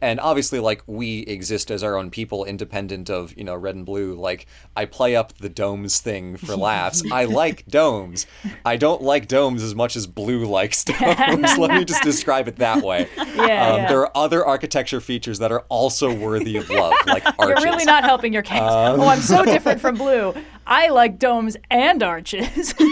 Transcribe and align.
And 0.00 0.20
obviously, 0.20 0.60
like, 0.60 0.80
we 0.86 1.22
exist 1.22 1.72
as 1.72 1.82
our 1.82 1.96
own 1.96 2.10
people, 2.10 2.44
independent 2.44 3.10
of, 3.10 3.36
you 3.36 3.42
know, 3.42 3.56
red 3.56 3.74
and 3.74 3.84
blue. 3.84 4.14
Like, 4.14 4.46
I 4.76 4.84
play 4.84 5.16
up 5.16 5.36
the 5.38 5.48
domes 5.48 5.98
thing 5.98 6.36
for 6.36 6.54
laughs. 6.56 7.02
I 7.10 7.24
like 7.24 7.66
domes. 7.66 8.24
I 8.64 8.76
don't 8.76 9.02
like 9.02 9.26
domes 9.26 9.60
as 9.60 9.74
much 9.74 9.96
as 9.96 10.06
blue 10.06 10.44
likes 10.46 10.84
domes. 10.84 11.58
Let 11.58 11.72
me 11.72 11.84
just 11.84 12.04
describe 12.04 12.46
it 12.46 12.56
that 12.58 12.84
way. 12.84 13.08
Yeah, 13.16 13.24
Um, 13.24 13.36
yeah. 13.80 13.88
There 13.88 14.00
are 14.02 14.12
other 14.16 14.46
architecture 14.46 15.00
features 15.00 15.40
that 15.40 15.50
are 15.50 15.64
also 15.68 16.14
worthy 16.14 16.56
of 16.58 16.70
love, 16.70 16.94
like 17.08 17.24
arches. 17.36 17.64
You're 17.64 17.72
really 17.72 17.84
not 17.84 18.04
helping 18.04 18.32
your 18.32 18.42
case. 18.42 18.60
Um, 18.60 19.00
oh, 19.00 19.08
I'm 19.08 19.20
so 19.20 19.44
different 19.44 19.80
from 19.80 19.96
blue. 19.96 20.32
I 20.64 20.90
like 20.90 21.18
domes 21.18 21.56
and 21.72 22.04
arches. 22.04 22.72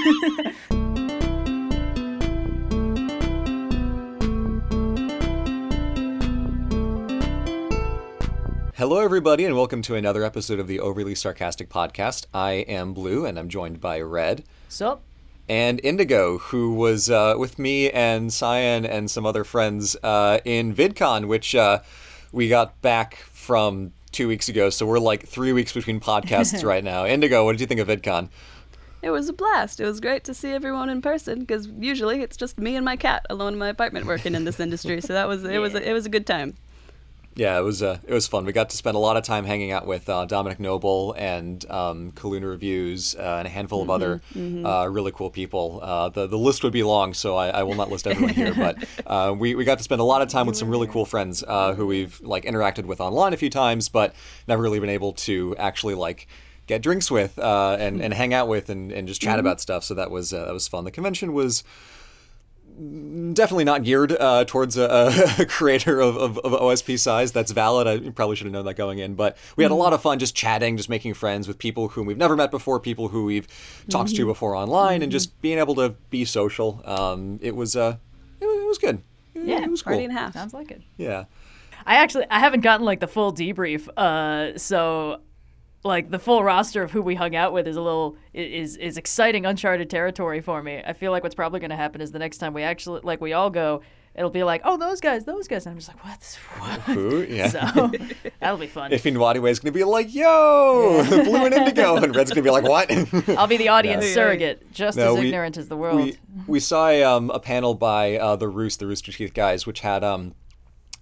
Hello, 8.76 8.98
everybody, 8.98 9.46
and 9.46 9.56
welcome 9.56 9.80
to 9.80 9.94
another 9.94 10.22
episode 10.22 10.60
of 10.60 10.66
the 10.66 10.80
Overly 10.80 11.14
Sarcastic 11.14 11.70
Podcast. 11.70 12.26
I 12.34 12.52
am 12.68 12.92
Blue, 12.92 13.24
and 13.24 13.38
I'm 13.38 13.48
joined 13.48 13.80
by 13.80 14.02
Red 14.02 14.44
so, 14.68 15.00
and 15.48 15.80
Indigo, 15.82 16.36
who 16.36 16.74
was 16.74 17.08
uh, 17.08 17.36
with 17.38 17.58
me 17.58 17.90
and 17.90 18.30
Cyan 18.30 18.84
and 18.84 19.10
some 19.10 19.24
other 19.24 19.44
friends 19.44 19.96
uh, 20.02 20.40
in 20.44 20.74
VidCon, 20.74 21.24
which 21.24 21.54
uh, 21.54 21.78
we 22.32 22.50
got 22.50 22.82
back 22.82 23.16
from 23.32 23.94
two 24.12 24.28
weeks 24.28 24.50
ago. 24.50 24.68
So 24.68 24.84
we're 24.84 24.98
like 24.98 25.26
three 25.26 25.54
weeks 25.54 25.72
between 25.72 25.98
podcasts 25.98 26.62
right 26.66 26.84
now. 26.84 27.06
Indigo, 27.06 27.46
what 27.46 27.52
did 27.52 27.62
you 27.62 27.66
think 27.66 27.80
of 27.80 27.88
VidCon? 27.88 28.28
It 29.00 29.08
was 29.08 29.30
a 29.30 29.32
blast. 29.32 29.80
It 29.80 29.86
was 29.86 30.00
great 30.00 30.22
to 30.24 30.34
see 30.34 30.50
everyone 30.50 30.90
in 30.90 31.00
person 31.00 31.40
because 31.40 31.66
usually 31.78 32.20
it's 32.20 32.36
just 32.36 32.58
me 32.58 32.76
and 32.76 32.84
my 32.84 32.96
cat 32.96 33.24
alone 33.30 33.54
in 33.54 33.58
my 33.58 33.68
apartment 33.68 34.04
working 34.04 34.34
in 34.34 34.44
this 34.44 34.60
industry. 34.60 35.00
So 35.00 35.14
that 35.14 35.26
was 35.26 35.44
it 35.44 35.60
was 35.60 35.74
a, 35.74 35.88
it 35.88 35.94
was 35.94 36.04
a 36.04 36.10
good 36.10 36.26
time. 36.26 36.56
Yeah, 37.36 37.58
it 37.58 37.62
was 37.62 37.82
uh, 37.82 37.98
it 38.06 38.14
was 38.14 38.26
fun. 38.26 38.46
We 38.46 38.52
got 38.52 38.70
to 38.70 38.76
spend 38.78 38.96
a 38.96 38.98
lot 38.98 39.18
of 39.18 39.22
time 39.22 39.44
hanging 39.44 39.70
out 39.70 39.86
with 39.86 40.08
uh, 40.08 40.24
Dominic 40.24 40.58
Noble 40.58 41.14
and 41.18 41.62
um, 41.70 42.12
Kaluna 42.12 42.48
Reviews 42.48 43.14
uh, 43.14 43.36
and 43.38 43.46
a 43.46 43.50
handful 43.50 43.82
of 43.82 43.90
other 43.90 44.22
Uh, 44.66 44.86
really 44.86 45.12
cool 45.12 45.30
people. 45.30 45.80
Uh, 45.82 46.08
the 46.08 46.26
the 46.26 46.38
list 46.38 46.64
would 46.64 46.72
be 46.72 46.82
long, 46.82 47.12
so 47.12 47.36
I, 47.36 47.48
I 47.48 47.62
will 47.62 47.74
not 47.74 47.90
list 47.90 48.06
everyone 48.06 48.32
here. 48.34 48.54
But 48.54 48.84
uh, 49.06 49.34
we 49.38 49.54
we 49.54 49.64
got 49.64 49.76
to 49.78 49.84
spend 49.84 50.00
a 50.00 50.04
lot 50.04 50.22
of 50.22 50.28
time 50.28 50.46
with 50.46 50.56
some 50.56 50.70
really 50.70 50.86
cool 50.86 51.04
friends 51.04 51.44
uh, 51.46 51.74
who 51.74 51.86
we've 51.86 52.18
like 52.22 52.44
interacted 52.44 52.86
with 52.86 53.00
online 53.02 53.34
a 53.34 53.36
few 53.36 53.50
times, 53.50 53.90
but 53.90 54.14
never 54.48 54.62
really 54.62 54.80
been 54.80 54.88
able 54.88 55.12
to 55.12 55.54
actually 55.58 55.94
like 55.94 56.26
get 56.66 56.80
drinks 56.82 57.10
with 57.10 57.38
uh, 57.38 57.76
and 57.78 58.00
and 58.00 58.14
hang 58.14 58.32
out 58.32 58.48
with 58.48 58.70
and, 58.70 58.90
and 58.90 59.06
just 59.06 59.20
chat 59.20 59.38
about 59.38 59.60
stuff. 59.60 59.84
So 59.84 59.92
that 59.94 60.10
was 60.10 60.32
uh, 60.32 60.46
that 60.46 60.54
was 60.54 60.68
fun. 60.68 60.84
The 60.84 60.90
convention 60.90 61.34
was 61.34 61.64
definitely 63.34 63.64
not 63.64 63.82
geared 63.82 64.12
uh, 64.12 64.44
towards 64.46 64.76
a, 64.76 65.10
a 65.38 65.46
creator 65.48 66.00
of, 66.00 66.16
of, 66.16 66.38
of 66.38 66.52
OSP 66.52 66.98
size. 66.98 67.32
That's 67.32 67.52
valid. 67.52 67.86
I 67.86 68.10
probably 68.10 68.36
should 68.36 68.46
have 68.46 68.52
known 68.52 68.64
that 68.66 68.74
going 68.74 68.98
in. 68.98 69.14
But 69.14 69.36
we 69.56 69.64
had 69.64 69.70
a 69.70 69.74
lot 69.76 69.92
of 69.92 70.02
fun 70.02 70.18
just 70.18 70.34
chatting, 70.34 70.76
just 70.76 70.88
making 70.88 71.14
friends 71.14 71.48
with 71.48 71.58
people 71.58 71.88
whom 71.88 72.06
we've 72.06 72.16
never 72.16 72.36
met 72.36 72.50
before, 72.50 72.78
people 72.80 73.08
who 73.08 73.24
we've 73.24 73.46
talked 73.88 74.14
to 74.14 74.26
before 74.26 74.54
online, 74.54 75.02
and 75.02 75.10
just 75.10 75.40
being 75.40 75.58
able 75.58 75.74
to 75.76 75.90
be 76.10 76.24
social. 76.24 76.82
Um, 76.84 77.38
it 77.42 77.56
was 77.56 77.76
uh, 77.76 77.96
it, 78.40 78.46
was- 78.46 78.58
it 78.62 78.66
was 78.66 78.78
good. 78.78 79.02
It- 79.34 79.44
Yeah, 79.44 79.62
it 79.62 79.70
was 79.70 79.82
Party 79.82 79.98
cool. 80.00 80.04
and 80.10 80.16
a 80.16 80.20
half. 80.20 80.32
sounds 80.34 80.54
like 80.54 80.70
it. 80.70 80.82
Yeah. 80.96 81.24
I 81.84 81.96
actually 81.96 82.26
I 82.30 82.40
haven't 82.40 82.60
gotten 82.62 82.84
like 82.84 83.00
the 83.00 83.06
full 83.06 83.32
debrief. 83.32 83.88
Uh, 83.96 84.58
so 84.58 85.20
like 85.86 86.10
the 86.10 86.18
full 86.18 86.42
roster 86.44 86.82
of 86.82 86.90
who 86.90 87.00
we 87.02 87.14
hung 87.14 87.34
out 87.36 87.52
with 87.52 87.66
is 87.66 87.76
a 87.76 87.80
little 87.80 88.16
is 88.34 88.76
is 88.76 88.96
exciting 88.98 89.46
uncharted 89.46 89.88
territory 89.88 90.40
for 90.40 90.62
me. 90.62 90.82
I 90.84 90.92
feel 90.92 91.12
like 91.12 91.22
what's 91.22 91.34
probably 91.34 91.60
going 91.60 91.70
to 91.70 91.76
happen 91.76 92.00
is 92.00 92.12
the 92.12 92.18
next 92.18 92.38
time 92.38 92.52
we 92.54 92.62
actually 92.62 93.00
like 93.04 93.20
we 93.20 93.32
all 93.32 93.50
go, 93.50 93.82
it'll 94.14 94.30
be 94.30 94.42
like, 94.44 94.62
oh 94.64 94.76
those 94.76 95.00
guys, 95.00 95.24
those 95.24 95.46
guys, 95.48 95.64
and 95.66 95.72
I'm 95.72 95.78
just 95.78 95.88
like, 95.88 96.04
what? 96.04 96.38
what? 96.58 96.80
Who? 96.96 97.22
Yeah. 97.22 97.48
So 97.48 97.92
that'll 98.40 98.58
be 98.58 98.66
fun. 98.66 98.90
Iffy 98.90 99.12
Nwadiwe 99.14 99.50
is 99.50 99.58
going 99.60 99.72
to 99.72 99.78
be 99.78 99.84
like, 99.84 100.12
yo, 100.14 101.04
blue 101.08 101.44
and 101.46 101.54
indigo, 101.54 101.96
and 101.96 102.14
Red's 102.14 102.30
going 102.30 102.36
to 102.36 102.42
be 102.42 102.50
like, 102.50 102.64
what? 102.64 102.90
I'll 103.38 103.46
be 103.46 103.56
the 103.56 103.68
audience 103.68 104.04
Yeah. 104.06 104.14
surrogate, 104.14 104.72
just 104.72 104.96
No, 104.98 105.14
as 105.14 105.20
we- 105.20 105.26
ignorant 105.28 105.56
as 105.56 105.68
the 105.68 105.76
world. 105.76 105.96
We, 105.96 106.16
we 106.46 106.60
saw 106.60 106.88
a, 106.88 107.02
um, 107.04 107.30
a 107.30 107.38
panel 107.40 107.74
by 107.74 108.16
uh, 108.16 108.36
the 108.36 108.48
Roost, 108.48 108.80
the 108.80 108.86
Rooster 108.86 109.12
Teeth 109.12 109.34
guys, 109.34 109.66
which 109.66 109.80
had 109.80 110.02
um, 110.04 110.34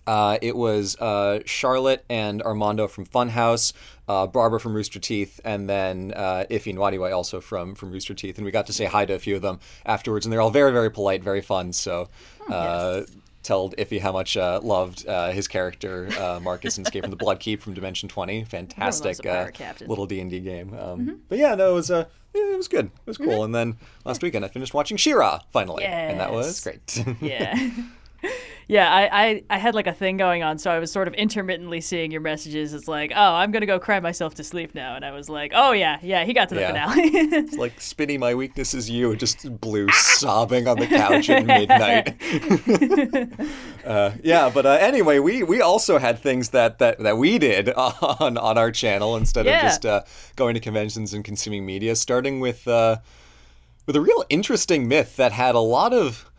uh, 0.06 0.38
it 0.42 0.56
was 0.56 0.96
uh, 0.96 1.40
Charlotte 1.46 2.04
and 2.08 2.42
Armando 2.42 2.88
from 2.88 3.06
Funhouse, 3.06 3.72
uh, 4.08 4.26
Barbara 4.26 4.60
from 4.60 4.74
Rooster 4.74 4.98
Teeth, 4.98 5.40
and 5.44 5.68
then 5.68 6.12
uh, 6.14 6.44
Iffy 6.50 6.74
Nwadiwe 6.74 7.14
also 7.14 7.40
from 7.40 7.74
from 7.74 7.90
Rooster 7.90 8.14
Teeth, 8.14 8.36
and 8.36 8.44
we 8.44 8.50
got 8.50 8.66
to 8.66 8.72
say 8.72 8.84
hi 8.84 9.06
to 9.06 9.14
a 9.14 9.18
few 9.18 9.36
of 9.36 9.42
them 9.42 9.60
afterwards, 9.86 10.26
and 10.26 10.32
they're 10.32 10.40
all 10.40 10.50
very 10.50 10.72
very 10.72 10.90
polite, 10.90 11.22
very 11.22 11.42
fun. 11.42 11.72
So. 11.72 12.08
Uh, 12.48 13.02
Told 13.42 13.76
Iffy 13.76 14.00
how 14.00 14.10
much 14.10 14.38
uh, 14.38 14.58
loved 14.62 15.06
uh, 15.06 15.30
his 15.30 15.48
character 15.48 16.08
uh, 16.18 16.40
Marcus 16.42 16.78
in 16.78 16.86
Escape 16.86 17.04
from 17.04 17.10
the 17.10 17.16
Blood 17.18 17.40
Keep 17.40 17.60
from 17.60 17.74
Dimension 17.74 18.08
Twenty. 18.08 18.42
Fantastic 18.48 19.22
a 19.26 19.30
uh, 19.30 19.72
little 19.86 20.06
D 20.06 20.18
and 20.20 20.30
D 20.30 20.40
game. 20.40 20.72
Um, 20.72 21.20
But 21.28 21.36
yeah, 21.36 21.54
no, 21.54 21.72
it 21.72 21.74
was 21.74 21.90
uh, 21.90 22.06
it 22.32 22.56
was 22.56 22.68
good. 22.68 22.86
It 22.86 23.06
was 23.06 23.18
cool. 23.18 23.44
And 23.44 23.54
then 23.54 23.76
last 24.06 24.22
weekend 24.22 24.46
I 24.46 24.48
finished 24.48 24.72
watching 24.72 24.96
She-Ra 24.96 25.40
finally, 25.52 25.84
and 25.84 26.20
that 26.20 26.32
was 26.32 26.58
great. 26.62 27.04
yeah. 27.20 27.70
Yeah, 28.66 28.90
I, 28.90 29.24
I, 29.26 29.42
I 29.50 29.58
had 29.58 29.74
like 29.74 29.86
a 29.86 29.92
thing 29.92 30.16
going 30.16 30.42
on, 30.42 30.56
so 30.56 30.70
I 30.70 30.78
was 30.78 30.90
sort 30.90 31.06
of 31.06 31.12
intermittently 31.12 31.82
seeing 31.82 32.10
your 32.10 32.22
messages. 32.22 32.72
It's 32.72 32.88
like, 32.88 33.12
oh, 33.14 33.34
I'm 33.34 33.50
gonna 33.52 33.66
go 33.66 33.78
cry 33.78 34.00
myself 34.00 34.36
to 34.36 34.42
sleep 34.44 34.74
now, 34.74 34.96
and 34.96 35.04
I 35.04 35.10
was 35.10 35.28
like, 35.28 35.52
oh 35.54 35.72
yeah, 35.72 35.98
yeah, 36.02 36.24
he 36.24 36.32
got 36.32 36.48
to 36.48 36.54
the 36.54 36.62
Yeah. 36.62 36.88
finale. 36.90 37.10
It's 37.12 37.58
like 37.58 37.78
Spinny, 37.78 38.16
my 38.16 38.34
weakness 38.34 38.72
is 38.72 38.88
you. 38.88 39.16
Just 39.16 39.60
blue 39.60 39.90
sobbing 39.90 40.66
on 40.66 40.78
the 40.78 40.86
couch 40.86 41.28
at 41.28 41.44
midnight. 41.44 42.16
uh, 43.84 44.12
yeah, 44.22 44.50
but 44.52 44.64
uh, 44.64 44.70
anyway, 44.80 45.18
we 45.18 45.42
we 45.42 45.60
also 45.60 45.98
had 45.98 46.18
things 46.18 46.48
that, 46.50 46.78
that, 46.78 46.98
that 47.00 47.18
we 47.18 47.38
did 47.38 47.68
on 47.74 48.38
on 48.38 48.56
our 48.56 48.70
channel 48.70 49.14
instead 49.16 49.44
Yeah. 49.44 49.56
of 49.56 49.62
just 49.62 49.84
uh, 49.84 50.02
going 50.36 50.54
to 50.54 50.60
conventions 50.60 51.12
and 51.12 51.22
consuming 51.22 51.66
media. 51.66 51.94
Starting 51.96 52.40
with 52.40 52.66
uh, 52.66 52.96
with 53.86 53.94
a 53.94 54.00
real 54.00 54.24
interesting 54.30 54.88
myth 54.88 55.16
that 55.16 55.32
had 55.32 55.54
a 55.54 55.60
lot 55.60 55.92
of 55.92 56.30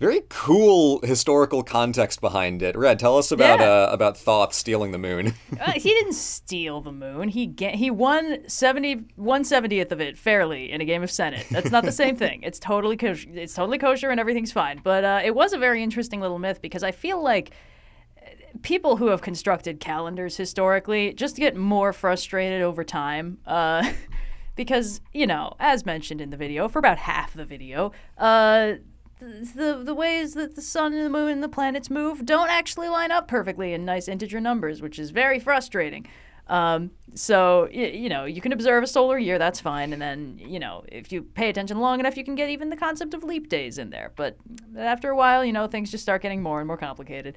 very 0.00 0.22
cool 0.30 1.00
historical 1.02 1.62
context 1.62 2.20
behind 2.20 2.62
it. 2.62 2.74
Red, 2.76 2.98
tell 2.98 3.16
us 3.18 3.30
about 3.30 3.60
Yeah. 3.60 3.66
uh, 3.66 3.90
about 3.92 4.16
Thoth 4.16 4.52
stealing 4.54 4.90
the 4.92 4.98
moon. 4.98 5.34
Uh, 5.60 5.72
he 5.72 5.90
didn't 5.90 6.14
steal 6.14 6.80
the 6.80 6.90
moon. 6.92 7.28
He 7.28 7.44
ga- 7.46 7.76
he 7.76 7.90
won 7.90 8.48
70 8.48 8.96
170th 9.18 9.92
of 9.92 10.00
it 10.00 10.16
fairly 10.16 10.72
in 10.72 10.80
a 10.80 10.86
game 10.86 11.02
of 11.02 11.10
senet. 11.10 11.46
That's 11.50 11.70
not 11.70 11.84
the 11.84 11.92
same 11.92 12.16
thing. 12.16 12.42
It's 12.42 12.58
totally 12.58 12.96
kosher. 12.96 13.28
It's 13.34 13.52
totally 13.52 13.76
kosher 13.76 14.08
and 14.08 14.18
everything's 14.18 14.52
fine. 14.52 14.80
But 14.82 15.04
uh, 15.04 15.20
it 15.22 15.34
was 15.34 15.52
a 15.52 15.58
very 15.58 15.82
interesting 15.82 16.20
little 16.22 16.38
myth 16.38 16.62
because 16.62 16.82
I 16.82 16.92
feel 16.92 17.22
like 17.22 17.50
uh, 18.16 18.30
people 18.62 18.96
who 18.96 19.08
have 19.08 19.20
constructed 19.20 19.80
calendars 19.80 20.38
historically 20.38 21.12
just 21.12 21.36
get 21.36 21.54
more 21.56 21.92
frustrated 21.92 22.62
over 22.62 22.82
time. 22.82 23.36
Uh, 23.46 23.92
because 24.56 25.02
you 25.12 25.26
know, 25.26 25.52
as 25.60 25.84
mentioned 25.84 26.22
in 26.22 26.30
the 26.30 26.36
video, 26.38 26.68
for 26.68 26.78
about 26.78 26.96
half 26.96 27.34
the 27.34 27.44
video, 27.44 27.92
uh, 28.16 28.72
the 29.20 29.82
the 29.84 29.94
ways 29.94 30.34
that 30.34 30.54
the 30.54 30.62
sun 30.62 30.92
and 30.94 31.04
the 31.04 31.10
moon 31.10 31.30
and 31.30 31.42
the 31.42 31.48
planets 31.48 31.90
move 31.90 32.24
don't 32.24 32.50
actually 32.50 32.88
line 32.88 33.10
up 33.10 33.28
perfectly 33.28 33.72
in 33.72 33.84
nice 33.84 34.08
integer 34.08 34.40
numbers, 34.40 34.80
which 34.82 34.98
is 34.98 35.10
very 35.10 35.38
frustrating. 35.38 36.06
Um, 36.46 36.90
so 37.14 37.68
you 37.70 38.08
know 38.08 38.24
you 38.24 38.40
can 38.40 38.52
observe 38.52 38.82
a 38.82 38.86
solar 38.86 39.18
year, 39.18 39.38
that's 39.38 39.60
fine, 39.60 39.92
and 39.92 40.02
then 40.02 40.38
you 40.38 40.58
know 40.58 40.84
if 40.90 41.12
you 41.12 41.22
pay 41.22 41.48
attention 41.48 41.78
long 41.78 42.00
enough, 42.00 42.16
you 42.16 42.24
can 42.24 42.34
get 42.34 42.50
even 42.50 42.70
the 42.70 42.76
concept 42.76 43.14
of 43.14 43.22
leap 43.22 43.48
days 43.48 43.78
in 43.78 43.90
there. 43.90 44.12
But 44.16 44.36
after 44.76 45.10
a 45.10 45.16
while, 45.16 45.44
you 45.44 45.52
know 45.52 45.66
things 45.66 45.90
just 45.90 46.02
start 46.02 46.22
getting 46.22 46.42
more 46.42 46.58
and 46.58 46.66
more 46.66 46.76
complicated. 46.76 47.36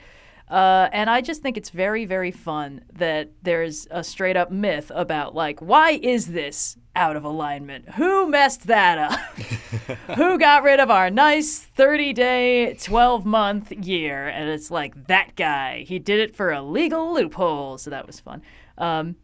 Uh, 0.53 0.88
and 0.94 1.09
I 1.09 1.22
just 1.22 1.41
think 1.41 1.58
it's 1.58 1.72
very, 1.72 2.06
very 2.06 2.30
fun 2.30 2.81
that 2.94 3.31
there's 3.41 3.88
a 3.90 4.03
straight 4.03 4.38
up 4.38 4.52
myth 4.52 4.91
about, 4.94 5.34
like, 5.34 5.59
why 5.62 5.94
is 5.94 6.28
this 6.28 6.78
out 6.96 7.16
of 7.16 7.24
alignment? 7.24 7.90
Who 7.96 8.30
messed 8.30 8.68
that 8.68 9.00
up? 9.00 9.19
Who 10.16 10.38
got 10.38 10.62
rid 10.62 10.80
of 10.80 10.91
our 10.91 11.09
nice 11.09 11.58
30 11.58 12.14
day, 12.14 12.75
12 12.75 13.25
month 13.25 13.72
year? 13.72 14.28
And 14.28 14.47
it's 14.47 14.69
like, 14.69 15.08
that 15.08 15.36
guy. 15.36 15.86
He 15.88 15.97
did 15.97 16.19
it 16.19 16.36
for 16.36 16.52
a 16.52 16.62
legal 16.62 17.16
loophole. 17.16 17.79
So 17.79 17.90
that 17.90 18.06
was 18.06 18.20
fun. 18.20 18.44
Um, 18.78 19.16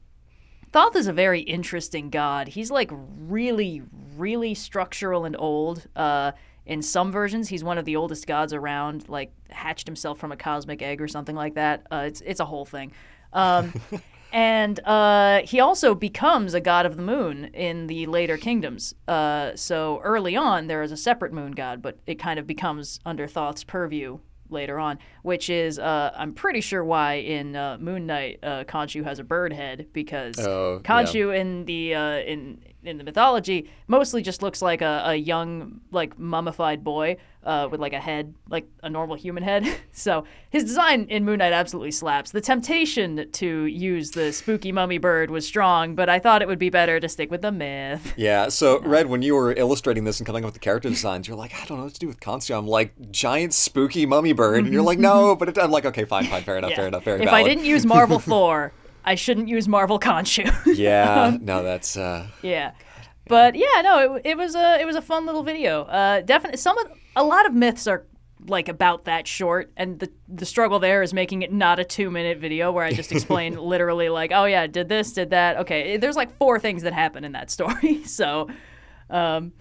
Thoth 0.72 0.96
is 0.96 1.06
a 1.06 1.14
very 1.14 1.42
interesting 1.42 2.10
god. 2.10 2.48
He's 2.48 2.72
like 2.72 2.90
really, 2.92 3.84
really 4.18 4.56
structural 4.56 5.26
and 5.26 5.36
old. 5.38 5.86
Uh, 5.96 6.32
in 6.70 6.84
some 6.84 7.12
versions, 7.12 7.50
he's 7.50 7.64
one 7.64 7.80
of 7.80 7.86
the 7.86 7.96
oldest 7.96 8.28
gods 8.28 8.54
around. 8.54 9.10
Like 9.10 9.34
hatched 9.50 9.88
himself 9.88 10.20
from 10.20 10.32
a 10.32 10.38
cosmic 10.38 10.84
egg 10.84 11.02
or 11.02 11.08
something 11.08 11.36
like 11.36 11.56
that. 11.56 11.88
Uh, 11.92 12.04
it's 12.06 12.22
it's 12.22 12.40
a 12.40 12.46
whole 12.46 12.64
thing. 12.64 12.92
Um, 13.34 13.74
and 14.32 14.80
uh, 14.86 15.42
he 15.46 15.60
also 15.60 15.96
becomes 15.96 16.54
a 16.54 16.62
god 16.62 16.86
of 16.86 16.96
the 16.96 17.02
moon 17.02 17.46
in 17.56 17.88
the 17.88 18.06
later 18.06 18.38
kingdoms. 18.38 18.94
Uh, 19.08 19.56
so 19.56 20.00
early 20.04 20.36
on, 20.38 20.68
there 20.68 20.84
is 20.84 20.92
a 20.92 20.98
separate 20.98 21.34
moon 21.34 21.54
god, 21.54 21.82
but 21.82 21.98
it 22.06 22.20
kind 22.20 22.38
of 22.40 22.46
becomes 22.46 23.00
under 23.04 23.26
Thoth's 23.28 23.64
purview 23.64 24.20
later 24.52 24.78
on, 24.78 25.00
which 25.24 25.50
is 25.50 25.80
uh, 25.80 26.12
I'm 26.16 26.34
pretty 26.34 26.62
sure 26.62 26.84
why 26.84 27.16
in 27.16 27.56
uh, 27.56 27.80
Moon 27.80 28.06
Knight 28.06 28.40
uh, 28.44 28.64
Khonshu 28.66 29.04
has 29.06 29.18
a 29.18 29.24
bird 29.24 29.54
head 29.54 29.88
because 29.92 30.38
Oh, 30.40 30.82
yeah. 31.30 31.40
In 31.40 31.66
the 31.66 31.96
uh, 31.96 32.18
in 32.20 32.62
in 32.84 32.98
the 32.98 33.04
mythology 33.04 33.70
mostly 33.88 34.22
just 34.22 34.42
looks 34.42 34.62
like 34.62 34.82
a, 34.82 35.02
a 35.06 35.16
young 35.16 35.82
like 35.92 36.18
mummified 36.18 36.84
boy 36.84 37.18
uh, 37.44 37.68
with 37.70 37.80
like 37.82 37.94
a 37.94 38.00
head 38.00 38.34
like 38.50 38.66
a 38.84 38.90
normal 38.90 39.16
human 39.16 39.44
head 39.44 39.66
so 39.92 40.24
his 40.50 40.64
design 40.64 41.04
in 41.10 41.26
moon 41.26 41.40
knight 41.40 41.52
absolutely 41.54 41.92
slaps 41.92 42.32
the 42.32 42.40
temptation 42.42 43.30
to 43.32 43.66
use 43.66 44.12
the 44.12 44.32
spooky 44.32 44.72
mummy 44.72 44.98
bird 44.98 45.30
was 45.30 45.46
strong 45.46 45.94
but 45.96 46.08
i 46.10 46.20
thought 46.20 46.42
it 46.42 46.48
would 46.48 46.60
be 46.60 46.70
better 46.70 47.00
to 47.00 47.10
stick 47.10 47.30
with 47.30 47.42
the 47.42 47.52
myth 47.52 48.14
Yeah, 48.18 48.50
so 48.50 48.80
Red, 48.82 49.08
when 49.08 49.22
you 49.22 49.36
were 49.36 49.52
illustrating 49.54 50.04
this 50.04 50.20
and 50.20 50.28
coming 50.28 50.44
up 50.44 50.48
with 50.48 50.54
the 50.56 50.60
character 50.60 50.90
designs, 50.90 51.28
you're 51.28 51.38
like, 51.38 51.54
I 51.54 51.66
don't 51.66 51.78
know 51.78 51.86
what 51.86 51.94
to 51.94 52.00
do 52.00 52.08
with 52.08 52.20
Constantine. 52.20 52.60
I'm 52.64 52.68
like, 52.68 52.94
giant 53.12 53.54
spooky 53.54 54.06
mummy 54.06 54.34
bird, 54.34 54.66
and 54.66 54.74
you're 54.74 54.82
like, 54.84 55.00
no, 55.10 55.36
but 55.36 55.58
I'm 55.58 55.72
like, 55.72 55.86
okay, 55.86 56.04
fine, 56.06 56.26
fine, 56.26 56.44
fair 56.44 56.58
enough, 56.58 56.72
Yeah. 56.72 56.76
fair 56.78 56.88
enough, 56.88 57.04
very 57.04 57.20
if 57.22 57.26
valid. 57.30 57.46
i 57.46 57.48
didn't 57.48 57.66
use 57.66 57.86
marvel 57.86 58.20
thor 58.20 58.74
i 59.06 59.16
shouldn't 59.16 59.48
use 59.48 59.68
marvel 59.68 60.00
Khonshu. 60.00 60.52
yeah, 60.78 61.38
no, 61.42 61.64
that's 61.64 61.98
uh, 61.98 62.28
Yeah. 62.42 62.72
But 63.30 63.54
yeah, 63.54 63.82
no, 63.84 64.16
it, 64.16 64.22
it 64.26 64.38
was 64.38 64.56
a 64.56 64.80
it 64.82 64.86
was 64.86 64.96
a 64.96 65.02
fun 65.02 65.26
little 65.28 65.44
video. 65.44 65.84
Uh, 65.84 66.22
definitely, 66.22 66.58
some 66.58 66.78
of 66.80 66.92
a 67.16 67.24
lot 67.24 67.46
of 67.46 67.54
myths 67.54 67.86
are 67.86 68.08
like 68.48 68.68
about 68.68 69.06
that 69.06 69.28
short, 69.28 69.72
and 69.78 70.00
the 70.00 70.10
the 70.28 70.48
struggle 70.48 70.80
there 70.80 71.04
is 71.04 71.14
making 71.14 71.44
it 71.44 71.54
not 71.54 71.80
a 71.80 71.84
two 71.84 72.10
minute 72.10 72.40
video 72.40 72.72
where 72.72 72.84
I 72.84 72.92
just 72.92 73.12
explain 73.12 73.56
literally 73.74 74.10
like, 74.10 74.32
oh 74.34 74.46
yeah, 74.46 74.66
did 74.66 74.90
this, 74.90 75.14
did 75.14 75.30
that. 75.30 75.58
Okay, 75.58 75.98
there's 75.98 76.16
like 76.16 76.36
four 76.38 76.60
things 76.60 76.82
that 76.82 76.94
happen 76.94 77.24
in 77.24 77.34
that 77.34 77.52
story, 77.52 78.04
so. 78.06 78.50
Um, 79.12 79.54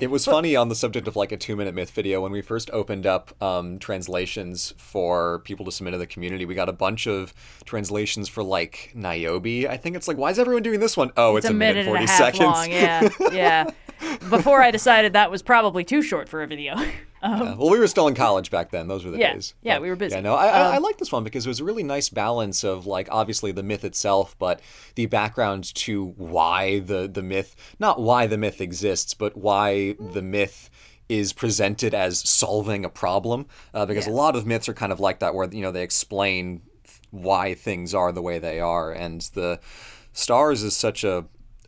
It 0.00 0.10
was 0.10 0.24
funny 0.24 0.56
on 0.56 0.68
the 0.68 0.74
subject 0.74 1.06
of 1.06 1.14
like 1.14 1.30
a 1.30 1.36
two 1.36 1.54
minute 1.54 1.74
myth 1.74 1.90
video 1.90 2.20
when 2.20 2.32
we 2.32 2.42
first 2.42 2.68
opened 2.72 3.06
up 3.06 3.40
um, 3.42 3.78
translations 3.78 4.74
for 4.76 5.38
people 5.40 5.64
to 5.66 5.72
submit 5.72 5.94
in 5.94 6.00
the 6.00 6.06
community. 6.06 6.44
We 6.44 6.54
got 6.54 6.68
a 6.68 6.72
bunch 6.72 7.06
of 7.06 7.32
translations 7.64 8.28
for 8.28 8.42
like 8.42 8.90
Niobe. 8.94 9.66
I 9.70 9.76
think 9.76 9.94
it's 9.94 10.08
like, 10.08 10.16
why 10.16 10.30
is 10.30 10.38
everyone 10.38 10.64
doing 10.64 10.80
this 10.80 10.96
one? 10.96 11.12
Oh, 11.16 11.36
it's, 11.36 11.46
it's 11.46 11.52
a 11.52 11.54
minute, 11.54 11.86
forty 11.86 12.02
and 12.02 12.08
a 12.08 12.12
half 12.12 12.18
seconds. 12.18 12.42
long. 12.42 12.70
Yeah, 12.70 13.08
yeah. 13.32 13.70
Before 14.30 14.60
I 14.62 14.70
decided 14.70 15.12
that 15.12 15.30
was 15.30 15.42
probably 15.42 15.84
too 15.84 16.02
short 16.02 16.28
for 16.28 16.42
a 16.42 16.46
video. 16.46 16.74
Yeah. 17.24 17.54
Well, 17.54 17.70
we 17.70 17.78
were 17.78 17.86
still 17.86 18.06
in 18.06 18.14
college 18.14 18.50
back 18.50 18.70
then. 18.70 18.86
Those 18.86 19.04
were 19.04 19.10
the 19.10 19.18
Yeah. 19.18 19.32
days. 19.32 19.54
Yeah, 19.62 19.78
we 19.78 19.88
were 19.88 19.96
busy. 19.96 20.14
Yeah, 20.14 20.20
no, 20.20 20.34
I, 20.34 20.46
I, 20.48 20.74
I 20.74 20.78
like 20.78 20.98
this 20.98 21.10
one 21.10 21.24
because 21.24 21.46
it 21.46 21.48
was 21.48 21.60
a 21.60 21.64
really 21.64 21.82
nice 21.82 22.08
balance 22.10 22.62
of 22.64 22.86
like 22.86 23.08
obviously 23.10 23.50
the 23.52 23.62
myth 23.62 23.84
itself, 23.84 24.36
but 24.38 24.60
the 24.94 25.06
background 25.06 25.74
to 25.76 26.06
why 26.16 26.80
the 26.80 27.08
the 27.08 27.22
myth, 27.22 27.56
not 27.78 28.00
why 28.00 28.26
the 28.26 28.36
myth 28.36 28.60
exists, 28.60 29.14
but 29.14 29.36
why 29.36 29.96
the 29.98 30.22
myth 30.22 30.68
is 31.08 31.32
presented 31.32 31.94
as 31.94 32.18
solving 32.28 32.84
a 32.84 32.88
problem. 32.90 33.46
Uh, 33.72 33.86
because 33.86 34.06
a 34.06 34.10
lot 34.10 34.36
of 34.36 34.46
myths 34.46 34.68
are 34.68 34.74
kind 34.74 34.92
of 34.92 35.00
like 35.00 35.18
that, 35.20 35.34
where 35.34 35.48
you 35.50 35.62
know 35.62 35.70
they 35.72 35.82
explain 35.82 36.60
why 37.10 37.54
things 37.54 37.94
are 37.94 38.12
the 38.12 38.22
way 38.22 38.38
they 38.38 38.60
are, 38.60 38.92
and 38.92 39.22
the 39.34 39.60
stars 40.12 40.62
is 40.62 40.76
such 40.76 41.04
a 41.04 41.24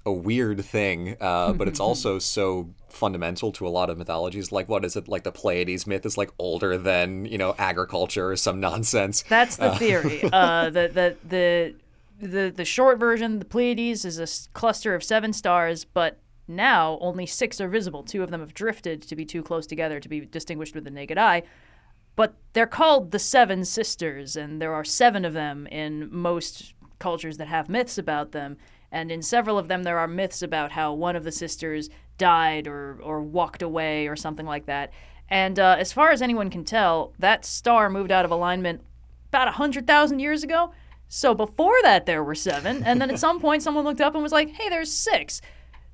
a 0.07 0.13
weird 0.13 0.65
thing, 0.65 1.17
uh, 1.21 1.53
but 1.53 1.69
it's 1.69 1.81
also 1.89 2.19
so 2.19 2.71
fundamental 2.89 3.53
to 3.53 3.67
a 3.67 3.69
lot 3.69 3.91
of 3.91 3.99
mythologies. 3.99 4.53
Like, 4.53 4.69
what 4.69 4.85
is 4.85 4.97
it? 4.97 5.09
Like 5.09 5.25
the 5.25 5.33
Pleiades 5.33 5.87
myth 5.87 6.07
is 6.07 6.17
like 6.17 6.31
older 6.39 6.79
than 6.79 7.27
you 7.27 7.37
know 7.37 7.55
agriculture 7.59 8.31
or 8.31 8.37
some 8.37 8.61
nonsense. 8.61 9.23
That's 9.29 9.57
the 9.57 9.75
theory. 9.75 10.23
Uh, 10.33 10.71
the, 10.71 10.89
the 10.89 11.17
the 11.29 11.75
the 12.21 12.53
the 12.55 12.65
short 12.65 12.99
version, 12.99 13.39
the 13.39 13.45
Pleiades, 13.45 14.05
is 14.05 14.19
a 14.19 14.23
s- 14.23 14.49
cluster 14.55 14.95
of 14.95 15.03
seven 15.03 15.33
stars, 15.33 15.85
but 15.85 16.19
now 16.49 16.99
only 17.01 17.27
six 17.27 17.61
are 17.61 17.69
visible. 17.69 18.03
Two 18.03 18.23
of 18.23 18.31
them 18.31 18.41
have 18.41 18.55
drifted 18.55 19.03
to 19.03 19.17
be 19.17 19.25
too 19.25 19.43
close 19.43 19.67
together 19.67 19.99
to 20.01 20.09
be 20.09 20.21
distinguished 20.21 20.75
with 20.75 20.85
the 20.85 20.91
naked 20.91 21.19
eye. 21.19 21.43
But 22.15 22.35
they're 22.55 22.67
called 22.67 23.11
the 23.11 23.19
Seven 23.19 23.65
Sisters, 23.65 24.37
and 24.37 24.61
there 24.61 24.73
are 24.73 24.85
seven 24.85 25.25
of 25.25 25.33
them 25.35 25.67
in 25.67 26.09
most 26.11 26.75
cultures 26.99 27.37
that 27.37 27.49
have 27.49 27.69
myths 27.69 27.99
about 27.99 28.33
them. 28.33 28.57
And 28.97 29.13
in 29.13 29.21
several 29.21 29.59
of 29.59 29.69
them, 29.69 29.83
there 29.83 29.99
are 29.99 30.09
myths 30.09 30.41
about 30.41 30.73
how 30.73 30.95
one 30.95 31.17
of 31.17 31.25
the 31.25 31.31
sisters 31.31 31.91
died 32.17 32.67
or, 32.67 32.99
or 33.03 33.21
walked 33.21 33.61
away 33.61 34.07
or 34.07 34.17
something 34.17 34.47
like 34.47 34.65
that. 34.67 34.91
And 35.29 35.59
uh, 35.59 35.77
as 35.79 35.93
far 35.93 36.13
as 36.13 36.23
anyone 36.23 36.49
can 36.49 36.65
tell, 36.65 37.13
that 37.19 37.45
star 37.45 37.91
moved 37.91 38.11
out 38.11 38.25
of 38.25 38.31
alignment 38.31 38.81
about 39.29 39.49
100,000 39.49 40.19
years 40.19 40.43
ago. 40.43 40.73
So 41.11 41.35
before 41.35 41.77
that, 41.83 42.07
there 42.07 42.25
were 42.25 42.35
seven. 42.35 42.83
And 42.85 42.99
then 42.99 43.11
at 43.11 43.19
some 43.19 43.39
point, 43.39 43.63
someone 43.63 43.85
looked 43.85 44.01
up 44.01 44.15
and 44.15 44.23
was 44.23 44.33
like, 44.33 44.49
hey, 44.55 44.71
there's 44.71 44.91
six. 44.91 45.43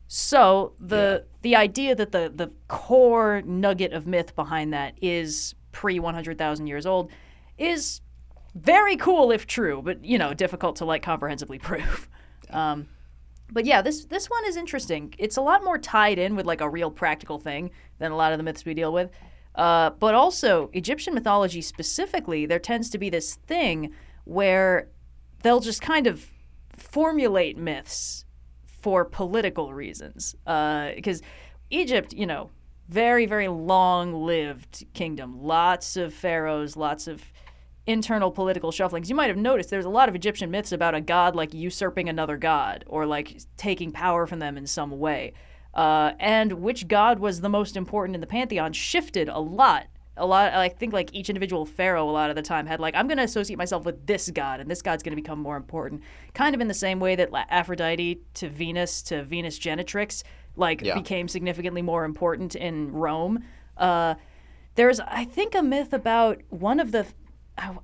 So 0.06 0.74
the 0.78 1.24
the 1.40 1.56
idea 1.56 1.94
that 1.96 2.12
the 2.12 2.30
the 2.32 2.52
core 2.68 3.42
nugget 3.42 3.92
of 3.92 4.06
myth 4.06 4.36
behind 4.36 4.72
that 4.74 4.94
is 5.02 5.54
pre 5.72 5.98
100,000 5.98 6.66
years 6.68 6.86
old 6.86 7.10
is 7.58 8.00
very 8.54 8.96
cool 8.96 9.32
if 9.32 9.46
true, 9.46 9.80
but 9.82 10.04
you 10.04 10.18
know, 10.18 10.34
difficult 10.34 10.76
to 10.76 10.84
like 10.84 11.02
comprehensively 11.02 11.58
prove. 11.70 12.08
Um, 12.52 12.88
but 13.50 13.66
yeah, 13.66 13.82
this 13.82 14.04
this 14.06 14.30
one 14.30 14.44
is 14.46 14.56
interesting. 14.56 15.14
It's 15.18 15.36
a 15.36 15.42
lot 15.42 15.62
more 15.62 15.78
tied 15.78 16.18
in 16.18 16.36
with 16.36 16.46
like 16.46 16.60
a 16.60 16.68
real 16.68 16.90
practical 16.90 17.38
thing 17.38 17.70
than 17.98 18.12
a 18.12 18.16
lot 18.16 18.32
of 18.32 18.38
the 18.38 18.44
myths 18.44 18.64
we 18.64 18.74
deal 18.74 18.92
with. 18.92 19.10
Uh, 19.54 19.90
but 19.90 20.14
also 20.14 20.70
Egyptian 20.72 21.12
mythology 21.12 21.60
specifically, 21.60 22.46
there 22.46 22.58
tends 22.58 22.88
to 22.90 22.98
be 22.98 23.10
this 23.10 23.34
thing 23.34 23.92
where 24.24 24.88
they'll 25.42 25.60
just 25.60 25.82
kind 25.82 26.06
of 26.06 26.30
formulate 26.76 27.58
myths 27.58 28.24
for 28.64 29.04
political 29.04 29.74
reasons. 29.74 30.34
Because 30.46 31.20
Egypt, 31.70 32.14
you 32.14 32.26
know, 32.26 32.50
very, 32.88 33.26
very 33.26 33.48
long 33.48 34.12
lived 34.24 34.84
kingdom. 34.94 35.42
Lots 35.42 35.96
of 35.96 36.14
pharaohs, 36.14 36.76
lots 36.76 37.06
of 37.06 37.22
internal 37.86 38.30
political 38.30 38.70
shufflings. 38.70 39.08
You 39.08 39.14
might 39.14 39.28
have 39.28 39.36
noticed 39.36 39.70
there's 39.70 39.84
a 39.84 39.90
lot 39.90 40.08
of 40.08 40.14
Egyptian 40.14 40.50
myths 40.50 40.72
about 40.72 40.94
a 40.94 41.00
god 41.00 41.34
like 41.34 41.52
usurping 41.52 42.08
another 42.08 42.36
god 42.36 42.84
or 42.86 43.06
like 43.06 43.38
taking 43.56 43.90
power 43.92 44.26
from 44.26 44.38
them 44.38 44.56
in 44.56 44.66
some 44.66 44.98
way. 44.98 45.32
Uh, 45.74 46.12
and 46.20 46.52
which 46.54 46.86
god 46.86 47.18
was 47.18 47.40
the 47.40 47.48
most 47.48 47.76
important 47.76 48.14
in 48.14 48.20
the 48.20 48.26
pantheon 48.26 48.72
shifted 48.72 49.28
a 49.28 49.38
lot. 49.38 49.86
A 50.18 50.26
lot, 50.26 50.52
I 50.52 50.68
think, 50.68 50.92
like 50.92 51.08
each 51.14 51.30
individual 51.30 51.64
pharaoh, 51.64 52.08
a 52.08 52.12
lot 52.12 52.28
of 52.28 52.36
the 52.36 52.42
time 52.42 52.66
had 52.66 52.80
like, 52.80 52.94
I'm 52.94 53.08
going 53.08 53.16
to 53.16 53.24
associate 53.24 53.56
myself 53.56 53.86
with 53.86 54.06
this 54.06 54.30
god, 54.30 54.60
and 54.60 54.70
this 54.70 54.82
god's 54.82 55.02
going 55.02 55.16
to 55.16 55.20
become 55.20 55.38
more 55.40 55.56
important. 55.56 56.02
Kind 56.34 56.54
of 56.54 56.60
in 56.60 56.68
the 56.68 56.74
same 56.74 57.00
way 57.00 57.16
that 57.16 57.30
Aphrodite 57.48 58.20
to 58.34 58.48
Venus 58.50 59.00
to 59.04 59.22
Venus 59.24 59.58
Genetrix, 59.58 60.22
like, 60.54 60.82
Yeah. 60.82 60.96
became 60.96 61.28
significantly 61.28 61.80
more 61.80 62.04
important 62.04 62.54
in 62.54 62.92
Rome. 62.92 63.42
Uh, 63.78 64.16
there's, 64.74 65.00
I 65.00 65.24
think, 65.24 65.54
a 65.54 65.62
myth 65.62 65.94
about 65.94 66.42
one 66.50 66.78
of 66.78 66.92
the, 66.92 67.06
uh, 67.58 67.74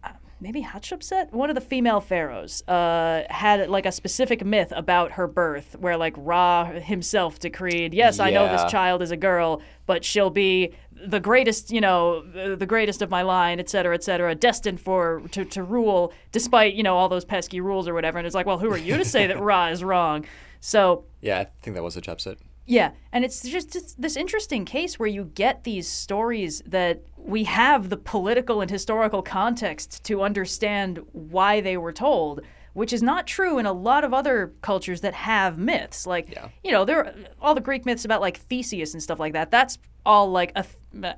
maybe 0.41 0.63
Hatshepsut, 0.63 1.33
one 1.33 1.51
of 1.51 1.55
the 1.55 1.61
female 1.61 2.01
pharaohs, 2.01 2.63
uh, 2.69 3.25
had 3.31 3.69
like 3.69 3.87
a 3.87 3.93
specific 3.93 4.45
myth 4.45 4.73
about 4.75 5.13
her 5.13 5.27
birth, 5.27 5.77
where 5.79 5.97
like 5.97 6.15
Ra 6.17 6.67
himself 6.67 7.39
decreed, 7.39 7.95
"Yes, 7.95 8.21
I 8.21 8.31
know 8.31 8.49
this 8.49 8.71
child 8.71 9.03
is 9.03 9.11
a 9.11 9.17
girl, 9.17 9.63
but 9.87 10.05
she'll 10.05 10.31
be 10.31 10.73
the 11.07 11.21
greatest, 11.21 11.71
you 11.71 11.81
know, 11.81 12.25
uh, 12.37 12.57
the 12.57 12.67
greatest 12.67 13.03
of 13.03 13.11
my 13.11 13.23
line, 13.23 13.61
et 13.61 13.69
cetera, 13.69 13.95
et 13.95 14.03
cetera, 14.03 14.35
destined 14.35 14.81
for 14.81 15.23
to, 15.31 15.45
to 15.45 15.63
rule, 15.63 16.13
despite 16.33 16.75
you 16.75 16.83
know 16.83 16.97
all 16.97 17.09
those 17.09 17.25
pesky 17.25 17.61
rules 17.61 17.89
or 17.89 17.95
whatever." 17.95 18.19
And 18.19 18.27
it's 18.27 18.35
like, 18.35 18.47
well, 18.47 18.59
who 18.59 18.71
are 18.71 18.79
you 18.79 18.97
to 18.97 19.05
say 19.05 19.27
that 19.27 19.41
Ra 19.43 19.69
is 19.69 19.83
wrong? 19.85 20.25
So 20.61 21.05
Yeah, 21.21 21.41
I 21.41 21.47
think 21.63 21.75
that 21.77 21.83
was 21.83 21.97
Hatshepsut. 21.97 22.39
Yeah, 22.69 22.91
and 23.13 23.25
it's 23.25 23.41
just 23.43 24.01
this 24.01 24.15
interesting 24.15 24.67
case 24.67 24.99
where 24.99 25.09
you 25.09 25.25
get 25.35 25.65
these 25.65 25.89
stories 25.89 26.63
that 26.67 27.03
we 27.17 27.45
have 27.45 27.89
the 27.89 27.97
political 27.97 28.61
and 28.61 28.71
historical 28.71 29.23
context 29.23 30.05
to 30.05 30.21
understand 30.23 31.01
why 31.13 31.63
they 31.63 31.79
were 31.79 31.93
told, 31.93 32.43
which 32.75 32.93
is 32.93 33.03
not 33.03 33.27
true 33.27 33.59
in 33.59 33.65
a 33.65 33.73
lot 33.73 34.05
of 34.05 34.13
other 34.13 34.53
cultures 34.61 35.01
that 35.01 35.15
have 35.15 35.57
myths. 35.59 36.07
Like, 36.07 36.31
Yeah. 36.31 36.49
you 36.63 36.71
know, 36.71 36.85
there 36.85 37.07
are 37.07 37.15
all 37.41 37.55
the 37.55 37.63
Greek 37.63 37.87
myths 37.87 38.05
about 38.05 38.21
like 38.21 38.37
Theseus 38.37 38.93
and 38.93 39.03
stuff 39.03 39.19
like 39.19 39.33
that. 39.33 39.51
That's 39.51 39.79
all 40.05 40.31
like 40.31 40.55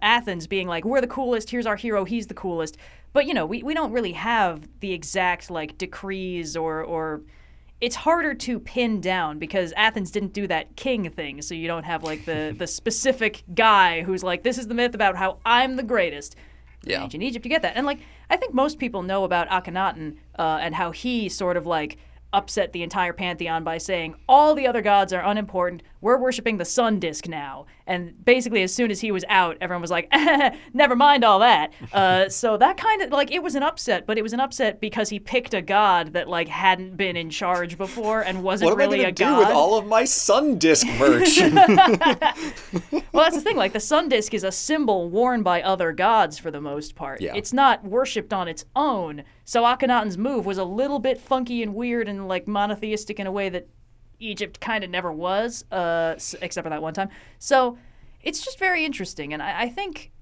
Athens 0.03 0.47
being 0.47 0.69
like, 0.69 0.85
we're 0.85 1.01
the 1.01 1.07
coolest, 1.09 1.51
here's 1.51 1.67
our 1.67 1.77
hero, 1.77 2.05
he's 2.05 2.29
the 2.29 2.35
coolest. 2.35 2.77
But, 3.13 3.27
you 3.27 3.35
know, 3.35 3.45
we, 3.45 3.65
we 3.65 3.75
don't 3.75 3.91
really 3.91 4.13
have 4.13 4.69
the 4.79 4.93
exact 4.93 5.51
like 5.51 5.77
decrees 5.79 6.57
or 6.57 6.83
or 6.85 7.23
it's 7.81 7.97
harder 7.97 8.35
to 8.35 8.59
pin 8.61 9.01
down 9.01 9.39
because 9.39 9.73
Athens 9.77 10.11
didn't 10.11 10.33
do 10.33 10.47
that 10.49 10.77
king 10.77 11.09
thing, 11.11 11.41
so 11.43 11.55
you 11.55 11.67
don't 11.67 11.85
have 11.85 12.03
like 12.03 12.25
the 12.25 12.55
the 12.59 12.67
specific 12.67 13.43
guy 13.55 14.03
who's 14.03 14.23
like, 14.23 14.43
this 14.43 14.59
is 14.59 14.69
the 14.69 14.75
myth 14.75 14.95
about 14.95 15.17
how 15.17 15.39
I'm 15.45 15.77
the 15.77 15.83
greatest. 15.83 16.37
In 16.85 16.91
Yeah. 16.93 17.05
ancient 17.05 17.23
Egypt, 17.23 17.45
you 17.45 17.51
get 17.51 17.63
that, 17.63 17.77
and 17.77 17.85
like 17.87 17.99
I 18.31 18.37
think 18.37 18.55
most 18.55 18.79
people 18.79 19.03
know 19.03 19.25
about 19.25 19.49
Akhenaten 19.49 20.17
uh, 20.39 20.59
and 20.63 20.75
how 20.75 20.93
he 20.93 21.29
sort 21.29 21.57
of 21.57 21.67
like 21.67 21.99
upset 22.33 22.73
the 22.73 22.83
entire 22.83 23.13
pantheon 23.13 23.65
by 23.65 23.79
saying 23.79 24.15
all 24.29 24.55
the 24.55 24.67
other 24.67 24.83
gods 24.83 25.13
are 25.13 25.23
unimportant. 25.23 25.83
We're 26.01 26.17
worshiping 26.17 26.57
the 26.57 26.65
sun 26.65 26.99
disk 26.99 27.29
now, 27.29 27.67
and 27.87 28.25
basically 28.25 28.63
as 28.63 28.73
soon 28.73 28.91
as 28.91 29.01
he 29.01 29.13
was 29.13 29.23
out, 29.29 29.59
everyone 29.61 29.83
was 29.83 29.91
like, 29.91 30.09
never 30.73 30.97
mind 30.97 31.25
all 31.25 31.39
that. 31.41 31.73
Uh, 31.93 32.29
so 32.29 32.57
that 32.57 32.77
kind 32.77 33.03
of 33.03 33.11
like 33.11 33.33
it 33.33 33.43
was 33.43 33.57
an 33.57 33.63
upset, 33.65 34.07
but 34.07 34.17
it 34.17 34.23
was 34.23 34.33
an 34.33 34.39
upset 34.39 34.81
because 34.81 35.09
he 35.09 35.19
picked 35.19 35.53
a 35.55 35.61
god 35.61 36.13
that 36.13 36.29
like 36.29 36.47
hadn't 36.47 36.97
been 36.97 37.17
in 37.17 37.29
charge 37.31 37.77
before 37.77 38.21
and 38.23 38.43
wasn't 38.45 38.67
What 38.67 38.73
am 38.75 38.79
really 38.79 39.05
I 39.05 39.09
a 39.09 39.13
gonna 39.13 39.15
do 39.15 39.25
god. 39.25 39.39
with 39.39 39.49
all 39.49 39.77
of 39.77 39.87
my 39.87 40.05
Sun 40.05 40.59
Disk 40.59 40.87
merch? 40.99 41.39
Well, 43.13 43.25
that's 43.25 43.35
the 43.37 43.41
thing. 43.43 43.57
Like 43.57 43.73
the 43.73 43.81
sun 43.81 44.09
disk 44.09 44.35
is 44.35 44.45
a 44.45 44.53
symbol 44.53 45.11
worn 45.11 45.43
by 45.43 45.63
other 45.63 45.93
gods 45.93 46.39
for 46.39 46.51
the 46.51 46.61
most 46.61 46.95
part. 46.95 47.21
Yeah. 47.21 47.35
It's 47.35 47.53
not 47.53 47.85
worshipped 47.85 48.33
on 48.33 48.47
its 48.49 48.65
own. 48.77 49.25
So 49.51 49.65
Akhenaten's 49.65 50.17
move 50.17 50.47
was 50.47 50.59
a 50.59 50.65
little 50.65 51.01
bit 51.01 51.19
funky 51.19 51.61
and 51.61 51.75
weird 51.75 52.09
and 52.09 52.29
like 52.29 52.47
monotheistic 52.47 53.19
in 53.19 53.27
a 53.27 53.33
way 53.33 53.49
that 53.49 53.67
Egypt 54.21 54.61
kind 54.61 54.85
of 54.85 54.91
never 54.91 55.11
was, 55.11 55.65
uh, 55.73 56.15
except 56.41 56.65
for 56.65 56.71
that 56.71 56.81
one 56.81 56.95
time. 56.95 57.09
So 57.41 57.77
it's 58.23 58.45
just 58.45 58.61
very 58.61 58.85
interesting, 58.85 59.33
and 59.33 59.43
I, 59.43 59.63
I 59.63 59.69
think 59.69 60.13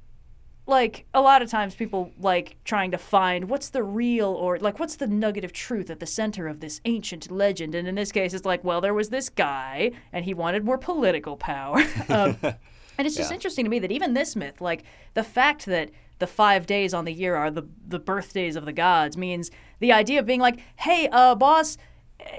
like 0.67 1.05
a 1.13 1.21
lot 1.21 1.43
of 1.43 1.51
times 1.51 1.75
people 1.75 2.11
like 2.19 2.57
trying 2.65 2.91
to 2.93 2.97
find 2.97 3.51
what's 3.51 3.69
the 3.69 3.83
real 3.83 4.31
or 4.31 4.59
like 4.61 4.79
what's 4.79 4.97
the 4.97 5.07
nugget 5.07 5.45
of 5.45 5.53
truth 5.53 5.91
at 5.91 6.01
the 6.01 6.07
center 6.07 6.49
of 6.49 6.61
this 6.61 6.81
ancient 6.87 7.31
legend 7.31 7.75
and 7.75 7.87
in 7.89 7.95
this 7.97 8.13
case 8.13 8.35
it's 8.35 8.45
like 8.45 8.63
well 8.65 8.83
there 8.83 8.93
was 8.93 9.09
this 9.09 9.31
guy 9.31 9.91
and 10.13 10.27
he 10.27 10.35
wanted 10.35 10.63
more 10.67 10.77
political 10.77 11.39
power 11.39 11.79
um, 12.11 12.37
and 12.43 13.07
it's 13.07 13.17
just 13.17 13.31
Yeah. 13.31 13.35
interesting 13.37 13.65
to 13.65 13.71
me 13.71 13.79
that 13.79 13.91
even 13.91 14.13
this 14.13 14.37
myth 14.37 14.61
like 14.61 14.85
the 15.15 15.25
fact 15.25 15.65
that 15.65 15.91
the 16.19 16.27
five 16.27 16.67
days 16.67 16.93
on 16.95 17.05
the 17.05 17.13
year 17.13 17.37
are 17.37 17.51
the 17.51 17.67
the 17.87 17.99
birthdays 17.99 18.57
of 18.57 18.65
the 18.65 18.73
gods 18.73 19.17
means 19.17 19.51
the 19.81 19.93
idea 19.93 20.19
of 20.19 20.27
being 20.27 20.41
like 20.41 20.59
hey 20.77 21.09
uh 21.13 21.35
boss 21.35 21.77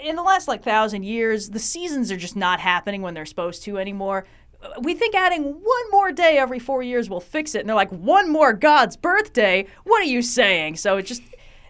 in 0.01 0.15
the 0.15 0.23
last 0.23 0.47
like 0.47 0.63
thousand 0.63 1.03
years, 1.03 1.49
the 1.49 1.59
seasons 1.59 2.11
are 2.11 2.17
just 2.17 2.35
not 2.35 2.59
happening 2.59 3.01
when 3.01 3.13
they're 3.13 3.25
supposed 3.25 3.63
to 3.63 3.77
anymore. 3.77 4.25
Uh, 4.61 4.79
We 4.81 4.93
think 4.93 5.15
adding 5.15 5.43
one 5.43 5.91
more 5.91 6.11
day 6.11 6.37
every 6.37 6.59
four 6.59 6.83
years 6.83 7.09
will 7.09 7.21
fix 7.21 7.55
it. 7.55 7.59
And 7.59 7.69
they're 7.69 7.75
like, 7.75 7.91
one 7.91 8.29
more 8.31 8.53
God's 8.53 8.97
birthday? 8.97 9.65
What 9.85 10.01
are 10.01 10.05
you 10.05 10.21
saying? 10.21 10.75
So 10.77 10.97
it 10.97 11.03
just 11.03 11.23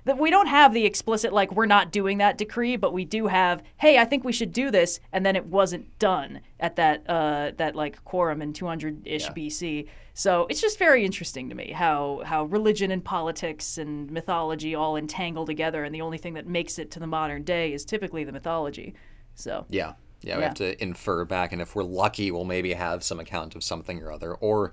that 0.05 0.17
we 0.17 0.29
don't 0.29 0.47
have 0.47 0.73
the 0.73 0.85
explicit 0.85 1.33
like 1.33 1.51
we're 1.53 1.65
not 1.65 1.91
doing 1.91 2.17
that 2.19 2.37
decree, 2.37 2.75
but 2.75 2.93
we 2.93 3.05
do 3.05 3.27
have, 3.27 3.61
hey, 3.77 3.97
I 3.97 4.05
think 4.05 4.23
we 4.23 4.31
should 4.33 4.53
do 4.53 4.71
this, 4.71 4.99
and 5.11 5.25
then 5.25 5.35
it 5.35 5.45
wasn't 5.45 5.97
done 5.99 6.41
at 6.59 6.75
that 6.77 7.09
uh, 7.09 7.51
that 7.57 7.75
like 7.75 8.03
quorum 8.05 8.41
in 8.41 8.53
200 8.53 9.05
ish 9.07 9.23
Yeah. 9.25 9.33
BC. 9.33 9.87
So 10.13 10.47
it's 10.49 10.59
just 10.59 10.77
very 10.77 11.05
interesting 11.05 11.47
to 11.49 11.55
me 11.55 11.71
how 11.71 12.21
how 12.25 12.43
religion 12.45 12.91
and 12.91 13.03
politics 13.03 13.77
and 13.77 14.11
mythology 14.11 14.75
all 14.75 14.95
entangle 14.97 15.45
together, 15.45 15.83
and 15.83 15.93
the 15.95 16.01
only 16.01 16.17
thing 16.17 16.33
that 16.33 16.47
makes 16.47 16.77
it 16.79 16.91
to 16.91 16.99
the 16.99 17.07
modern 17.07 17.43
day 17.43 17.73
is 17.73 17.85
typically 17.85 18.23
the 18.23 18.31
mythology. 18.31 18.93
So 19.35 19.65
Yeah. 19.69 19.93
Yeah, 20.21 20.35
we 20.35 20.41
Yeah. 20.41 20.47
have 20.49 20.55
to 20.55 20.83
infer 20.83 21.23
back, 21.23 21.53
and 21.53 21.61
if 21.61 21.75
we're 21.75 21.83
lucky, 21.83 22.29
we'll 22.31 22.43
maybe 22.43 22.73
have 22.73 23.03
some 23.05 23.21
account 23.21 23.55
of 23.55 23.63
something 23.63 24.03
or 24.03 24.11
other. 24.11 24.33
Or, 24.33 24.69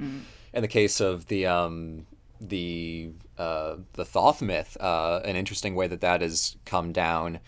in 0.52 0.62
the 0.62 0.66
case 0.66 1.00
of 1.00 1.26
the 1.26 1.46
um, 1.46 2.06
the 2.40 3.10
uh, 3.38 3.76
the 3.94 4.04
Thoth 4.04 4.42
myth, 4.42 4.76
uh, 4.80 5.20
an 5.24 5.36
interesting 5.36 5.74
way 5.74 5.86
that 5.86 6.00
that 6.00 6.20
has 6.20 6.56
come 6.64 6.92
down 6.92 7.40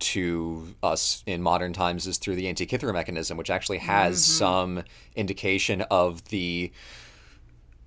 to 0.00 0.74
us 0.82 1.22
in 1.26 1.42
modern 1.42 1.72
times 1.72 2.06
is 2.06 2.18
through 2.18 2.36
the 2.36 2.46
Antikythera 2.46 2.92
mechanism, 2.92 3.36
which 3.36 3.50
actually 3.50 3.78
has 3.78 4.24
some 4.24 4.82
indication 5.14 5.82
of 5.82 6.24
the 6.28 6.72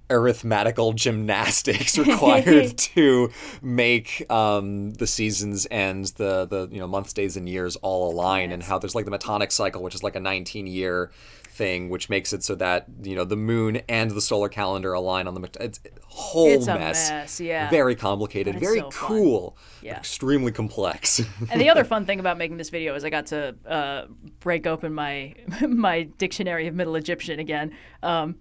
arithmetical 0.09 0.93
gymnastics 0.93 1.97
required 2.07 2.77
to 2.77 3.31
make 3.61 4.29
um, 4.31 4.93
the 4.93 5.07
seasons 5.07 5.65
and 5.67 6.05
the 6.17 6.45
the 6.45 6.69
you 6.71 6.79
know 6.79 6.87
months, 6.87 7.13
days, 7.13 7.35
and 7.35 7.49
years 7.49 7.75
all 7.77 8.11
align, 8.11 8.51
and 8.51 8.63
how 8.63 8.77
there's 8.77 8.95
like 8.95 9.05
the 9.05 9.11
metonic 9.11 9.51
cycle, 9.51 9.81
which 9.81 9.95
is 9.95 10.03
like 10.03 10.15
a 10.15 10.19
19 10.19 10.67
year 10.67 11.11
thing, 11.53 11.89
which 11.89 12.09
makes 12.09 12.33
it 12.33 12.43
so 12.43 12.55
that 12.55 12.85
you 13.03 13.15
know 13.15 13.23
the 13.23 13.35
moon 13.35 13.81
and 13.87 14.11
the 14.11 14.21
solar 14.21 14.49
calendar 14.49 14.93
align 14.93 15.27
on 15.27 15.35
the 15.35 15.49
it's 15.59 15.79
a 15.85 15.89
whole 16.07 16.47
It's 16.49 16.67
a 16.67 16.75
mess, 16.75 17.09
mess, 17.09 17.39
yeah. 17.39 17.69
very 17.69 17.95
complicated, 17.95 18.59
very 18.59 18.79
so 18.79 18.89
cool, 18.91 19.57
Yeah. 19.81 19.97
extremely 19.97 20.51
complex. 20.51 21.21
and 21.51 21.61
the 21.61 21.69
other 21.69 21.83
fun 21.83 22.05
thing 22.05 22.19
about 22.19 22.37
making 22.37 22.57
this 22.57 22.69
video 22.69 22.95
is 22.95 23.03
I 23.05 23.09
got 23.09 23.27
to 23.27 23.55
uh, 23.67 24.05
break 24.39 24.65
open 24.67 24.93
my 24.93 25.35
my 25.67 26.03
dictionary 26.17 26.67
of 26.67 26.75
Middle 26.75 26.95
Egyptian 26.95 27.39
again. 27.39 27.71
Um, 28.01 28.35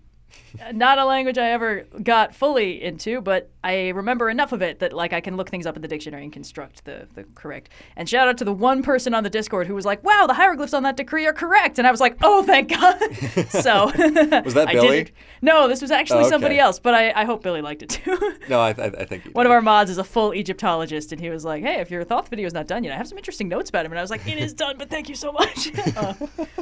not 0.73 0.99
a 0.99 1.05
language 1.05 1.39
I 1.39 1.51
ever 1.51 1.87
got 2.03 2.35
fully 2.35 2.83
into, 2.83 3.21
but 3.21 3.51
I 3.65 3.89
remember 3.91 4.29
enough 4.29 4.53
of 4.53 4.61
it 4.61 4.81
that 4.81 4.93
like 4.93 5.12
I 5.12 5.21
can 5.21 5.37
look 5.37 5.49
things 5.49 5.67
up 5.67 5.77
in 5.77 5.83
the 5.83 5.89
dictionary 5.89 6.25
and 6.25 6.33
construct 6.33 6.85
the, 6.85 7.07
the 7.15 7.25
correct. 7.35 7.71
And 7.97 8.09
shout 8.09 8.29
out 8.29 8.37
to 8.39 8.45
the 8.45 8.53
one 8.53 8.83
person 8.83 9.15
on 9.15 9.25
the 9.25 9.31
Discord 9.31 9.67
who 9.67 9.75
was 9.75 9.85
like, 9.87 10.03
"Wow, 10.05 10.27
the 10.27 10.35
hieroglyphs 10.35 10.75
on 10.75 10.83
that 10.83 10.97
decree 10.97 11.27
are 11.27 11.33
correct," 11.33 11.79
and 11.79 11.87
I 11.87 11.91
was 11.91 12.01
like, 12.01 12.17
"Oh, 12.23 12.43
thank 12.43 12.69
God!" 12.71 12.99
so 13.49 13.87
Was 14.45 14.55
that 14.55 14.69
Billy? 14.73 15.12
No, 15.41 15.69
this 15.69 15.81
was 15.81 15.91
actually 15.91 16.25
Oh, 16.25 16.29
somebody 16.29 16.59
else, 16.59 16.79
but 16.79 16.95
I, 16.95 17.12
I 17.12 17.25
hope 17.25 17.43
Billy 17.43 17.62
liked 17.62 17.83
it 17.83 17.89
too. 17.91 18.17
no, 18.49 18.61
I, 18.61 18.71
I, 18.71 18.85
I 18.85 19.05
think 19.05 19.25
One 19.33 19.45
did. 19.45 19.49
of 19.49 19.53
our 19.53 19.62
mods 19.62 19.91
is 19.91 19.99
a 19.99 20.05
full 20.05 20.35
Egyptologist, 20.35 21.12
and 21.12 21.21
he 21.21 21.31
was 21.31 21.45
like, 21.45 21.62
"Hey, 21.62 21.81
if 21.81 21.91
your 21.91 22.05
Thoth 22.05 22.29
video 22.29 22.47
is 22.47 22.53
not 22.55 22.67
done 22.67 22.85
yet, 22.85 22.93
I 22.93 22.97
have 22.97 23.09
some 23.09 23.19
interesting 23.19 23.49
notes 23.49 23.71
about 23.71 23.87
him." 23.87 23.93
And 23.93 23.99
I 23.99 24.03
was 24.03 24.11
like, 24.11 24.27
"It 24.27 24.39
is 24.39 24.53
done, 24.53 24.77
but 24.79 24.91
thank 24.91 25.09
you 25.09 25.15
so 25.15 25.33
much." 25.33 25.71
uh, 25.97 26.15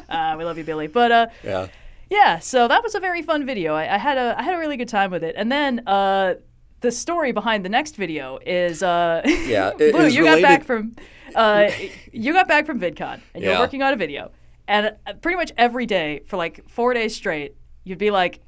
uh, 0.08 0.34
we 0.38 0.44
love 0.44 0.58
you, 0.58 0.64
Billy. 0.64 0.86
But 0.86 1.12
uh, 1.12 1.26
yeah. 1.42 1.66
Yeah, 2.10 2.40
so 2.40 2.66
that 2.66 2.82
was 2.82 2.94
a 2.96 3.00
very 3.00 3.22
fun 3.22 3.46
video. 3.46 3.74
I, 3.74 3.94
I 3.94 3.98
had 3.98 4.18
a 4.18 4.34
I 4.36 4.42
had 4.42 4.54
a 4.54 4.58
really 4.58 4.76
good 4.76 4.88
time 4.88 5.10
with 5.12 5.22
it. 5.22 5.34
And 5.38 5.50
then 5.50 5.86
uh, 5.86 6.34
the 6.80 6.90
story 6.90 7.30
behind 7.32 7.64
the 7.64 7.68
next 7.68 7.96
video 7.96 8.38
is 8.44 8.82
uh, 8.82 9.22
Yeah, 9.46 9.72
Blue, 9.78 10.06
you 10.06 10.24
got 10.24 10.42
back 10.42 10.64
from 10.64 10.96
uh, 11.34 11.70
you 12.12 12.32
got 12.32 12.48
back 12.48 12.66
from 12.66 12.80
VidCon, 12.80 13.20
and 13.34 13.44
you're 13.44 13.58
working 13.58 13.82
on 13.82 13.92
a 13.92 13.96
video, 13.96 14.32
and 14.66 14.96
uh, 15.06 15.14
pretty 15.14 15.36
much 15.36 15.52
every 15.56 15.86
day 15.86 16.22
for 16.26 16.36
like 16.36 16.68
four 16.68 16.92
days 16.94 17.14
straight, 17.14 17.54
you'd 17.84 17.98
be 17.98 18.10
like, 18.10 18.40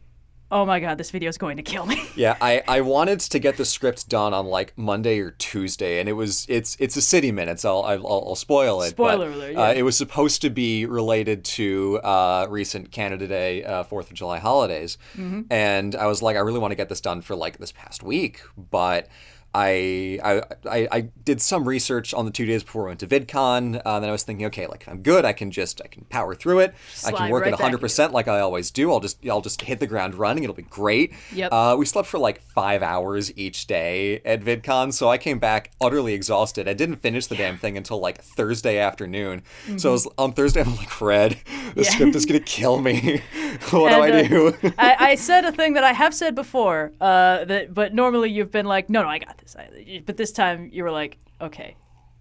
"Oh 0.52 0.64
my 0.64 0.78
god, 0.78 0.98
this 0.98 1.10
video 1.10 1.28
is 1.28 1.38
going 1.38 1.56
to 1.56 1.62
kill 1.62 1.86
me." 1.86 2.00
Yeah, 2.14 2.36
I, 2.42 2.62
I 2.68 2.82
wanted 2.82 3.20
to 3.20 3.38
get 3.38 3.56
the 3.56 3.64
script 3.64 4.08
done 4.08 4.34
on 4.34 4.46
like 4.46 4.76
Monday 4.76 5.18
or 5.18 5.30
Tuesday, 5.32 5.98
and 5.98 6.08
it 6.08 6.12
was 6.12 6.44
it's 6.48 6.76
it's 6.78 6.94
a 6.96 7.02
city 7.02 7.32
minutes. 7.32 7.64
I'll 7.64 7.82
I'll, 7.82 8.06
I'll 8.06 8.34
spoil 8.36 8.82
it. 8.82 8.90
Spoiler 8.90 9.30
but, 9.30 9.36
alert, 9.36 9.56
Uh, 9.56 9.60
yeah. 9.60 9.70
it 9.72 9.82
was 9.82 9.96
supposed 9.96 10.42
to 10.42 10.50
be 10.50 10.84
related 10.86 11.44
to 11.56 11.98
uh, 12.04 12.46
recent 12.50 12.92
Canada 12.92 13.26
Day, 13.26 13.64
uh, 13.64 13.82
Fourth 13.84 14.10
of 14.10 14.14
July 14.16 14.38
holidays, 14.38 14.98
Mm-hmm. 15.16 15.42
and 15.50 15.96
I 15.96 16.06
was 16.06 16.20
like, 16.22 16.36
I 16.36 16.40
really 16.40 16.58
want 16.60 16.72
to 16.72 16.76
get 16.76 16.88
this 16.90 17.00
done 17.00 17.22
for 17.22 17.34
like 17.34 17.56
this 17.58 17.72
past 17.72 18.02
week, 18.02 18.40
but. 18.70 19.08
I, 19.54 20.18
I 20.24 20.42
I 20.70 20.88
I 20.90 21.00
did 21.24 21.40
some 21.42 21.68
research 21.68 22.14
on 22.14 22.24
the 22.24 22.30
two 22.30 22.46
days 22.46 22.62
before 22.62 22.84
I 22.86 22.88
went 22.88 23.00
to 23.00 23.06
VidCon, 23.06 23.76
uh, 23.76 23.80
and 23.84 24.02
then 24.02 24.08
I 24.08 24.12
was 24.12 24.22
thinking, 24.22 24.46
okay, 24.46 24.66
like 24.66 24.88
I'm 24.88 25.02
good, 25.02 25.24
I 25.24 25.32
can 25.32 25.50
just 25.50 25.80
I 25.84 25.88
can 25.88 26.04
power 26.04 26.34
through 26.34 26.60
it. 26.60 26.74
I 27.04 27.12
can 27.12 27.30
work 27.30 27.42
right 27.44 27.52
at 27.52 27.58
100 27.58 27.78
percent 27.78 28.12
like 28.12 28.28
I 28.28 28.40
always 28.40 28.70
do. 28.70 28.90
I'll 28.90 29.00
just 29.00 29.18
I'll 29.26 29.40
just 29.42 29.60
hit 29.62 29.78
the 29.80 29.86
ground 29.86 30.14
running. 30.14 30.44
It'll 30.44 30.56
be 30.56 30.62
great. 30.62 31.12
Yep. 31.34 31.52
Uh, 31.52 31.76
we 31.78 31.84
slept 31.86 32.08
for 32.08 32.18
like 32.18 32.40
five 32.42 32.82
hours 32.82 33.36
each 33.36 33.66
day 33.66 34.20
at 34.24 34.40
VidCon, 34.42 34.92
so 34.92 35.08
I 35.08 35.18
came 35.18 35.38
back 35.38 35.70
utterly 35.80 36.14
exhausted. 36.14 36.66
I 36.68 36.72
didn't 36.72 36.96
finish 36.96 37.26
the 37.26 37.36
damn 37.36 37.58
thing 37.58 37.76
until 37.76 37.98
like 38.00 38.22
Thursday 38.22 38.78
afternoon. 38.78 39.42
So 39.76 39.90
I 39.90 39.92
was 39.92 40.08
on 40.18 40.32
Thursday. 40.32 40.62
I'm 40.62 40.76
like, 40.76 40.88
Fred, 40.88 41.32
the 41.32 41.36
Mm-hmm. 41.36 41.80
Yeah. 41.80 41.90
script 41.90 42.16
is 42.16 42.26
gonna 42.26 42.40
kill 42.58 42.80
me. 42.80 43.18
what 43.70 43.92
And, 43.92 44.12
do 44.30 44.46
I 44.46 44.48
uh, 44.48 44.50
do? 44.62 44.72
I, 44.78 44.96
I 45.10 45.14
said 45.28 45.44
a 45.44 45.52
thing 45.52 45.74
that 45.74 45.84
I 45.84 45.92
have 45.92 46.14
said 46.14 46.34
before, 46.34 46.92
uh, 47.00 47.44
that 47.46 47.74
but 47.74 47.94
normally 47.94 48.30
you've 48.30 48.50
been 48.50 48.66
like, 48.66 48.88
no, 48.90 49.02
no, 49.02 49.08
I 49.08 49.18
got 49.18 49.38
this. 49.38 49.41
I, 49.56 50.02
but 50.06 50.16
this 50.16 50.32
time 50.32 50.70
you 50.72 50.82
were 50.84 50.90
like, 50.90 51.18
okay, 51.40 51.76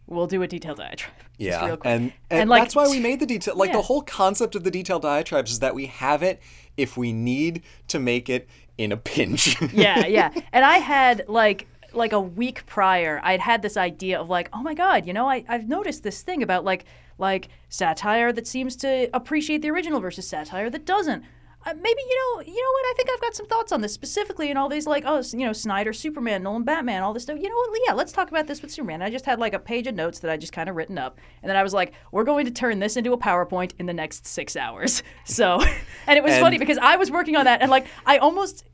we'll 0.07 0.27
do 0.27 0.41
a 0.43 0.47
detailed 0.47 0.77
diatribe. 0.77 1.13
Yeah, 1.37 1.69
quick. 1.69 1.79
and, 1.85 2.13
and 2.29 2.51
like, 2.51 2.61
that's 2.61 2.75
why 2.75 2.87
we 2.87 2.99
made 2.99 3.19
the 3.19 3.25
detail. 3.25 3.55
Like 3.55 3.69
Yeah. 3.71 3.77
the 3.77 3.81
whole 3.81 4.03
concept 4.03 4.55
of 4.55 4.63
the 4.63 4.69
detailed 4.69 5.01
diatribes 5.01 5.51
is 5.51 5.57
that 5.59 5.73
we 5.73 5.87
have 5.87 6.21
it 6.21 6.39
if 6.77 6.97
we 6.97 7.11
need 7.11 7.63
to 7.87 7.97
make 7.97 8.29
it 8.29 8.47
in 8.77 8.91
a 8.91 8.97
pinch. 8.97 9.59
yeah, 9.73 10.05
yeah. 10.05 10.31
And 10.53 10.63
I 10.63 10.77
had 10.77 11.25
like 11.27 11.67
like 11.93 12.13
a 12.13 12.19
week 12.21 12.65
prior, 12.67 13.19
I'd 13.23 13.39
had 13.39 13.63
this 13.63 13.75
idea 13.75 14.19
of 14.19 14.29
like, 14.29 14.49
oh 14.53 14.61
my 14.61 14.75
god, 14.75 15.07
you 15.07 15.13
know, 15.13 15.27
I, 15.27 15.43
I've 15.49 15.67
noticed 15.67 16.03
this 16.03 16.21
thing 16.21 16.43
about 16.43 16.63
like 16.63 16.85
like 17.17 17.49
satire 17.69 18.31
that 18.33 18.45
seems 18.45 18.75
to 18.77 19.09
appreciate 19.13 19.63
the 19.63 19.71
original 19.71 19.99
versus 19.99 20.27
satire 20.27 20.69
that 20.69 20.85
doesn't. 20.85 21.23
Uh, 21.63 21.73
maybe 21.75 22.01
you 22.09 22.17
know, 22.35 22.41
you 22.41 22.53
know 22.61 22.71
what? 22.71 22.85
I 22.85 22.93
think 22.97 23.09
I've 23.13 23.21
got 23.21 23.35
some 23.35 23.45
thoughts 23.47 23.71
on 23.71 23.81
this 23.81 23.93
specifically, 23.93 24.49
and 24.49 24.57
all 24.57 24.67
these 24.67 24.87
like, 24.87 25.03
oh, 25.05 25.21
you 25.31 25.45
know, 25.45 25.53
Snyder, 25.53 25.93
Superman, 25.93 26.41
Nolan, 26.43 26.63
Batman, 26.63 27.03
all 27.03 27.13
this 27.13 27.23
stuff. 27.23 27.37
You 27.39 27.49
know 27.49 27.55
what? 27.55 27.79
Yeah, 27.87 27.93
let's 27.93 28.11
talk 28.11 28.29
about 28.31 28.47
this 28.47 28.61
with 28.61 28.71
Superman. 28.71 29.01
I 29.01 29.09
just 29.11 29.25
had 29.25 29.39
like 29.39 29.53
a 29.53 29.59
page 29.59 29.85
of 29.87 29.93
notes 29.95 30.19
that 30.19 30.31
I 30.31 30.37
just 30.37 30.53
kind 30.53 30.69
of 30.69 30.75
written 30.75 30.97
up, 30.97 31.19
and 31.43 31.49
then 31.49 31.55
I 31.55 31.63
was 31.63 31.73
like, 31.73 31.93
we're 32.11 32.23
going 32.23 32.45
to 32.45 32.51
turn 32.51 32.79
this 32.79 32.97
into 32.97 33.13
a 33.13 33.17
PowerPoint 33.17 33.73
in 33.79 33.85
the 33.85 33.93
next 33.93 34.25
six 34.25 34.55
hours. 34.55 35.03
So, 35.25 35.61
and 36.07 36.17
it 36.17 36.23
was 36.23 36.33
And- 36.33 36.41
funny 36.41 36.57
because 36.57 36.77
I 36.79 36.95
was 36.97 37.09
working 37.11 37.35
on 37.35 37.45
that, 37.45 37.61
and 37.61 37.69
like, 37.69 37.85
I 38.05 38.17
almost 38.17 38.65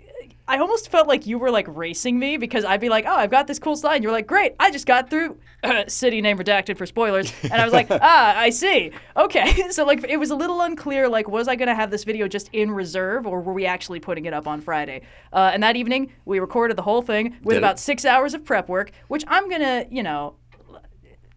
I 0.50 0.58
almost 0.60 0.90
felt 0.90 1.08
like 1.08 1.28
you 1.28 1.38
were 1.38 1.52
like 1.52 1.68
racing 1.70 2.18
me 2.18 2.38
because 2.38 2.64
I'd 2.64 2.80
be 2.80 2.90
like, 2.90 3.06
"Oh, 3.06 3.16
I've 3.16 3.32
got 3.32 3.48
this 3.48 3.60
cool 3.60 3.76
slide." 3.76 3.96
And 3.96 4.04
you're 4.04 4.14
like, 4.14 4.28
"Great, 4.28 4.56
I 4.60 4.72
just 4.72 4.86
got 4.86 5.10
through 5.10 5.38
uh, 5.64 5.84
city 5.88 6.22
name 6.22 6.38
redacted 6.38 6.78
for 6.78 6.86
spoilers," 6.86 7.34
and 7.44 7.54
I 7.54 7.66
was 7.66 7.74
like, 7.74 7.88
"Ah, 7.90 8.38
I 8.38 8.50
see. 8.50 8.92
Okay." 9.16 9.70
so 9.72 9.86
like, 9.86 10.04
it 10.08 10.18
was 10.18 10.32
a 10.32 10.36
little 10.36 10.62
unclear. 10.62 11.10
Like, 11.10 11.28
was 11.28 11.48
I 11.48 11.56
gonna 11.56 11.76
have 11.76 11.92
this 11.92 12.04
video 12.04 12.28
just 12.28 12.50
in 12.54 12.72
reserve, 12.72 13.28
or 13.28 13.42
were 13.42 13.54
we 13.54 13.66
actually 13.66 14.00
putting 14.00 14.26
it 14.26 14.34
up 14.34 14.48
on 14.48 14.62
Friday? 14.62 15.02
Uh, 15.34 15.52
and 15.54 15.62
that 15.64 15.76
evening, 15.76 16.14
we 16.26 16.40
recorded 16.40 16.78
the 16.78 16.82
whole 16.84 17.02
thing 17.02 17.36
with 17.44 17.56
Did 17.56 17.56
it? 17.56 17.58
about 17.58 17.80
six 17.80 18.06
hours 18.06 18.34
of 18.34 18.46
prep 18.46 18.70
work, 18.70 18.92
which 19.10 19.24
I'm 19.28 19.50
gonna, 19.50 19.86
you 19.90 20.04
know, 20.04 20.36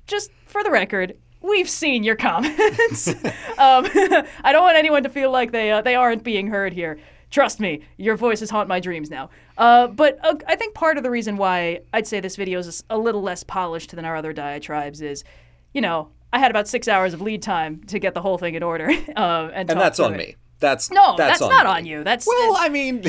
just 0.06 0.30
for 0.46 0.62
the 0.62 0.70
record, 0.70 1.16
we've 1.40 1.68
seen 1.68 2.04
your 2.04 2.16
comments. 2.16 3.08
um, 3.08 3.86
I 4.44 4.50
don't 4.52 4.62
want 4.62 4.76
anyone 4.76 5.02
to 5.02 5.08
feel 5.08 5.30
like 5.30 5.52
they 5.52 5.70
uh, 5.72 5.82
they 5.82 5.94
aren't 5.94 6.22
being 6.22 6.46
heard 6.48 6.72
here. 6.72 6.98
Trust 7.30 7.60
me, 7.60 7.82
your 7.96 8.16
voices 8.16 8.50
haunt 8.50 8.68
my 8.68 8.80
dreams 8.80 9.08
now. 9.08 9.30
Uh, 9.56 9.86
but 9.86 10.18
uh, 10.24 10.34
I 10.46 10.56
think 10.56 10.74
part 10.74 10.96
of 10.96 11.04
the 11.04 11.10
reason 11.10 11.36
why 11.36 11.80
I'd 11.92 12.06
say 12.06 12.20
this 12.20 12.36
video 12.36 12.58
is 12.58 12.82
a 12.90 12.98
little 12.98 13.22
less 13.22 13.44
polished 13.44 13.94
than 13.94 14.04
our 14.04 14.16
other 14.16 14.32
diatribes 14.32 15.00
is, 15.00 15.22
you 15.72 15.80
know, 15.80 16.10
I 16.32 16.38
had 16.38 16.50
about 16.50 16.68
six 16.68 16.88
hours 16.88 17.14
of 17.14 17.20
lead 17.20 17.42
time 17.42 17.82
to 17.84 17.98
get 17.98 18.14
the 18.14 18.20
whole 18.20 18.38
thing 18.38 18.54
in 18.54 18.62
order, 18.62 18.90
uh, 19.16 19.50
and, 19.52 19.70
and 19.70 19.80
that's 19.80 20.00
on 20.00 20.14
it. 20.14 20.18
me. 20.18 20.36
that's 20.58 20.90
No, 20.90 21.16
that's, 21.16 21.38
that's, 21.38 21.50
not 21.50 21.66
me. 21.66 21.72
on 21.72 21.86
you. 21.86 22.04
That's 22.04 22.26
Well, 22.26 22.56
I 22.56 22.68
mean, 22.68 23.02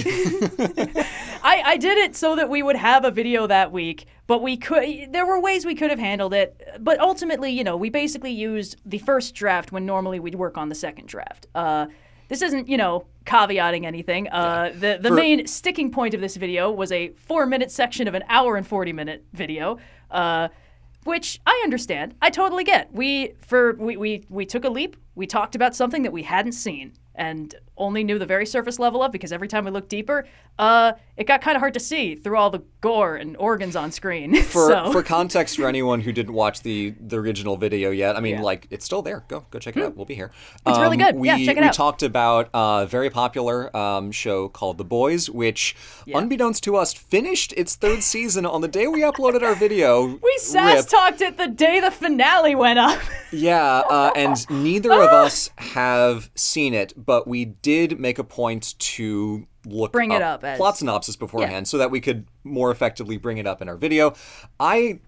I, 1.44 1.62
I 1.66 1.78
did 1.78 1.98
it 1.98 2.16
so 2.16 2.36
that 2.36 2.50
we 2.50 2.64
would 2.64 2.76
have 2.76 3.06
a 3.06 3.12
video 3.12 3.48
that 3.48 3.72
week, 3.72 4.06
but 4.28 4.42
we 4.42 4.58
could 4.58 5.12
there 5.12 5.26
were 5.26 5.40
ways 5.40 5.66
we 5.66 5.76
could 5.76 5.90
have 5.90 6.00
handled 6.00 6.34
it. 6.34 6.80
But 6.80 7.00
ultimately, 7.00 7.52
you 7.52 7.64
know, 7.64 7.78
we 7.78 7.90
basically 7.90 8.32
used 8.32 8.78
the 8.86 9.00
first 9.00 9.36
draft 9.36 9.72
when 9.72 9.86
normally 9.86 10.20
we'd 10.20 10.36
work 10.36 10.58
on 10.58 10.70
the 10.70 10.76
second 10.76 11.08
draft. 11.08 11.48
Uh, 11.54 11.88
this 12.32 12.42
isn't, 12.42 12.70
you 12.70 12.78
know, 12.78 13.08
caveating 13.26 13.84
anything. 13.84 14.30
Uh, 14.30 14.72
the 14.74 14.98
the 15.02 15.10
For- 15.10 15.16
main 15.16 15.46
sticking 15.48 15.92
point 15.92 16.14
of 16.14 16.22
this 16.22 16.38
video 16.38 16.72
was 16.72 16.90
a 16.94 17.10
four 17.10 17.46
minute 17.46 17.70
section 17.70 18.08
of 18.08 18.14
an 18.16 18.24
hour 18.30 18.56
and 18.56 18.66
forty 18.66 18.94
minute 18.94 19.26
video. 19.34 19.78
Uh, 20.10 20.48
which 21.04 21.42
I 21.46 21.60
understand. 21.64 22.16
I 22.22 22.30
totally 22.30 22.64
get. 22.64 22.94
We 22.94 23.34
for 23.42 23.74
we, 23.74 23.98
we 23.98 24.26
we 24.30 24.46
took 24.46 24.64
a 24.64 24.70
leap. 24.70 24.96
We 25.16 25.28
talked 25.28 25.56
about 25.56 25.76
something 25.76 26.04
that 26.04 26.14
we 26.14 26.24
hadn't 26.24 26.54
seen 26.54 26.94
and 27.16 27.54
only 27.78 28.04
knew 28.04 28.20
the 28.20 28.26
very 28.26 28.46
surface 28.46 28.80
level 28.80 29.02
of 29.02 29.12
because 29.12 29.32
every 29.32 29.48
time 29.48 29.66
we 29.66 29.72
looked 29.72 29.90
deeper, 29.90 30.26
uh, 30.60 30.94
it 31.18 31.26
got 31.26 31.42
kind 31.42 31.56
of 31.56 31.60
hard 31.60 31.74
to 31.74 31.80
see 31.80 32.16
through 32.16 32.38
all 32.38 32.50
the 32.50 32.62
gore 32.82 33.16
and 33.16 33.36
organs 33.38 33.76
on 33.76 33.92
screen. 33.92 34.36
for 34.44 34.68
so 34.68 34.92
for 34.92 35.02
context 35.04 35.56
for 35.56 35.68
anyone 35.68 36.02
who 36.02 36.12
didn't 36.12 36.34
watch 36.34 36.62
the 36.62 36.94
the 37.00 37.18
original 37.18 37.58
video 37.58 37.90
yet, 37.92 38.16
I 38.16 38.20
mean, 38.20 38.36
Yeah. 38.36 38.42
Like 38.42 38.68
it's 38.70 38.86
still 38.86 39.02
there. 39.02 39.24
Go 39.28 39.46
go 39.50 39.60
check 39.60 39.76
it 39.78 39.84
out. 39.84 39.96
We'll 39.96 40.06
be 40.06 40.16
here. 40.16 40.32
It's 40.68 40.78
really 40.78 40.98
good. 40.98 41.16
We, 41.16 41.28
Yeah, 41.28 41.38
check 41.46 41.58
it 41.58 41.62
we 41.62 41.68
out. 41.68 41.74
talked 41.74 42.04
about 42.04 42.50
a 42.54 42.86
very 42.88 43.10
popular 43.10 43.76
um, 43.76 44.12
show 44.12 44.48
called 44.50 44.78
The 44.78 44.86
Boys, 44.86 45.30
which, 45.30 45.76
unbeknownst 46.08 46.64
to 46.66 46.76
us, 46.76 46.94
finished 46.94 47.54
its 47.58 47.76
third 47.76 48.04
season 48.04 48.46
on 48.46 48.62
the 48.62 48.68
day 48.68 48.88
we 48.88 49.02
uploaded 49.02 49.42
our 49.42 49.56
video. 49.56 50.06
we 50.24 50.38
sass 50.38 50.86
talked 50.86 51.22
it 51.22 51.38
the 51.38 51.48
day 51.48 51.80
the 51.80 51.92
finale 51.92 52.54
went 52.56 52.78
up. 52.80 53.00
Yeah, 53.32 53.80
uh, 53.90 54.12
and 54.16 54.50
neither 54.50 54.92
of 54.92 55.10
us 55.10 55.50
have 55.58 56.30
seen 56.36 56.74
it, 56.74 56.94
but 56.98 57.28
we 57.28 57.46
did 57.46 57.71
make 58.00 58.20
a 58.20 58.24
point 58.24 58.78
to 58.80 59.48
look 59.66 59.92
Bring 59.92 60.12
it 60.12 60.22
up 60.22 60.44
as- 60.44 60.58
plot 60.58 60.78
synopsis 60.78 61.16
beforehand 61.16 61.68
so 61.68 61.78
that 61.78 61.92
we 61.92 62.02
could 62.02 62.28
more 62.44 62.72
effectively 62.72 63.18
bring 63.18 63.38
it 63.38 63.48
up 63.48 63.62
in 63.62 63.70
our 63.70 63.78
video. 63.78 64.14
I 64.60 65.00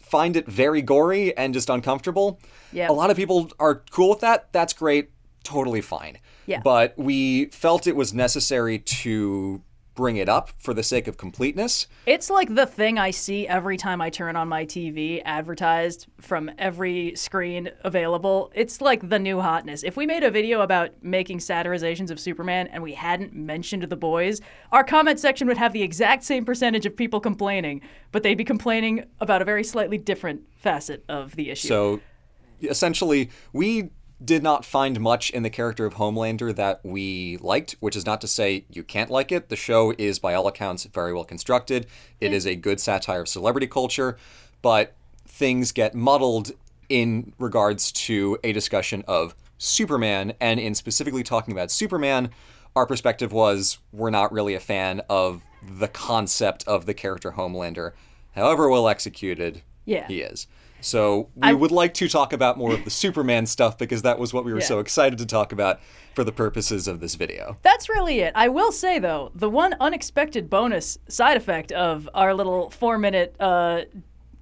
find 0.00 0.36
it 0.36 0.46
very 0.46 0.82
gory 0.82 1.36
and 1.36 1.54
just 1.54 1.70
uncomfortable. 1.70 2.38
Yeah. 2.72 2.90
A 2.90 2.92
lot 2.92 3.10
of 3.10 3.16
people 3.16 3.50
are 3.58 3.82
cool 3.90 4.10
with 4.10 4.20
that. 4.20 4.52
That's 4.52 4.72
great. 4.72 5.10
Totally 5.44 5.80
fine. 5.80 6.18
Yeah. 6.46 6.60
But 6.62 6.94
we 6.98 7.46
felt 7.46 7.86
it 7.86 7.96
was 7.96 8.12
necessary 8.12 8.78
to 8.78 9.62
bring 9.94 10.16
it 10.16 10.28
up 10.28 10.50
for 10.58 10.72
the 10.74 10.82
sake 10.82 11.06
of 11.06 11.16
completeness. 11.16 11.86
It's 12.06 12.30
like 12.30 12.54
the 12.54 12.66
thing 12.66 12.98
I 12.98 13.10
see 13.10 13.46
every 13.46 13.76
time 13.76 14.00
I 14.00 14.10
turn 14.10 14.36
on 14.36 14.48
my 14.48 14.64
TV 14.64 15.22
advertised 15.24 16.06
from 16.20 16.50
every 16.58 17.14
screen 17.14 17.70
available. 17.84 18.50
It's 18.54 18.80
like 18.80 19.08
the 19.08 19.18
new 19.18 19.40
hotness. 19.40 19.82
If 19.82 19.96
we 19.96 20.06
made 20.06 20.22
a 20.24 20.30
video 20.30 20.60
about 20.60 20.90
making 21.02 21.38
satirizations 21.38 22.10
of 22.10 22.18
Superman 22.18 22.68
and 22.68 22.82
we 22.82 22.94
hadn't 22.94 23.34
mentioned 23.34 23.82
the 23.82 23.96
boys, 23.96 24.40
our 24.70 24.84
comment 24.84 25.20
section 25.20 25.46
would 25.48 25.58
have 25.58 25.72
the 25.72 25.82
exact 25.82 26.24
same 26.24 26.44
percentage 26.44 26.86
of 26.86 26.96
people 26.96 27.20
complaining, 27.20 27.80
but 28.12 28.22
they'd 28.22 28.34
be 28.34 28.44
complaining 28.44 29.04
about 29.20 29.42
a 29.42 29.44
very 29.44 29.64
slightly 29.64 29.98
different 29.98 30.42
facet 30.56 31.04
of 31.08 31.36
the 31.36 31.50
issue. 31.50 31.68
So 31.68 32.00
essentially, 32.62 33.30
we 33.52 33.90
did 34.24 34.42
not 34.42 34.64
find 34.64 35.00
much 35.00 35.30
in 35.30 35.42
the 35.42 35.50
character 35.50 35.84
of 35.86 35.94
Homelander 35.94 36.54
that 36.54 36.80
we 36.84 37.38
liked, 37.40 37.76
which 37.80 37.96
is 37.96 38.06
not 38.06 38.20
to 38.20 38.28
say 38.28 38.64
you 38.70 38.82
can't 38.82 39.10
like 39.10 39.32
it. 39.32 39.48
The 39.48 39.56
show 39.56 39.92
is, 39.98 40.18
by 40.18 40.34
all 40.34 40.46
accounts, 40.46 40.84
very 40.84 41.12
well 41.12 41.24
constructed. 41.24 41.86
It 42.20 42.32
is 42.32 42.46
a 42.46 42.54
good 42.56 42.80
satire 42.80 43.22
of 43.22 43.28
celebrity 43.28 43.66
culture, 43.66 44.16
but 44.60 44.94
things 45.26 45.72
get 45.72 45.94
muddled 45.94 46.52
in 46.88 47.32
regards 47.38 47.90
to 47.92 48.38
a 48.44 48.52
discussion 48.52 49.02
of 49.08 49.34
Superman, 49.58 50.34
and 50.40 50.60
in 50.60 50.74
specifically 50.74 51.22
talking 51.22 51.52
about 51.52 51.70
Superman, 51.70 52.30
our 52.76 52.86
perspective 52.86 53.32
was 53.32 53.78
we're 53.92 54.10
not 54.10 54.32
really 54.32 54.54
a 54.54 54.60
fan 54.60 55.00
of 55.08 55.42
the 55.62 55.88
concept 55.88 56.66
of 56.66 56.86
the 56.86 56.94
character 56.94 57.32
Homelander. 57.32 57.92
However 58.34 58.68
well 58.68 58.88
executed, 58.88 59.62
Yeah. 59.84 60.06
he 60.08 60.20
is. 60.20 60.46
So 60.82 61.30
we 61.36 61.54
would 61.54 61.70
like 61.70 61.94
to 61.94 62.08
talk 62.08 62.32
about 62.32 62.58
more 62.58 62.74
of 62.74 62.84
the 62.84 62.90
Superman 62.90 63.46
stuff 63.46 63.78
because 63.78 64.02
that 64.02 64.18
was 64.18 64.34
what 64.34 64.44
we 64.44 64.52
were 64.52 64.58
Yeah. 64.60 64.66
so 64.66 64.78
excited 64.80 65.18
to 65.20 65.26
talk 65.26 65.52
about 65.52 65.80
for 66.14 66.24
the 66.24 66.32
purposes 66.32 66.86
of 66.88 67.00
this 67.00 67.14
video. 67.14 67.56
That's 67.62 67.88
really 67.88 68.20
it. 68.20 68.32
I 68.34 68.48
will 68.48 68.72
say 68.72 68.98
though, 68.98 69.30
the 69.34 69.48
one 69.48 69.74
unexpected 69.80 70.50
bonus 70.50 70.98
side 71.08 71.36
effect 71.36 71.72
of 71.72 72.08
our 72.12 72.34
little 72.34 72.68
four-minute 72.70 73.36
uh, 73.40 73.82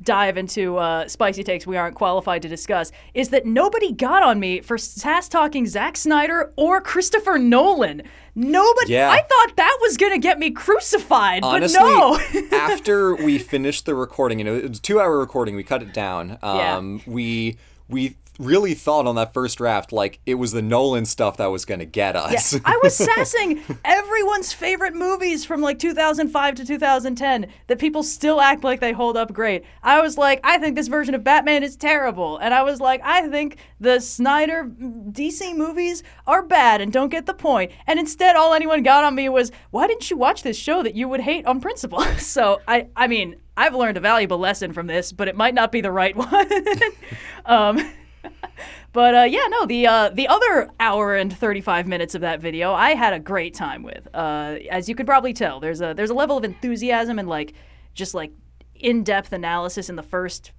dive 0.02 0.36
into 0.36 0.76
uh, 0.76 1.06
spicy 1.08 1.42
takes 1.42 1.66
we 1.66 1.76
aren't 1.76 1.94
qualified 1.94 2.42
to 2.42 2.48
discuss 2.48 2.90
is 3.14 3.28
that 3.30 3.44
nobody 3.46 3.92
got 3.92 4.22
on 4.22 4.40
me 4.40 4.60
for 4.60 4.78
sass 4.78 5.28
talking 5.28 5.66
Zack 5.66 5.96
Snyder 5.96 6.52
or 6.56 6.80
Christopher 6.80 7.38
Nolan. 7.38 8.02
Nobody. 8.34 8.92
Yeah. 8.94 9.10
I 9.10 9.18
thought 9.18 9.56
that 9.56 9.78
was 9.82 9.96
gonna 9.96 10.18
get 10.18 10.38
me 10.38 10.50
crucified, 10.50 11.42
Honestly, 11.42 11.78
but 11.78 12.50
no. 12.50 12.56
after 12.58 13.14
we 13.16 13.38
finished 13.38 13.86
the 13.86 13.94
recording, 13.94 14.38
you 14.38 14.44
know, 14.44 14.54
it 14.54 14.68
was 14.68 14.78
a 14.78 14.82
two-hour 14.82 15.18
recording. 15.18 15.56
We 15.56 15.64
cut 15.64 15.82
it 15.82 15.92
down. 15.92 16.38
Yeah. 16.42 16.76
Um, 16.76 17.02
We 17.06 17.58
we 17.88 18.16
really 18.40 18.74
thought 18.74 19.06
on 19.06 19.14
that 19.16 19.34
first 19.34 19.58
draft 19.58 19.92
like 19.92 20.18
it 20.24 20.34
was 20.34 20.52
the 20.52 20.62
Nolan 20.62 21.04
stuff 21.04 21.36
that 21.36 21.46
was 21.46 21.64
going 21.64 21.80
to 21.80 21.86
get 21.86 22.16
us. 22.16 22.58
I 22.64 22.80
was 22.82 22.96
sassing 23.16 23.62
everyone's 23.84 24.52
favorite 24.52 24.94
movies 24.94 25.44
from 25.44 25.60
like 25.60 25.78
2005 25.78 26.54
to 26.54 26.64
2010 26.64 27.46
that 27.66 27.78
people 27.78 28.02
still 28.02 28.40
act 28.40 28.64
like 28.64 28.80
they 28.80 28.92
hold 28.92 29.16
up 29.16 29.32
great. 29.32 29.64
I 29.82 30.00
was 30.00 30.16
like, 30.16 30.40
I 30.42 30.58
think 30.58 30.74
this 30.74 30.88
version 30.88 31.14
of 31.14 31.22
Batman 31.22 31.62
is 31.62 31.76
terrible. 31.76 32.38
And 32.38 32.54
I 32.54 32.62
was 32.62 32.80
like, 32.80 33.02
I 33.04 33.28
think 33.28 33.58
the 33.78 34.00
Snyder 34.00 34.70
DC 34.80 35.54
movies 35.54 36.02
are 36.26 36.42
bad 36.42 36.80
and 36.80 36.92
don't 36.92 37.10
get 37.10 37.26
the 37.26 37.34
point. 37.34 37.72
And 37.86 37.98
instead, 37.98 38.36
all 38.36 38.54
anyone 38.54 38.82
got 38.82 39.04
on 39.04 39.14
me 39.14 39.28
was, 39.28 39.52
why 39.70 39.86
didn't 39.86 40.10
you 40.10 40.16
watch 40.16 40.42
this 40.42 40.56
show 40.56 40.82
that 40.82 40.94
you 40.94 41.08
would 41.08 41.20
hate 41.20 41.44
on 41.44 41.60
principle? 41.60 42.00
so 42.18 42.62
I, 42.66 42.88
I 42.96 43.06
mean, 43.06 43.36
I've 43.56 43.74
learned 43.74 43.98
a 43.98 44.00
valuable 44.00 44.38
lesson 44.38 44.72
from 44.72 44.86
this, 44.86 45.12
but 45.12 45.28
it 45.28 45.36
might 45.36 45.52
not 45.52 45.70
be 45.70 45.82
the 45.82 45.92
right 45.92 46.16
one. 46.32 46.48
um, 47.44 47.92
but 48.92 49.14
uh, 49.14 49.22
yeah, 49.22 49.46
no, 49.48 49.66
the 49.66 49.86
uh, 49.86 50.10
the 50.10 50.28
other 50.28 50.70
hour 50.78 51.16
and 51.16 51.36
thirty 51.36 51.60
five 51.60 51.86
minutes 51.86 52.14
of 52.14 52.20
that 52.20 52.40
video, 52.40 52.72
I 52.72 52.94
had 52.94 53.12
a 53.12 53.18
great 53.18 53.54
time 53.54 53.82
with. 53.82 54.08
Uh, 54.14 54.56
as 54.70 54.88
you 54.88 54.94
could 54.94 55.06
probably 55.06 55.32
tell, 55.32 55.60
there's 55.60 55.80
a 55.80 55.94
there's 55.94 56.10
a 56.10 56.14
level 56.14 56.36
of 56.36 56.44
enthusiasm 56.44 57.18
and 57.18 57.28
like 57.28 57.54
just 57.94 58.14
like 58.14 58.32
in 58.74 59.04
depth 59.04 59.32
analysis 59.32 59.88
in 59.88 59.96
the 59.96 60.02
first 60.02 60.52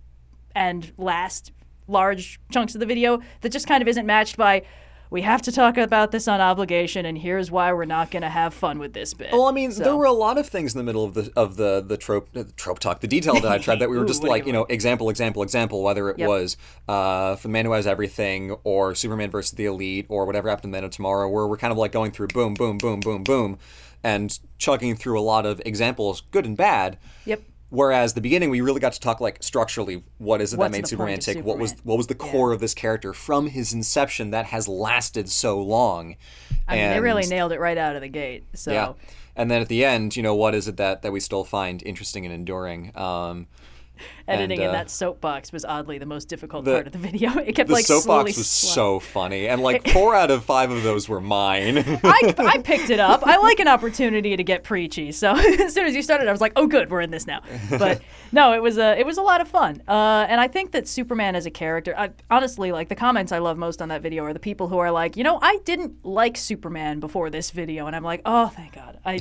and 0.55 0.91
last 0.97 1.51
large 1.87 2.39
chunks 2.51 2.73
of 2.73 2.79
the 2.79 2.85
video 2.85 3.19
that 3.41 3.49
just 3.49 3.67
kind 3.67 3.81
of 3.81 3.87
isn't 3.87 4.05
matched 4.05 4.37
by. 4.37 4.63
We 5.11 5.21
have 5.23 5.41
to 5.43 5.51
talk 5.51 5.77
about 5.77 6.11
this 6.11 6.27
on 6.29 6.39
obligation, 6.39 7.05
and 7.05 7.17
here's 7.17 7.51
why 7.51 7.73
we're 7.73 7.83
not 7.83 8.11
going 8.11 8.21
to 8.21 8.29
have 8.29 8.53
fun 8.53 8.79
with 8.79 8.93
this 8.93 9.13
bit. 9.13 9.33
Well, 9.33 9.43
I 9.45 9.51
mean, 9.51 9.73
So- 9.73 9.83
there 9.83 9.95
were 9.97 10.05
a 10.05 10.11
lot 10.13 10.37
of 10.37 10.47
things 10.47 10.73
in 10.73 10.77
the 10.77 10.85
middle 10.85 11.03
of 11.03 11.13
the 11.13 11.29
of 11.35 11.57
the 11.57 11.83
the 11.85 11.97
trope 11.97 12.29
uh, 12.33 12.45
trope 12.55 12.79
talk, 12.79 13.01
the 13.01 13.07
detail 13.09 13.37
diatribe 13.41 13.79
that 13.79 13.89
we 13.89 13.97
were 13.97 14.05
Ooh, 14.05 14.07
just 14.13 14.23
like, 14.23 14.45
you 14.47 14.53
know, 14.53 14.63
example, 14.69 15.09
example, 15.09 15.43
example. 15.43 15.83
Whether 15.83 16.09
it 16.09 16.17
Yep. 16.17 16.29
was 16.29 16.55
uh, 16.87 17.35
for 17.35 17.43
the 17.49 17.51
man 17.51 17.65
who 17.65 17.73
has 17.73 17.85
everything, 17.85 18.51
or 18.63 18.95
Superman 18.95 19.29
versus 19.29 19.51
the 19.51 19.65
Elite, 19.65 20.05
or 20.07 20.25
whatever 20.25 20.47
happened 20.49 20.63
to 20.63 20.69
Man 20.69 20.85
of 20.85 20.91
Tomorrow, 20.91 21.27
where 21.27 21.45
we're 21.45 21.57
kind 21.57 21.73
of 21.73 21.77
like 21.77 21.91
going 21.91 22.11
through 22.11 22.27
boom, 22.29 22.53
boom, 22.53 22.77
boom, 22.77 23.01
boom, 23.01 23.23
boom, 23.23 23.59
and 24.03 24.39
chugging 24.59 24.95
through 24.95 25.19
a 25.19 25.21
lot 25.21 25.45
of 25.45 25.61
examples, 25.65 26.21
good 26.31 26.45
and 26.45 26.55
bad. 26.55 26.97
Yep. 27.25 27.41
Whereas 27.71 28.13
the 28.15 28.21
beginning, 28.21 28.49
we 28.49 28.59
really 28.59 28.81
got 28.81 28.91
to 28.93 28.99
talk 28.99 29.21
like 29.21 29.41
structurally, 29.41 30.03
what 30.17 30.41
is 30.41 30.53
it 30.53 30.57
What's 30.57 30.71
that 30.71 30.77
made 30.77 30.87
Superman 30.87 31.19
tick? 31.19 31.43
What 31.43 31.57
was 31.57 31.73
what 31.83 31.97
was 31.97 32.07
the 32.07 32.15
core 32.15 32.51
of 32.51 32.59
this 32.59 32.73
character 32.73 33.13
from 33.13 33.47
his 33.47 33.71
inception 33.71 34.31
that 34.31 34.47
has 34.47 34.67
lasted 34.67 35.29
so 35.29 35.61
long? 35.61 36.17
I 36.67 36.75
mean, 36.75 36.89
they 36.89 36.99
really 36.99 37.25
nailed 37.27 37.53
it 37.53 37.61
right 37.61 37.77
out 37.77 37.95
of 37.95 38.01
the 38.01 38.09
gate. 38.09 38.43
So 38.55 38.73
yeah. 38.73 38.93
And 39.37 39.49
then 39.49 39.61
at 39.61 39.69
the 39.69 39.85
end, 39.85 40.17
you 40.17 40.23
know, 40.23 40.35
what 40.35 40.53
is 40.53 40.67
it 40.67 40.75
that, 40.77 41.01
that 41.03 41.13
we 41.13 41.21
still 41.21 41.45
find 41.45 41.81
interesting 41.83 42.25
and 42.25 42.35
enduring? 42.35 42.91
Um, 42.97 43.47
editing 44.27 44.59
and, 44.59 44.63
in 44.63 44.69
uh, 44.69 44.73
that 44.73 44.89
soapbox 44.89 45.51
was 45.51 45.65
oddly 45.65 45.97
the 45.97 46.05
most 46.05 46.27
difficult 46.27 46.65
the- 46.65 46.73
part 46.73 46.87
of 46.87 46.93
the 46.93 46.99
video. 47.09 47.37
It 47.37 47.53
kept 47.53 47.67
the 47.67 47.75
like 47.75 47.85
soapbox 47.85 48.37
was 48.37 48.47
so 48.47 48.99
funny. 48.99 49.47
And 49.47 49.61
like 49.61 49.89
four 49.93 50.15
out 50.15 50.31
of 50.31 50.43
five 50.45 50.71
of 50.71 50.83
those 50.83 51.07
were 51.07 51.21
mine. 51.21 51.77
I, 52.03 52.33
I 52.37 52.57
picked 52.59 52.89
it 52.89 52.99
up. 52.99 53.25
I 53.25 53.37
like 53.37 53.59
an 53.59 53.67
opportunity 53.67 54.35
to 54.35 54.43
get 54.43 54.63
preachy. 54.63 55.11
So 55.11 55.35
as 55.35 55.73
soon 55.73 55.85
as 55.85 55.95
you 55.95 56.01
started, 56.01 56.27
I 56.27 56.31
was 56.31 56.41
like, 56.41 56.53
"Oh, 56.55 56.67
good, 56.67 56.89
we're 56.89 57.01
in 57.01 57.11
this 57.11 57.27
now." 57.27 57.41
But 57.69 58.01
no, 58.31 58.53
it 58.53 58.61
was 58.61 58.77
a 58.77 58.97
it 58.99 59.05
was 59.05 59.17
a 59.17 59.21
lot 59.21 59.41
of 59.41 59.47
fun. 59.47 59.81
Uh, 59.87 60.25
and 60.29 60.39
I 60.39 60.47
think 60.47 60.71
that 60.71 60.87
Superman 60.87 61.35
as 61.35 61.45
a 61.45 61.51
character, 61.51 61.93
I, 61.97 62.11
honestly, 62.29 62.71
like 62.71 62.89
the 62.89 62.95
comments 62.95 63.31
I 63.31 63.39
love 63.39 63.57
most 63.57 63.81
on 63.81 63.89
that 63.89 64.01
video 64.01 64.23
are 64.23 64.33
the 64.33 64.39
people 64.39 64.67
who 64.67 64.77
are 64.77 64.91
like, 64.91 65.17
you 65.17 65.23
know, 65.23 65.39
I 65.41 65.59
didn't 65.65 66.05
like 66.05 66.37
Superman 66.37 66.99
before 66.99 67.29
this 67.29 67.51
video, 67.51 67.87
and 67.87 67.95
I'm 67.95 68.03
like, 68.03 68.21
oh, 68.25 68.47
thank 68.47 68.73
God. 68.73 68.99
I 69.05 69.17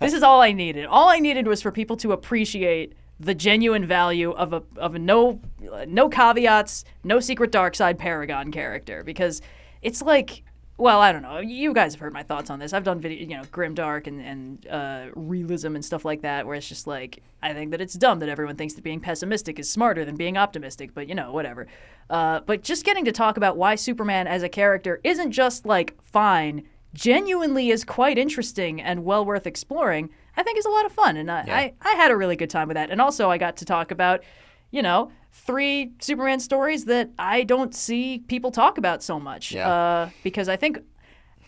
this 0.00 0.12
is 0.12 0.22
all 0.22 0.40
I 0.40 0.52
needed. 0.52 0.86
All 0.86 1.08
I 1.08 1.18
needed 1.18 1.46
was 1.46 1.62
for 1.62 1.70
people 1.70 1.96
to 1.98 2.12
appreciate 2.12 2.94
the 3.20 3.34
genuine 3.34 3.84
value 3.84 4.30
of 4.32 4.52
a 4.52 4.62
of 4.76 4.94
a 4.94 4.98
no 4.98 5.40
no 5.86 6.08
caveats, 6.08 6.84
no 7.04 7.20
secret 7.20 7.50
dark 7.50 7.74
side 7.74 7.98
Paragon 7.98 8.52
character 8.52 9.02
because 9.02 9.42
it's 9.82 10.02
like 10.02 10.42
well, 10.78 11.00
I 11.00 11.10
don't 11.10 11.22
know. 11.22 11.40
You 11.40 11.74
guys 11.74 11.92
have 11.94 12.00
heard 12.00 12.12
my 12.12 12.22
thoughts 12.22 12.50
on 12.50 12.60
this. 12.60 12.72
I've 12.72 12.84
done 12.84 13.00
video, 13.00 13.18
you 13.18 13.36
know, 13.36 13.42
grim 13.50 13.74
dark 13.74 14.06
and 14.06 14.20
and 14.20 14.66
uh, 14.68 15.06
realism 15.16 15.74
and 15.74 15.84
stuff 15.84 16.04
like 16.04 16.22
that, 16.22 16.46
where 16.46 16.54
it's 16.54 16.68
just 16.68 16.86
like 16.86 17.20
I 17.42 17.52
think 17.52 17.72
that 17.72 17.80
it's 17.80 17.94
dumb 17.94 18.20
that 18.20 18.28
everyone 18.28 18.54
thinks 18.54 18.74
that 18.74 18.84
being 18.84 19.00
pessimistic 19.00 19.58
is 19.58 19.68
smarter 19.68 20.04
than 20.04 20.14
being 20.14 20.36
optimistic. 20.36 20.94
But 20.94 21.08
you 21.08 21.16
know, 21.16 21.32
whatever. 21.32 21.66
Uh, 22.08 22.40
but 22.40 22.62
just 22.62 22.84
getting 22.84 23.04
to 23.06 23.12
talk 23.12 23.36
about 23.36 23.56
why 23.56 23.74
Superman 23.74 24.28
as 24.28 24.44
a 24.44 24.48
character 24.48 25.00
isn't 25.02 25.32
just 25.32 25.66
like 25.66 26.00
fine, 26.00 26.62
genuinely 26.98 27.70
is 27.70 27.84
quite 27.84 28.18
interesting 28.18 28.82
and 28.82 29.04
well 29.04 29.24
worth 29.24 29.46
exploring, 29.46 30.10
I 30.36 30.42
think 30.42 30.58
is 30.58 30.64
a 30.64 30.70
lot 30.70 30.84
of 30.84 30.92
fun. 30.92 31.16
And 31.16 31.30
I, 31.30 31.44
Yeah. 31.46 31.56
I, 31.56 31.74
I 31.82 31.94
had 31.94 32.10
a 32.10 32.16
really 32.16 32.36
good 32.36 32.50
time 32.50 32.68
with 32.68 32.74
that. 32.74 32.90
And 32.90 33.00
also, 33.00 33.30
I 33.30 33.38
got 33.38 33.56
to 33.58 33.64
talk 33.64 33.90
about, 33.92 34.24
you 34.72 34.82
know, 34.82 35.12
three 35.32 35.92
Superman 36.00 36.40
stories 36.40 36.86
that 36.86 37.10
I 37.18 37.44
don't 37.44 37.74
see 37.74 38.24
people 38.26 38.50
talk 38.50 38.78
about 38.78 39.02
so 39.02 39.20
much. 39.20 39.52
Yeah. 39.52 39.70
Uh, 39.70 40.10
because 40.22 40.48
I 40.48 40.56
think. 40.56 40.78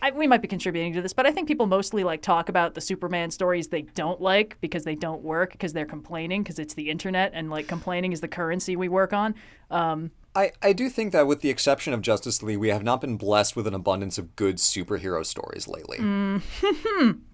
I, 0.03 0.09
we 0.09 0.25
might 0.25 0.41
be 0.41 0.47
contributing 0.47 0.93
to 0.93 1.01
this, 1.03 1.13
but 1.13 1.27
I 1.27 1.31
think 1.31 1.47
people 1.47 1.67
mostly 1.67 2.03
like 2.03 2.23
talk 2.23 2.49
about 2.49 2.73
the 2.73 2.81
Superman 2.81 3.29
stories 3.29 3.67
they 3.67 3.83
don't 3.83 4.19
like 4.19 4.57
because 4.59 4.83
they 4.83 4.95
don't 4.95 5.21
work 5.21 5.51
because 5.51 5.73
they're 5.73 5.85
complaining 5.85 6.41
because 6.41 6.57
it's 6.57 6.73
the 6.73 6.89
internet 6.89 7.33
and 7.35 7.51
like 7.51 7.67
complaining 7.67 8.11
is 8.11 8.19
the 8.19 8.27
currency 8.27 8.75
we 8.75 8.89
work 8.89 9.13
on. 9.13 9.35
Um, 9.69 10.09
I, 10.35 10.51
I 10.61 10.73
do 10.73 10.89
think 10.89 11.11
that 11.11 11.27
with 11.27 11.41
the 11.41 11.49
exception 11.49 11.93
of 11.93 12.01
Justice 12.01 12.41
League, 12.41 12.57
we 12.57 12.69
have 12.69 12.83
not 12.83 13.01
been 13.01 13.17
blessed 13.17 13.55
with 13.55 13.67
an 13.67 13.73
abundance 13.73 14.17
of 14.17 14.35
good 14.35 14.57
superhero 14.57 15.25
stories 15.25 15.67
lately. 15.67 15.97
Mm. 15.97 17.19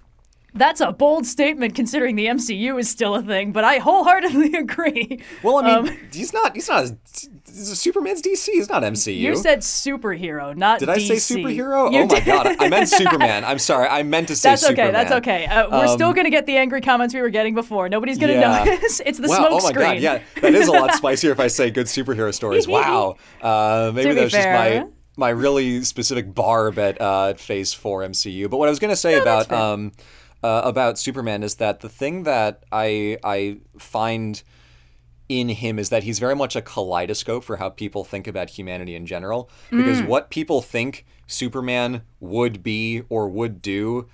That's 0.53 0.81
a 0.81 0.91
bold 0.91 1.25
statement 1.27 1.75
considering 1.75 2.15
the 2.15 2.25
MCU 2.27 2.79
is 2.79 2.89
still 2.89 3.13
a 3.13 3.21
thing, 3.21 3.51
but 3.51 3.63
I 3.63 3.77
wholeheartedly 3.77 4.53
agree. 4.57 5.21
Well, 5.43 5.57
I 5.63 5.81
mean, 5.81 5.97
he's 6.11 6.33
not. 6.33 6.55
He's 6.55 6.67
not. 6.67 6.85
He's 7.45 7.69
a 7.69 7.75
Superman's 7.75 8.21
DC. 8.23 8.45
He's 8.47 8.69
not 8.69 8.81
MCU. 8.81 9.15
You 9.15 9.35
said 9.35 9.59
superhero, 9.59 10.55
not 10.55 10.79
Did 10.79 10.89
I 10.89 10.97
say 10.97 11.15
superhero? 11.15 11.91
You 11.91 12.01
oh 12.01 12.07
my 12.07 12.19
god, 12.21 12.55
I 12.59 12.69
meant 12.69 12.89
Superman. 13.03 13.43
I'm 13.43 13.59
sorry. 13.59 13.87
I 13.87 14.01
meant 14.03 14.29
to 14.29 14.35
say 14.35 14.55
Superman. 14.55 14.93
That's 14.93 15.11
okay. 15.11 15.43
Superman. 15.43 15.49
That's 15.53 15.69
okay. 15.69 15.77
Uh, 15.77 15.79
we're 15.79 15.93
still 15.93 16.13
gonna 16.13 16.29
get 16.31 16.45
the 16.47 16.57
angry 16.57 16.81
comments 16.81 17.13
we 17.13 17.21
were 17.21 17.29
getting 17.29 17.53
before. 17.53 17.87
Nobody's 17.89 18.17
gonna 18.17 18.33
Yeah. 18.33 18.63
notice. 18.65 19.01
It's 19.05 19.19
the 19.19 19.27
wow, 19.27 19.35
smoke 19.37 19.51
oh 19.51 19.63
my 19.63 19.69
screen. 19.69 19.85
god, 19.87 19.99
yeah, 20.01 20.21
that 20.41 20.55
is 20.55 20.67
a 20.67 20.71
lot 20.71 20.93
spicier 20.95 21.31
if 21.31 21.39
I 21.39 21.47
say 21.47 21.69
good 21.69 21.85
superhero 21.87 22.33
stories. 22.33 22.67
Wow, 22.67 23.17
uh, 23.41 23.91
maybe 23.93 24.09
To 24.09 24.15
be 24.15 24.21
that's 24.21 24.33
just 24.33 24.47
my 24.47 24.87
my 25.17 25.29
really 25.29 25.83
specific 25.83 26.33
barb 26.33 26.77
at 26.79 26.99
uh, 27.01 27.33
Phase 27.35 27.73
Four 27.73 28.01
MCU. 28.01 28.49
But 28.49 28.57
what 28.57 28.67
I 28.67 28.71
was 28.71 28.79
gonna 28.79 28.95
say 28.95 29.19
about 29.19 29.47
fair. 29.47 29.57
um, 29.57 29.91
uh, 30.43 30.61
about 30.63 30.97
Superman 30.99 31.43
is 31.43 31.55
that 31.55 31.79
the 31.81 31.89
thing 31.89 32.23
that 32.23 32.63
I 32.71 33.17
I 33.23 33.57
find 33.79 34.41
in 35.29 35.49
him 35.49 35.77
is 35.77 35.89
that 35.89 36.03
he's 36.03 36.19
very 36.19 36.35
much 36.35 36.55
a 36.55 36.61
kaleidoscope 36.61 37.43
for 37.43 37.57
how 37.57 37.69
people 37.69 38.03
think 38.05 38.27
about 38.27 38.51
humanity 38.51 38.95
in 38.95 39.05
general. 39.05 39.49
Because 39.69 40.01
Mm. 40.01 40.07
what 40.07 40.29
people 40.29 40.61
think 40.61 41.05
Superman 41.27 42.03
would 42.21 42.63
be 42.63 43.03
or 43.09 43.27
would 43.27 43.61
do 43.61 44.07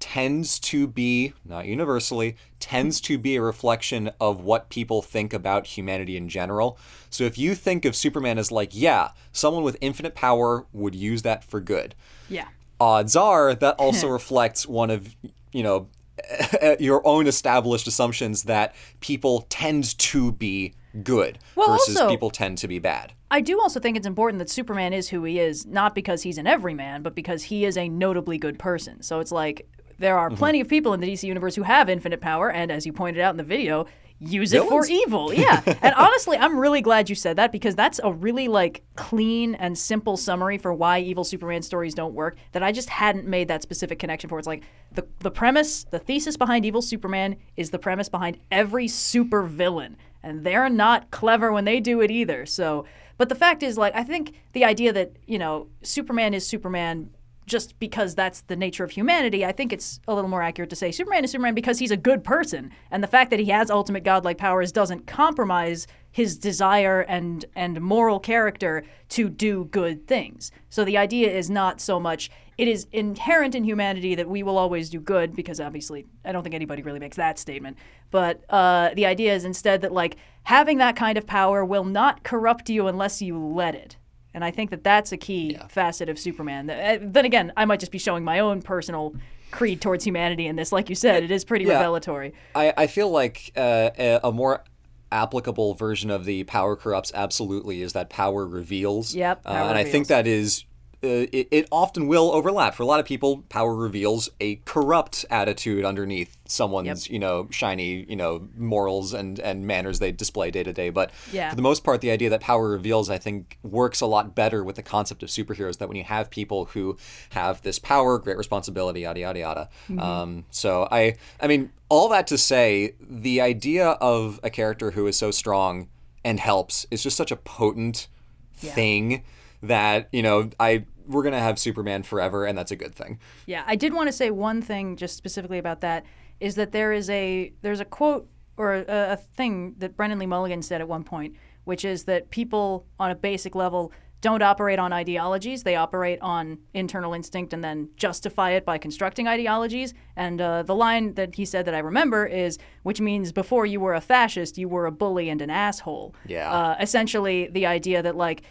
tends 0.00 0.58
to 0.60 0.86
be, 0.86 1.32
not 1.46 1.64
universally, 1.64 2.36
tends 2.60 3.00
to 3.00 3.16
be 3.16 3.36
a 3.36 3.40
reflection 3.42 4.10
of 4.20 4.40
what 4.42 4.68
people 4.68 5.00
think 5.00 5.32
about 5.32 5.66
humanity 5.66 6.14
in 6.16 6.28
general. 6.28 6.76
So 7.08 7.24
if 7.24 7.38
you 7.38 7.54
think 7.54 7.86
of 7.86 7.96
Superman 7.96 8.36
as 8.38 8.52
like, 8.52 8.70
yeah, 8.74 9.12
someone 9.32 9.62
with 9.62 9.78
infinite 9.80 10.14
power 10.14 10.66
would 10.74 10.94
use 10.94 11.22
that 11.22 11.42
for 11.42 11.58
good, 11.60 11.94
Yeah. 12.28 12.48
odds 12.78 13.16
are 13.16 13.54
that 13.54 13.76
also 13.78 14.08
reflects 14.20 14.66
one 14.66 14.90
of, 14.90 15.16
you 15.54 15.62
know, 15.62 15.88
your 16.78 17.06
own 17.06 17.26
established 17.26 17.86
assumptions 17.86 18.44
that 18.44 18.74
people 19.00 19.46
tend 19.48 19.96
to 19.98 20.32
be 20.32 20.74
good 21.02 21.38
Well, 21.56 21.72
versus 21.72 21.96
also- 21.96 22.08
people 22.10 22.30
tend 22.30 22.58
to 22.58 22.68
be 22.68 22.78
bad. 22.78 23.12
I 23.30 23.40
do 23.40 23.60
also 23.60 23.80
think 23.80 23.96
it's 23.96 24.06
important 24.06 24.38
that 24.38 24.48
Superman 24.48 24.92
is 24.92 25.08
who 25.08 25.24
he 25.24 25.40
is, 25.40 25.66
not 25.66 25.94
because 25.96 26.22
he's 26.22 26.38
an 26.38 26.46
everyman, 26.46 27.02
but 27.02 27.16
because 27.16 27.42
he 27.44 27.64
is 27.64 27.76
a 27.76 27.88
notably 27.88 28.38
good 28.38 28.60
person. 28.60 29.02
So 29.02 29.18
it's 29.18 29.32
like 29.32 29.66
there 29.98 30.14
Mm-hmm. 30.16 30.34
are 30.34 30.36
plenty 30.36 30.60
of 30.60 30.68
people 30.68 30.92
in 30.92 31.00
the 31.00 31.06
DC 31.12 31.24
universe 31.24 31.54
who 31.56 31.62
have 31.64 31.88
infinite 31.88 32.20
power, 32.20 32.50
and 32.50 32.70
as 32.70 32.84
you 32.86 32.92
pointed 32.92 33.20
out 33.20 33.30
in 33.30 33.36
the 33.36 33.42
video, 33.44 33.86
use 34.18 34.52
it 34.52 34.62
for 34.64 34.86
evil. 34.86 35.32
Yeah. 35.44 35.62
and 35.82 35.94
honestly, 35.94 36.36
I'm 36.36 36.58
really 36.58 36.80
glad 36.80 37.08
you 37.08 37.14
said 37.14 37.36
that 37.36 37.50
because 37.50 37.74
that's 37.74 38.00
a 38.02 38.12
really 38.12 38.48
like 38.48 38.82
clean 38.96 39.54
and 39.56 39.76
simple 39.76 40.16
summary 40.16 40.58
for 40.58 40.72
why 40.72 41.00
evil 41.00 41.24
Superman 41.24 41.62
stories 41.62 41.94
don't 41.94 42.14
work 42.14 42.36
that 42.52 42.62
I 42.62 42.72
just 42.72 42.88
hadn't 42.88 43.26
made 43.26 43.48
that 43.48 43.62
specific 43.62 43.98
connection 43.98 44.30
for. 44.30 44.38
It's 44.38 44.46
like 44.46 44.62
the 44.92 45.06
the 45.20 45.30
premise, 45.30 45.84
the 45.84 45.98
thesis 45.98 46.36
behind 46.36 46.64
evil 46.64 46.82
Superman 46.82 47.36
is 47.56 47.70
the 47.70 47.78
premise 47.78 48.08
behind 48.08 48.38
every 48.50 48.88
super 48.88 49.42
villain. 49.42 49.96
And 50.22 50.44
they're 50.44 50.70
not 50.70 51.10
clever 51.10 51.52
when 51.52 51.64
they 51.64 51.80
do 51.80 52.00
it 52.00 52.10
either. 52.10 52.46
So 52.46 52.86
but 53.16 53.28
the 53.28 53.34
fact 53.34 53.62
is, 53.62 53.78
like, 53.78 53.94
I 53.94 54.02
think 54.02 54.34
the 54.52 54.64
idea 54.64 54.92
that, 54.92 55.12
you 55.26 55.38
know, 55.38 55.68
Superman 55.82 56.34
is 56.34 56.46
Superman 56.46 57.10
just 57.46 57.78
because 57.78 58.14
that's 58.14 58.42
the 58.42 58.56
nature 58.56 58.84
of 58.84 58.90
humanity, 58.90 59.44
I 59.44 59.52
think 59.52 59.72
it's 59.72 60.00
a 60.08 60.14
little 60.14 60.30
more 60.30 60.42
accurate 60.42 60.70
to 60.70 60.76
say 60.76 60.90
Superman 60.90 61.24
is 61.24 61.30
Superman 61.30 61.54
because 61.54 61.78
he's 61.78 61.90
a 61.90 61.96
good 61.96 62.24
person. 62.24 62.70
And 62.90 63.02
the 63.02 63.08
fact 63.08 63.30
that 63.30 63.40
he 63.40 63.46
has 63.46 63.70
ultimate 63.70 64.04
godlike 64.04 64.38
powers 64.38 64.72
doesn't 64.72 65.06
compromise 65.06 65.86
his 66.10 66.38
desire 66.38 67.00
and 67.00 67.44
and 67.56 67.80
moral 67.80 68.20
character 68.20 68.84
to 69.10 69.28
do 69.28 69.64
good 69.66 70.06
things. 70.06 70.52
So 70.70 70.84
the 70.84 70.96
idea 70.96 71.30
is 71.30 71.50
not 71.50 71.80
so 71.80 71.98
much 71.98 72.30
it 72.56 72.68
is 72.68 72.86
inherent 72.92 73.54
in 73.54 73.64
humanity 73.64 74.14
that 74.14 74.28
we 74.28 74.42
will 74.42 74.58
always 74.58 74.88
do 74.88 75.00
good 75.00 75.34
because 75.34 75.60
obviously 75.60 76.06
I 76.24 76.32
don't 76.32 76.42
think 76.42 76.54
anybody 76.54 76.82
really 76.82 77.00
makes 77.00 77.16
that 77.16 77.38
statement. 77.38 77.78
But 78.10 78.44
uh, 78.48 78.90
the 78.94 79.06
idea 79.06 79.34
is 79.34 79.44
instead 79.44 79.80
that 79.80 79.92
like 79.92 80.16
having 80.44 80.78
that 80.78 80.96
kind 80.96 81.18
of 81.18 81.26
power 81.26 81.64
will 81.64 81.84
not 81.84 82.22
corrupt 82.22 82.70
you 82.70 82.86
unless 82.86 83.20
you 83.20 83.38
let 83.38 83.74
it. 83.74 83.96
And 84.34 84.44
I 84.44 84.50
think 84.50 84.70
that 84.70 84.82
that's 84.82 85.12
a 85.12 85.16
key 85.16 85.56
facet 85.68 86.08
of 86.08 86.18
Superman. 86.18 86.68
Uh, 86.68 86.98
Then 87.00 87.24
again, 87.24 87.52
I 87.56 87.64
might 87.64 87.78
just 87.80 87.92
be 87.92 87.98
showing 87.98 88.24
my 88.24 88.40
own 88.40 88.60
personal 88.62 89.14
creed 89.52 89.80
towards 89.80 90.04
humanity 90.04 90.46
in 90.48 90.56
this. 90.56 90.72
Like 90.72 90.88
you 90.88 90.96
said, 90.96 91.22
it 91.22 91.30
is 91.30 91.44
pretty 91.44 91.64
Yeah. 91.64 91.74
revelatory. 91.74 92.34
I, 92.54 92.74
I 92.76 92.86
feel 92.88 93.08
like 93.10 93.52
uh, 93.56 93.90
a, 93.96 94.20
a 94.24 94.32
more 94.32 94.64
applicable 95.12 95.74
version 95.74 96.10
of 96.10 96.24
the 96.24 96.42
power 96.44 96.74
corrupts 96.74 97.12
absolutely 97.14 97.80
is 97.80 97.92
that 97.92 98.10
power 98.10 98.44
reveals. 98.44 99.14
Yep, 99.14 99.42
Uh, 99.44 99.52
power 99.52 99.68
and 99.68 99.78
I 99.78 99.84
think 99.84 100.08
that 100.08 100.26
is. 100.26 100.64
Uh, 101.04 101.26
it, 101.32 101.48
it 101.50 101.68
often 101.70 102.08
will 102.08 102.32
overlap. 102.32 102.74
For 102.74 102.82
a 102.82 102.86
lot 102.86 102.98
of 102.98 103.04
people, 103.04 103.44
power 103.50 103.74
reveals 103.74 104.30
a 104.40 104.56
corrupt 104.64 105.26
attitude 105.28 105.84
underneath 105.84 106.38
someone's, 106.46 107.08
you 107.10 107.18
know, 107.18 107.46
shiny, 107.50 108.06
you 108.08 108.16
know, 108.16 108.48
morals 108.56 109.12
and, 109.12 109.38
and 109.38 109.66
manners 109.66 109.98
they 109.98 110.12
display 110.12 110.50
day 110.50 110.62
to 110.62 110.72
day. 110.72 110.88
But 110.90 111.10
Yeah. 111.32 111.50
for 111.50 111.56
the 111.56 111.62
most 111.62 111.84
part, 111.84 112.00
the 112.00 112.10
idea 112.10 112.30
that 112.30 112.40
power 112.40 112.70
reveals, 112.70 113.10
I 113.10 113.18
think, 113.18 113.58
works 113.62 114.00
a 114.00 114.06
lot 114.06 114.34
better 114.34 114.64
with 114.64 114.76
the 114.76 114.82
concept 114.82 115.22
of 115.22 115.28
superheroes. 115.28 115.78
That 115.78 115.88
when 115.88 115.96
you 115.98 116.04
have 116.04 116.30
people 116.30 116.66
who 116.66 116.96
have 117.30 117.60
this 117.62 117.78
power, 117.78 118.18
great 118.18 118.38
responsibility, 118.38 119.00
yada 119.02 119.20
yada 119.20 119.38
yada. 119.38 119.68
Um, 119.98 120.46
so 120.50 120.88
I, 120.90 121.16
I 121.40 121.46
mean, 121.48 121.70
all 121.88 122.08
that 122.08 122.26
to 122.28 122.38
say, 122.38 122.94
the 123.00 123.40
idea 123.42 123.90
of 124.00 124.40
a 124.42 124.48
character 124.50 124.92
who 124.92 125.06
is 125.06 125.16
so 125.16 125.30
strong 125.30 125.88
and 126.24 126.40
helps 126.40 126.86
is 126.90 127.02
just 127.02 127.16
such 127.16 127.30
a 127.30 127.36
potent 127.36 128.08
thing 128.54 129.22
that 129.62 130.08
you 130.12 130.22
know 130.22 130.50
I 130.60 130.84
we're 131.06 131.22
gonna 131.22 131.40
have 131.40 131.58
Superman 131.58 132.02
forever, 132.02 132.44
and 132.44 132.56
that's 132.56 132.70
a 132.70 132.76
good 132.76 132.94
thing. 132.94 133.18
Yeah, 133.46 133.64
I 133.66 133.76
did 133.76 133.92
want 133.92 134.08
to 134.08 134.12
say 134.12 134.30
one 134.30 134.62
thing 134.62 134.96
just 134.96 135.16
specifically 135.16 135.58
about 135.58 135.80
that 135.80 136.04
is 136.40 136.54
that 136.56 136.72
there 136.72 136.92
is 136.92 137.08
a 137.10 137.52
there's 137.62 137.80
a 137.80 137.84
quote 137.84 138.28
or 138.56 138.74
a, 138.74 138.84
a 138.88 139.16
thing 139.16 139.74
that 139.78 139.96
Brennan 139.96 140.18
Lee 140.18 140.26
Mulligan 140.26 140.62
said 140.62 140.80
at 140.80 140.88
one 140.88 141.04
point, 141.04 141.34
which 141.64 141.84
is 141.84 142.04
that 142.04 142.30
people 142.30 142.86
on 142.98 143.10
a 143.10 143.14
basic 143.14 143.54
level 143.54 143.92
don't 144.20 144.42
operate 144.42 144.78
on 144.78 144.92
ideologies; 144.92 145.64
they 145.64 145.76
operate 145.76 146.18
on 146.22 146.58
internal 146.72 147.12
instinct 147.12 147.52
and 147.52 147.62
then 147.62 147.90
justify 147.96 148.52
it 148.52 148.64
by 148.64 148.78
constructing 148.78 149.28
ideologies. 149.28 149.92
And 150.16 150.40
uh, 150.40 150.62
the 150.62 150.74
line 150.74 151.14
that 151.14 151.34
he 151.34 151.44
said 151.44 151.66
that 151.66 151.74
I 151.74 151.80
remember 151.80 152.24
is, 152.24 152.58
"Which 152.84 153.00
means 153.00 153.32
before 153.32 153.66
you 153.66 153.80
were 153.80 153.94
a 153.94 154.00
fascist, 154.00 154.56
you 154.56 154.68
were 154.68 154.86
a 154.86 154.92
bully 154.92 155.28
and 155.28 155.42
an 155.42 155.50
asshole." 155.50 156.14
Yeah. 156.26 156.50
Uh, 156.50 156.76
essentially, 156.80 157.48
the 157.48 157.66
idea 157.66 158.02
that 158.02 158.16
like 158.16 158.44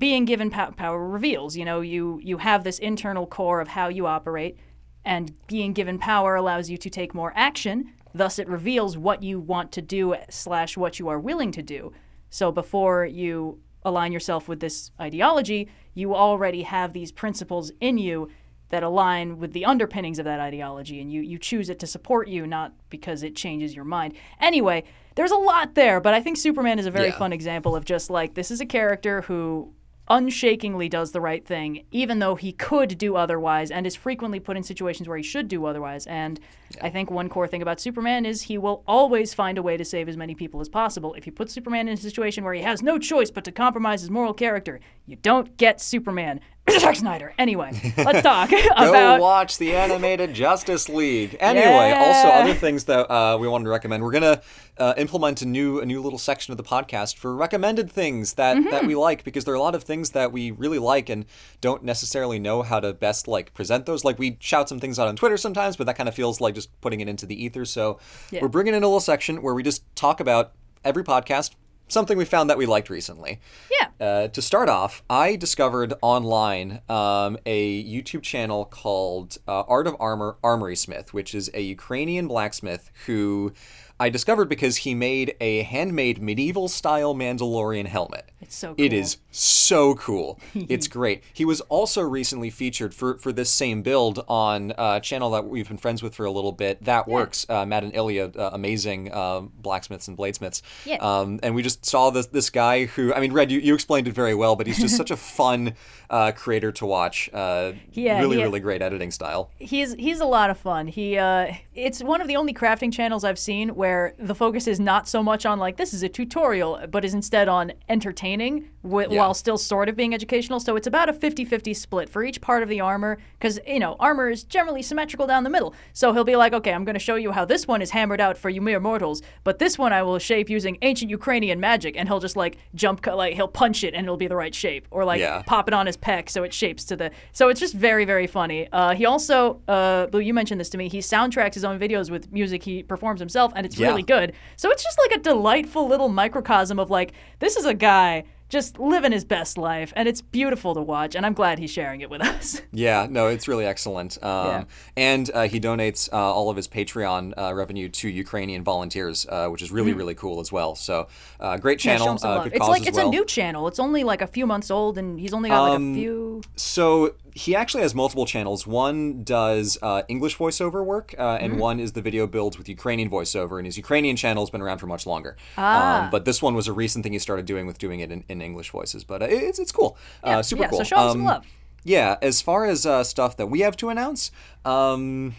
being 0.00 0.24
given 0.24 0.50
pow- 0.50 0.70
power 0.72 1.06
reveals 1.06 1.56
you 1.56 1.64
know 1.64 1.80
you 1.82 2.18
you 2.24 2.38
have 2.38 2.64
this 2.64 2.78
internal 2.80 3.26
core 3.26 3.60
of 3.60 3.68
how 3.68 3.86
you 3.88 4.06
operate 4.06 4.56
and 5.04 5.32
being 5.46 5.72
given 5.72 5.98
power 5.98 6.34
allows 6.34 6.68
you 6.70 6.76
to 6.78 6.90
take 6.90 7.14
more 7.14 7.32
action 7.36 7.92
thus 8.12 8.38
it 8.40 8.48
reveals 8.48 8.96
what 8.98 9.22
you 9.22 9.38
want 9.38 9.70
to 9.70 9.82
do 9.82 10.16
slash 10.28 10.76
what 10.76 10.98
you 10.98 11.06
are 11.08 11.20
willing 11.20 11.52
to 11.52 11.62
do 11.62 11.92
so 12.30 12.50
before 12.50 13.04
you 13.06 13.60
align 13.84 14.10
yourself 14.10 14.48
with 14.48 14.58
this 14.60 14.90
ideology 15.00 15.68
you 15.94 16.14
already 16.14 16.62
have 16.62 16.92
these 16.92 17.12
principles 17.12 17.70
in 17.80 17.98
you 17.98 18.28
that 18.70 18.82
align 18.84 19.38
with 19.38 19.52
the 19.52 19.64
underpinnings 19.64 20.18
of 20.20 20.24
that 20.24 20.38
ideology 20.38 21.00
and 21.00 21.12
you, 21.12 21.20
you 21.22 21.38
choose 21.38 21.68
it 21.68 21.78
to 21.80 21.86
support 21.86 22.26
you 22.28 22.46
not 22.46 22.72
because 22.88 23.22
it 23.22 23.34
changes 23.36 23.74
your 23.76 23.84
mind 23.84 24.14
anyway 24.40 24.82
there's 25.16 25.32
a 25.32 25.36
lot 25.36 25.74
there 25.74 26.00
but 26.00 26.14
i 26.14 26.20
think 26.20 26.36
superman 26.36 26.78
is 26.78 26.86
a 26.86 26.90
very 26.90 27.08
Yeah. 27.08 27.18
fun 27.18 27.32
example 27.32 27.74
of 27.76 27.84
just 27.84 28.10
like 28.10 28.34
this 28.34 28.50
is 28.50 28.60
a 28.60 28.66
character 28.66 29.22
who 29.22 29.72
unshakingly 30.10 30.88
does 30.88 31.12
the 31.12 31.20
right 31.20 31.46
thing, 31.46 31.84
even 31.92 32.18
though 32.18 32.34
he 32.34 32.52
could 32.52 32.98
do 32.98 33.16
otherwise, 33.16 33.70
and 33.70 33.86
is 33.86 33.96
frequently 33.96 34.40
put 34.40 34.56
in 34.56 34.62
situations 34.62 35.08
where 35.08 35.16
he 35.16 35.22
should 35.22 35.48
do 35.48 35.64
otherwise. 35.64 36.06
And 36.06 36.40
I 36.80 36.90
think 36.90 37.10
one 37.10 37.28
core 37.28 37.48
thing 37.48 37.62
about 37.62 37.80
Superman 37.80 38.24
is 38.26 38.42
he 38.42 38.56
will 38.58 38.82
always 38.86 39.34
find 39.34 39.58
a 39.58 39.62
way 39.62 39.76
to 39.76 39.84
save 39.84 40.08
as 40.08 40.16
many 40.16 40.34
people 40.34 40.60
as 40.60 40.68
possible. 40.68 41.14
If 41.14 41.26
you 41.26 41.32
put 41.32 41.50
Superman 41.50 41.88
in 41.88 41.94
a 41.94 41.96
situation 41.96 42.44
where 42.44 42.54
he 42.54 42.62
has 42.62 42.82
no 42.82 42.98
choice 42.98 43.30
but 43.30 43.44
to 43.44 43.52
compromise 43.52 44.00
his 44.02 44.10
moral 44.10 44.34
character, 44.34 44.80
you 45.06 45.16
don't 45.16 45.56
get 45.56 45.80
Superman. 45.80 46.40
Zack 46.78 46.94
Snyder. 46.96 47.32
Anyway, 47.38 47.72
let's 47.96 48.22
talk 48.22 48.50
Go 48.50 48.58
about. 48.68 49.18
watch 49.20 49.58
the 49.58 49.74
animated 49.74 50.34
Justice 50.34 50.88
League. 50.88 51.36
Anyway, 51.40 51.90
also 51.96 52.28
other 52.28 52.54
things 52.54 52.84
that 52.84 53.10
uh, 53.10 53.36
we 53.40 53.48
wanted 53.48 53.64
to 53.64 53.70
recommend. 53.70 54.04
We're 54.04 54.12
gonna 54.12 54.40
uh, 54.78 54.94
implement 54.96 55.42
a 55.42 55.46
new 55.46 55.80
a 55.80 55.86
new 55.86 56.00
little 56.00 56.18
section 56.18 56.52
of 56.52 56.58
the 56.58 56.62
podcast 56.62 57.16
for 57.16 57.34
recommended 57.34 57.90
things 57.90 58.34
that 58.34 58.56
Mm-hmm. 58.58 58.70
that 58.70 58.86
we 58.86 58.94
like 58.94 59.24
because 59.24 59.44
there 59.46 59.54
are 59.54 59.56
a 59.56 59.60
lot 59.60 59.74
of 59.74 59.84
things 59.84 60.10
that 60.10 60.32
we 60.32 60.50
really 60.50 60.78
like 60.78 61.08
and 61.08 61.24
don't 61.60 61.82
necessarily 61.82 62.38
know 62.38 62.62
how 62.62 62.78
to 62.78 62.92
best 62.92 63.26
like 63.26 63.52
present 63.54 63.86
those. 63.86 64.04
Like 64.04 64.18
we 64.18 64.36
shout 64.40 64.68
some 64.68 64.78
things 64.80 64.98
out 64.98 65.08
on 65.08 65.16
Twitter 65.16 65.38
sometimes, 65.38 65.76
but 65.76 65.86
that 65.86 65.96
kind 65.96 66.08
of 66.08 66.14
feels 66.14 66.40
like 66.40 66.54
just 66.60 66.80
putting 66.80 67.00
it 67.00 67.08
into 67.08 67.26
the 67.26 67.44
ether. 67.44 67.64
So 67.64 67.98
Yeah. 68.30 68.40
we're 68.42 68.48
bringing 68.48 68.74
in 68.74 68.82
a 68.82 68.86
little 68.86 69.00
section 69.00 69.42
where 69.42 69.54
we 69.54 69.62
just 69.62 69.82
talk 69.96 70.20
about 70.20 70.52
every 70.84 71.04
podcast 71.04 71.50
something 71.88 72.16
we 72.16 72.24
found 72.24 72.48
that 72.48 72.56
we 72.56 72.66
liked 72.66 72.88
recently. 72.88 73.40
Yeah. 73.80 73.88
Uh, 74.06 74.28
to 74.28 74.40
start 74.40 74.68
off, 74.68 75.02
I 75.10 75.34
discovered 75.36 75.92
online 76.02 76.80
um, 76.88 77.36
a 77.44 77.82
YouTube 77.84 78.22
channel 78.22 78.64
called 78.64 79.38
uh, 79.48 79.62
Art 79.62 79.86
of 79.88 79.96
Armor 79.98 80.36
Armory 80.42 80.76
Smith, 80.76 81.12
which 81.12 81.34
is 81.34 81.50
a 81.52 81.60
Ukrainian 81.60 82.28
blacksmith 82.28 82.90
who 83.06 83.52
I 83.98 84.08
discovered 84.08 84.48
because 84.48 84.78
he 84.78 84.94
made 84.94 85.34
a 85.40 85.62
handmade 85.64 86.22
medieval 86.22 86.68
style 86.68 87.14
Mandalorian 87.14 87.86
helmet. 87.86 88.30
It's 88.40 88.56
so 88.56 88.74
cool. 88.92 88.98
is 88.98 89.18
so 89.30 89.94
cool. 89.94 90.40
it's 90.54 90.88
great. 90.88 91.22
He 91.32 91.44
was 91.44 91.60
also 91.62 92.02
recently 92.02 92.50
featured 92.50 92.94
for, 92.94 93.18
for 93.18 93.32
this 93.32 93.50
same 93.50 93.82
build 93.82 94.24
on 94.28 94.72
a 94.76 95.00
channel 95.00 95.30
that 95.30 95.46
we've 95.46 95.68
been 95.68 95.78
friends 95.78 96.02
with 96.02 96.14
for 96.14 96.24
a 96.24 96.30
little 96.30 96.52
bit. 96.52 96.84
That 96.84 97.06
works. 97.06 97.46
Uh, 97.48 97.64
Matt 97.64 97.84
and 97.84 97.94
Ilya, 97.94 98.32
uh, 98.36 98.50
amazing 98.52 99.12
uh, 99.12 99.40
blacksmiths 99.40 100.08
and 100.08 100.16
bladesmiths. 100.16 100.62
Yeah. 100.84 100.96
Um, 100.96 101.40
and 101.42 101.54
we 101.54 101.62
just 101.62 101.84
saw 101.86 102.10
this 102.10 102.26
this 102.26 102.50
guy 102.50 102.86
who 102.86 103.14
I 103.14 103.20
mean, 103.20 103.32
Red, 103.32 103.50
you, 103.50 103.60
you 103.60 103.74
explained 103.74 104.08
it 104.08 104.14
very 104.14 104.34
well, 104.34 104.56
but 104.56 104.66
he's 104.66 104.78
just 104.78 104.96
such 105.00 105.10
a 105.10 105.16
fun 105.16 105.74
uh, 106.08 106.32
creator 106.32 106.72
to 106.72 106.86
watch. 106.86 107.30
Uh, 107.32 107.72
Yeah, 107.92 108.18
really, 108.18 108.38
really 108.38 108.60
great 108.60 108.82
editing 108.82 109.10
style. 109.10 109.50
he's 109.58 109.94
he's 109.94 110.20
a 110.20 110.24
lot 110.24 110.50
of 110.50 110.58
fun. 110.58 110.86
He 110.86 111.16
uh, 111.16 111.52
it's 111.74 112.02
one 112.02 112.20
of 112.20 112.28
the 112.28 112.36
only 112.36 112.52
crafting 112.52 112.92
channels 112.92 113.24
I've 113.24 113.38
seen 113.38 113.70
where 113.70 114.14
the 114.18 114.34
focus 114.34 114.66
is 114.66 114.80
not 114.80 115.08
so 115.08 115.22
much 115.22 115.46
on 115.46 115.58
like 115.58 115.76
this 115.76 115.94
is 115.94 116.02
a 116.02 116.08
tutorial, 116.08 116.80
but 116.90 117.04
is 117.04 117.14
instead 117.14 117.48
on 117.48 117.72
entertaining 117.88 118.68
wi- 118.82 119.06
Yeah. 119.10 119.18
while 119.18 119.34
still 119.34 119.58
sort 119.58 119.88
of 119.88 119.96
being 119.96 120.14
educational. 120.14 120.60
So 120.60 120.76
it's 120.76 120.86
about 120.86 121.08
a 121.08 121.12
50-50 121.12 121.74
split 121.76 122.08
for 122.08 122.22
each 122.24 122.40
part 122.40 122.62
of 122.62 122.68
the 122.68 122.80
armor 122.80 123.18
because 123.38 123.58
you 123.66 123.78
know 123.78 123.96
armor 124.00 124.30
is 124.30 124.44
generally 124.44 124.82
symmetrical 124.82 125.26
down 125.26 125.44
the 125.44 125.50
middle. 125.50 125.74
So 125.92 126.12
he'll 126.12 126.24
be 126.24 126.36
like, 126.36 126.52
okay, 126.52 126.72
I'm 126.72 126.84
going 126.84 126.94
to 126.94 126.98
show 127.00 127.16
you 127.16 127.32
how 127.32 127.44
this 127.44 127.66
one 127.68 127.82
is 127.82 127.90
hammered 127.90 128.20
out 128.20 128.38
for 128.38 128.48
you 128.50 128.60
mere 128.60 128.80
mortals, 128.80 129.22
but 129.44 129.58
this 129.58 129.78
one 129.78 129.92
I 129.92 130.02
will 130.02 130.18
shape 130.18 130.48
using 130.48 130.78
ancient 130.82 131.10
Ukrainian 131.10 131.60
magic, 131.60 131.96
and 131.96 132.08
he'll 132.08 132.20
just 132.20 132.36
like 132.36 132.56
jump 132.74 133.02
cut 133.02 133.16
like 133.16 133.34
he'll 133.34 133.48
punch 133.48 133.84
it 133.84 133.94
and 133.94 134.04
it'll 134.06 134.16
be 134.16 134.28
the 134.28 134.36
right 134.36 134.54
shape, 134.54 134.86
or 134.90 135.04
like 135.04 135.20
Yeah. 135.20 135.42
pop 135.46 135.68
it 135.68 135.74
on 135.74 135.86
his 135.86 135.96
pec 135.96 136.28
so 136.30 136.42
it 136.42 136.52
shapes 136.52 136.84
to 136.84 136.96
the. 136.96 137.10
So 137.32 137.48
it's 137.48 137.60
just 137.60 137.74
very 137.74 138.04
very 138.04 138.26
funny. 138.26 138.68
Uh, 138.72 138.94
he 138.94 139.04
also, 139.06 139.60
uh, 139.68 140.06
Blue, 140.06 140.20
you 140.20 140.32
mentioned 140.34 140.60
this 140.60 140.70
to 140.70 140.78
me. 140.78 140.88
He 140.88 140.98
soundtracks 141.00 141.54
his 141.54 141.64
own 141.64 141.78
videos 141.78 142.10
with 142.10 142.32
music 142.32 142.62
he 142.62 142.82
performs 142.82 143.20
himself, 143.20 143.52
and 143.54 143.66
it's 143.66 143.78
Yeah. 143.78 143.88
really 143.88 144.02
good. 144.02 144.32
So 144.56 144.70
it's 144.70 144.82
just 144.82 144.98
like 144.98 145.18
a 145.18 145.22
delightful 145.22 145.86
little 145.86 146.08
microcosm 146.08 146.78
of 146.78 146.90
like 146.90 147.12
this 147.40 147.56
is 147.56 147.64
a 147.66 147.74
guy 147.74 148.24
just 148.50 148.78
living 148.78 149.12
his 149.12 149.24
best 149.24 149.56
life, 149.56 149.92
and 149.96 150.06
it's 150.06 150.20
beautiful 150.20 150.74
to 150.74 150.82
watch. 150.82 151.14
And 151.14 151.24
I'm 151.24 151.32
glad 151.32 151.58
he's 151.58 151.70
sharing 151.70 152.02
it 152.02 152.10
with 152.10 152.20
us. 152.32 152.60
Yeah, 152.72 153.06
no, 153.08 153.28
it's 153.28 153.48
really 153.48 153.64
excellent. 153.64 154.22
Um, 154.22 154.46
Yeah. 154.46 154.64
And 154.96 155.30
uh, 155.32 155.42
he 155.48 155.58
donates 155.60 156.12
uh, 156.12 156.16
all 156.16 156.50
of 156.50 156.56
his 156.56 156.68
Patreon 156.68 157.32
uh, 157.38 157.54
revenue 157.54 157.88
to 157.88 158.08
Ukrainian 158.08 158.62
volunteers, 158.62 159.26
uh, 159.28 159.46
which 159.48 159.62
is 159.62 159.70
really, 159.72 159.92
really 159.94 160.14
cool 160.14 160.40
as 160.40 160.50
well. 160.52 160.74
So, 160.74 161.08
uh, 161.40 161.56
great 161.56 161.78
Mm. 161.78 161.84
Yeah, 161.84 161.96
channel, 161.98 162.18
some 162.18 162.30
uh, 162.30 162.44
good 162.44 162.52
It's 162.52 162.58
cause 162.60 162.68
like 162.68 162.86
it's 162.86 162.96
well. 162.98 163.06
a 163.08 163.10
new 163.10 163.24
channel. 163.24 163.68
It's 163.68 163.78
only 163.78 164.02
like 164.04 164.20
a 164.20 164.26
few 164.26 164.46
months 164.46 164.70
old, 164.70 164.98
and 164.98 165.18
he's 165.18 165.32
only 165.32 165.48
got 165.48 165.62
like 165.62 165.76
Um, 165.76 165.92
a 165.92 165.94
few. 165.94 166.42
So 166.56 167.14
he 167.34 167.54
actually 167.54 167.82
has 167.82 167.94
multiple 167.94 168.26
channels. 168.26 168.66
One 168.66 169.22
does 169.24 169.78
uh, 169.82 170.02
English 170.08 170.36
voiceover 170.38 170.84
work, 170.84 171.14
uh, 171.18 171.38
and 171.40 171.52
Mm-hmm. 171.52 171.60
one 171.60 171.80
is 171.80 171.92
the 171.92 172.02
video 172.02 172.26
builds 172.26 172.58
with 172.58 172.68
Ukrainian 172.68 173.08
voiceover. 173.10 173.58
And 173.58 173.66
his 173.66 173.76
Ukrainian 173.76 174.16
channel 174.16 174.42
has 174.44 174.50
been 174.50 174.62
around 174.62 174.78
for 174.78 174.86
much 174.86 175.06
longer. 175.06 175.36
Ah. 175.58 176.04
Um, 176.04 176.10
but 176.10 176.24
this 176.24 176.40
one 176.42 176.54
was 176.54 176.68
a 176.68 176.72
recent 176.72 177.02
thing 177.04 177.12
he 177.12 177.18
started 177.18 177.46
doing 177.46 177.66
with 177.66 177.78
doing 177.78 178.00
it 178.00 178.10
in, 178.12 178.24
in 178.28 178.40
English 178.42 178.70
voices. 178.70 179.04
But 179.04 179.22
uh, 179.22 179.26
it's 179.28 179.58
it's 179.58 179.72
cool. 179.72 179.96
Yeah, 180.24 180.38
uh, 180.38 180.42
super 180.42 180.62
yeah, 180.62 180.70
so 180.70 180.76
cool. 180.76 180.84
show 180.84 180.96
him 180.96 181.10
some 181.12 181.20
Um, 181.20 181.26
love. 181.26 181.46
Yeah, 181.84 182.16
as 182.20 182.42
far 182.42 182.66
as 182.66 182.84
uh, 182.84 183.04
stuff 183.04 183.36
that 183.38 183.46
we 183.46 183.60
have 183.60 183.76
to 183.78 183.88
announce, 183.88 184.30
um, 184.66 185.34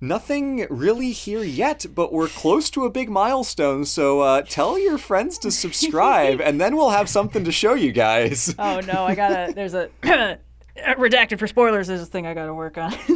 nothing 0.00 0.66
really 0.70 1.12
here 1.12 1.42
yet, 1.42 1.86
but 1.94 2.12
we're 2.12 2.28
close 2.28 2.70
to 2.70 2.84
a 2.84 2.90
big 2.90 3.08
milestone. 3.10 3.84
So 3.84 4.20
uh, 4.20 4.42
tell 4.42 4.78
your 4.78 4.98
friends 4.98 5.38
to 5.38 5.50
subscribe, 5.64 6.40
and 6.40 6.60
then 6.60 6.76
we'll 6.76 6.90
have 6.90 7.08
something 7.08 7.44
to 7.44 7.52
show 7.52 7.74
you 7.74 7.92
guys. 7.92 8.54
Oh 8.58 8.80
no, 8.80 9.04
I 9.04 9.14
gotta. 9.14 9.52
There's 9.54 9.74
a 9.74 9.90
redacted 10.76 11.38
for 11.38 11.46
spoilers. 11.46 11.88
is 11.88 12.02
a 12.02 12.06
thing 12.06 12.26
I 12.26 12.34
gotta 12.34 12.54
work 12.54 12.78
on. 12.78 12.94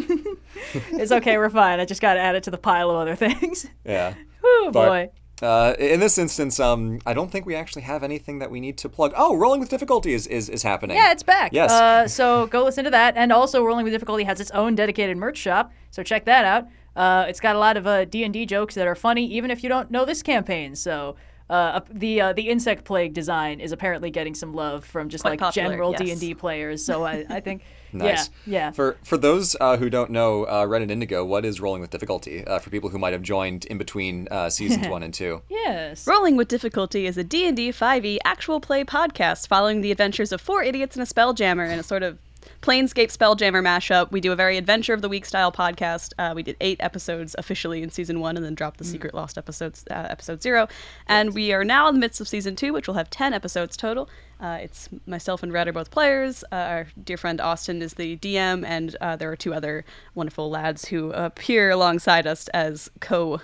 it's 0.93 1.13
okay, 1.13 1.39
we're 1.39 1.51
fine. 1.51 1.81
I 1.81 1.85
just 1.85 2.01
gotta 2.01 2.21
add 2.21 2.35
it 2.35 2.45
to 2.45 2.51
the 2.51 2.59
pile 2.59 2.91
of 2.91 2.97
other 2.97 3.17
things. 3.17 3.67
Yeah. 3.85 4.15
Oh 4.51 4.71
boy. 4.73 5.11
Uh, 5.43 5.75
in 5.79 6.01
this 6.01 6.19
instance, 6.19 6.59
um, 6.59 7.01
I 7.07 7.15
don't 7.15 7.31
think 7.31 7.47
we 7.47 7.55
actually 7.55 7.83
have 7.83 8.03
anything 8.03 8.39
that 8.41 8.51
we 8.51 8.61
need 8.61 8.79
to 8.79 8.89
plug. 8.89 9.13
Oh, 9.17 9.37
rolling 9.37 9.61
with 9.61 9.69
difficulty 9.69 10.13
is, 10.13 10.27
is, 10.27 10.49
is 10.49 10.63
happening. 10.63 10.97
Yeah, 10.97 11.13
it's 11.13 11.23
back. 11.23 11.53
Yes. 11.53 11.71
Uh, 11.71 12.09
so 12.09 12.47
go 12.51 12.65
listen 12.65 12.85
to 12.85 12.91
that. 12.91 13.17
And 13.17 13.33
also, 13.33 13.65
Rolling 13.65 13.85
with 13.85 13.93
Difficulty 13.93 14.25
has 14.25 14.41
its 14.41 14.51
own 14.53 14.75
dedicated 14.75 15.17
merch 15.17 15.37
shop. 15.37 15.73
So 15.91 16.03
check 16.03 16.25
that 16.25 16.45
out. 16.45 16.67
Uh, 16.97 17.27
it's 17.29 17.41
got 17.41 17.55
a 17.55 17.59
lot 17.59 17.77
of 17.77 17.87
uh, 17.87 18.05
D&D 18.05 18.47
jokes 18.47 18.75
that 18.75 18.89
are 18.89 18.97
funny, 18.97 19.25
even 19.27 19.51
if 19.51 19.63
you 19.63 19.69
don't 19.69 19.91
know 19.91 20.05
this 20.05 20.23
campaign. 20.23 20.75
So 20.75 21.15
uh, 21.51 21.81
the 21.91 22.21
uh, 22.21 22.33
the 22.33 22.49
insect 22.49 22.85
plague 22.85 23.15
design 23.15 23.61
is 23.61 23.73
apparently 23.73 24.11
getting 24.11 24.35
some 24.35 24.53
love 24.55 24.85
from 24.85 25.09
just 25.09 25.23
Quite 25.23 25.31
like 25.33 25.41
popular, 25.41 25.71
general. 25.71 25.93
D&D 25.93 26.35
players. 26.35 26.85
So 26.85 27.05
I, 27.05 27.25
I 27.29 27.41
think, 27.41 27.63
Nice. 27.93 28.29
yeah, 28.47 28.53
yeah. 28.67 28.71
For 28.73 28.99
for 29.03 29.17
those 29.17 29.57
uh, 29.61 29.79
who 29.79 29.89
don't 29.89 30.11
know, 30.11 30.47
uh, 30.47 30.67
Red 30.67 30.83
and 30.83 30.91
Indigo, 30.91 31.25
what 31.25 31.47
is 31.47 31.59
rolling 31.61 31.81
with 31.81 31.91
difficulty? 31.91 32.47
Uh, 32.47 32.59
for 32.59 32.69
people 32.69 32.91
who 32.91 32.99
might 32.99 33.15
have 33.15 33.23
joined 33.23 33.65
in 33.65 33.79
between 33.79 34.29
uh, 34.31 34.51
seasons 34.51 34.87
one 34.97 35.03
and 35.03 35.15
two. 35.15 35.41
yes. 35.49 36.07
Rolling 36.07 36.37
with 36.37 36.49
Difficulty 36.49 37.07
is 37.07 37.17
a 37.17 37.25
D&D 37.25 37.71
5e 37.71 38.05
E 38.05 38.19
actual 38.25 38.61
play 38.61 38.85
podcast 38.85 39.47
following 39.49 39.81
the 39.81 39.91
adventures 39.91 40.33
of 40.33 40.41
four 40.41 40.63
idiots 40.63 40.97
and 40.97 41.03
a 41.03 41.07
spelljammer 41.07 41.71
in 41.71 41.79
a 41.79 41.83
sort 41.83 42.03
of 42.03 42.19
Planescape 42.63 43.13
Spelljammer 43.17 43.63
mashup. 43.63 44.11
We 44.11 44.21
do 44.21 44.33
a 44.33 44.37
very 44.37 44.57
Adventure 44.57 44.95
of 44.95 45.03
the 45.03 45.09
Week 45.09 45.25
style 45.25 45.53
podcast. 45.53 46.13
Uh, 46.19 46.33
we 46.35 46.43
did 46.43 46.57
eight 46.61 46.79
episodes 46.81 47.35
officially 47.39 47.83
in 47.83 47.91
season 47.91 48.21
one 48.21 48.37
and 48.37 48.45
then 48.45 48.55
dropped 48.55 48.79
the 48.79 48.85
Secret 48.85 49.15
Lost 49.15 49.39
episodes, 49.39 49.85
uh, 49.91 50.07
episode 50.09 50.43
zero. 50.43 50.69
And 51.07 51.35
we 51.35 51.53
are 51.53 51.65
now 51.65 51.89
in 51.89 51.95
the 51.95 52.01
midst 52.01 52.21
of 52.21 52.29
season 52.29 52.57
two, 52.57 52.73
which 52.73 52.87
will 52.87 52.95
have 52.95 53.11
10 53.11 53.33
episodes 53.33 53.77
total. 53.77 54.09
Uh, 54.41 54.59
it's 54.61 54.89
myself 55.07 55.43
and 55.43 55.53
Red 55.53 55.69
are 55.69 55.73
both 55.73 55.91
players. 55.91 56.45
Uh, 56.53 56.57
our 56.57 56.87
dear 57.03 57.17
friend 57.17 57.41
Austin 57.41 57.83
is 57.83 57.95
the 57.95 58.17
DM, 58.19 58.65
and 58.65 58.97
uh, 59.01 59.17
there 59.17 59.31
are 59.33 59.37
two 59.37 59.53
other 59.53 59.85
wonderful 60.15 60.49
lads 60.49 60.87
who 60.87 61.11
appear 61.13 61.71
alongside 61.71 62.27
us 62.27 62.49
as 62.49 62.91
co 63.01 63.41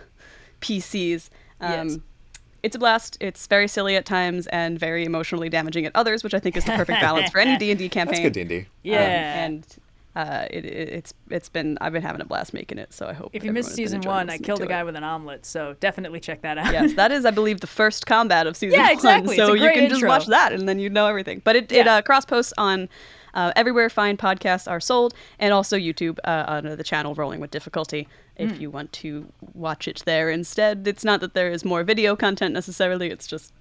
PCs. 0.61 1.31
Um, 1.61 1.89
Yes. 1.89 1.99
It's 2.65 2.75
a 2.75 2.79
blast. 2.79 3.19
It's 3.21 3.47
very 3.47 3.69
silly 3.69 3.95
at 3.95 4.07
times 4.07 4.47
and 4.47 4.79
very 4.79 5.05
emotionally 5.05 5.51
damaging 5.51 5.85
at 5.85 5.93
others, 5.95 6.25
which 6.25 6.33
I 6.33 6.41
think 6.41 6.57
is 6.57 6.65
the 6.65 6.73
perfect 6.73 7.01
balance 7.01 7.31
for 7.31 7.39
any 7.39 7.57
D 7.59 7.71
and 7.71 7.79
D 7.79 7.89
campaign. 7.91 8.23
That's 8.23 8.35
good 8.35 8.49
D&D. 8.49 8.67
Yeah. 8.83 9.45
and 9.45 9.67
uh, 10.17 10.47
it, 10.51 10.65
it, 10.65 10.89
it's 10.89 11.15
it's 11.29 11.49
been 11.49 11.77
I've 11.81 11.93
been 11.93 12.03
having 12.03 12.21
a 12.21 12.25
blast 12.25 12.55
making 12.55 12.79
it. 12.79 12.93
So 12.93 13.07
I 13.07 13.13
hope 13.13 13.31
if 13.33 13.43
you 13.43 13.51
everyone 13.51 13.67
missed 13.67 13.75
season 13.75 14.01
one, 14.03 14.31
I 14.31 14.39
killed 14.39 14.63
a 14.63 14.67
guy 14.67 14.81
it. 14.81 14.85
with 14.85 14.97
an 14.97 15.05
omelet. 15.05 15.45
So 15.45 15.77
definitely 15.81 16.21
check 16.21 16.43
that 16.43 16.57
out. 16.57 16.73
yes, 16.73 16.95
that 16.95 17.11
is, 17.11 17.25
I 17.25 17.33
believe, 17.33 17.61
the 17.61 17.67
first 17.67 18.07
combat 18.07 18.47
of 18.47 18.57
season 18.57 18.79
Yeah, 18.79 18.93
exactly. 18.93 19.37
It's 19.37 19.45
So 19.45 19.55
you 19.55 19.61
great 19.61 19.75
can 19.75 19.91
just 19.91 20.07
watch 20.07 20.27
that, 20.27 20.53
and 20.53 20.69
then 20.69 20.79
you 20.79 20.89
know 20.89 21.07
everything. 21.07 21.43
But 21.45 21.57
it, 21.57 21.73
it 21.73 21.87
uh, 21.87 22.01
cross 22.03 22.25
posts 22.25 22.55
on 22.57 22.89
uh, 23.35 23.53
everywhere 23.57 23.91
fine 23.91 24.17
podcasts 24.17 24.71
are 24.71 24.81
sold, 24.81 25.15
and 25.39 25.53
also 25.53 25.77
YouTube 25.77 26.19
uh, 26.25 26.45
under 26.47 26.77
the 26.77 26.85
channel 26.85 27.15
Rolling 27.15 27.41
with 27.41 27.51
Difficulty. 27.51 28.09
If 28.37 28.57
hmm. 28.57 28.63
you 28.63 28.71
want 28.71 28.93
to 28.95 29.33
watch 29.53 29.87
it 29.87 30.03
there 30.05 30.31
instead, 30.31 30.87
it's 30.89 31.05
not 31.05 31.21
that 31.21 31.35
there 31.35 31.51
is 31.51 31.65
more 31.65 31.85
video 31.85 32.17
content 32.17 32.53
necessarily. 32.53 33.11
It's 33.11 33.27
just 33.27 33.53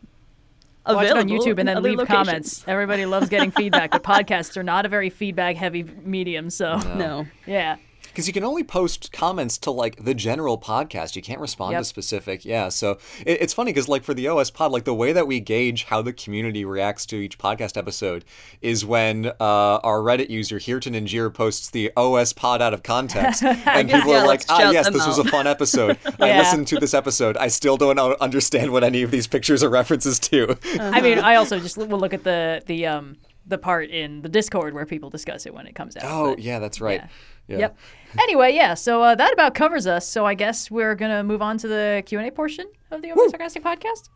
available 0.86 1.18
Watch 1.18 1.28
it 1.30 1.32
on 1.32 1.40
YouTube 1.40 1.60
and 1.60 1.68
then 1.68 1.82
leave 1.82 1.98
locations. 1.98 2.28
comments. 2.28 2.64
Everybody 2.68 3.06
loves 3.06 3.30
getting 3.30 3.52
feedback, 3.52 3.92
but 3.92 4.04
podcasts 4.04 4.58
are 4.58 4.64
not 4.64 4.86
a 4.86 4.90
very 4.90 5.10
feedback 5.10 5.56
heavy 5.56 5.84
medium. 5.84 6.50
So 6.50 6.78
No. 6.96 7.28
yeah. 7.46 7.78
Because 8.14 8.28
you 8.28 8.34
can 8.34 8.44
only 8.44 8.64
post 8.64 9.12
comments 9.12 9.58
to 9.58 9.72
like 9.72 10.04
the 10.04 10.14
general 10.14 10.56
podcast. 10.58 11.16
You 11.16 11.24
can't 11.24 11.40
respond 11.42 11.72
Yep. 11.72 11.82
to 11.82 11.86
specific. 11.86 12.46
Yeah. 12.46 12.70
So 12.70 13.00
it, 13.26 13.42
it's 13.42 13.54
funny 13.54 13.72
because 13.74 13.88
like 13.90 14.04
for 14.04 14.14
the 14.14 14.28
OS 14.28 14.52
pod, 14.52 14.72
like 14.72 14.84
the 14.84 14.94
way 14.94 15.14
that 15.14 15.26
we 15.26 15.40
gauge 15.40 15.86
how 15.86 16.04
the 16.04 16.14
community 16.14 16.64
reacts 16.64 17.08
to 17.08 17.16
each 17.16 17.40
podcast 17.40 17.76
episode 17.76 18.24
is 18.62 18.86
when 18.86 19.26
uh, 19.26 19.34
our 19.40 20.00
Reddit 20.00 20.30
user 20.30 20.60
Hirtan 20.60 20.94
Ninjir 20.94 21.34
posts 21.34 21.72
the 21.72 21.92
OS 21.98 22.34
pod 22.34 22.62
out 22.62 22.74
of 22.74 22.84
context, 22.84 23.42
and 23.66 23.90
people 23.90 24.12
Yeah, 24.12 24.22
are 24.24 24.28
like, 24.28 24.44
"Ah, 24.48 24.70
yes, 24.72 24.90
this 24.92 25.08
was 25.08 25.18
a 25.18 25.24
fun 25.24 25.48
episode. 25.48 25.98
I 26.20 26.38
listened 26.38 26.68
to 26.68 26.76
this 26.80 26.94
episode. 26.94 27.36
I 27.38 27.48
still 27.48 27.78
don't 27.78 27.98
understand 28.22 28.72
what 28.72 28.84
any 28.84 29.02
of 29.02 29.10
these 29.10 29.26
pictures 29.26 29.64
are 29.64 29.70
references 29.70 30.20
to." 30.20 30.56
I 30.80 31.02
mean, 31.02 31.18
I 31.18 31.36
also 31.36 31.60
just 31.60 31.78
will 31.78 31.88
look 32.00 32.14
at 32.14 32.24
the 32.24 32.62
the 32.68 32.86
um 32.86 33.18
the 33.46 33.58
part 33.58 33.90
in 33.90 34.22
the 34.22 34.30
Discord 34.30 34.74
where 34.74 34.86
people 34.86 35.10
discuss 35.10 35.46
it 35.46 35.54
when 35.54 35.66
it 35.68 35.74
comes 35.76 35.98
out. 35.98 36.04
oh 36.06 36.36
but- 36.36 36.40
yeah, 36.44 36.60
that's 36.60 36.80
right. 36.80 37.02
yeah. 37.02 37.08
Yeah. 37.48 37.58
Yep. 37.58 37.78
Anyway, 38.20 38.54
yeah. 38.54 38.74
So 38.74 39.02
uh, 39.02 39.16
that 39.16 39.34
about 39.34 39.54
covers 39.54 39.86
us. 39.86 40.08
So 40.08 40.26
I 40.26 40.34
guess 40.34 40.72
we're 40.72 40.96
gonna 40.96 41.24
move 41.24 41.42
on 41.42 41.58
to 41.60 41.68
the 41.68 42.04
Q 42.06 42.20
and 42.20 42.28
A 42.28 42.32
portion 42.32 42.68
of 42.92 43.02
the 43.02 43.12
Over 43.12 43.30
Sarcastic 43.30 43.64
podcast. 43.64 44.10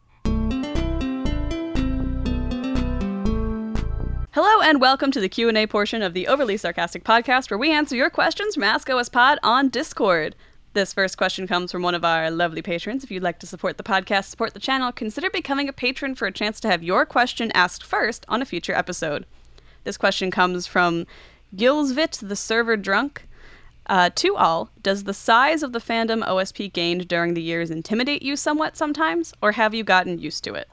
Hello 4.31 4.61
and 4.61 4.79
welcome 4.79 5.09
to 5.09 5.19
the 5.19 5.29
Q&A 5.29 5.65
portion 5.65 6.03
of 6.03 6.13
the 6.13 6.27
Overly 6.27 6.57
Sarcastic 6.57 7.03
podcast 7.03 7.49
where 7.49 7.57
we 7.57 7.71
answer 7.71 7.95
your 7.95 8.11
questions 8.11 8.53
from 8.53 8.63
Ask 8.63 8.87
OS 8.87 9.09
Pod 9.09 9.39
on 9.41 9.69
Discord. 9.69 10.35
This 10.73 10.93
first 10.93 11.17
question 11.17 11.47
comes 11.47 11.71
from 11.71 11.81
one 11.81 11.95
of 11.95 12.05
our 12.05 12.29
lovely 12.29 12.61
patrons. 12.61 13.03
If 13.03 13.09
you'd 13.09 13.23
like 13.23 13.39
to 13.39 13.47
support 13.47 13.77
the 13.77 13.83
podcast, 13.83 14.25
support 14.25 14.53
the 14.53 14.59
channel, 14.59 14.91
consider 14.91 15.31
becoming 15.31 15.67
a 15.67 15.73
patron 15.73 16.13
for 16.13 16.27
a 16.27 16.31
chance 16.31 16.59
to 16.59 16.67
have 16.67 16.83
your 16.83 17.03
question 17.03 17.51
asked 17.55 17.83
first 17.83 18.25
on 18.27 18.43
a 18.43 18.45
future 18.45 18.75
episode. 18.75 19.25
This 19.85 19.97
question 19.97 20.29
comes 20.29 20.67
from 20.67 21.07
Gilsvit 21.55 22.27
the 22.27 22.35
Server 22.35 22.77
Drunk. 22.77 23.27
Uh, 23.89 24.09
to 24.15 24.35
all, 24.35 24.69
does 24.81 25.05
the 25.05 25.13
size 25.13 25.63
of 25.63 25.71
the 25.71 25.79
fandom 25.79 26.21
OSP 26.27 26.73
gained 26.73 27.07
during 27.07 27.35
the 27.35 27.41
years 27.41 27.71
intimidate 27.71 28.21
you 28.21 28.35
somewhat 28.35 28.75
sometimes, 28.75 29.33
or 29.41 29.53
have 29.53 29.73
you 29.73 29.83
gotten 29.85 30.19
used 30.19 30.43
to 30.43 30.53
it? 30.53 30.67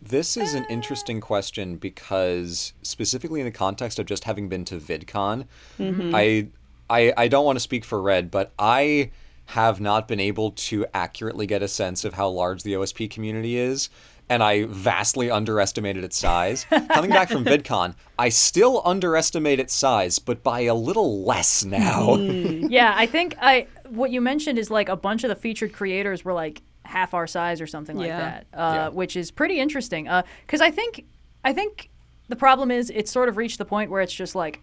This 0.00 0.36
is 0.36 0.54
an 0.54 0.64
interesting 0.70 1.20
question 1.20 1.76
because 1.76 2.72
specifically 2.82 3.40
in 3.40 3.46
the 3.46 3.52
context 3.52 3.98
of 3.98 4.06
just 4.06 4.24
having 4.24 4.48
been 4.48 4.64
to 4.66 4.76
VidCon, 4.76 5.46
mm-hmm. 5.78 6.14
I, 6.14 6.48
I 6.88 7.12
I 7.16 7.28
don't 7.28 7.44
want 7.44 7.56
to 7.56 7.60
speak 7.60 7.84
for 7.84 8.00
Red, 8.00 8.30
but 8.30 8.52
I 8.58 9.10
have 9.46 9.80
not 9.80 10.06
been 10.06 10.20
able 10.20 10.52
to 10.52 10.86
accurately 10.92 11.46
get 11.46 11.62
a 11.62 11.68
sense 11.68 12.04
of 12.04 12.14
how 12.14 12.28
large 12.28 12.62
the 12.62 12.74
OSP 12.74 13.10
community 13.10 13.56
is. 13.56 13.88
And 14.30 14.42
I 14.42 14.64
vastly 14.64 15.30
underestimated 15.30 16.04
its 16.04 16.18
size. 16.18 16.66
Coming 16.92 17.10
back 17.10 17.30
from 17.30 17.44
VidCon, 17.44 17.94
I 18.18 18.28
still 18.28 18.82
underestimate 18.84 19.58
its 19.58 19.72
size, 19.74 20.18
but 20.18 20.42
by 20.42 20.60
a 20.60 20.74
little 20.74 21.24
less 21.24 21.64
now. 21.64 22.16
Mm. 22.16 22.66
yeah, 22.70 22.92
I 22.96 23.06
think 23.06 23.34
I 23.40 23.66
what 23.88 24.10
you 24.10 24.20
mentioned 24.20 24.58
is 24.58 24.70
like 24.70 24.88
a 24.90 24.96
bunch 24.96 25.24
of 25.24 25.28
the 25.28 25.34
featured 25.36 25.72
creators 25.72 26.24
were 26.24 26.34
like 26.34 26.62
half 26.84 27.14
our 27.14 27.26
size 27.26 27.60
or 27.60 27.66
something 27.66 27.96
like 27.96 28.08
Yeah. 28.08 28.18
that, 28.18 28.46
uh, 28.52 28.72
Yeah. 28.74 28.88
which 28.88 29.16
is 29.16 29.30
pretty 29.30 29.60
interesting. 29.60 30.08
Because 30.46 30.60
I 30.60 30.70
think 30.70 31.04
I 31.44 31.52
think 31.52 31.88
the 32.28 32.36
problem 32.36 32.70
is 32.70 32.90
it's 32.90 33.10
sort 33.10 33.28
of 33.30 33.36
reached 33.38 33.56
the 33.58 33.64
point 33.64 33.90
where 33.90 34.02
it's 34.02 34.12
just 34.12 34.34
like 34.34 34.60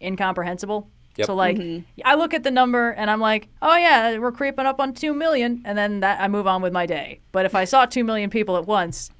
incomprehensible. 0.00 0.88
Yep. 1.16 1.26
So 1.26 1.34
like 1.34 1.58
I 2.04 2.14
look 2.14 2.32
at 2.34 2.42
the 2.42 2.50
number 2.50 2.90
and 2.90 3.10
I'm 3.10 3.20
like, 3.20 3.48
oh 3.60 3.76
yeah, 3.76 4.18
we're 4.18 4.32
creeping 4.32 4.66
up 4.66 4.80
on 4.80 4.94
two 4.94 5.12
million, 5.12 5.62
and 5.64 5.76
then 5.76 6.00
that 6.00 6.20
I 6.20 6.28
move 6.28 6.46
on 6.46 6.62
with 6.62 6.72
my 6.72 6.86
day. 6.86 7.20
But 7.32 7.44
if 7.44 7.54
I 7.54 7.64
saw 7.64 7.84
two 7.84 8.04
million 8.04 8.30
people 8.30 8.56
at 8.56 8.66
once, 8.66 9.10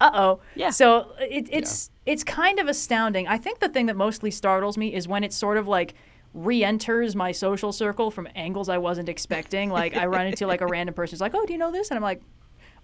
uh 0.00 0.10
oh. 0.12 0.40
Yeah. 0.54 0.70
So 0.70 1.12
it, 1.18 1.48
it's 1.50 1.90
it's 2.04 2.24
kind 2.24 2.58
of 2.58 2.68
astounding. 2.68 3.26
I 3.26 3.38
think 3.38 3.60
the 3.60 3.68
thing 3.68 3.86
that 3.86 3.96
mostly 3.96 4.30
startles 4.30 4.76
me 4.76 4.94
is 4.94 5.08
when 5.08 5.24
it 5.24 5.32
sort 5.32 5.56
of 5.56 5.66
like 5.66 5.94
re-enters 6.34 7.14
my 7.14 7.30
social 7.30 7.72
circle 7.72 8.10
from 8.10 8.28
angles 8.34 8.68
I 8.68 8.78
wasn't 8.78 9.08
expecting. 9.08 9.70
Like 9.70 9.96
I 9.96 10.06
run 10.06 10.26
into 10.26 10.46
like 10.46 10.60
a 10.60 10.66
random 10.66 10.94
person 10.94 11.14
who's 11.14 11.20
like, 11.20 11.34
"Oh, 11.34 11.46
do 11.46 11.52
you 11.52 11.58
know 11.58 11.70
this?" 11.70 11.90
And 11.90 11.96
I'm 11.96 12.02
like, 12.02 12.20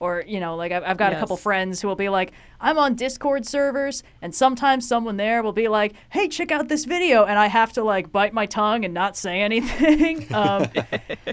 or 0.00 0.24
you 0.26 0.40
know, 0.40 0.56
like 0.56 0.72
I've, 0.72 0.82
I've 0.82 0.96
got 0.96 1.12
a 1.12 1.16
couple 1.16 1.36
friends 1.36 1.80
who 1.80 1.86
will 1.86 1.94
be 1.94 2.08
like, 2.08 2.32
"I'm 2.58 2.78
on 2.78 2.94
Discord 2.94 3.46
servers," 3.46 4.02
and 4.22 4.34
sometimes 4.34 4.88
someone 4.88 5.18
there 5.18 5.42
will 5.42 5.52
be 5.52 5.68
like, 5.68 5.92
"Hey, 6.08 6.26
check 6.26 6.50
out 6.50 6.68
this 6.68 6.86
video," 6.86 7.24
and 7.24 7.38
I 7.38 7.46
have 7.46 7.72
to 7.74 7.84
like 7.84 8.10
bite 8.10 8.32
my 8.32 8.46
tongue 8.46 8.84
and 8.84 8.94
not 8.94 9.16
say 9.16 9.40
anything. 9.42 10.34
um, 10.34 10.66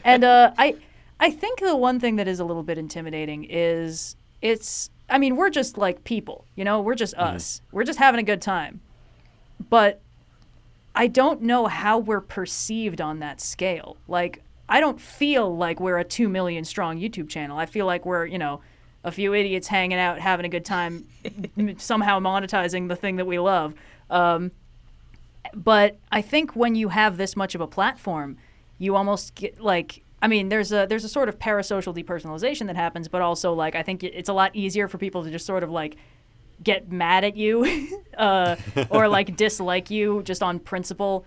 and 0.03 0.23
uh, 0.23 0.51
I, 0.57 0.75
I 1.19 1.31
think 1.31 1.61
the 1.61 1.75
one 1.75 1.99
thing 1.99 2.17
that 2.17 2.27
is 2.27 2.39
a 2.39 2.45
little 2.45 2.63
bit 2.63 2.77
intimidating 2.77 3.45
is 3.49 4.15
it's. 4.41 4.91
I 5.09 5.17
mean, 5.17 5.37
we're 5.37 5.49
just 5.49 5.77
like 5.77 6.03
people, 6.03 6.43
you 6.55 6.65
know. 6.65 6.81
We're 6.81 6.95
just 6.95 7.15
us. 7.15 7.61
We're 7.71 7.85
just 7.85 7.99
having 7.99 8.19
a 8.19 8.23
good 8.23 8.41
time, 8.41 8.81
but 9.69 10.01
I 10.93 11.07
don't 11.07 11.41
know 11.43 11.67
how 11.67 11.99
we're 11.99 12.19
perceived 12.19 12.99
on 12.99 13.19
that 13.19 13.39
scale. 13.39 13.95
Like, 14.09 14.43
I 14.69 14.79
don't 14.79 14.99
feel 14.99 15.55
like 15.55 15.79
we're 15.79 15.97
a 15.97 16.03
2 16.03 16.27
million 16.27 16.65
strong 16.65 16.99
YouTube 16.99 17.29
channel. 17.29 17.57
I 17.57 17.65
feel 17.65 17.85
like 17.85 18.05
we're, 18.05 18.25
you 18.25 18.37
know, 18.37 18.61
a 19.03 19.11
few 19.11 19.33
idiots 19.33 19.67
hanging 19.67 19.97
out, 19.97 20.19
having 20.19 20.45
a 20.45 20.49
good 20.49 20.65
time, 20.65 21.07
somehow 21.77 22.19
monetizing 22.19 22.87
the 22.87 22.95
thing 22.95 23.15
that 23.17 23.25
we 23.25 23.39
love. 23.39 23.73
Um, 24.09 24.51
but 25.53 25.97
I 26.11 26.21
think 26.21 26.55
when 26.55 26.75
you 26.75 26.89
have 26.89 27.17
this 27.17 27.35
much 27.35 27.55
of 27.55 27.61
a 27.61 27.67
platform, 27.67 28.37
you 28.77 28.95
almost 28.95 29.35
get 29.35 29.61
like 29.61 30.03
I 30.21 30.27
mean, 30.27 30.49
there's 30.49 30.71
a 30.71 30.87
there's 30.89 31.03
a 31.03 31.09
sort 31.09 31.29
of 31.29 31.37
parasocial 31.37 31.95
depersonalization 31.95 32.67
that 32.67 32.75
happens, 32.75 33.07
but 33.07 33.21
also 33.21 33.53
like 33.53 33.75
I 33.75 33.83
think 33.83 34.03
it's 34.03 34.29
a 34.29 34.33
lot 34.33 34.55
easier 34.55 34.87
for 34.87 34.97
people 34.97 35.23
to 35.23 35.29
just 35.29 35.45
sort 35.45 35.63
of 35.63 35.69
like 35.69 35.95
get 36.63 36.91
mad 36.91 37.23
at 37.23 37.37
you 37.37 38.01
uh, 38.17 38.55
or 38.89 39.07
like 39.07 39.35
dislike 39.37 39.91
you 39.91 40.23
just 40.23 40.41
on 40.41 40.59
principle. 40.59 41.25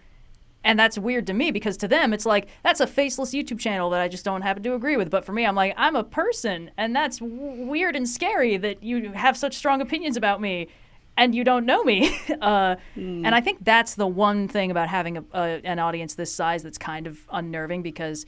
And 0.63 0.79
that's 0.79 0.99
weird 0.99 1.27
to 1.29 1.33
me 1.33 1.51
because 1.51 1.77
to 1.79 1.89
them 1.89 2.13
it's 2.13 2.27
like 2.27 2.49
that's 2.63 2.81
a 2.81 2.87
faceless 2.87 3.33
YouTube 3.33 3.59
channel 3.59 3.89
that 3.91 4.01
I 4.01 4.09
just 4.09 4.25
don't 4.25 4.43
happen 4.43 4.63
to 4.65 4.75
agree 4.75 4.97
with. 4.97 5.11
But 5.11 5.25
for 5.25 5.33
me, 5.33 5.47
I'm 5.47 5.55
like 5.55 5.73
I'm 5.77 5.97
a 5.97 6.05
person, 6.05 6.71
and 6.77 6.95
that's 6.95 7.19
w- 7.19 7.65
weird 7.67 7.97
and 7.97 8.07
scary 8.09 8.57
that 8.59 8.83
you 8.83 9.13
have 9.13 9.37
such 9.39 9.55
strong 9.55 9.81
opinions 9.81 10.19
about 10.19 10.41
me, 10.41 10.69
and 11.17 11.35
you 11.35 11.45
don't 11.45 11.65
know 11.65 11.83
me. 11.83 12.15
uh, 12.43 12.77
And 12.95 13.35
I 13.35 13.41
think 13.41 13.65
that's 13.65 13.95
the 13.95 14.07
one 14.07 14.49
thing 14.49 14.71
about 14.71 14.89
having 14.89 15.17
a, 15.17 15.25
a, 15.33 15.61
an 15.65 15.79
audience 15.79 16.15
this 16.15 16.35
size 16.35 16.63
that's 16.63 16.79
kind 16.79 17.07
of 17.07 17.21
unnerving 17.33 17.83
because 17.83 18.27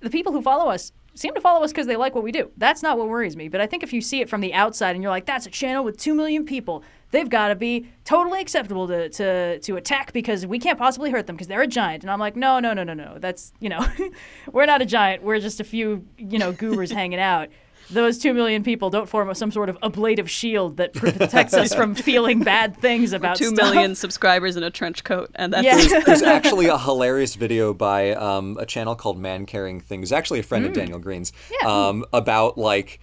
the 0.00 0.10
people 0.10 0.32
who 0.32 0.42
follow 0.42 0.70
us 0.70 0.92
seem 1.14 1.34
to 1.34 1.40
follow 1.40 1.64
us 1.64 1.72
because 1.72 1.86
they 1.86 1.96
like 1.96 2.14
what 2.14 2.22
we 2.24 2.30
do. 2.30 2.50
That's 2.58 2.82
not 2.82 2.96
what 2.98 3.08
worries 3.08 3.36
me. 3.36 3.48
But 3.48 3.60
I 3.60 3.66
think 3.66 3.82
if 3.82 3.92
you 3.92 4.00
see 4.00 4.20
it 4.20 4.28
from 4.28 4.40
the 4.40 4.54
outside 4.54 4.94
and 4.94 5.02
you're 5.02 5.10
like, 5.10 5.26
that's 5.26 5.46
a 5.46 5.50
channel 5.50 5.82
with 5.82 5.96
2 5.96 6.14
million 6.14 6.44
people, 6.44 6.84
they've 7.10 7.28
got 7.28 7.48
to 7.48 7.54
be 7.54 7.88
totally 8.04 8.40
acceptable 8.40 8.86
to, 8.88 9.08
to, 9.08 9.58
to 9.60 9.76
attack 9.76 10.12
because 10.12 10.46
we 10.46 10.58
can't 10.58 10.78
possibly 10.78 11.10
hurt 11.10 11.26
them 11.26 11.36
because 11.36 11.46
they're 11.48 11.62
a 11.62 11.66
giant. 11.66 12.04
And 12.04 12.10
I'm 12.10 12.18
like, 12.20 12.36
no, 12.36 12.60
no, 12.60 12.74
no, 12.74 12.84
no, 12.84 12.94
no. 12.94 13.16
That's, 13.18 13.52
you 13.60 13.68
know, 13.68 13.86
we're 14.52 14.66
not 14.66 14.82
a 14.82 14.86
giant. 14.86 15.22
We're 15.22 15.40
just 15.40 15.60
a 15.60 15.64
few, 15.64 16.04
you 16.18 16.38
know, 16.38 16.52
goobers 16.52 16.90
hanging 16.90 17.18
out. 17.20 17.48
Those 17.90 18.18
2 18.18 18.34
million 18.34 18.62
people 18.64 18.90
don't 18.90 19.08
form 19.08 19.32
some 19.34 19.50
sort 19.50 19.70
of 19.70 19.78
ablative 19.82 20.28
shield 20.30 20.76
that 20.76 20.92
protects 20.94 21.54
us 21.54 21.74
from 21.74 21.94
feeling 21.94 22.40
bad 22.40 22.76
things 22.76 23.14
about 23.14 23.36
Two 23.36 23.46
stuff. 23.54 23.72
million 23.72 23.94
subscribers 23.94 24.56
in 24.58 24.62
a 24.62 24.70
trench 24.70 25.04
coat, 25.04 25.30
and 25.34 25.54
that's 25.54 25.64
Yeah. 25.64 25.76
There's, 25.76 26.04
there's 26.04 26.22
actually 26.36 26.66
a 26.66 26.76
hilarious 26.76 27.34
video 27.34 27.72
by 27.72 28.10
um, 28.10 28.58
a 28.60 28.66
channel 28.66 28.94
called 28.94 29.18
Man 29.18 29.46
Carrying 29.46 29.80
Things, 29.80 30.12
actually 30.12 30.40
a 30.40 30.42
friend 30.42 30.66
of 30.66 30.74
Daniel 30.74 30.98
Green's, 30.98 31.32
Yeah. 31.62 31.86
um, 31.88 32.04
about 32.12 32.58
like 32.58 33.00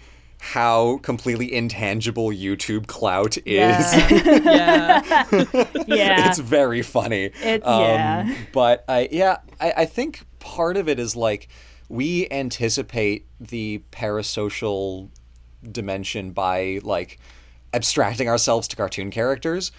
how 0.54 0.98
completely 1.00 1.52
intangible 1.54 2.30
YouTube 2.30 2.86
clout 2.88 3.36
is. 3.38 3.46
Yeah. 3.46 5.02
yeah. 5.12 5.66
yeah. 5.88 6.28
it's 6.30 6.40
very 6.40 6.82
funny. 6.84 7.32
It- 7.44 7.66
Um, 7.66 7.82
yeah. 7.82 8.36
But 8.54 8.86
I, 8.88 9.10
yeah, 9.12 9.38
I, 9.60 9.74
I 9.78 9.86
think 9.86 10.24
part 10.40 10.78
of 10.78 10.88
it 10.88 11.00
is 11.00 11.16
like 11.16 11.48
we 11.90 12.28
anticipate 12.30 13.26
the 13.40 13.82
parasocial 13.92 15.10
dimension 15.72 16.32
by 16.32 16.80
like 16.84 17.20
abstracting 17.74 18.30
ourselves 18.30 18.68
to 18.70 18.76
cartoon 18.76 19.10
characters 19.12 19.72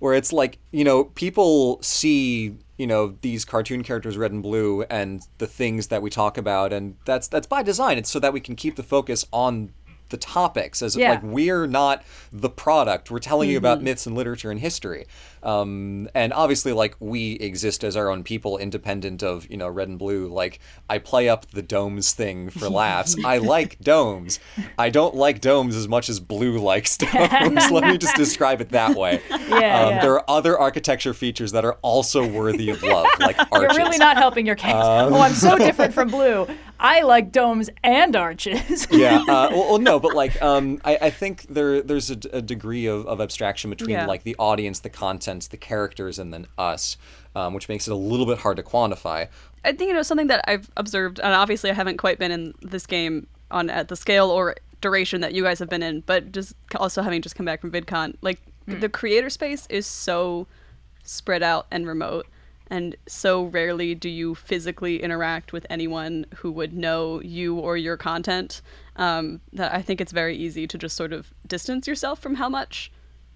where 0.00 0.14
it's 0.14 0.32
like 0.32 0.58
you 0.72 0.82
know 0.84 1.04
people 1.04 1.78
see 1.82 2.56
you 2.78 2.86
know 2.86 3.14
these 3.20 3.44
cartoon 3.44 3.84
characters 3.84 4.16
red 4.16 4.32
and 4.32 4.42
blue 4.42 4.82
and 4.90 5.22
the 5.38 5.46
things 5.46 5.86
that 5.88 6.02
we 6.02 6.10
talk 6.10 6.36
about 6.36 6.72
and 6.72 6.96
that's 7.04 7.28
that's 7.28 7.46
by 7.46 7.62
design 7.62 7.96
it's 7.98 8.10
so 8.10 8.18
that 8.18 8.32
we 8.32 8.40
can 8.40 8.56
keep 8.56 8.74
the 8.74 8.82
focus 8.82 9.24
on 9.32 9.72
the 10.10 10.16
topics 10.16 10.82
as 10.82 10.96
Yeah. 10.96 11.10
like 11.10 11.22
we're 11.22 11.66
not 11.66 12.02
the 12.32 12.50
product. 12.50 13.10
We're 13.10 13.18
telling 13.18 13.50
you 13.50 13.58
about 13.58 13.78
mm-hmm. 13.78 13.84
myths 13.84 14.06
and 14.06 14.16
literature 14.16 14.50
and 14.50 14.60
history 14.60 15.06
um, 15.42 16.08
and 16.14 16.32
obviously 16.32 16.72
like 16.72 16.94
we 17.00 17.32
exist 17.34 17.84
as 17.84 17.96
our 17.96 18.08
own 18.10 18.22
people 18.24 18.58
independent 18.58 19.22
of 19.22 19.48
you 19.50 19.56
know 19.56 19.68
red 19.68 19.88
and 19.88 19.98
blue 19.98 20.28
like 20.28 20.58
i 20.88 20.98
play 20.98 21.28
up 21.28 21.50
the 21.50 21.62
domes 21.62 22.12
thing 22.12 22.50
for 22.50 22.68
laughs 22.68 23.16
i 23.24 23.38
like 23.54 23.78
domes 23.80 24.38
i 24.78 24.88
don't 24.90 25.14
like 25.14 25.40
domes 25.40 25.74
as 25.76 25.88
much 25.88 26.08
as 26.08 26.20
blue 26.20 26.58
likes 26.58 26.96
domes 26.98 27.70
let 27.70 27.84
me 27.84 27.96
just 27.98 28.16
describe 28.16 28.60
it 28.60 28.70
that 28.70 28.96
way 28.96 29.20
Yeah, 29.28 29.36
um, 29.46 29.90
yeah. 29.94 30.00
there 30.02 30.12
are 30.14 30.24
other 30.28 30.58
architecture 30.58 31.14
features 31.14 31.52
that 31.52 31.64
are 31.64 31.74
also 31.82 32.26
worthy 32.26 32.70
of 32.70 32.82
love 32.82 33.06
like 33.20 33.38
arches 33.52 33.76
You're 33.76 33.86
really 33.86 33.98
not 33.98 34.16
helping 34.16 34.46
your 34.46 34.56
case. 34.56 34.74
Um, 34.74 35.12
oh, 35.12 35.20
I'm 35.20 35.32
so 35.32 35.56
different 35.58 35.94
from 35.94 36.08
blue. 36.08 36.46
I 36.80 37.02
like 37.02 37.32
domes 37.32 37.68
and 37.82 38.14
arches. 38.14 38.86
yeah. 38.90 39.18
Uh, 39.20 39.48
well, 39.50 39.68
well, 39.70 39.78
no, 39.78 39.98
but 39.98 40.14
like, 40.14 40.40
um, 40.40 40.80
I, 40.84 40.96
I 41.02 41.10
think 41.10 41.42
there 41.48 41.82
there's 41.82 42.10
a, 42.10 42.16
d- 42.16 42.28
a 42.32 42.40
degree 42.40 42.86
of, 42.86 43.06
of 43.06 43.20
abstraction 43.20 43.70
between 43.70 43.90
Yeah. 43.90 44.06
like 44.06 44.22
the 44.22 44.36
audience, 44.38 44.78
the 44.80 44.88
content, 44.90 45.27
the 45.36 45.56
characters, 45.56 46.18
and 46.18 46.32
then 46.32 46.46
us, 46.56 46.96
um, 47.34 47.54
which 47.54 47.68
makes 47.68 47.86
it 47.86 47.92
a 47.92 47.96
little 47.96 48.26
bit 48.26 48.38
hard 48.38 48.56
to 48.56 48.62
quantify. 48.62 49.28
I 49.64 49.72
think 49.72 49.88
you 49.88 49.94
know 49.94 50.02
something 50.02 50.28
that 50.28 50.44
I've 50.48 50.70
observed, 50.76 51.20
and 51.20 51.34
obviously 51.34 51.70
I 51.70 51.74
haven't 51.74 51.98
quite 51.98 52.18
been 52.18 52.32
in 52.32 52.54
this 52.62 52.86
game 52.86 53.26
on 53.50 53.70
at 53.70 53.88
the 53.88 53.96
scale 53.96 54.30
or 54.30 54.56
duration 54.80 55.20
that 55.20 55.34
you 55.34 55.42
guys 55.42 55.58
have 55.58 55.68
been 55.68 55.82
in, 55.82 56.00
but 56.00 56.32
just 56.32 56.54
also 56.76 57.02
having 57.02 57.22
just 57.22 57.34
come 57.34 57.46
back 57.46 57.60
from 57.60 57.70
VidCon, 57.70 58.16
like 58.22 58.40
the 58.66 58.88
creator 58.88 59.30
space 59.30 59.66
is 59.68 59.86
so 59.86 60.46
spread 61.02 61.42
out 61.42 61.66
and 61.70 61.86
remote, 61.86 62.26
and 62.68 62.96
so 63.06 63.44
rarely 63.44 63.94
do 63.94 64.08
you 64.08 64.34
physically 64.34 65.02
interact 65.02 65.52
with 65.52 65.66
anyone 65.70 66.26
who 66.36 66.52
would 66.52 66.74
know 66.74 67.20
you 67.22 67.56
or 67.58 67.76
your 67.76 67.96
content. 67.96 68.60
Um, 68.96 69.40
that 69.52 69.72
I 69.72 69.80
think 69.80 70.00
it's 70.00 70.12
very 70.12 70.36
easy 70.36 70.66
to 70.66 70.76
just 70.76 70.96
sort 70.96 71.12
of 71.12 71.32
distance 71.46 71.86
yourself 71.86 72.18
from 72.18 72.34
how 72.34 72.48
much 72.48 72.90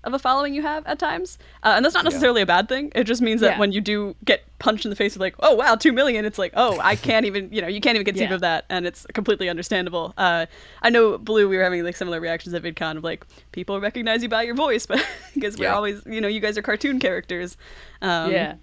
of 0.04 0.14
a 0.14 0.18
following 0.18 0.52
you 0.54 0.62
have 0.62 0.86
at 0.86 0.98
times, 0.98 1.38
uh, 1.62 1.74
and 1.76 1.84
that's 1.84 1.94
not 1.94 2.04
necessarily 2.04 2.42
a 2.42 2.46
bad 2.46 2.68
thing. 2.68 2.90
It 2.94 3.04
just 3.04 3.22
means 3.22 3.40
that 3.40 3.52
Yeah. 3.52 3.58
when 3.60 3.70
you 3.72 3.80
do 3.80 4.16
get 4.24 4.42
punched 4.58 4.84
in 4.84 4.90
the 4.90 4.96
face 4.96 5.14
with 5.14 5.20
like, 5.20 5.34
oh 5.40 5.54
wow, 5.54 5.76
two 5.76 5.92
million, 5.92 6.24
it's 6.24 6.38
like, 6.38 6.52
oh, 6.56 6.80
I 6.80 6.96
can't 7.08 7.24
even, 7.26 7.48
you 7.52 7.60
know, 7.62 7.68
you 7.68 7.80
can't 7.80 7.94
even 7.94 8.04
conceive 8.04 8.28
Yeah. 8.30 8.34
of 8.34 8.40
that, 8.40 8.64
and 8.68 8.86
it's 8.86 9.06
completely 9.14 9.48
understandable. 9.48 10.12
Uh, 10.18 10.46
I 10.82 10.90
know 10.90 11.18
Blue, 11.18 11.48
we 11.48 11.56
were 11.56 11.62
having 11.62 11.84
like 11.84 11.96
similar 11.96 12.20
reactions 12.20 12.54
at 12.54 12.62
VidCon 12.62 12.96
of 12.96 13.04
like 13.04 13.24
people 13.52 13.80
recognize 13.80 14.22
you 14.22 14.28
by 14.28 14.42
your 14.42 14.54
voice, 14.56 14.86
but 14.92 15.04
because 15.34 15.56
we're 15.58 15.64
Yeah. 15.66 15.74
always, 15.74 16.02
you 16.06 16.20
know, 16.20 16.28
you 16.28 16.40
guys 16.40 16.58
are 16.58 16.62
cartoon 16.62 16.98
characters. 16.98 17.56
Um, 18.00 18.32
yeah 18.32 18.54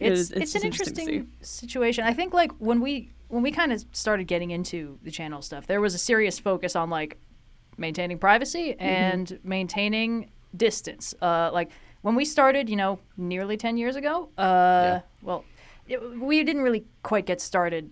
it 0.00 0.10
it's 0.10 0.20
is- 0.20 0.30
it's 0.32 0.40
it's, 0.40 0.54
an 0.56 0.62
interesting 0.64 1.08
interesting 1.08 1.32
situation 1.42 2.02
i 2.04 2.14
think 2.14 2.32
like 2.32 2.50
when 2.52 2.80
we 2.80 3.10
when 3.28 3.42
we 3.42 3.52
kind 3.52 3.72
of 3.72 3.84
started 3.92 4.24
getting 4.26 4.50
into 4.50 4.98
the 5.02 5.10
channel 5.10 5.42
stuff 5.42 5.66
there 5.66 5.82
was 5.82 5.94
a 5.94 5.98
serious 5.98 6.38
focus 6.38 6.74
on 6.74 6.88
like 6.88 7.18
maintaining 7.76 8.18
privacy 8.18 8.70
Mm-hmm. 8.72 8.82
and 8.84 9.38
maintaining 9.44 10.30
distance 10.56 11.14
uh 11.22 11.50
like 11.52 11.70
when 12.02 12.14
we 12.14 12.24
started 12.24 12.68
you 12.68 12.76
know 12.76 12.98
nearly 13.16 13.56
10 13.56 13.76
years 13.76 13.96
ago 13.96 14.28
uh 14.38 14.42
Yeah. 14.42 15.00
well 15.22 15.44
it, 15.88 16.00
we 16.20 16.44
didn't 16.44 16.62
really 16.62 16.84
quite 17.02 17.26
get 17.26 17.40
started 17.40 17.90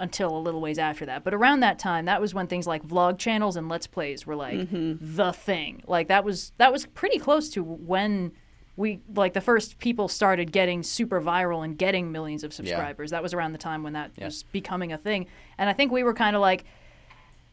until 0.00 0.36
a 0.36 0.38
little 0.38 0.60
ways 0.60 0.78
after 0.78 1.04
that. 1.06 1.24
But 1.24 1.34
around 1.34 1.58
that 1.60 1.78
time, 1.80 2.04
that 2.04 2.20
was 2.20 2.32
when 2.32 2.46
things 2.46 2.68
like 2.68 2.84
vlog 2.86 3.18
channels 3.18 3.56
and 3.56 3.68
let's 3.68 3.86
plays 3.88 4.24
were 4.26 4.36
like 4.36 4.54
Mm-hmm. 4.54 5.16
the 5.16 5.32
thing. 5.32 5.82
Like 5.88 6.06
that 6.08 6.24
was 6.24 6.52
that 6.58 6.72
was 6.72 6.86
pretty 6.86 7.18
close 7.18 7.48
to 7.50 7.62
when 7.64 8.30
we 8.76 9.00
like 9.14 9.32
the 9.32 9.40
first 9.40 9.78
people 9.78 10.06
started 10.08 10.52
getting 10.52 10.84
super 10.84 11.20
viral 11.20 11.64
and 11.64 11.76
getting 11.76 12.12
millions 12.12 12.44
of 12.44 12.52
subscribers. 12.52 13.10
That 13.10 13.22
was 13.24 13.34
around 13.34 13.52
the 13.52 13.58
time 13.58 13.82
when 13.82 13.92
that 13.94 14.12
Yeah. 14.16 14.26
was 14.26 14.44
becoming 14.44 14.92
a 14.92 14.98
thing. 14.98 15.26
And 15.58 15.68
I 15.68 15.72
think 15.72 15.90
we 15.90 16.04
were 16.04 16.14
kind 16.14 16.36
of 16.36 16.42
like 16.42 16.64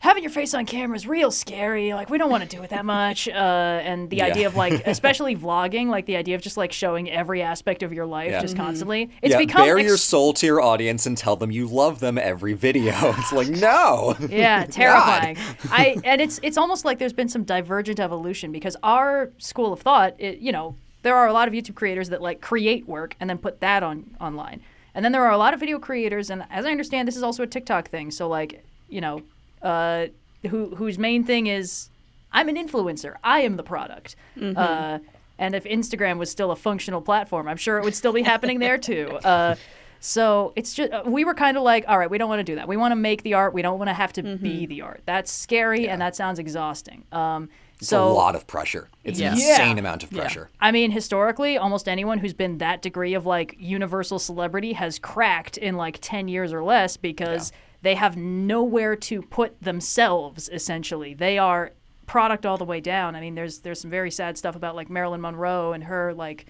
having 0.06 0.24
your 0.24 0.32
face 0.32 0.54
on 0.54 0.66
camera 0.66 0.96
is 0.96 1.06
real 1.08 1.32
scary. 1.32 1.94
Like 1.94 2.10
we 2.10 2.18
don't 2.18 2.30
want 2.30 2.50
to 2.50 2.56
do 2.58 2.64
it 2.64 2.70
that 2.70 2.86
much. 2.86 3.28
Uh, 3.36 3.82
and 3.92 4.10
the 4.10 4.18
Yeah. 4.18 4.26
idea 4.28 4.48
of 4.48 4.56
like, 4.56 4.86
especially 4.96 5.36
vlogging, 5.36 5.88
like 5.88 6.06
the 6.06 6.16
idea 6.16 6.36
of 6.36 6.42
just 6.42 6.58
like 6.58 6.72
showing 6.72 7.10
every 7.12 7.42
aspect 7.42 7.84
of 7.84 7.92
your 7.92 8.06
life 8.06 8.32
Yeah. 8.32 8.42
just 8.42 8.56
constantly. 8.56 9.10
It's 9.22 9.32
yeah, 9.34 9.38
become 9.38 9.66
bare 9.66 9.78
ex- 9.78 9.88
your 9.88 9.98
soul 9.98 10.34
to 10.34 10.46
your 10.46 10.62
audience 10.62 11.06
and 11.06 11.18
tell 11.18 11.36
them 11.36 11.52
you 11.52 11.68
love 11.68 12.00
them 12.00 12.18
every 12.18 12.54
video. 12.54 12.94
It's 13.20 13.32
like 13.34 13.50
no. 13.50 14.16
yeah 14.30 14.66
terrifying 14.66 15.38
i 15.72 15.98
and 16.04 16.22
it's 16.22 16.40
it's 16.44 16.58
almost 16.58 16.86
like 16.86 17.00
there's 17.00 17.14
been 17.14 17.30
some 17.30 17.44
divergent 17.44 18.00
evolution 18.00 18.52
because 18.52 18.76
our 18.84 19.32
school 19.38 19.74
of 19.74 19.80
thought 19.82 20.16
it, 20.20 20.38
you 20.40 20.52
know 20.52 20.76
there 21.04 21.16
are 21.16 21.28
a 21.28 21.34
lot 21.34 21.48
of 21.48 21.54
youtube 21.54 21.76
creators 21.76 22.10
that 22.10 22.22
like 22.22 22.42
create 22.42 22.88
work 22.88 23.16
and 23.20 23.30
then 23.30 23.38
put 23.38 23.60
that 23.62 23.82
on 23.84 24.16
online 24.22 24.62
and 24.94 25.04
then 25.04 25.12
there 25.12 25.24
are 25.26 25.32
a 25.32 25.38
lot 25.38 25.54
of 25.54 25.60
video 25.60 25.80
creators 25.80 26.30
and 26.30 26.44
as 26.52 26.66
i 26.66 26.72
understand 26.72 27.08
this 27.08 27.16
is 27.18 27.24
also 27.24 27.44
a 27.44 27.48
tiktok 27.48 27.90
thing 27.90 28.12
so 28.12 28.28
like 28.28 28.64
you 28.90 29.02
know 29.02 29.22
uh 29.66 30.08
who 30.50 30.76
whose 30.76 30.98
main 31.00 31.24
thing 31.24 31.48
is 31.48 31.90
i'm 32.32 32.48
an 32.50 32.56
influencer 32.56 33.16
i 33.24 33.40
am 33.42 33.58
the 33.58 33.64
product 33.64 34.16
uh 34.56 35.00
and 35.40 35.56
if 35.56 35.64
instagram 35.66 36.18
was 36.18 36.30
still 36.30 36.52
a 36.52 36.56
functional 36.56 37.02
platform 37.02 37.48
i'm 37.48 37.58
sure 37.58 37.78
it 37.80 37.84
would 37.84 37.96
still 37.96 38.14
be 38.14 38.22
happening 38.22 38.60
there 38.60 38.78
too 38.78 39.08
uh 39.24 39.56
so 40.00 40.54
it's 40.56 40.74
just 40.76 40.92
uh, 40.92 41.02
we 41.08 41.26
were 41.26 41.34
kind 41.34 41.58
of 41.58 41.64
like, 41.64 41.86
all 41.88 41.98
right, 41.98 42.12
we 42.12 42.20
don't 42.20 42.30
want 42.30 42.40
to 42.40 42.44
do 42.44 42.56
that. 42.58 42.68
We 42.68 42.78
want 42.78 42.92
to 42.92 42.96
make 42.96 43.24
the 43.24 43.34
art. 43.34 43.56
We 43.56 43.64
don't 43.64 43.80
want 43.80 43.90
to 43.90 43.94
have 43.94 44.14
to 44.14 44.22
Mm-hmm. 44.24 44.44
be 44.44 44.66
the 44.68 44.82
art. 44.82 45.02
That's 45.06 45.32
scary 45.32 45.88
and 45.90 46.00
that 46.00 46.16
sounds 46.16 46.38
exhausting. 46.38 47.06
Um, 47.12 47.50
It's 47.80 47.88
so 47.88 48.06
a 48.08 48.14
lot 48.14 48.36
of 48.36 48.46
pressure. 48.46 48.90
It's 49.04 49.20
Yeah. 49.20 49.28
an 49.30 49.34
insane 49.34 49.78
Yeah. 49.78 49.80
amount 49.80 50.04
of 50.04 50.12
Yeah. 50.12 50.20
pressure. 50.20 50.50
I 50.62 50.72
mean, 50.72 50.92
historically, 50.92 51.58
almost 51.58 51.88
anyone 51.88 52.20
who's 52.20 52.36
been 52.36 52.60
that 52.60 52.84
degree 52.84 53.16
of 53.16 53.26
like 53.26 53.56
universal 53.58 54.20
celebrity 54.20 54.74
has 54.74 55.00
cracked 55.00 55.58
in 55.58 55.76
like 55.76 55.98
10 56.02 56.28
years 56.28 56.54
or 56.54 56.64
less 56.64 56.98
because 56.98 57.52
they 57.86 57.96
have 57.96 58.18
nowhere 58.18 58.96
to 58.96 59.22
put 59.22 59.62
themselves 59.62 60.50
essentially. 60.52 61.14
They 61.14 61.38
are 61.38 61.72
product 62.08 62.46
all 62.46 62.58
the 62.58 62.66
way 62.66 62.82
down. 62.82 63.16
I 63.16 63.22
mean, 63.22 63.36
there's 63.36 63.60
there's 63.60 63.80
some 63.80 63.92
very 63.92 64.12
sad 64.12 64.38
stuff 64.38 64.56
about 64.56 64.76
like 64.76 64.90
Marilyn 64.90 65.22
Monroe 65.22 65.74
and 65.74 65.84
her 65.84 66.14
like 66.14 66.46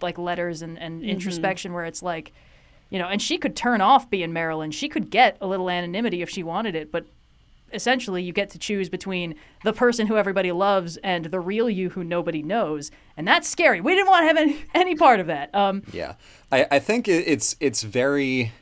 like 0.00 0.18
letters 0.18 0.62
and, 0.62 0.78
and 0.78 1.04
introspection 1.04 1.72
where 1.72 1.84
it's 1.84 2.02
like 2.02 2.32
you 2.90 2.98
know, 2.98 3.08
and 3.08 3.22
she 3.22 3.38
could 3.38 3.56
turn 3.56 3.80
off 3.80 4.10
being 4.10 4.34
Marilyn. 4.34 4.70
She 4.70 4.88
could 4.88 5.08
get 5.08 5.38
a 5.40 5.46
little 5.46 5.70
anonymity 5.70 6.20
if 6.20 6.28
she 6.28 6.42
wanted 6.42 6.74
it, 6.74 6.92
but 6.92 7.06
essentially 7.72 8.22
you 8.22 8.32
get 8.32 8.50
to 8.50 8.58
choose 8.58 8.88
between 8.88 9.34
the 9.64 9.72
person 9.72 10.06
who 10.06 10.16
everybody 10.16 10.52
loves 10.52 10.98
and 10.98 11.26
the 11.26 11.40
real 11.40 11.70
you 11.70 11.90
who 11.90 12.04
nobody 12.04 12.42
knows 12.42 12.90
and 13.16 13.26
that's 13.26 13.48
scary 13.48 13.80
we 13.80 13.94
didn't 13.94 14.08
want 14.08 14.22
to 14.22 14.26
have 14.26 14.36
any, 14.36 14.64
any 14.74 14.94
part 14.94 15.20
of 15.20 15.26
that 15.26 15.54
um, 15.54 15.82
Yeah, 15.92 16.14
I, 16.50 16.66
I 16.70 16.78
think 16.78 17.08
it's 17.08 17.56
it's 17.60 17.82
very 17.82 18.52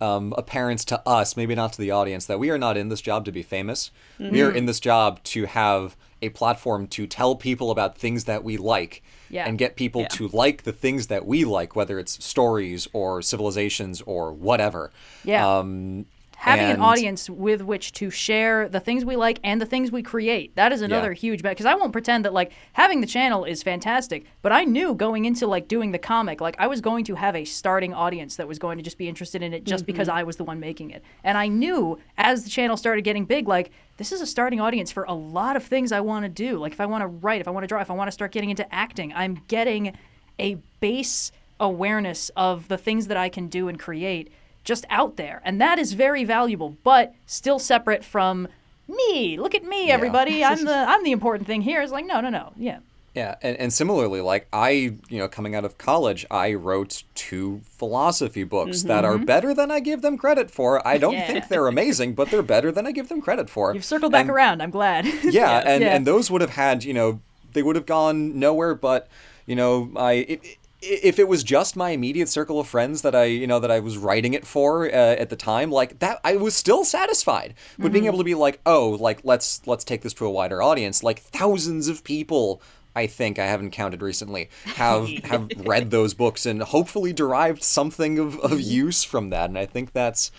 um, 0.00 0.34
apparent 0.36 0.80
to 0.80 1.00
us, 1.08 1.36
maybe 1.36 1.54
not 1.54 1.72
to 1.74 1.78
the 1.80 1.90
audience, 1.90 2.26
that 2.26 2.38
we 2.38 2.50
are 2.50 2.58
not 2.58 2.76
in 2.76 2.88
this 2.88 3.00
job 3.00 3.24
to 3.26 3.32
be 3.32 3.42
famous. 3.42 3.90
We 4.18 4.42
are 4.42 4.50
in 4.50 4.66
this 4.66 4.80
job 4.80 5.22
to 5.24 5.46
have 5.46 5.96
a 6.22 6.28
platform 6.30 6.86
to 6.88 7.06
tell 7.06 7.34
people 7.36 7.70
about 7.70 7.96
things 7.98 8.24
that 8.24 8.42
we 8.44 8.56
like 8.56 9.02
Yeah. 9.28 9.46
and 9.46 9.58
get 9.58 9.76
people 9.76 10.02
Yeah. 10.02 10.08
to 10.08 10.28
like 10.28 10.62
the 10.62 10.72
things 10.72 11.08
that 11.08 11.26
we 11.26 11.44
like, 11.44 11.76
whether 11.76 11.98
it's 11.98 12.24
stories 12.24 12.88
or 12.92 13.20
civilizations 13.22 14.00
or 14.02 14.32
whatever. 14.32 14.90
Yeah. 15.24 15.46
Um, 15.58 16.06
having 16.44 16.66
an 16.66 16.80
audience 16.80 17.30
with 17.30 17.62
which 17.62 17.92
to 17.92 18.10
share 18.10 18.68
the 18.68 18.80
things 18.80 19.04
we 19.04 19.16
like 19.16 19.40
and 19.42 19.60
the 19.60 19.66
things 19.66 19.90
we 19.90 20.02
create. 20.02 20.54
That 20.56 20.72
is 20.72 20.82
another 20.82 21.12
Yeah. 21.12 21.18
huge 21.18 21.42
bet 21.42 21.52
because 21.52 21.66
i 21.66 21.74
won't 21.74 21.92
pretend 21.92 22.24
that 22.24 22.32
like 22.32 22.52
having 22.74 23.00
the 23.00 23.06
channel 23.06 23.44
is 23.44 23.62
fantastic 23.62 24.24
but 24.42 24.52
i 24.52 24.64
knew 24.64 24.94
going 24.94 25.24
into 25.24 25.46
like 25.46 25.68
doing 25.68 25.92
the 25.92 25.98
comic 25.98 26.40
like 26.40 26.56
i 26.58 26.66
was 26.66 26.80
going 26.80 27.04
to 27.04 27.14
have 27.14 27.34
a 27.34 27.44
starting 27.44 27.94
audience 27.94 28.36
that 28.36 28.46
was 28.46 28.58
going 28.58 28.76
to 28.78 28.84
just 28.84 28.98
be 28.98 29.08
interested 29.08 29.42
in 29.42 29.52
it 29.54 29.64
just 29.64 29.82
mm-hmm. 29.82 29.92
because 29.92 30.08
i 30.08 30.22
was 30.22 30.36
the 30.36 30.44
one 30.44 30.60
making 30.60 30.90
it. 30.90 31.02
And 31.22 31.38
i 31.38 31.48
knew 31.48 31.98
as 32.18 32.44
the 32.44 32.50
channel 32.50 32.76
started 32.76 33.02
getting 33.02 33.24
big 33.24 33.48
like 33.48 33.70
this 33.96 34.12
is 34.12 34.20
a 34.20 34.26
starting 34.26 34.60
audience 34.60 34.90
for 34.92 35.04
a 35.04 35.14
lot 35.14 35.56
of 35.56 35.64
things 35.64 35.92
i 35.92 36.00
want 36.00 36.24
to 36.24 36.28
do. 36.28 36.58
Like 36.58 36.72
if 36.72 36.80
i 36.80 36.86
want 36.86 37.02
to 37.02 37.06
write 37.06 37.40
if 37.40 37.48
i 37.48 37.50
want 37.50 37.64
to 37.64 37.68
draw 37.68 37.80
if 37.80 37.90
i 37.90 37.94
want 37.94 38.08
to 38.08 38.12
start 38.12 38.32
getting 38.32 38.50
into 38.50 38.66
acting 38.74 39.12
i'm 39.14 39.40
getting 39.48 39.96
a 40.38 40.56
base 40.80 41.30
awareness 41.60 42.30
of 42.36 42.68
the 42.68 42.76
things 42.76 43.06
that 43.06 43.16
i 43.16 43.28
can 43.28 43.48
do 43.48 43.68
and 43.68 43.78
create 43.78 44.30
just 44.64 44.84
out 44.90 45.16
there. 45.16 45.40
And 45.44 45.60
that 45.60 45.78
is 45.78 45.92
very 45.92 46.24
valuable, 46.24 46.76
but 46.82 47.14
still 47.26 47.58
separate 47.58 48.04
from 48.04 48.48
me. 48.88 49.38
Look 49.38 49.54
at 49.54 49.64
me, 49.64 49.90
everybody. 49.90 50.42
I'm 50.44 50.64
the 50.64 50.74
I'm 50.74 51.04
the 51.04 51.12
important 51.12 51.46
thing 51.46 51.62
here. 51.62 51.82
It's 51.82 51.92
like, 51.92 52.06
no, 52.06 52.20
no, 52.20 52.30
no. 52.30 52.52
Yeah. 52.56 52.80
Yeah, 53.14 53.36
and, 53.42 53.56
and 53.58 53.72
similarly, 53.72 54.20
like 54.20 54.48
I, 54.52 54.70
you 55.08 55.18
know, 55.18 55.28
coming 55.28 55.54
out 55.54 55.64
of 55.64 55.78
college, 55.78 56.26
I 56.32 56.54
wrote 56.54 57.04
two 57.14 57.60
philosophy 57.62 58.42
books 58.42 58.82
that 58.82 59.04
are 59.04 59.14
mm-hmm. 59.14 59.24
better 59.24 59.54
than 59.54 59.70
I 59.70 59.78
give 59.78 60.02
them 60.02 60.18
credit 60.18 60.50
for. 60.50 60.84
I 60.84 60.98
don't 60.98 61.12
Yeah. 61.12 61.26
think 61.28 61.46
they're 61.46 61.68
amazing, 61.68 62.14
but 62.14 62.30
they're 62.30 62.42
better 62.42 62.72
than 62.72 62.88
I 62.88 62.90
give 62.90 63.08
them 63.08 63.20
credit 63.22 63.48
for. 63.48 63.72
You've 63.72 63.84
circled 63.84 64.10
back 64.10 64.22
And- 64.22 64.30
around. 64.30 64.62
I'm 64.62 64.72
glad. 64.72 65.06
Yeah, 65.22 65.62
and, 65.64 65.84
Yeah. 65.84 65.94
and 65.94 66.04
those 66.04 66.28
would 66.28 66.40
have 66.40 66.50
had, 66.50 66.82
you 66.82 66.92
know, 66.92 67.20
they 67.52 67.62
would 67.62 67.76
have 67.76 67.86
gone 67.86 68.36
nowhere. 68.40 68.74
But 68.74 69.06
you 69.46 69.54
know, 69.54 69.92
I 69.96 70.12
it, 70.12 70.58
if 70.86 71.18
it 71.18 71.26
was 71.28 71.42
just 71.42 71.76
my 71.76 71.90
immediate 71.90 72.28
circle 72.28 72.60
of 72.60 72.66
friends 72.68 73.02
that 73.02 73.14
I, 73.14 73.24
you 73.24 73.46
know, 73.46 73.58
that 73.60 73.70
I 73.70 73.80
was 73.80 73.96
writing 73.96 74.34
it 74.34 74.46
for 74.46 74.86
uh, 74.86 74.90
at 74.92 75.30
the 75.30 75.36
time, 75.36 75.70
like 75.70 75.98
that, 76.00 76.20
I 76.24 76.36
was 76.36 76.54
still 76.54 76.84
satisfied. 76.84 77.54
But 77.78 77.92
being 77.92 78.06
able 78.06 78.18
to 78.18 78.24
be 78.24 78.34
like, 78.34 78.60
oh, 78.66 78.90
like 79.00 79.20
let's 79.24 79.66
let's 79.66 79.84
take 79.84 80.02
this 80.02 80.12
to 80.14 80.26
a 80.26 80.30
wider 80.30 80.62
audience, 80.62 81.02
like 81.02 81.20
thousands 81.20 81.88
of 81.88 82.04
people. 82.04 82.60
I 82.96 83.08
think 83.08 83.40
I 83.40 83.46
haven't 83.46 83.72
counted 83.72 84.02
recently 84.02 84.48
have 84.76 85.08
have 85.24 85.48
read 85.66 85.90
those 85.90 86.14
books 86.14 86.46
and 86.46 86.62
hopefully 86.62 87.12
derived 87.12 87.62
something 87.64 88.20
of, 88.20 88.38
of 88.38 88.60
use 88.60 89.02
from 89.02 89.30
that, 89.30 89.48
and 89.50 89.58
I 89.58 89.66
think 89.66 89.92
that's 89.92 90.30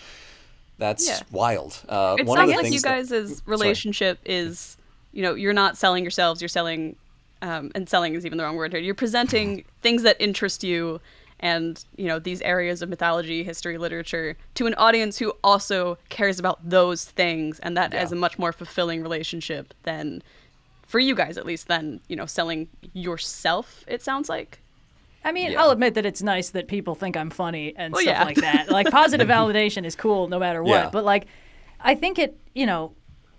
that's 0.78 1.06
Yeah. 1.06 1.20
wild. 1.30 1.82
Uh, 1.88 2.16
It 2.18 2.26
one 2.26 2.38
of 2.38 2.48
sounds 2.50 2.62
like 2.62 2.72
you 2.72 2.80
that- 2.80 3.08
guys' 3.08 3.42
relationship 3.46 4.18
is, 4.24 4.76
you 5.12 5.22
know, 5.22 5.34
you're 5.34 5.52
not 5.54 5.76
selling 5.76 6.04
yourselves. 6.04 6.40
You're 6.42 6.48
selling, 6.48 6.96
um, 7.42 7.70
and 7.74 7.88
selling 7.88 8.14
is 8.14 8.24
even 8.26 8.38
the 8.38 8.44
wrong 8.44 8.56
word 8.56 8.72
here. 8.72 8.80
You're 8.80 8.94
presenting 8.94 9.64
things 9.82 10.02
that 10.02 10.16
interest 10.20 10.64
you, 10.64 11.00
and 11.40 11.84
you 11.96 12.06
know 12.06 12.18
these 12.18 12.40
areas 12.42 12.80
of 12.82 12.88
mythology, 12.88 13.42
history, 13.44 13.76
literature 13.78 14.36
to 14.54 14.66
an 14.66 14.74
audience 14.74 15.18
who 15.18 15.32
also 15.44 15.98
cares 16.08 16.38
about 16.38 16.58
those 16.68 17.04
things, 17.04 17.58
and 17.60 17.76
that 17.76 17.92
Yeah. 17.92 18.02
is 18.04 18.12
a 18.12 18.16
much 18.16 18.38
more 18.38 18.52
fulfilling 18.52 19.02
relationship 19.02 19.74
than, 19.82 20.22
for 20.86 20.98
you 20.98 21.14
guys 21.14 21.36
at 21.36 21.44
least, 21.44 21.68
than 21.68 22.00
you 22.08 22.16
know 22.16 22.26
selling 22.26 22.68
yourself. 22.94 23.84
It 23.86 24.02
sounds 24.02 24.28
like. 24.28 24.60
I 25.24 25.32
mean, 25.32 25.50
Yeah. 25.52 25.60
I'll 25.62 25.70
admit 25.70 25.94
that 25.94 26.06
it's 26.06 26.22
nice 26.22 26.50
that 26.50 26.68
people 26.68 26.94
think 26.94 27.16
I'm 27.16 27.30
funny 27.30 27.74
and 27.76 27.92
Well, 27.92 28.00
stuff 28.02 28.14
yeah. 28.16 28.24
like 28.24 28.36
that. 28.36 28.70
Like 28.70 28.88
positive 28.90 29.26
validation 29.38 29.84
is 29.84 29.96
cool 29.96 30.28
no 30.28 30.38
matter 30.38 30.62
what. 30.62 30.70
Yeah. 30.84 30.90
But 30.92 31.04
like 31.04 31.26
I 31.80 31.96
think 31.96 32.18
it, 32.20 32.38
you 32.54 32.64
know, 32.64 32.92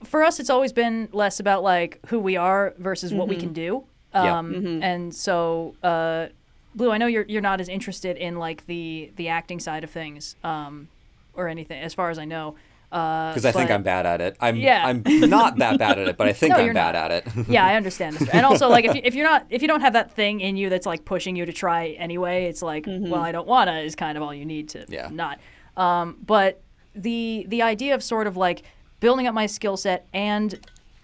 for 0.04 0.24
us 0.24 0.40
it's 0.40 0.50
always 0.50 0.72
been 0.74 1.10
less 1.12 1.40
about 1.40 1.64
like 1.64 2.00
who 2.08 2.20
we 2.20 2.38
are 2.38 2.74
versus 2.78 3.14
what 3.14 3.28
we 3.28 3.36
can 3.36 3.54
do. 3.54 3.84
Yeah. 4.14 4.38
Um 4.40 4.82
and 4.84 5.14
so 5.14 5.76
uh 5.84 6.28
Blue, 6.76 6.92
I 6.92 6.98
know 6.98 7.08
you're 7.08 7.26
you're 7.28 7.42
not 7.42 7.60
as 7.60 7.70
interested 7.70 8.18
in 8.18 8.38
like 8.38 8.66
the 8.68 9.12
the 9.16 9.30
acting 9.30 9.60
side 9.60 9.84
of 9.84 9.90
things 9.90 10.36
um 10.44 10.88
or 11.34 11.48
anything 11.48 11.82
as 11.82 11.94
far 11.94 12.10
as 12.10 12.20
I 12.20 12.26
know. 12.26 12.56
Uh 12.92 13.32
because 13.32 13.46
I 13.46 13.52
think 13.52 13.70
I'm 13.72 13.84
bad 13.84 14.06
at 14.06 14.22
it. 14.22 14.38
I'm 14.40 14.56
Yeah. 14.56 14.86
I'm 14.86 15.04
not 15.30 15.58
that 15.58 15.78
bad 15.78 16.00
at 16.00 16.08
it, 16.08 16.16
but 16.18 16.28
I 16.28 16.34
think 16.40 16.52
No, 16.54 16.60
I'm 16.60 16.66
you're 16.66 16.74
bad 16.74 16.94
not. 16.96 17.12
at 17.12 17.28
it. 17.28 17.48
yeah, 17.50 17.66
I 17.66 17.76
understand 17.76 18.16
this. 18.16 18.30
And 18.30 18.46
also, 18.46 18.70
like, 18.70 18.86
if, 18.86 18.96
you, 18.96 19.02
if 19.04 19.14
you're 19.14 19.28
not, 19.28 19.46
if 19.50 19.62
you 19.62 19.68
don't 19.68 19.82
have 19.82 19.94
that 19.94 20.12
thing 20.14 20.40
in 20.40 20.56
you 20.56 20.70
that's 20.70 20.86
like 20.86 21.04
pushing 21.04 21.36
you 21.36 21.46
to 21.46 21.52
try 21.54 21.90
anyway, 22.00 22.46
it's 22.46 22.62
like, 22.62 22.86
well, 22.88 23.22
I 23.22 23.32
don't 23.34 23.48
wanna 23.48 23.80
is 23.80 23.96
kind 23.96 24.18
of 24.18 24.24
all 24.24 24.34
you 24.34 24.46
need 24.46 24.70
to 24.70 24.86
Yeah. 24.88 25.10
not. 25.12 25.40
Um, 25.76 26.18
but 26.26 26.62
the 26.96 27.46
the 27.50 27.62
idea 27.62 27.94
of 27.94 28.02
sort 28.04 28.26
of 28.26 28.38
like 28.38 28.64
building 29.00 29.28
up 29.28 29.34
my 29.34 29.46
skill 29.46 29.78
set 29.78 30.08
and 30.14 30.60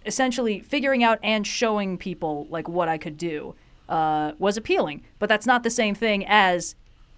essentially 0.06 0.60
figuring 0.60 1.04
out 1.04 1.20
and 1.24 1.46
showing 1.48 1.98
people 1.98 2.48
like 2.50 2.68
what 2.68 2.90
I 2.90 2.98
could 2.98 3.18
do 3.18 3.56
uh, 3.90 4.34
was 4.40 4.58
appealing. 4.58 5.04
But 5.20 5.30
that's 5.30 5.46
not 5.46 5.64
the 5.64 5.70
same 5.70 5.96
thing 5.96 6.26
as 6.28 6.76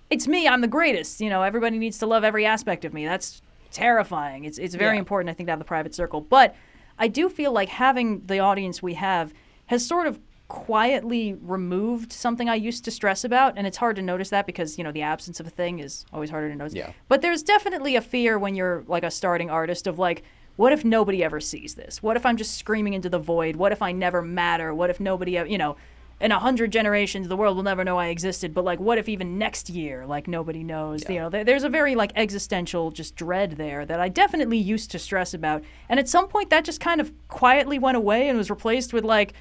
it's 0.09 0.27
me, 0.27 0.47
I'm 0.47 0.61
the 0.61 0.67
greatest. 0.67 1.19
You 1.21 1.29
know, 1.29 1.41
everybody 1.41 1.77
needs 1.79 1.97
to 1.99 2.05
love 2.05 2.23
every 2.23 2.45
aspect 2.45 2.85
of 2.85 2.93
me. 2.93 3.05
That's 3.05 3.41
terrifying. 3.71 4.45
It's 4.45 4.57
it's 4.57 4.75
very 4.75 4.95
Yeah. 4.95 4.99
important, 4.99 5.29
I 5.29 5.33
think, 5.33 5.47
to 5.47 5.51
have 5.51 5.59
the 5.59 5.65
private 5.65 5.95
circle. 5.95 6.21
But 6.21 6.55
I 6.99 7.07
do 7.07 7.27
feel 7.29 7.51
like 7.51 7.69
having 7.69 8.21
the 8.25 8.39
audience 8.39 8.81
we 8.83 8.93
have 8.95 9.33
has 9.67 9.85
sort 9.85 10.07
of 10.07 10.19
quietly 10.47 11.35
removed 11.41 12.13
something 12.13 12.47
I 12.47 12.55
used 12.55 12.85
to 12.85 12.91
stress 12.91 13.23
about, 13.23 13.53
and 13.57 13.65
it's 13.65 13.77
hard 13.77 13.95
to 13.95 14.01
notice 14.03 14.29
that 14.29 14.45
because 14.45 14.77
you 14.77 14.83
know 14.83 14.91
the 14.91 15.01
absence 15.01 15.39
of 15.39 15.47
a 15.47 15.49
thing 15.49 15.79
is 15.79 16.05
always 16.13 16.29
harder 16.29 16.49
to 16.49 16.55
notice. 16.55 16.73
Yeah. 16.75 16.91
But 17.07 17.21
there's 17.21 17.43
definitely 17.43 17.95
a 17.95 18.01
fear 18.01 18.37
when 18.37 18.53
you're 18.55 18.83
like 18.87 19.03
a 19.03 19.11
starting 19.11 19.49
artist 19.49 19.87
of 19.87 19.97
like, 19.99 20.23
what 20.55 20.71
if 20.73 20.85
nobody 20.85 21.23
ever 21.23 21.39
sees 21.39 21.75
this? 21.75 22.01
What 22.01 22.15
if 22.17 22.25
I'm 22.25 22.37
just 22.37 22.57
screaming 22.57 22.93
into 22.93 23.09
the 23.09 23.19
void? 23.19 23.55
What 23.55 23.71
if 23.71 23.81
I 23.81 23.91
never 23.91 24.21
matter? 24.21 24.73
What 24.73 24.89
if 24.89 24.99
nobody, 24.99 25.37
ev- 25.37 25.49
you 25.49 25.57
know, 25.57 25.75
in 26.21 26.31
a 26.31 26.39
hundred 26.39 26.71
generations 26.71 27.27
the 27.27 27.35
world 27.35 27.57
will 27.57 27.63
never 27.63 27.83
know 27.83 27.97
I 27.99 28.07
existed? 28.07 28.53
But 28.53 28.63
like, 28.63 28.79
what 28.79 28.97
if 28.97 29.09
even 29.09 29.37
next 29.37 29.69
year, 29.69 30.05
like 30.05 30.27
nobody 30.29 30.63
knows? 30.63 31.03
You 31.09 31.19
know, 31.19 31.29
there's 31.29 31.63
a 31.65 31.69
very 31.69 31.93
like 31.95 32.11
existential 32.15 32.91
just 32.91 33.15
dread 33.17 33.51
there 33.53 33.85
that 33.85 33.99
I 33.99 34.07
definitely 34.07 34.57
used 34.57 34.91
to 34.91 34.99
stress 34.99 35.33
about, 35.33 35.61
and 35.89 35.99
at 35.99 36.07
some 36.07 36.27
point 36.29 36.49
that 36.51 36.63
just 36.63 36.79
kind 36.79 37.01
of 37.01 37.11
quietly 37.27 37.77
went 37.79 37.97
away 37.97 38.29
and 38.29 38.37
was 38.37 38.49
replaced 38.49 38.93
with 38.93 39.03
like. 39.03 39.33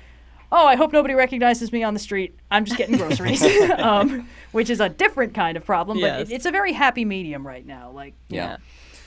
Oh, 0.52 0.66
I 0.68 0.76
hope 0.76 0.92
nobody 0.92 1.14
recognizes 1.14 1.72
me 1.72 1.82
on 1.82 1.94
the 1.94 1.98
street. 2.00 2.36
I'm 2.48 2.64
just 2.64 2.76
getting 2.78 2.96
groceries, 2.96 3.42
um, 3.78 4.28
which 4.52 4.70
is 4.70 4.78
a 4.78 4.88
different 4.88 5.34
kind 5.34 5.56
of 5.56 5.64
problem. 5.64 5.98
But 5.98 6.06
Yes. 6.06 6.30
it, 6.30 6.34
it's 6.34 6.46
a 6.46 6.52
very 6.52 6.72
happy 6.72 7.04
medium 7.04 7.44
right 7.44 7.66
now. 7.66 7.90
Like, 7.90 8.14
Yeah. 8.28 8.58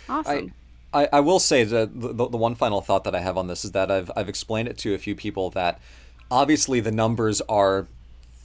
Awesome. 0.09 0.51
I, 0.93 1.09
I 1.13 1.19
will 1.19 1.39
say 1.39 1.63
that 1.63 1.99
the, 1.99 2.13
the, 2.13 2.37
one 2.37 2.55
final 2.55 2.81
thought 2.81 3.03
that 3.03 3.13
I 3.13 3.19
have 3.19 3.37
on 3.37 3.47
this 3.47 3.65
is 3.65 3.71
that 3.73 3.91
I've, 3.91 4.09
I've 4.15 4.29
explained 4.29 4.69
it 4.69 4.77
to 4.79 4.93
a 4.93 4.97
few 4.97 5.15
people 5.15 5.49
that 5.51 5.79
obviously 6.31 6.79
the 6.79 6.91
numbers 6.91 7.41
are 7.41 7.87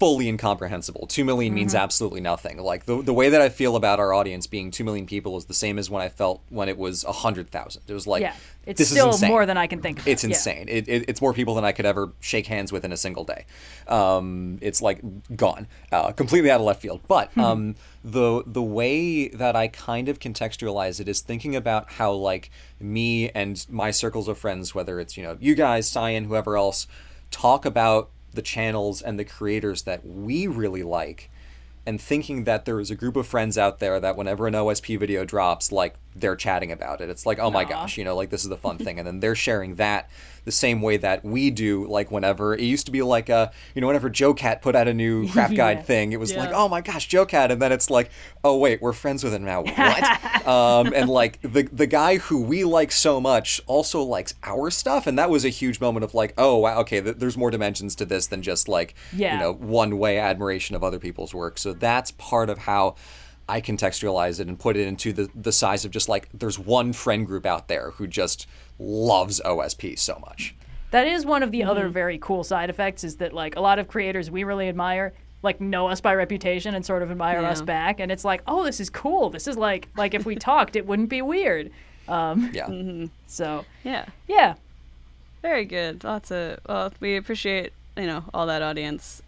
fully 0.02 0.28
incomprehensible. 0.28 1.06
Two 1.06 1.24
million 1.24 1.54
means 1.54 1.76
absolutely 1.76 2.20
nothing. 2.20 2.58
Like 2.58 2.86
the, 2.86 3.00
the 3.02 3.14
way 3.14 3.28
that 3.28 3.40
I 3.40 3.48
feel 3.50 3.76
about 3.76 4.00
our 4.00 4.12
audience 4.12 4.48
being 4.48 4.72
two 4.72 4.82
million 4.82 5.06
people 5.06 5.36
is 5.36 5.44
the 5.44 5.54
same 5.54 5.78
as 5.78 5.88
when 5.88 6.02
I 6.02 6.08
felt 6.08 6.42
when 6.48 6.68
it 6.68 6.76
was 6.76 7.04
a 7.04 7.12
hundred 7.12 7.50
thousand. 7.50 7.82
It 7.86 7.92
was 7.92 8.04
like 8.04 8.22
yeah, 8.22 8.34
it's 8.66 8.80
this 8.80 8.90
still 8.90 9.16
more 9.28 9.46
than 9.46 9.56
I 9.56 9.68
can 9.68 9.80
think 9.80 10.00
of. 10.00 10.08
It's 10.08 10.24
Yeah. 10.24 10.30
insane. 10.30 10.66
It, 10.68 10.88
it, 10.88 11.04
it's 11.08 11.22
more 11.22 11.32
people 11.32 11.54
than 11.54 11.64
I 11.64 11.70
could 11.70 11.86
ever 11.86 12.10
shake 12.18 12.48
hands 12.48 12.72
with 12.72 12.84
in 12.84 12.90
a 12.90 12.96
single 12.96 13.22
day. 13.22 13.46
Um, 13.86 14.58
it's 14.60 14.82
like 14.82 15.00
gone, 15.36 15.68
uh, 15.92 16.10
completely 16.10 16.50
out 16.50 16.58
of 16.58 16.66
left 16.66 16.82
field. 16.82 17.00
But 17.06 17.30
um, 17.38 17.76
the 18.02 18.42
the 18.44 18.60
way 18.60 19.28
that 19.28 19.54
I 19.54 19.68
kind 19.68 20.08
of 20.08 20.18
contextualize 20.18 20.98
it 20.98 21.06
is 21.06 21.20
thinking 21.20 21.54
about 21.54 21.92
how 21.92 22.10
like 22.10 22.50
me 22.80 23.30
and 23.30 23.64
my 23.70 23.92
circles 23.92 24.26
of 24.26 24.36
friends, 24.36 24.74
whether 24.74 24.98
it's 24.98 25.16
you 25.16 25.22
know 25.22 25.36
you 25.40 25.54
guys, 25.54 25.88
Cyan, 25.88 26.24
whoever 26.24 26.56
else, 26.56 26.88
talk 27.30 27.64
about 27.64 28.10
the 28.34 28.42
channels 28.42 29.02
and 29.02 29.18
the 29.18 29.24
creators 29.24 29.82
that 29.82 30.04
we 30.06 30.46
really 30.46 30.82
like 30.82 31.30
and 31.86 32.00
thinking 32.00 32.44
that 32.44 32.64
there 32.64 32.80
is 32.80 32.90
a 32.90 32.94
group 32.94 33.16
of 33.16 33.26
friends 33.26 33.58
out 33.58 33.78
there 33.80 33.98
that 34.00 34.16
whenever 34.16 34.46
an 34.46 34.54
OSP 34.54 34.98
video 34.98 35.24
drops, 35.24 35.72
like 35.72 35.94
they're 36.14 36.36
chatting 36.36 36.70
about 36.72 37.00
it. 37.00 37.08
It's 37.10 37.24
like, 37.26 37.38
oh 37.38 37.50
my 37.50 37.64
gosh, 37.64 37.96
you 37.96 38.04
know, 38.04 38.14
like 38.16 38.30
this 38.30 38.42
is 38.42 38.48
the 38.48 38.56
fun 38.56 38.78
thing, 38.78 38.98
and 38.98 39.06
then 39.06 39.20
they're 39.20 39.34
sharing 39.34 39.76
that 39.76 40.10
the 40.44 40.52
same 40.52 40.82
way 40.82 40.96
that 40.96 41.24
we 41.24 41.50
do. 41.50 41.86
Like 41.86 42.10
whenever 42.10 42.52
it 42.54 42.60
used 42.62 42.86
to 42.86 42.92
be 42.92 43.00
like 43.02 43.28
a, 43.28 43.52
you 43.74 43.80
know, 43.80 43.86
whenever 43.86 44.10
Jocat 44.10 44.60
put 44.60 44.74
out 44.74 44.88
a 44.88 44.94
new 44.94 45.28
crap 45.32 45.54
guide 45.54 45.78
Yeah. 45.78 45.82
thing, 45.84 46.12
it 46.12 46.18
was 46.20 46.34
like, 46.34 46.50
oh 46.52 46.68
my 46.68 46.80
gosh, 46.80 47.08
Jocat, 47.08 47.50
and 47.50 47.62
then 47.62 47.72
it's 47.72 47.88
like, 47.90 48.10
oh 48.44 48.58
wait, 48.58 48.82
we're 48.82 48.92
friends 48.92 49.22
with 49.24 49.32
him 49.32 49.44
now. 49.44 49.62
What? 49.62 50.46
um, 50.46 50.92
and 50.94 51.08
like 51.08 51.40
the 51.42 51.68
the 51.72 51.86
guy 51.86 52.16
who 52.18 52.42
we 52.42 52.64
like 52.64 52.90
so 52.92 53.20
much 53.20 53.60
also 53.66 54.02
likes 54.02 54.34
our 54.42 54.70
stuff, 54.70 55.06
and 55.06 55.18
that 55.18 55.30
was 55.30 55.44
a 55.44 55.48
huge 55.48 55.80
moment 55.80 56.04
of 56.04 56.12
like, 56.14 56.34
oh 56.38 56.56
wow, 56.58 56.80
okay, 56.80 57.00
th- 57.00 57.16
there's 57.16 57.36
more 57.36 57.50
dimensions 57.50 57.94
to 57.96 58.04
this 58.04 58.26
than 58.26 58.42
just 58.42 58.68
like, 58.68 58.94
Yeah. 59.14 59.34
you 59.34 59.40
know, 59.40 59.52
one 59.52 59.98
way 59.98 60.18
admiration 60.18 60.74
of 60.76 60.82
other 60.84 60.98
people's 60.98 61.32
work. 61.34 61.56
So 61.58 61.72
that's 61.72 62.10
part 62.12 62.50
of 62.50 62.58
how 62.58 62.96
I 63.48 63.60
contextualize 63.60 64.40
it 64.40 64.48
and 64.48 64.58
put 64.58 64.76
it 64.76 64.86
into 64.86 65.12
the, 65.12 65.28
the 65.34 65.52
size 65.52 65.84
of 65.84 65.90
just 65.90 66.08
like 66.08 66.28
there's 66.32 66.58
one 66.58 66.92
friend 66.92 67.26
group 67.26 67.44
out 67.46 67.68
there 67.68 67.90
who 67.92 68.06
just 68.06 68.46
loves 68.78 69.40
OSP 69.44 69.98
so 69.98 70.18
much. 70.26 70.54
That 70.90 71.06
is 71.06 71.24
one 71.26 71.42
of 71.42 71.50
the 71.50 71.62
other 71.64 71.84
Mm-hmm. 71.84 71.92
very 71.92 72.18
cool 72.18 72.44
side 72.44 72.70
effects 72.70 73.02
is 73.04 73.16
that 73.16 73.32
like 73.32 73.56
a 73.56 73.60
lot 73.60 73.78
of 73.78 73.88
creators 73.88 74.30
we 74.30 74.44
really 74.44 74.68
admire 74.68 75.12
like 75.42 75.60
know 75.60 75.88
us 75.88 76.00
by 76.00 76.14
reputation 76.14 76.74
and 76.74 76.84
sort 76.86 77.02
of 77.02 77.10
admire 77.10 77.44
us 77.44 77.60
back 77.62 77.98
and 77.98 78.12
it's 78.12 78.24
like 78.24 78.42
oh 78.46 78.62
this 78.64 78.78
is 78.78 78.88
cool 78.90 79.28
this 79.30 79.48
is 79.48 79.56
like 79.56 79.88
like 79.96 80.14
if 80.14 80.24
we 80.24 80.36
talked 80.50 80.76
it 80.76 80.86
wouldn't 80.86 81.08
be 81.08 81.20
weird 81.22 81.70
um 82.08 82.50
Yeah. 82.52 82.66
Mm-hmm. 82.66 83.06
so 83.26 83.64
yeah. 83.82 84.04
yeah 84.28 84.54
Very 85.40 85.64
good. 85.64 86.04
Lots 86.04 86.30
of 86.30 86.60
well, 86.68 86.92
we 87.00 87.16
appreciate 87.16 87.72
you 87.96 88.06
know 88.06 88.24
all 88.32 88.46
that 88.46 88.62
audience, 88.62 89.20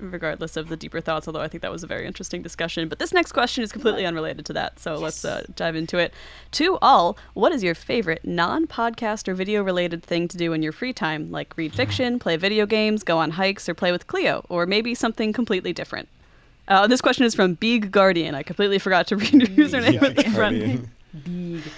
regardless 0.00 0.56
of 0.56 0.68
the 0.68 0.76
deeper 0.76 1.00
thoughts. 1.00 1.28
Although 1.28 1.40
I 1.40 1.48
think 1.48 1.62
that 1.62 1.70
was 1.70 1.82
a 1.82 1.86
very 1.86 2.06
interesting 2.06 2.42
discussion. 2.42 2.88
But 2.88 2.98
this 2.98 3.12
next 3.12 3.32
question 3.32 3.62
is 3.62 3.72
completely 3.72 4.06
unrelated 4.06 4.46
to 4.46 4.52
that, 4.54 4.78
so 4.78 4.96
let's 4.96 5.24
uh, 5.24 5.44
dive 5.56 5.76
into 5.76 5.98
it. 5.98 6.12
To 6.52 6.78
all, 6.82 7.16
what 7.34 7.52
is 7.52 7.62
your 7.62 7.74
favorite 7.74 8.24
non-podcast 8.24 9.28
or 9.28 9.34
video-related 9.34 10.02
thing 10.02 10.28
to 10.28 10.36
do 10.36 10.52
in 10.52 10.62
your 10.62 10.72
free 10.72 10.92
time? 10.92 11.30
Like 11.30 11.56
read 11.56 11.74
fiction, 11.80 12.18
play 12.18 12.36
video 12.36 12.66
games, 12.66 13.02
go 13.02 13.18
on 13.18 13.30
hikes, 13.30 13.68
or 13.68 13.74
play 13.74 13.92
with 13.92 14.06
Cleo, 14.06 14.44
or 14.48 14.66
maybe 14.66 14.94
something 14.94 15.32
completely 15.32 15.72
different. 15.72 16.08
Uh, 16.68 16.86
this 16.86 17.00
question 17.00 17.24
is 17.24 17.34
from 17.34 17.54
Big 17.54 17.90
Guardian. 17.90 18.34
I 18.34 18.44
completely 18.44 18.78
forgot 18.78 19.08
to 19.08 19.16
read 19.16 19.32
your 19.32 19.48
username 19.48 20.00
at 20.02 20.16
the 20.16 20.24
front. 20.30 20.88
big 21.24 21.62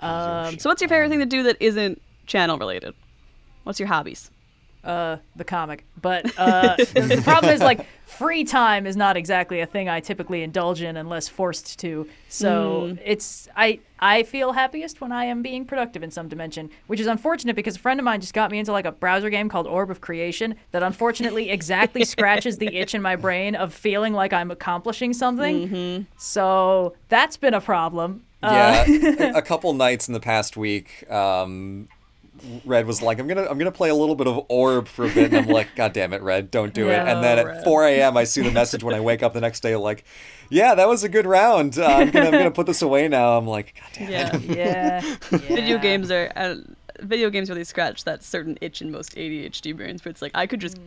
Um, 0.00 0.58
so, 0.58 0.68
what's 0.68 0.82
your 0.82 0.88
favorite 0.88 1.10
thing 1.10 1.20
to 1.20 1.26
do 1.26 1.44
that 1.44 1.56
isn't 1.60 2.02
channel 2.26 2.58
related? 2.58 2.94
What's 3.64 3.78
your 3.78 3.86
hobbies? 3.86 4.30
Uh 4.84 5.16
the 5.36 5.44
comic. 5.44 5.84
But 6.00 6.38
uh 6.38 6.76
the, 6.76 7.20
problem 7.24 7.52
is 7.52 7.60
like 7.60 7.86
free 8.06 8.44
time 8.44 8.86
is 8.86 8.96
not 8.96 9.16
exactly 9.16 9.60
a 9.60 9.66
thing 9.66 9.88
i 9.88 10.00
typically 10.00 10.42
indulge 10.42 10.82
in 10.82 10.96
unless 10.96 11.28
forced 11.28 11.78
to. 11.80 12.08
So 12.28 12.96
it's 13.04 13.48
i 13.56 13.80
i 14.00 14.22
feel 14.22 14.52
happiest 14.52 15.00
when 15.00 15.12
i 15.12 15.24
am 15.26 15.42
being 15.42 15.64
productive 15.66 16.02
in 16.02 16.10
some 16.10 16.28
dimension 16.28 16.70
which 16.86 16.98
is 17.00 17.06
unfortunate 17.06 17.54
because 17.56 17.76
a 17.76 17.78
friend 17.78 18.00
of 18.00 18.04
mine 18.04 18.20
just 18.20 18.32
got 18.34 18.50
me 18.50 18.58
into 18.58 18.72
like 18.72 18.86
a 18.86 18.92
browser 18.92 19.28
game 19.30 19.48
called 19.48 19.66
orb 19.66 19.90
of 19.90 20.00
creation 20.00 20.54
that 20.72 20.82
unfortunately 20.82 21.50
exactly 21.58 22.04
scratches 22.04 22.58
the 22.58 22.74
itch 22.76 22.94
in 22.94 23.02
my 23.02 23.16
brain 23.16 23.54
of 23.54 23.72
feeling 23.74 24.12
like 24.14 24.32
i'm 24.32 24.50
accomplishing 24.50 25.12
something. 25.12 26.06
So 26.16 26.94
that's 27.08 27.36
been 27.36 27.54
a 27.54 27.60
problem. 27.60 28.24
Uh, 28.42 28.50
Yeah, 28.52 29.32
a- 29.34 29.38
a 29.38 29.42
couple 29.50 29.72
nights 29.74 30.08
in 30.08 30.14
the 30.14 30.20
past 30.20 30.56
week, 30.56 31.10
um, 31.10 31.88
Red 32.64 32.86
was 32.86 33.02
like, 33.02 33.18
"I'm 33.18 33.26
gonna, 33.26 33.46
I'm 33.46 33.58
gonna 33.58 33.72
play 33.72 33.90
a 33.90 33.94
little 33.94 34.14
bit 34.14 34.26
of 34.26 34.44
Orb 34.48 34.88
for 34.88 35.04
a 35.06 35.08
bit," 35.08 35.32
and 35.32 35.36
I'm 35.36 35.46
like, 35.46 35.68
"God 35.76 35.92
damn 35.92 36.12
it, 36.12 36.22
Red, 36.22 36.50
don't 36.50 36.72
do 36.72 36.88
it!" 36.88 36.98
And 36.98 37.22
then 37.22 37.38
at 37.38 37.46
Red. 37.46 37.64
4 37.64 37.86
a.m., 37.86 38.16
I 38.16 38.24
see 38.24 38.42
the 38.42 38.50
message 38.50 38.82
when 38.82 38.94
I 38.94 39.00
wake 39.00 39.22
up 39.22 39.32
the 39.32 39.40
next 39.40 39.60
day, 39.60 39.76
like, 39.76 40.04
"Yeah, 40.48 40.74
that 40.74 40.88
was 40.88 41.04
a 41.04 41.08
good 41.08 41.26
round. 41.26 41.78
Uh, 41.78 41.86
I'm 41.86 42.10
gonna, 42.10 42.26
I'm 42.26 42.32
gonna 42.32 42.50
put 42.50 42.66
this 42.66 42.82
away 42.82 43.08
now." 43.08 43.36
I'm 43.36 43.46
like, 43.46 43.74
"God 43.80 43.90
damn 43.92 44.34
it." 44.34 44.42
Yeah. 44.42 45.00
yeah, 45.00 45.16
video 45.30 45.78
games 45.78 46.10
are 46.10 46.32
uh, 46.36 46.56
video 47.00 47.30
games 47.30 47.48
really 47.48 47.64
scratch 47.64 48.04
that 48.04 48.22
certain 48.22 48.58
itch 48.60 48.82
in 48.82 48.90
most 48.90 49.14
ADHD 49.16 49.76
brains. 49.76 50.02
But 50.02 50.10
it's 50.10 50.22
like 50.22 50.32
I 50.34 50.46
could 50.46 50.60
just 50.60 50.78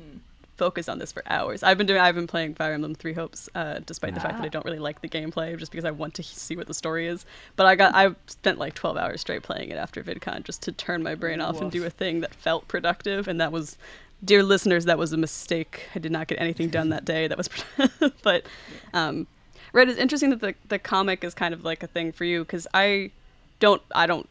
focus 0.55 0.87
on 0.87 0.99
this 0.99 1.11
for 1.11 1.23
hours. 1.27 1.63
I've 1.63 1.77
been 1.77 1.87
doing. 1.87 1.99
I've 1.99 2.15
been 2.15 2.27
playing 2.27 2.55
Fire 2.55 2.73
Emblem 2.73 2.95
Three 2.95 3.13
Hopes, 3.13 3.49
uh, 3.55 3.79
despite 3.85 4.13
the 4.13 4.19
fact 4.19 4.35
that 4.37 4.43
I 4.43 4.47
Ah. 4.47 4.49
don't 4.49 4.65
really 4.65 4.79
like 4.79 5.01
the 5.01 5.09
gameplay, 5.09 5.57
just 5.57 5.71
because 5.71 5.85
I 5.85 5.91
want 5.91 6.13
to 6.15 6.23
see 6.23 6.55
what 6.55 6.67
the 6.67 6.73
story 6.73 7.07
is. 7.07 7.25
But 7.55 7.65
I 7.65 7.75
got. 7.75 7.95
I 7.95 8.15
spent 8.27 8.59
like 8.59 8.73
12 8.75 8.97
hours 8.97 9.21
straight 9.21 9.43
playing 9.43 9.69
it 9.69 9.77
after 9.77 10.03
VidCon 10.03 10.43
just 10.43 10.61
to 10.63 10.71
turn 10.71 11.03
my 11.03 11.15
brain 11.15 11.41
off 11.41 11.59
and 11.61 11.71
do 11.71 11.83
a 11.85 11.89
thing 11.89 12.21
that 12.21 12.33
felt 12.35 12.67
productive, 12.67 13.27
and 13.27 13.39
that 13.41 13.51
was. 13.51 13.77
Dear 14.23 14.41
listeners, 14.41 14.85
that 14.85 14.97
was 14.97 15.11
a 15.11 15.17
mistake. 15.17 15.87
I 15.93 15.99
did 15.99 16.11
not 16.13 16.27
get 16.27 16.39
anything 16.39 16.69
done 16.69 16.87
that 16.89 17.03
day. 17.03 17.27
That 17.27 17.37
was, 17.37 17.49
but, 18.23 18.45
um, 18.93 19.27
Red, 19.73 19.89
it's 19.89 19.99
interesting 19.99 20.29
that 20.29 20.39
the 20.39 20.55
the 20.69 20.79
comic 20.79 21.25
is 21.25 21.33
kind 21.33 21.53
of 21.53 21.65
like 21.65 21.83
a 21.83 21.87
thing 21.87 22.13
for 22.13 22.23
you 22.23 22.39
because 22.45 22.65
I 22.73 23.11
don't 23.59 23.81
I 23.93 24.05
don't 24.07 24.29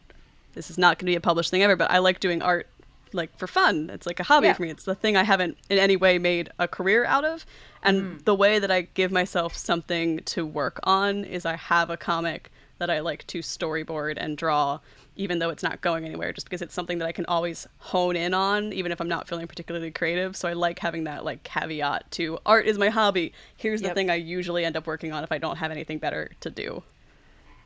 this 0.55 0.69
is 0.71 0.77
not 0.79 0.97
going 0.97 1.05
to 1.05 1.11
be 1.11 1.15
a 1.15 1.21
published 1.21 1.51
thing 1.51 1.61
ever, 1.63 1.75
but 1.75 1.91
I 1.91 1.99
like 1.99 2.19
doing 2.19 2.41
art 2.41 2.65
like 3.13 3.37
for 3.37 3.47
fun. 3.47 3.89
It's 3.93 4.05
like 4.05 4.19
a 4.19 4.23
hobby 4.23 4.47
Yeah. 4.47 4.53
for 4.53 4.61
me. 4.63 4.69
It's 4.69 4.83
the 4.85 4.95
thing 4.95 5.15
I 5.17 5.23
haven't 5.23 5.57
in 5.69 5.77
any 5.77 5.95
way 5.95 6.17
made 6.19 6.49
a 6.59 6.67
career 6.67 7.05
out 7.05 7.25
of. 7.25 7.45
And 7.81 8.21
the 8.21 8.35
way 8.35 8.59
that 8.59 8.71
I 8.71 8.81
give 8.93 9.11
myself 9.11 9.55
something 9.57 10.19
to 10.19 10.45
work 10.45 10.79
on 10.83 11.23
is 11.25 11.45
I 11.45 11.55
have 11.55 11.89
a 11.89 11.97
comic 11.97 12.49
that 12.79 12.89
I 12.89 12.99
like 13.01 13.25
to 13.27 13.39
storyboard 13.39 14.15
and 14.17 14.37
draw 14.37 14.79
even 15.15 15.37
though 15.37 15.49
it's 15.51 15.61
not 15.61 15.79
going 15.81 16.05
anywhere 16.05 16.33
just 16.33 16.47
because 16.47 16.61
it's 16.63 16.73
something 16.73 16.97
that 16.97 17.07
I 17.07 17.11
can 17.11 17.25
always 17.27 17.67
hone 17.77 18.15
in 18.15 18.33
on 18.33 18.73
even 18.73 18.91
if 18.91 18.99
I'm 18.99 19.07
not 19.07 19.27
feeling 19.27 19.45
particularly 19.47 19.91
creative. 19.91 20.35
So 20.35 20.47
I 20.47 20.53
like 20.53 20.79
having 20.79 21.03
that 21.03 21.23
like 21.23 21.43
caveat 21.43 22.09
to 22.11 22.39
art 22.47 22.65
is 22.65 22.79
my 22.79 22.89
hobby. 22.89 23.31
Here's 23.55 23.81
the 23.81 23.87
Yep. 23.89 23.95
thing 23.95 24.09
I 24.09 24.15
usually 24.15 24.65
end 24.65 24.75
up 24.75 24.87
working 24.87 25.13
on 25.13 25.23
if 25.23 25.31
I 25.31 25.37
don't 25.37 25.57
have 25.57 25.69
anything 25.71 25.99
better 25.99 26.31
to 26.41 26.49
do. 26.49 26.81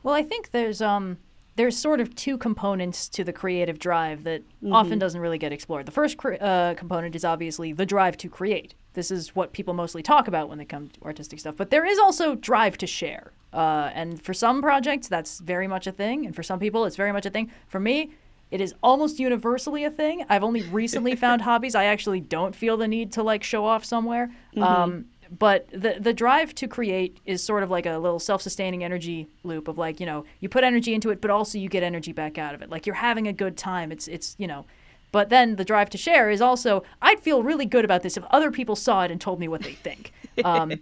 Well, 0.02 0.14
I 0.14 0.22
think 0.22 0.50
there's 0.50 0.82
um 0.82 1.16
there's 1.58 1.76
sort 1.76 2.00
of 2.00 2.14
two 2.14 2.38
components 2.38 3.08
to 3.08 3.24
the 3.24 3.32
creative 3.32 3.80
drive 3.80 4.22
that 4.22 4.42
often 4.72 4.96
doesn't 5.00 5.20
really 5.20 5.38
get 5.38 5.52
explored. 5.52 5.86
The 5.86 5.92
first 5.92 6.16
cre- 6.16 6.34
uh, 6.40 6.74
component 6.74 7.16
is 7.16 7.24
obviously 7.24 7.72
the 7.72 7.84
drive 7.84 8.16
to 8.18 8.28
create. 8.28 8.74
This 8.94 9.10
is 9.10 9.34
what 9.34 9.52
people 9.52 9.74
mostly 9.74 10.00
talk 10.02 10.28
about 10.28 10.48
when 10.48 10.58
they 10.58 10.64
come 10.64 10.88
to 10.88 11.02
artistic 11.02 11.40
stuff. 11.40 11.56
But 11.56 11.70
there 11.70 11.84
is 11.84 11.98
also 11.98 12.36
drive 12.36 12.78
to 12.78 12.86
share. 12.86 13.32
Uh, 13.52 13.90
and 13.92 14.22
for 14.22 14.32
some 14.32 14.62
projects, 14.62 15.08
that's 15.08 15.40
very 15.40 15.66
much 15.66 15.88
a 15.88 15.92
thing. 15.92 16.24
And 16.26 16.34
for 16.36 16.44
some 16.44 16.60
people, 16.60 16.84
it's 16.84 16.96
very 16.96 17.12
much 17.12 17.26
a 17.26 17.30
thing. 17.30 17.50
For 17.66 17.80
me, 17.80 18.12
It 18.50 18.60
is 18.62 18.72
almost 18.82 19.18
universally 19.18 19.84
a 19.84 19.90
thing. 19.90 20.24
I've 20.30 20.44
only 20.44 20.62
recently 20.62 21.14
found 21.24 21.42
hobbies 21.42 21.74
I 21.74 21.84
actually 21.84 22.20
don't 22.20 22.54
feel 22.54 22.76
the 22.78 22.88
need 22.88 23.12
to 23.12 23.22
like 23.22 23.42
show 23.44 23.66
off 23.66 23.84
somewhere. 23.84 24.30
Um, 24.56 25.06
but 25.36 25.68
the 25.70 25.96
the 26.00 26.12
drive 26.12 26.54
to 26.56 26.68
create 26.68 27.18
is 27.26 27.42
sort 27.42 27.62
of 27.62 27.70
like 27.70 27.86
a 27.86 27.98
little 27.98 28.18
self-sustaining 28.18 28.84
energy 28.84 29.28
loop 29.42 29.68
of 29.68 29.78
like 29.78 30.00
you 30.00 30.06
know 30.06 30.24
you 30.40 30.48
put 30.48 30.64
energy 30.64 30.94
into 30.94 31.10
it, 31.10 31.20
but 31.20 31.30
also 31.30 31.58
you 31.58 31.68
get 31.68 31.82
energy 31.82 32.12
back 32.12 32.38
out 32.38 32.54
of 32.54 32.62
it. 32.62 32.70
Like 32.70 32.86
you're 32.86 32.94
having 32.96 33.26
a 33.26 33.32
good 33.32 33.56
time. 33.56 33.90
It's 33.92 34.08
it's 34.08 34.34
you 34.38 34.46
know. 34.46 34.64
But 35.10 35.30
then 35.30 35.56
the 35.56 35.64
drive 35.64 35.88
to 35.90 35.98
share 35.98 36.28
is 36.30 36.40
also 36.42 36.82
I'd 37.00 37.20
feel 37.20 37.42
really 37.42 37.64
good 37.66 37.84
about 37.84 38.02
this 38.02 38.16
if 38.16 38.24
other 38.30 38.50
people 38.50 38.76
saw 38.76 39.04
it 39.04 39.10
and 39.10 39.20
told 39.20 39.40
me 39.40 39.48
what 39.48 39.62
they 39.62 39.72
think. 39.72 40.12
Um, 40.44 40.72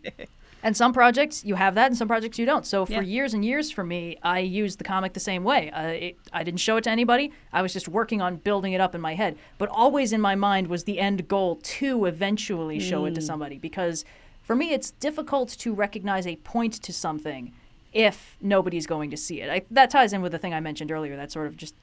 and 0.63 0.77
some 0.77 0.93
projects 0.93 1.45
you 1.45 1.55
have 1.55 1.77
that, 1.77 1.87
and 1.87 1.97
some 1.97 2.09
projects 2.09 2.39
you 2.39 2.45
don't. 2.45 2.67
So 2.67 2.85
for 2.85 2.93
Yeah. 2.93 3.01
years 3.03 3.33
and 3.35 3.43
years 3.45 3.71
for 3.71 3.85
me, 3.85 4.19
I 4.23 4.41
used 4.41 4.79
the 4.79 4.85
comic 4.85 5.13
the 5.15 5.21
same 5.21 5.45
way. 5.45 5.71
Uh, 5.71 5.87
it, 5.87 6.17
I 6.33 6.43
didn't 6.43 6.61
show 6.61 6.77
it 6.77 6.85
to 6.85 6.91
anybody. 6.91 7.33
I 7.55 7.63
was 7.63 7.73
just 7.73 7.89
working 7.89 8.21
on 8.21 8.37
building 8.37 8.75
it 8.75 8.81
up 8.83 8.95
in 8.95 9.01
my 9.01 9.15
head. 9.15 9.39
But 9.59 9.69
always 9.71 10.13
in 10.13 10.21
my 10.21 10.35
mind 10.35 10.67
was 10.67 10.85
the 10.85 10.99
end 10.99 11.27
goal 11.29 11.57
to 11.79 12.05
eventually 12.05 12.79
show 12.81 13.05
it 13.07 13.15
to 13.15 13.23
somebody. 13.23 13.57
Because 13.59 14.05
for 14.47 14.55
me, 14.55 14.73
it's 14.73 14.93
difficult 14.93 15.49
to 15.51 15.75
recognize 15.75 16.25
a 16.25 16.37
point 16.37 16.75
to 16.75 16.93
something 16.93 17.53
if 17.93 18.37
nobody's 18.41 18.87
going 18.87 19.11
to 19.11 19.17
see 19.17 19.41
it. 19.41 19.51
I, 19.51 19.63
that 19.73 19.91
ties 19.91 20.13
in 20.13 20.23
with 20.23 20.31
the 20.31 20.39
thing 20.39 20.55
I 20.55 20.61
mentioned 20.61 20.93
earlier. 20.93 21.17
That 21.17 21.33
sort 21.33 21.49
of 21.49 21.57
just 21.57 21.75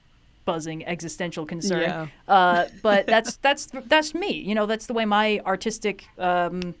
buzzing 0.46 0.84
existential 0.86 1.44
concern. 1.44 1.82
Yeah. 1.82 2.06
Uh, 2.26 2.66
but 2.82 3.06
that's 3.06 3.36
that's 3.42 3.66
that's 3.66 4.14
me. 4.14 4.32
You 4.32 4.54
know, 4.54 4.64
that's 4.64 4.86
the 4.86 4.94
way 4.94 5.04
my 5.04 5.40
artistic 5.44 6.06
um, 6.18 6.74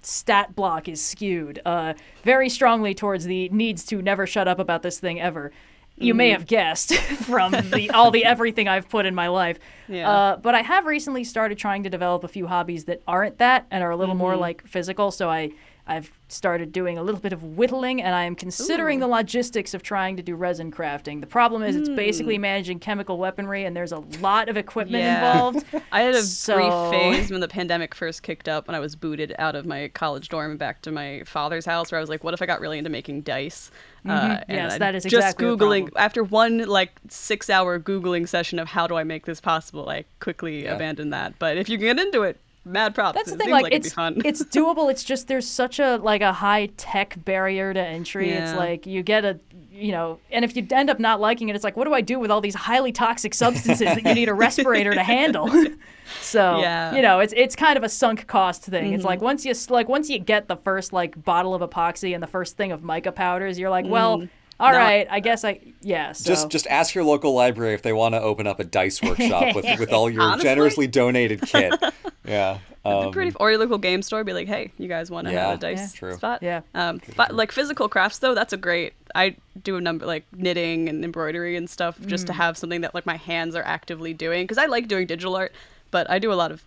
stat 0.00 0.56
block 0.56 0.88
is 0.88 1.04
skewed 1.04 1.60
uh, 1.66 1.92
very 2.24 2.48
strongly 2.48 2.94
towards 2.94 3.26
the 3.26 3.50
needs 3.50 3.84
to 3.86 4.00
never 4.00 4.26
shut 4.26 4.48
up 4.48 4.58
about 4.58 4.82
this 4.82 4.98
thing 4.98 5.20
ever. 5.20 5.52
You 5.98 6.14
may 6.14 6.30
have 6.30 6.42
mm-hmm. 6.42 6.48
guessed 6.48 6.94
from 7.24 7.52
the 7.70 7.90
all 7.90 8.10
the 8.10 8.24
everything 8.24 8.68
I've 8.68 8.88
put 8.88 9.06
in 9.06 9.14
my 9.14 9.28
life. 9.28 9.58
Yeah. 9.88 10.10
Uh, 10.10 10.36
but 10.36 10.54
I 10.54 10.62
have 10.62 10.86
recently 10.86 11.24
started 11.24 11.58
trying 11.58 11.84
to 11.84 11.90
develop 11.90 12.24
a 12.24 12.28
few 12.28 12.46
hobbies 12.46 12.84
that 12.84 13.02
aren't 13.06 13.38
that 13.38 13.66
and 13.70 13.82
are 13.82 13.90
a 13.90 13.96
little 13.96 14.14
more 14.14 14.32
mm-hmm. 14.32 14.40
like 14.40 14.66
physical. 14.66 15.10
So 15.10 15.30
I 15.30 15.52
I've 15.88 16.10
started 16.28 16.72
doing 16.72 16.98
a 16.98 17.02
little 17.02 17.20
bit 17.20 17.32
of 17.32 17.44
whittling, 17.44 18.02
and 18.02 18.12
I 18.12 18.24
am 18.24 18.34
considering 18.34 18.98
the 18.98 19.06
logistics 19.06 19.72
of 19.72 19.84
trying 19.84 20.16
to 20.16 20.22
do 20.22 20.34
resin 20.34 20.72
crafting. 20.72 21.20
The 21.20 21.28
problem 21.28 21.62
is 21.62 21.76
it's 21.76 21.88
basically 21.88 22.34
hmm. 22.34 22.42
managing 22.42 22.80
chemical 22.80 23.18
weaponry, 23.18 23.64
and 23.64 23.76
there's 23.76 23.92
a 23.92 24.00
lot 24.20 24.48
of 24.48 24.56
equipment 24.56 25.04
Yeah. 25.04 25.18
involved. 25.18 25.64
I 25.92 26.02
had 26.02 26.16
a 26.16 26.22
So- 26.22 26.56
brief 26.56 26.90
phase 26.90 27.30
when 27.30 27.40
the 27.40 27.46
pandemic 27.46 27.94
first 27.94 28.24
kicked 28.24 28.48
up, 28.48 28.66
when 28.66 28.74
I 28.74 28.80
was 28.80 28.96
booted 28.96 29.36
out 29.38 29.54
of 29.54 29.64
my 29.64 29.86
college 29.94 30.28
dorm 30.28 30.50
and 30.50 30.58
back 30.58 30.82
to 30.82 30.90
my 30.90 31.22
father's 31.24 31.66
house, 31.66 31.92
where 31.92 31.98
I 31.98 32.00
was 32.00 32.10
like, 32.10 32.24
"What 32.24 32.34
if 32.34 32.42
I 32.42 32.46
got 32.46 32.60
really 32.60 32.78
into 32.78 32.90
making 32.90 33.22
dice?" 33.22 33.70
Uh, 34.10 34.12
and 34.12 34.40
Mm-hmm. 34.40 34.52
Yes, 34.52 34.72
I 34.74 34.78
that 34.78 34.94
is 34.94 35.02
just 35.04 35.14
exactly 35.14 35.46
the 35.46 35.56
googling. 35.56 35.82
problem. 35.86 35.92
After 36.04 36.22
one 36.24 36.58
like 36.58 36.92
six-hour 37.08 37.80
googling 37.80 38.28
session 38.28 38.58
of 38.58 38.68
how 38.68 38.86
do 38.86 38.96
I 38.96 39.04
make 39.04 39.26
this 39.26 39.40
possible, 39.40 39.88
I 39.88 40.04
quickly 40.20 40.64
Yeah. 40.64 40.74
abandoned 40.74 41.12
that. 41.12 41.38
But 41.38 41.56
if 41.56 41.68
you 41.68 41.78
can 41.78 41.96
get 41.96 41.98
into 41.98 42.22
it, 42.22 42.38
mad 42.66 42.94
props. 42.94 43.16
That's 43.16 43.30
the 43.30 43.36
It 43.36 43.38
thing. 43.38 43.50
Like, 43.50 43.62
like 43.64 43.72
it's 43.72 43.94
it's 43.98 44.44
doable. 44.44 44.90
It's 44.90 45.04
just 45.04 45.28
there's 45.28 45.48
such 45.48 45.78
a 45.78 45.96
like 45.96 46.20
a 46.20 46.32
high 46.32 46.66
tech 46.76 47.16
barrier 47.24 47.72
to 47.72 47.80
entry. 47.80 48.30
It's 48.30 48.54
like 48.54 48.86
you 48.86 49.02
get 49.02 49.24
a 49.24 49.38
you 49.70 49.92
know, 49.92 50.18
and 50.30 50.44
if 50.44 50.56
you 50.56 50.66
end 50.70 50.88
up 50.88 50.98
not 50.98 51.20
liking 51.20 51.48
it, 51.50 51.54
it's 51.54 51.64
like 51.64 51.76
what 51.76 51.84
do 51.84 51.94
I 51.94 52.00
do 52.00 52.18
with 52.18 52.30
all 52.30 52.40
these 52.40 52.54
highly 52.54 52.92
toxic 52.92 53.34
substances 53.34 53.86
that 53.86 54.04
you 54.04 54.14
need 54.14 54.28
a 54.28 54.34
respirator 54.34 54.94
to 54.94 55.02
handle? 55.02 55.48
so 56.20 56.58
Yeah. 56.58 56.88
Mm-hmm. 56.88 56.96
you 56.96 57.02
know, 57.02 57.20
it's 57.20 57.32
it's 57.36 57.56
kind 57.56 57.76
of 57.76 57.84
a 57.84 57.88
sunk 57.88 58.26
cost 58.26 58.64
thing. 58.64 58.92
It's 58.92 59.04
like 59.04 59.20
once 59.20 59.44
you 59.44 59.54
like 59.68 59.88
once 59.88 60.10
you 60.10 60.18
get 60.18 60.48
the 60.48 60.56
first 60.56 60.92
like 60.92 61.22
bottle 61.24 61.54
of 61.54 61.68
epoxy 61.68 62.14
and 62.14 62.22
the 62.22 62.26
first 62.26 62.56
thing 62.56 62.72
of 62.72 62.82
mica 62.82 63.12
powders, 63.12 63.58
you're 63.58 63.70
like, 63.70 63.86
well. 63.86 64.26
All 64.58 64.72
No. 64.72 64.78
right, 64.78 65.06
I 65.10 65.20
guess 65.20 65.44
I 65.44 65.60
yeah. 65.82 66.12
So. 66.12 66.28
Just 66.28 66.50
just 66.50 66.66
ask 66.68 66.94
your 66.94 67.04
local 67.04 67.34
library 67.34 67.74
if 67.74 67.82
they 67.82 67.92
want 67.92 68.14
to 68.14 68.20
open 68.20 68.46
up 68.46 68.58
a 68.60 68.64
dice 68.64 69.02
workshop 69.02 69.54
with, 69.54 69.66
with 69.78 69.92
all 69.92 70.08
your 70.10 70.22
Honestly? 70.22 70.44
generously 70.44 70.86
donated 70.86 71.42
kit. 71.42 71.74
Yeah. 72.24 72.58
It'd 72.84 72.96
Um, 73.06 73.12
pretty, 73.12 73.32
or 73.38 73.50
your 73.50 73.60
local 73.60 73.78
game 73.78 74.02
store, 74.02 74.24
be 74.24 74.32
like, 74.32 74.48
"Hey, 74.48 74.72
you 74.78 74.88
guys 74.88 75.12
want 75.12 75.28
to 75.28 75.32
Yeah, 75.32 75.50
have 75.50 75.58
a 75.58 75.60
dice 75.60 75.94
Yeah. 75.94 75.98
True. 75.98 76.14
spot?" 76.16 76.42
Yeah. 76.42 76.62
Um, 76.74 77.00
but 77.16 77.32
like 77.36 77.52
physical 77.52 77.88
crafts 77.88 78.18
though, 78.18 78.34
that's 78.34 78.52
a 78.52 78.56
great. 78.56 78.94
I 79.14 79.36
do 79.62 79.76
a 79.76 79.80
number 79.80 80.06
like 80.06 80.24
knitting 80.36 80.88
and 80.88 81.04
embroidery 81.04 81.54
and 81.56 81.70
stuff 81.70 82.00
just 82.06 82.26
to 82.26 82.32
Mm. 82.32 82.36
have 82.36 82.58
something 82.58 82.80
that 82.80 82.96
like 82.96 83.06
my 83.06 83.14
hands 83.16 83.54
are 83.54 83.62
actively 83.62 84.12
doing 84.12 84.42
because 84.42 84.58
I 84.58 84.66
like 84.66 84.88
doing 84.88 85.06
digital 85.06 85.36
art, 85.36 85.52
but 85.92 86.10
I 86.10 86.18
do 86.18 86.32
a 86.32 86.34
lot 86.34 86.50
of 86.50 86.64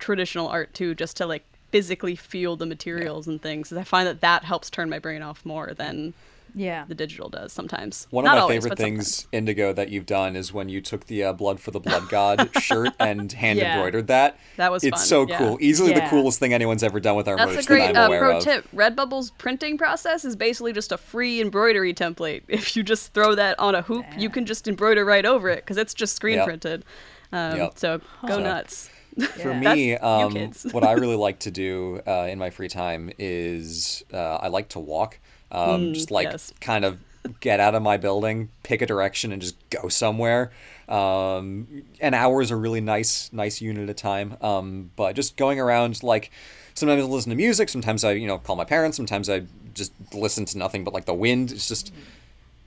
traditional 0.00 0.48
art 0.48 0.74
too, 0.74 0.92
just 0.96 1.16
to 1.18 1.26
like 1.26 1.44
physically 1.70 2.16
feel 2.16 2.56
the 2.56 2.66
materials 2.66 3.28
and 3.28 3.40
things. 3.40 3.68
Cause 3.68 3.78
I 3.78 3.84
find 3.84 4.08
that 4.08 4.20
that 4.22 4.42
helps 4.44 4.70
turn 4.70 4.90
my 4.90 4.98
brain 4.98 5.22
off 5.22 5.44
more 5.46 5.72
than 5.76 6.14
yeah. 6.56 6.84
the 6.88 6.94
digital 6.96 7.28
does 7.28 7.52
sometimes. 7.52 8.08
One 8.10 8.24
Not 8.24 8.32
of 8.32 8.36
my 8.38 8.42
always, 8.42 8.64
favorite 8.64 8.78
things, 8.78 9.14
sometimes. 9.16 9.28
Indigo, 9.32 9.72
that 9.74 9.90
you've 9.90 10.06
done 10.06 10.34
is 10.34 10.52
when 10.52 10.68
you 10.68 10.80
took 10.80 11.04
the 11.06 11.22
uh, 11.24 11.32
Blood 11.32 11.60
for 11.60 11.70
the 11.70 11.78
Blood 11.78 12.08
God 12.08 12.50
shirt 12.60 12.92
and 12.98 13.30
hand 13.30 13.58
Yeah. 13.60 13.74
embroidered 13.76 14.08
that. 14.08 14.38
That 14.56 14.72
was 14.72 14.82
It's 14.82 14.96
fun, 14.98 15.06
so 15.06 15.26
yeah. 15.28 15.38
cool. 15.38 15.58
Easily 15.60 15.90
Yeah. 15.92 16.00
the 16.00 16.10
coolest 16.10 16.40
thing 16.40 16.52
anyone's 16.52 16.82
ever 16.82 16.98
done 16.98 17.14
with 17.14 17.28
our 17.28 17.36
That's 17.36 17.54
merch 17.54 17.64
a 17.64 17.68
great 17.68 17.78
that 17.92 17.96
I'm 17.96 18.02
uh, 18.02 18.06
aware 18.06 18.20
pro 18.20 18.36
of. 18.38 18.42
tip. 18.42 18.68
Redbubble's 18.74 19.30
printing 19.32 19.78
process 19.78 20.24
is 20.24 20.34
basically 20.34 20.72
just 20.72 20.90
a 20.90 20.98
free 20.98 21.40
embroidery 21.40 21.94
template. 21.94 22.42
If 22.48 22.74
you 22.76 22.82
just 22.82 23.12
throw 23.14 23.34
that 23.36 23.58
on 23.60 23.74
a 23.74 23.82
hoop, 23.82 24.06
you 24.16 24.30
can 24.30 24.46
just 24.46 24.66
embroider 24.66 25.04
right 25.04 25.24
over 25.26 25.48
it 25.50 25.56
because 25.56 25.76
it's 25.76 25.94
just 25.94 26.16
screen 26.16 26.36
Yep. 26.36 26.46
printed. 26.46 26.84
Um, 27.32 27.56
Yep. 27.58 27.72
So 27.78 27.98
go 28.22 28.28
So- 28.36 28.40
nuts. 28.40 28.90
For 29.40 29.54
me, 29.54 29.92
That's 29.92 30.04
um, 30.04 30.32
kids. 30.32 30.66
what 30.72 30.84
I 30.84 30.92
really 30.92 31.16
like 31.16 31.38
to 31.40 31.50
do 31.50 32.02
uh, 32.06 32.28
in 32.30 32.38
my 32.38 32.50
free 32.50 32.68
time 32.68 33.10
is 33.18 34.04
uh, 34.12 34.16
I 34.36 34.48
like 34.48 34.68
to 34.70 34.78
walk. 34.78 35.18
Um, 35.50 35.94
just 35.94 36.10
like 36.10 36.28
Mm, 36.28 36.32
yes. 36.32 36.52
kind 36.60 36.84
of 36.84 36.98
get 37.40 37.58
out 37.60 37.74
of 37.74 37.82
my 37.82 37.96
building, 37.96 38.50
pick 38.62 38.82
a 38.82 38.86
direction, 38.86 39.32
and 39.32 39.42
just 39.42 39.56
go 39.70 39.88
somewhere. 39.88 40.52
Um, 40.88 41.82
an 42.00 42.14
hour 42.14 42.40
is 42.40 42.50
a 42.50 42.56
really 42.56 42.80
nice, 42.80 43.32
nice 43.32 43.60
unit 43.60 43.90
of 43.90 43.96
time. 43.96 44.36
Um, 44.40 44.90
but 44.96 45.14
just 45.16 45.36
going 45.36 45.58
around, 45.58 46.02
like 46.02 46.30
sometimes 46.74 47.02
I 47.02 47.06
listen 47.06 47.30
to 47.30 47.36
music, 47.36 47.68
sometimes 47.68 48.04
I, 48.04 48.12
you 48.12 48.26
know, 48.28 48.38
call 48.38 48.54
my 48.56 48.64
parents, 48.64 48.96
sometimes 48.96 49.28
I 49.28 49.42
just 49.74 49.92
listen 50.14 50.44
to 50.46 50.58
nothing 50.58 50.84
but 50.84 50.94
like 50.94 51.04
the 51.06 51.14
wind. 51.14 51.50
It's 51.52 51.66
just, 51.68 51.92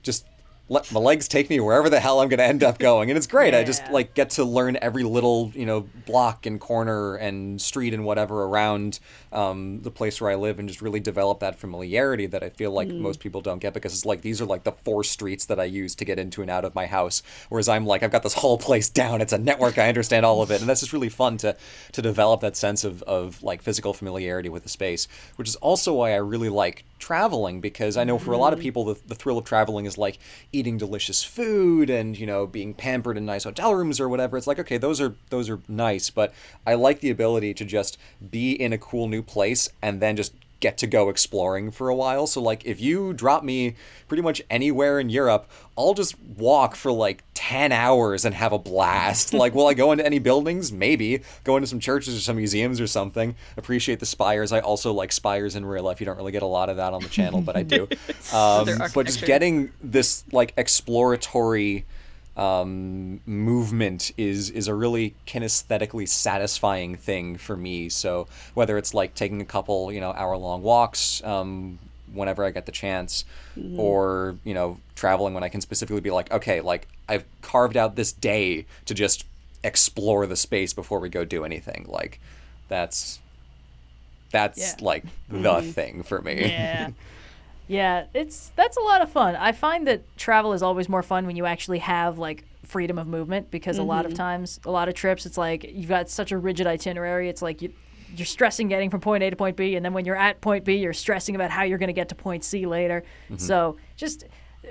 just 0.02 0.26
let 0.70 0.90
my 0.92 1.00
legs 1.00 1.26
take 1.26 1.50
me 1.50 1.58
wherever 1.58 1.90
the 1.90 1.98
hell 1.98 2.20
I'm 2.20 2.28
going 2.28 2.38
to 2.38 2.44
end 2.44 2.62
up 2.62 2.78
going. 2.78 3.10
And 3.10 3.16
it's 3.16 3.26
great. 3.26 3.54
I 3.54 3.64
just 3.64 3.82
Yeah. 3.86 3.90
like 3.90 4.14
get 4.14 4.30
to 4.30 4.44
learn 4.44 4.78
every 4.80 5.02
little, 5.02 5.50
you 5.52 5.66
know, 5.66 5.80
block 6.06 6.46
and 6.46 6.60
corner 6.60 7.16
and 7.16 7.60
street 7.60 7.92
and 7.92 8.04
whatever 8.04 8.44
around 8.44 9.00
um, 9.32 9.80
the 9.82 9.90
place 9.90 10.20
where 10.20 10.30
I 10.30 10.36
live 10.36 10.60
and 10.60 10.68
just 10.68 10.80
really 10.80 11.00
develop 11.00 11.40
that 11.40 11.58
familiarity 11.58 12.26
that 12.26 12.44
I 12.44 12.50
feel 12.50 12.70
like 12.70 12.86
most 12.88 13.18
people 13.18 13.40
don't 13.40 13.58
get 13.58 13.74
because 13.74 13.92
it's 13.92 14.06
like 14.06 14.22
these 14.22 14.40
are 14.40 14.46
like 14.46 14.62
the 14.62 14.70
four 14.70 15.02
streets 15.02 15.44
that 15.46 15.58
I 15.58 15.64
use 15.64 15.96
to 15.96 16.04
get 16.04 16.20
into 16.20 16.40
and 16.40 16.50
out 16.50 16.64
of 16.64 16.72
my 16.76 16.86
house. 16.86 17.24
Whereas 17.48 17.68
I'm 17.68 17.84
like, 17.84 18.04
I've 18.04 18.12
got 18.12 18.22
this 18.22 18.34
whole 18.34 18.56
place 18.56 18.88
down. 18.88 19.20
It's 19.20 19.32
a 19.32 19.38
network. 19.38 19.76
I 19.76 19.88
understand 19.88 20.24
all 20.24 20.40
of 20.40 20.52
it. 20.52 20.60
And 20.60 20.70
that's 20.70 20.80
just 20.80 20.92
really 20.92 21.08
fun 21.08 21.36
to, 21.38 21.56
to 21.92 22.00
develop 22.00 22.42
that 22.42 22.56
sense 22.56 22.84
of, 22.84 23.02
of 23.02 23.42
like 23.42 23.60
physical 23.60 23.92
familiarity 23.92 24.48
with 24.48 24.62
the 24.62 24.68
space, 24.68 25.08
which 25.34 25.48
is 25.48 25.56
also 25.56 25.94
why 25.94 26.12
I 26.12 26.18
really 26.18 26.48
like 26.48 26.84
traveling 27.00 27.60
because 27.60 27.96
I 27.96 28.04
know 28.04 28.18
for 28.18 28.32
a 28.32 28.36
lot 28.36 28.52
of 28.52 28.58
mm-hmm. 28.58 28.64
people 28.64 28.84
the, 28.84 29.00
the 29.06 29.14
thrill 29.14 29.38
of 29.38 29.44
traveling 29.44 29.86
is 29.86 29.98
like 29.98 30.18
eating 30.52 30.78
delicious 30.78 31.24
food 31.24 31.90
and 31.90 32.18
you 32.18 32.26
know 32.26 32.46
being 32.46 32.74
pampered 32.74 33.16
in 33.16 33.26
nice 33.26 33.44
hotel 33.44 33.74
rooms 33.74 33.98
or 33.98 34.08
whatever. 34.08 34.36
It's 34.36 34.46
like 34.46 34.58
okay 34.60 34.78
those 34.78 35.00
are 35.00 35.14
those 35.30 35.50
are 35.50 35.60
nice 35.66 36.10
but 36.10 36.32
I 36.66 36.74
like 36.74 37.00
the 37.00 37.10
ability 37.10 37.54
to 37.54 37.64
just 37.64 37.98
be 38.30 38.52
in 38.52 38.72
a 38.72 38.78
cool 38.78 39.08
new 39.08 39.22
place 39.22 39.68
and 39.82 40.00
then 40.00 40.16
just 40.16 40.34
get 40.60 40.78
to 40.78 40.86
go 40.86 41.08
exploring 41.08 41.70
for 41.70 41.88
a 41.88 41.94
while. 41.94 42.26
So 42.26 42.40
like 42.40 42.64
if 42.64 42.80
you 42.80 43.12
drop 43.12 43.42
me 43.42 43.74
pretty 44.08 44.22
much 44.22 44.42
anywhere 44.50 45.00
in 45.00 45.08
Europe 45.08 45.50
I'll 45.76 45.94
just 45.94 46.18
walk 46.20 46.76
for 46.76 46.92
like 46.92 47.24
10 47.32 47.72
hours 47.72 48.24
and 48.26 48.34
have 48.34 48.52
a 48.52 48.58
blast. 48.58 49.34
Like 49.40 49.54
will 49.54 49.66
I 49.66 49.74
go 49.74 49.92
into 49.92 50.04
any 50.04 50.18
buildings? 50.18 50.70
Maybe. 50.70 51.22
Go 51.44 51.56
into 51.56 51.66
some 51.66 51.80
churches 51.80 52.14
or 52.14 52.20
some 52.20 52.36
museums 52.36 52.78
or 52.78 52.86
something. 52.86 53.34
Appreciate 53.56 53.98
the 53.98 54.06
spires. 54.06 54.52
I 54.52 54.60
also 54.60 54.92
like 54.92 55.12
spires 55.12 55.56
in 55.56 55.64
real 55.64 55.82
life. 55.82 55.98
You 55.98 56.04
don't 56.04 56.18
really 56.18 56.32
get 56.32 56.42
a 56.42 56.46
lot 56.46 56.68
of 56.68 56.76
that 56.76 56.92
on 56.92 57.02
the 57.02 57.08
channel 57.08 57.40
but 57.40 57.56
I 57.56 57.62
do. 57.62 57.88
Um, 58.32 58.68
but 58.94 59.06
just 59.06 59.24
getting 59.24 59.72
this 59.82 60.24
like 60.30 60.52
exploratory 60.56 61.84
um, 62.40 63.20
movement 63.26 64.12
is 64.16 64.48
is 64.50 64.66
a 64.66 64.74
really 64.74 65.14
kinesthetically 65.26 66.08
satisfying 66.08 66.96
thing 66.96 67.36
for 67.36 67.56
me. 67.56 67.88
So 67.90 68.26
whether 68.54 68.78
it's 68.78 68.94
like 68.94 69.14
taking 69.14 69.40
a 69.40 69.44
couple 69.44 69.92
you 69.92 70.00
know 70.00 70.12
hour 70.12 70.36
long 70.36 70.62
walks 70.62 71.22
um, 71.22 71.78
whenever 72.12 72.44
I 72.44 72.50
get 72.50 72.64
the 72.66 72.72
chance, 72.72 73.24
or 73.76 74.36
you 74.44 74.54
know 74.54 74.78
traveling 74.94 75.34
when 75.34 75.44
I 75.44 75.48
can 75.48 75.60
specifically 75.60 76.00
be 76.00 76.10
like 76.10 76.30
okay 76.32 76.60
like 76.60 76.88
I've 77.08 77.24
carved 77.42 77.76
out 77.76 77.96
this 77.96 78.12
day 78.12 78.66
to 78.86 78.94
just 78.94 79.24
explore 79.62 80.26
the 80.26 80.36
space 80.36 80.72
before 80.72 80.98
we 81.00 81.08
go 81.10 81.24
do 81.24 81.44
anything 81.44 81.84
like 81.88 82.18
that's 82.68 83.20
that's 84.32 84.58
Yeah. 84.58 84.74
like 84.80 85.04
the 85.28 85.60
thing 85.60 86.02
for 86.02 86.22
me. 86.22 86.40
Yeah. 86.40 86.90
Yeah, 87.70 88.06
it's 88.14 88.50
that's 88.56 88.76
a 88.76 88.80
lot 88.80 89.00
of 89.00 89.10
fun. 89.10 89.36
I 89.36 89.52
find 89.52 89.86
that 89.86 90.02
travel 90.16 90.52
is 90.52 90.62
always 90.62 90.88
more 90.88 91.04
fun 91.04 91.24
when 91.24 91.36
you 91.36 91.46
actually 91.46 91.78
have 91.78 92.18
like 92.18 92.44
freedom 92.64 92.98
of 92.98 93.06
movement 93.06 93.50
because 93.52 93.78
a 93.78 93.82
lot 93.84 94.06
of 94.06 94.14
times, 94.14 94.58
a 94.64 94.70
lot 94.72 94.88
of 94.88 94.94
trips, 94.94 95.24
it's 95.24 95.38
like 95.38 95.64
you've 95.64 95.88
got 95.88 96.10
such 96.10 96.32
a 96.32 96.38
rigid 96.38 96.66
itinerary. 96.66 97.28
It's 97.28 97.42
like 97.42 97.62
you 97.62 97.72
you're 98.16 98.26
stressing 98.26 98.66
getting 98.66 98.90
from 98.90 99.00
point 99.00 99.22
A 99.22 99.30
to 99.30 99.36
point 99.36 99.56
B, 99.56 99.76
and 99.76 99.84
then 99.84 99.92
when 99.92 100.04
you're 100.04 100.16
at 100.16 100.40
point 100.40 100.64
B, 100.64 100.78
you're 100.78 100.92
stressing 100.92 101.36
about 101.36 101.52
how 101.52 101.62
you're 101.62 101.78
going 101.78 101.86
to 101.86 101.92
get 101.92 102.08
to 102.08 102.16
point 102.16 102.42
C 102.42 102.66
later. 102.66 103.04
So 103.36 103.76
just 103.96 104.24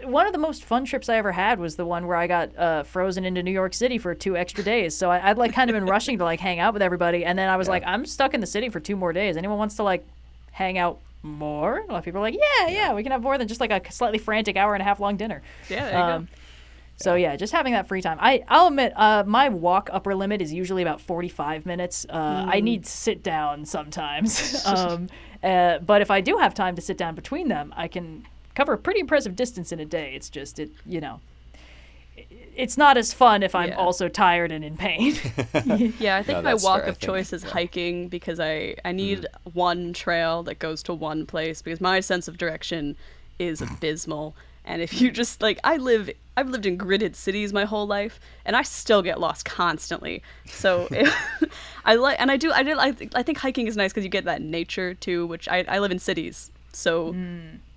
one 0.04 0.28
of 0.28 0.34
the 0.34 0.39
most 0.39 0.66
fun 0.66 0.84
trips 0.84 1.08
I 1.08 1.16
ever 1.16 1.32
had 1.32 1.58
was 1.58 1.78
the 1.78 1.86
one 1.86 2.06
where 2.06 2.18
I 2.18 2.28
got 2.28 2.58
uh, 2.58 2.84
frozen 2.84 3.24
into 3.24 3.41
New 3.41 3.52
York 3.52 3.74
City 3.74 3.97
for 3.97 4.14
two 4.14 4.36
extra 4.36 4.62
days. 4.62 4.93
So 4.95 5.10
I, 5.10 5.30
I'd 5.30 5.38
like 5.38 5.54
kind 5.54 5.70
of 5.70 5.74
been 5.74 5.86
rushing 5.86 6.18
to 6.18 6.26
like 6.26 6.41
hang 6.41 6.60
out 6.60 6.74
with 6.74 6.82
everybody, 6.82 7.24
and 7.24 7.39
then 7.39 7.47
I 7.47 7.56
was 7.56 7.70
like, 7.70 7.84
I'm 7.86 8.06
stuck 8.06 8.34
in 8.34 8.41
the 8.41 8.47
city 8.47 8.68
for 8.68 8.82
two 8.82 8.97
more 8.97 9.14
days. 9.14 9.38
Anyone 9.38 9.58
wants 9.58 9.78
to 9.78 9.84
like 9.84 10.06
hang 10.52 10.78
out 10.78 11.00
more? 11.22 11.80
A 11.80 11.92
lot 11.92 12.00
of 12.00 12.06
people 12.06 12.20
are 12.20 12.24
like, 12.24 12.36
yeah, 12.36 12.68
yeah, 12.68 12.94
we 12.94 13.04
can 13.04 13.12
have 13.12 13.22
more 13.22 13.38
than 13.38 13.48
just 13.48 13.60
like 13.60 13.72
a 13.72 13.92
slightly 13.92 14.18
frantic 14.18 14.56
hour 14.56 14.74
and 14.74 14.82
a 14.82 14.86
half 14.86 15.00
long 15.00 15.18
dinner. 15.18 15.42
Yeah, 15.70 15.86
there 15.86 15.98
you 15.98 16.04
Um, 16.16 16.28
So 16.98 17.16
yeah, 17.16 17.36
just 17.38 17.54
having 17.54 17.74
that 17.74 17.88
free 17.88 18.02
time. 18.02 18.18
I 18.20 18.44
I'll 18.48 18.68
admit, 18.68 18.94
uh, 18.96 19.24
my 19.26 19.50
walk 19.50 19.90
upper 19.92 20.14
limit 20.16 20.42
is 20.42 20.52
usually 20.52 20.82
about 20.82 21.00
forty 21.00 21.30
five 21.30 21.66
minutes. 21.66 22.06
Uh, 22.10 22.46
I 22.48 22.60
need 22.60 22.84
to 22.84 22.92
sit 22.92 23.24
down 23.24 23.66
sometimes. 23.66 24.66
um, 24.66 25.08
uh, 25.42 25.80
but 25.80 26.02
if 26.02 26.12
I 26.12 26.20
do 26.22 26.38
have 26.38 26.54
time 26.54 26.76
to 26.76 26.82
sit 26.82 26.98
down 26.98 27.16
between 27.16 27.48
them, 27.48 27.74
I 27.78 27.88
can 27.88 28.26
cover 28.54 28.74
a 28.74 28.78
pretty 28.78 29.00
impressive 29.00 29.36
distance 29.38 29.72
in 29.72 29.80
a 29.80 29.86
day. 29.86 30.14
It's 30.14 30.30
just 30.30 30.60
it, 30.60 30.72
you 30.86 31.00
know. 31.00 31.22
I- 32.60 32.64
It's 32.64 32.78
not 32.78 32.97
as 32.97 33.14
fun 33.14 33.43
if 33.43 33.55
I'm 33.55 33.70
Yeah. 33.70 33.76
also 33.78 34.07
tired 34.10 34.51
and 34.51 34.64
in 34.64 34.76
pain. 34.78 35.14
Yeah, 35.99 36.18
I 36.18 36.24
think 36.24 36.38
No, 36.39 36.41
my 36.43 36.53
walk 36.55 36.82
fair, 36.82 36.89
of 36.89 36.99
choice 36.99 37.34
is 37.34 37.43
yeah. 37.43 37.51
hiking 37.51 38.07
because 38.10 38.39
I 38.39 38.76
I 38.86 38.91
need 38.91 39.26
one 39.53 39.93
trail 39.93 40.43
that 40.43 40.60
goes 40.60 40.84
to 40.84 40.93
one 40.93 41.26
place 41.26 41.62
because 41.62 41.82
my 41.82 41.99
sense 42.01 42.28
of 42.28 42.38
direction 42.38 42.95
is 43.39 43.62
abysmal. 43.72 44.36
And 44.66 44.82
if 44.82 45.01
you 45.01 45.10
just 45.12 45.41
like 45.41 45.60
I 45.64 45.78
live 45.78 46.10
I've 46.38 46.49
lived 46.49 46.66
in 46.66 46.78
gridded 46.78 47.16
cities 47.16 47.51
my 47.51 47.66
whole 47.66 47.88
life 47.88 48.20
and 48.45 48.55
I 48.55 48.62
still 48.64 49.01
get 49.01 49.20
lost 49.20 49.43
constantly. 49.45 50.22
So 50.45 50.88
I 51.86 51.95
like 51.95 52.18
and 52.20 52.30
I 52.32 52.38
do 52.38 52.51
I 52.51 52.64
do 52.64 52.78
I, 52.80 52.91
th- 52.91 53.12
I 53.16 53.24
think 53.24 53.38
hiking 53.39 53.68
is 53.68 53.76
nice 53.78 53.91
because 53.91 54.03
you 54.03 54.10
get 54.10 54.26
that 54.26 54.41
nature 54.41 54.93
too, 54.93 55.26
which 55.28 55.47
I 55.49 55.66
I 55.68 55.80
live 55.80 55.91
in 55.91 55.99
cities. 55.99 56.51
So 56.72 57.16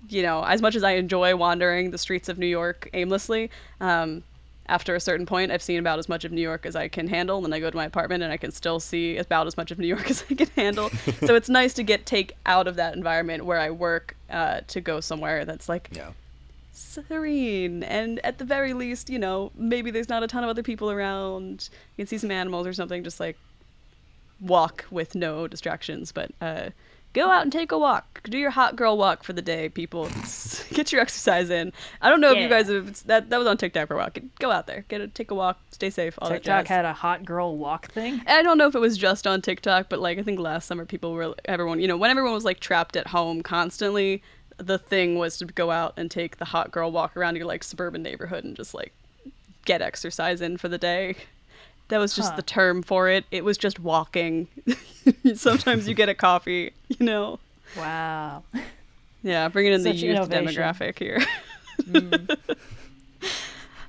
you 0.09 0.21
know, 0.21 0.43
as 0.43 0.61
much 0.61 0.75
as 0.75 0.83
I 0.83 0.91
enjoy 0.91 1.35
wandering 1.35 1.91
the 1.91 1.97
streets 1.97 2.29
of 2.29 2.37
New 2.37 2.45
York 2.47 2.89
aimlessly, 2.93 3.49
um, 3.81 4.21
after 4.67 4.95
a 4.95 4.99
certain 4.99 5.25
point, 5.25 5.51
I've 5.51 5.61
seen 5.61 5.79
about 5.79 5.99
as 5.99 6.07
much 6.07 6.23
of 6.25 6.31
New 6.31 6.41
York 6.41 6.65
as 6.65 6.75
I 6.75 6.87
can 6.87 7.07
handle. 7.07 7.35
And 7.37 7.45
then 7.45 7.53
I 7.53 7.59
go 7.59 7.69
to 7.69 7.75
my 7.75 7.85
apartment 7.85 8.23
and 8.23 8.31
I 8.31 8.37
can 8.37 8.51
still 8.51 8.79
see 8.79 9.17
about 9.17 9.45
as 9.47 9.57
much 9.57 9.71
of 9.71 9.79
New 9.79 9.87
York 9.87 10.09
as 10.09 10.23
I 10.29 10.35
can 10.35 10.47
handle. 10.55 10.89
so 11.25 11.35
it's 11.35 11.49
nice 11.61 11.73
to 11.75 11.83
get 11.83 12.05
take 12.05 12.33
out 12.45 12.67
of 12.67 12.75
that 12.77 12.95
environment 12.95 13.45
where 13.45 13.59
I 13.59 13.69
work 13.71 14.15
uh, 14.29 14.61
to 14.67 14.79
go 14.81 14.99
somewhere 15.01 15.43
that's 15.45 15.67
like 15.67 15.89
Yeah. 15.91 16.11
serene 16.71 17.83
and 17.83 18.19
at 18.25 18.37
the 18.37 18.45
very 18.45 18.73
least, 18.73 19.09
you 19.09 19.19
know, 19.19 19.51
maybe 19.55 19.91
there's 19.91 20.09
not 20.09 20.23
a 20.23 20.27
ton 20.27 20.43
of 20.43 20.49
other 20.49 20.63
people 20.63 20.89
around. 20.91 21.69
You 21.97 22.03
can 22.03 22.07
see 22.07 22.17
some 22.17 22.31
animals 22.31 22.65
or 22.65 22.73
something. 22.73 23.03
Just 23.03 23.19
like 23.19 23.37
walk 24.39 24.85
with 24.91 25.15
no 25.15 25.47
distractions, 25.47 26.11
but 26.11 26.31
uh, 26.41 26.69
go 27.13 27.29
out 27.29 27.43
and 27.43 27.51
take 27.51 27.71
a 27.71 27.77
walk. 27.77 28.21
Do 28.23 28.37
your 28.37 28.51
hot 28.51 28.75
girl 28.75 28.97
walk 28.97 29.23
for 29.23 29.33
the 29.33 29.41
day, 29.41 29.69
people. 29.69 30.09
Get 30.73 30.91
your 30.91 31.01
exercise 31.01 31.49
in. 31.49 31.71
I 32.01 32.09
don't 32.09 32.21
know 32.21 32.31
if 32.31 32.37
you 32.37 32.49
guys 32.49 32.67
have 32.67 33.05
that 33.07 33.29
that 33.29 33.37
was 33.37 33.47
on 33.47 33.57
TikTok 33.57 33.87
for 33.87 33.95
a 33.95 33.97
while. 33.97 34.09
Go 34.39 34.49
out 34.49 34.65
there, 34.65 34.85
get 34.87 35.01
a 35.01 35.07
take 35.07 35.29
a 35.31 35.35
walk, 35.35 35.59
stay 35.71 35.89
safe. 35.89 36.17
All 36.19 36.29
TikTok 36.29 36.67
had 36.67 36.85
a 36.85 36.93
hot 36.93 37.25
girl 37.25 37.57
walk 37.57 37.91
thing. 37.91 38.21
I 38.25 38.41
don't 38.41 38.57
know 38.57 38.67
if 38.67 38.75
it 38.75 38.79
was 38.79 38.97
just 38.97 39.27
on 39.27 39.41
TikTok, 39.41 39.89
but 39.89 39.99
like 39.99 40.17
I 40.17 40.23
think 40.23 40.39
last 40.39 40.67
summer 40.67 40.85
people 40.85 41.13
were 41.13 41.35
everyone 41.45 41.79
you 41.79 41.87
know 41.87 41.97
when 41.97 42.09
everyone 42.09 42.33
was 42.33 42.45
like 42.45 42.59
trapped 42.59 42.95
at 42.95 43.07
home 43.07 43.43
constantly, 43.43 44.23
the 44.57 44.77
thing 44.77 45.17
was 45.17 45.37
to 45.37 45.45
go 45.45 45.69
out 45.69 45.93
and 45.97 46.09
take 46.09 46.37
the 46.37 46.45
hot 46.45 46.71
girl 46.71 46.91
walk 46.91 47.15
around 47.17 47.35
your 47.35 47.45
like 47.45 47.63
suburban 47.63 48.01
neighborhood 48.01 48.43
and 48.43 48.55
just 48.55 48.73
like 48.73 48.93
get 49.65 49.81
exercise 49.81 50.41
in 50.41 50.57
for 50.57 50.69
the 50.69 50.77
day. 50.77 51.15
That 51.93 51.99
was 51.99 52.15
just 52.15 52.31
Huh. 52.31 52.37
the 52.37 52.41
term 52.41 52.81
for 52.81 53.07
it. 53.07 53.23
It 53.29 53.45
was 53.45 53.55
just 53.55 53.79
walking. 53.79 54.47
Sometimes 55.35 55.87
you 55.87 55.93
get 55.93 56.09
a 56.09 56.15
coffee, 56.15 56.71
you 56.87 57.05
know. 57.05 57.37
Wow. 57.77 58.41
Yeah, 59.21 59.47
bringing 59.49 59.73
in 59.73 59.83
the 59.83 59.93
youth 59.93 60.31
innovation. 60.31 60.63
demographic 60.63 60.97
here. 60.97 61.23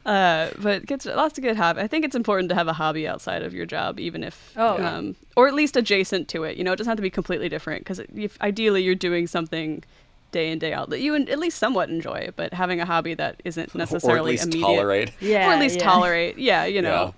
uh, 0.05 0.51
but 0.61 0.85
gets 0.85 1.07
lots 1.07 1.39
of 1.39 1.45
good 1.45 1.57
hobby. 1.57 1.81
I 1.81 1.87
think 1.87 2.05
it's 2.05 2.15
important 2.15 2.51
to 2.51 2.55
have 2.55 2.69
a 2.69 2.75
hobby 2.75 3.09
outside 3.09 3.43
of 3.43 3.55
your 3.55 3.65
job, 3.65 3.99
even 3.99 4.23
if, 4.23 4.53
Oh, 4.55 4.77
yeah. 4.77 4.97
um, 4.97 5.17
or 5.35 5.49
at 5.49 5.55
least 5.55 5.75
adjacent 5.75 6.29
to 6.29 6.45
it. 6.45 6.59
You 6.59 6.65
know, 6.65 6.73
it 6.73 6.77
doesn't 6.77 6.91
have 6.91 6.99
to 6.99 7.03
be 7.03 7.09
completely 7.09 7.49
different 7.49 7.85
because 7.85 8.01
if 8.15 8.39
ideally 8.43 8.83
you're 8.83 8.95
doing 8.95 9.27
something 9.27 9.83
day 10.31 10.51
in 10.51 10.59
day 10.59 10.75
out 10.75 10.91
that 10.91 11.01
you 11.01 11.15
at 11.15 11.39
least 11.39 11.59
somewhat 11.59 11.89
enjoy, 11.89 12.29
but 12.37 12.53
having 12.53 12.83
a 12.83 12.85
hobby 12.85 13.15
that 13.15 13.41
isn't 13.47 13.75
necessarily 13.75 14.15
or 14.15 14.19
at 14.19 14.25
least 14.27 14.45
immediate, 14.45 14.67
tolerate. 14.67 15.13
Yeah. 15.21 15.49
or 15.49 15.53
at 15.55 15.61
least 15.61 15.79
yeah. 15.79 15.85
tolerate. 15.85 16.37
Yeah, 16.37 16.67
you 16.67 16.83
know. 16.83 17.15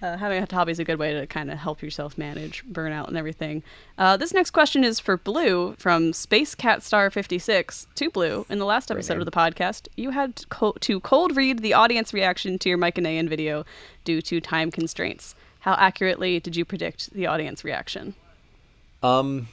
Uh, 0.00 0.16
having 0.16 0.40
a 0.40 0.46
hobby 0.54 0.70
is 0.70 0.78
a 0.78 0.84
good 0.84 0.98
way 0.98 1.12
to 1.12 1.26
kind 1.26 1.50
of 1.50 1.58
help 1.58 1.82
yourself 1.82 2.16
manage 2.16 2.64
burnout 2.66 3.08
and 3.08 3.16
everything. 3.16 3.64
Uh, 3.96 4.16
this 4.16 4.32
next 4.32 4.52
question 4.52 4.84
is 4.84 5.00
for 5.00 5.16
Blue 5.16 5.74
from 5.76 6.12
Space 6.12 6.54
Cat 6.54 6.84
Star 6.84 7.10
56 7.10 7.88
to 7.96 8.10
Blue. 8.10 8.46
In 8.48 8.58
the 8.58 8.64
last 8.64 8.92
episode 8.92 9.14
name. 9.14 9.20
of 9.22 9.24
the 9.26 9.32
podcast, 9.32 9.88
you 9.96 10.10
had 10.10 10.36
to 10.36 10.46
co- 10.46 10.76
to 10.80 11.00
cold 11.00 11.36
read 11.36 11.60
the 11.60 11.74
audience 11.74 12.14
reaction 12.14 12.58
to 12.60 12.68
your 12.68 12.78
Mycenaean 12.78 13.28
video 13.28 13.64
due 14.04 14.22
to 14.22 14.40
time 14.40 14.70
constraints. 14.70 15.34
How 15.60 15.74
accurately 15.74 16.38
did 16.38 16.54
you 16.54 16.64
predict 16.64 17.12
the 17.12 17.26
audience 17.26 17.64
reaction? 17.64 18.14
Um, 19.02 19.48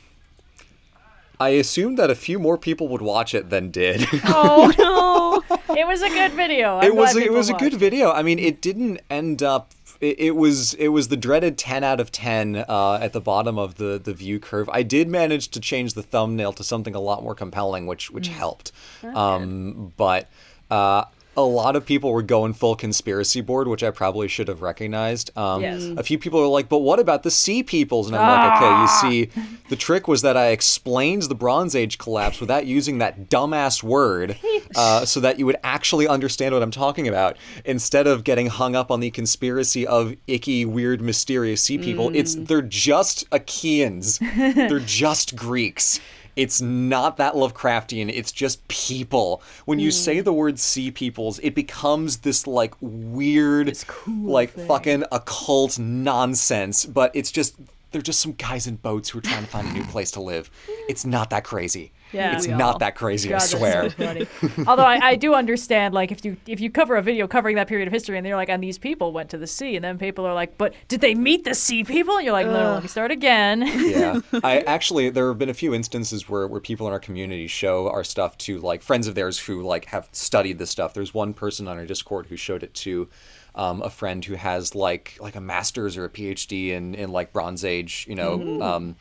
I 1.39 1.49
assumed 1.49 1.97
that 1.97 2.09
a 2.09 2.15
few 2.15 2.39
more 2.39 2.57
people 2.57 2.87
would 2.89 3.01
watch 3.01 3.33
it 3.33 3.49
than 3.49 3.71
did. 3.71 4.05
Oh 4.25 4.71
No. 4.77 5.75
it 5.75 5.87
was 5.87 6.01
a 6.01 6.09
good 6.09 6.31
video. 6.33 6.77
I'm 6.77 6.85
it 6.85 6.95
was 6.95 7.13
glad 7.13 7.23
a, 7.23 7.25
it 7.25 7.33
was 7.33 7.49
a 7.49 7.53
good 7.53 7.73
video. 7.73 8.11
I 8.11 8.21
mean, 8.21 8.39
it 8.39 8.61
didn't 8.61 9.01
end 9.09 9.41
up. 9.43 9.71
It, 10.01 10.19
it 10.19 10.31
was 10.35 10.73
it 10.75 10.89
was 10.89 11.07
the 11.07 11.17
dreaded 11.17 11.57
ten 11.57 11.83
out 11.83 11.99
of 11.99 12.11
ten 12.11 12.57
uh, 12.67 12.99
at 13.01 13.13
the 13.13 13.21
bottom 13.21 13.57
of 13.57 13.75
the 13.75 13.99
the 14.03 14.13
view 14.13 14.39
curve. 14.39 14.69
I 14.69 14.83
did 14.83 15.07
manage 15.07 15.49
to 15.49 15.59
change 15.59 15.93
the 15.93 16.03
thumbnail 16.03 16.53
to 16.53 16.63
something 16.63 16.95
a 16.95 16.99
lot 16.99 17.23
more 17.23 17.35
compelling, 17.35 17.87
which 17.87 18.11
which 18.11 18.27
helped. 18.27 18.71
Um, 19.03 19.93
but. 19.97 20.29
Uh, 20.71 21.05
a 21.37 21.41
lot 21.41 21.75
of 21.75 21.85
people 21.85 22.11
were 22.11 22.21
going 22.21 22.53
full 22.53 22.75
conspiracy 22.75 23.41
board, 23.41 23.67
which 23.67 23.83
I 23.83 23.91
probably 23.91 24.27
should 24.27 24.47
have 24.47 24.61
recognized. 24.61 25.31
Um, 25.37 25.61
Yes. 25.61 25.83
A 25.97 26.03
few 26.03 26.17
people 26.17 26.39
are 26.39 26.47
like, 26.47 26.69
"But 26.69 26.79
what 26.79 26.99
about 26.99 27.23
the 27.23 27.31
Sea 27.31 27.63
Peoples?" 27.63 28.07
And 28.07 28.15
I'm 28.15 28.27
like, 28.27 28.61
"Okay, 28.61 28.81
you 28.81 29.31
see, 29.31 29.41
the 29.69 29.75
trick 29.75 30.07
was 30.07 30.21
that 30.21 30.37
I 30.37 30.47
explained 30.47 31.23
the 31.23 31.35
Bronze 31.35 31.75
Age 31.75 31.97
collapse 31.97 32.39
without 32.39 32.65
using 32.65 32.99
that 32.99 33.29
dumbass 33.29 33.83
word, 33.83 34.37
uh, 34.75 35.05
so 35.05 35.19
that 35.19 35.37
you 35.39 35.45
would 35.45 35.57
actually 35.63 36.07
understand 36.07 36.53
what 36.53 36.63
I'm 36.63 36.71
talking 36.71 37.07
about, 37.07 37.37
instead 37.65 38.07
of 38.07 38.23
getting 38.23 38.47
hung 38.47 38.75
up 38.75 38.89
on 38.91 38.99
the 38.99 39.11
conspiracy 39.11 39.85
of 39.85 40.15
icky, 40.27 40.65
weird, 40.65 41.01
mysterious 41.01 41.61
Sea 41.61 41.77
People. 41.77 42.11
It's 42.15 42.35
they're 42.35 42.61
just 42.61 43.25
Achaeans, 43.31 44.19
they're 44.37 44.79
just 44.79 45.35
Greeks." 45.35 45.99
It's 46.35 46.61
not 46.61 47.17
that 47.17 47.33
Lovecraftian. 47.33 48.11
It's 48.13 48.31
just 48.31 48.67
people. 48.67 49.41
When 49.65 49.79
you 49.79 49.91
say 49.91 50.17
mm. 50.17 50.23
the 50.23 50.33
word 50.33 50.59
sea 50.59 50.91
peoples, 50.91 51.39
it 51.39 51.55
becomes 51.55 52.17
this 52.17 52.45
like 52.45 52.73
weird, 52.81 53.77
cool 53.87 54.31
like 54.31 54.51
thing. 54.51 54.67
fucking 54.67 55.03
occult 55.11 55.79
nonsense. 55.79 56.85
But 56.85 57.11
it's 57.13 57.31
just 57.31 57.55
they're 57.95 58.01
just 58.01 58.19
some 58.19 58.33
guys 58.33 58.67
in 58.67 58.75
boats 58.75 59.07
who 59.07 59.19
are 59.19 59.21
trying 59.21 59.45
to 59.45 59.49
find 59.49 59.69
a 59.69 59.71
new 59.71 59.85
place 59.85 60.11
to 60.11 60.19
live. 60.21 60.51
It's 60.89 61.05
not 61.05 61.29
that 61.29 61.45
crazy. 61.45 61.93
Yeah. 62.11 62.35
it's 62.35 62.45
We 62.45 62.51
all- 62.51 62.59
not 62.59 62.79
that 62.79 62.95
crazy. 62.97 63.29
God, 63.29 63.37
I 63.41 63.45
swear. 63.45 63.89
so. 63.89 64.25
Although 64.67 64.83
I, 64.83 64.99
I 65.11 65.15
do 65.15 65.33
understand, 65.33 65.93
like 65.93 66.11
if 66.11 66.25
you 66.25 66.35
if 66.45 66.59
you 66.59 66.69
cover 66.69 66.97
a 66.97 67.01
video 67.01 67.25
covering 67.25 67.55
that 67.55 67.69
period 67.69 67.87
of 67.87 67.93
history, 67.93 68.17
and 68.17 68.25
they're 68.25 68.35
like, 68.35 68.49
and 68.49 68.61
these 68.61 68.77
people 68.77 69.13
went 69.13 69.29
to 69.29 69.37
the 69.37 69.47
sea, 69.47 69.77
and 69.77 69.83
then 69.85 69.97
people 69.97 70.25
are 70.25 70.33
like, 70.33 70.57
but 70.57 70.73
did 70.89 70.99
they 70.99 71.15
meet 71.15 71.45
the 71.45 71.55
sea 71.55 71.85
people? 71.85 72.17
And 72.17 72.25
you're 72.25 72.33
like, 72.33 72.47
no, 72.47 72.53
no, 72.63 72.73
let 72.73 72.83
me 72.83 72.89
start 72.89 73.11
again. 73.11 73.61
yeah 73.65 74.19
i 74.43 74.59
actually 74.61 75.09
there 75.09 75.29
have 75.29 75.37
been 75.37 75.47
a 75.49 75.53
few 75.53 75.73
instances 75.73 76.27
where, 76.27 76.47
where 76.47 76.59
people 76.59 76.85
in 76.87 76.91
our 76.91 76.99
community 76.99 77.47
show 77.47 77.89
our 77.89 78.03
stuff 78.03 78.37
to 78.39 78.59
like 78.59 78.81
friends 78.81 79.07
of 79.07 79.15
theirs 79.15 79.39
who 79.39 79.63
like 79.63 79.85
have 79.85 80.09
studied 80.11 80.57
this 80.59 80.69
stuff 80.69 80.93
there's 80.93 81.13
one 81.13 81.33
person 81.33 81.65
on 81.67 81.77
our 81.77 81.85
discord 81.85 82.25
who 82.27 82.35
showed 82.35 82.61
it 82.61 82.73
to 82.73 83.07
um, 83.55 83.81
a 83.81 83.89
friend 83.89 84.23
who 84.23 84.35
has 84.35 84.75
like 84.75 85.17
like 85.19 85.35
a 85.35 85.41
master's 85.41 85.97
or 85.97 86.05
a 86.05 86.09
phd 86.09 86.69
in 86.69 86.93
in 86.95 87.11
like 87.11 87.33
bronze 87.33 87.63
age 87.63 88.05
you 88.07 88.15
know 88.15 88.61
um, 88.61 88.95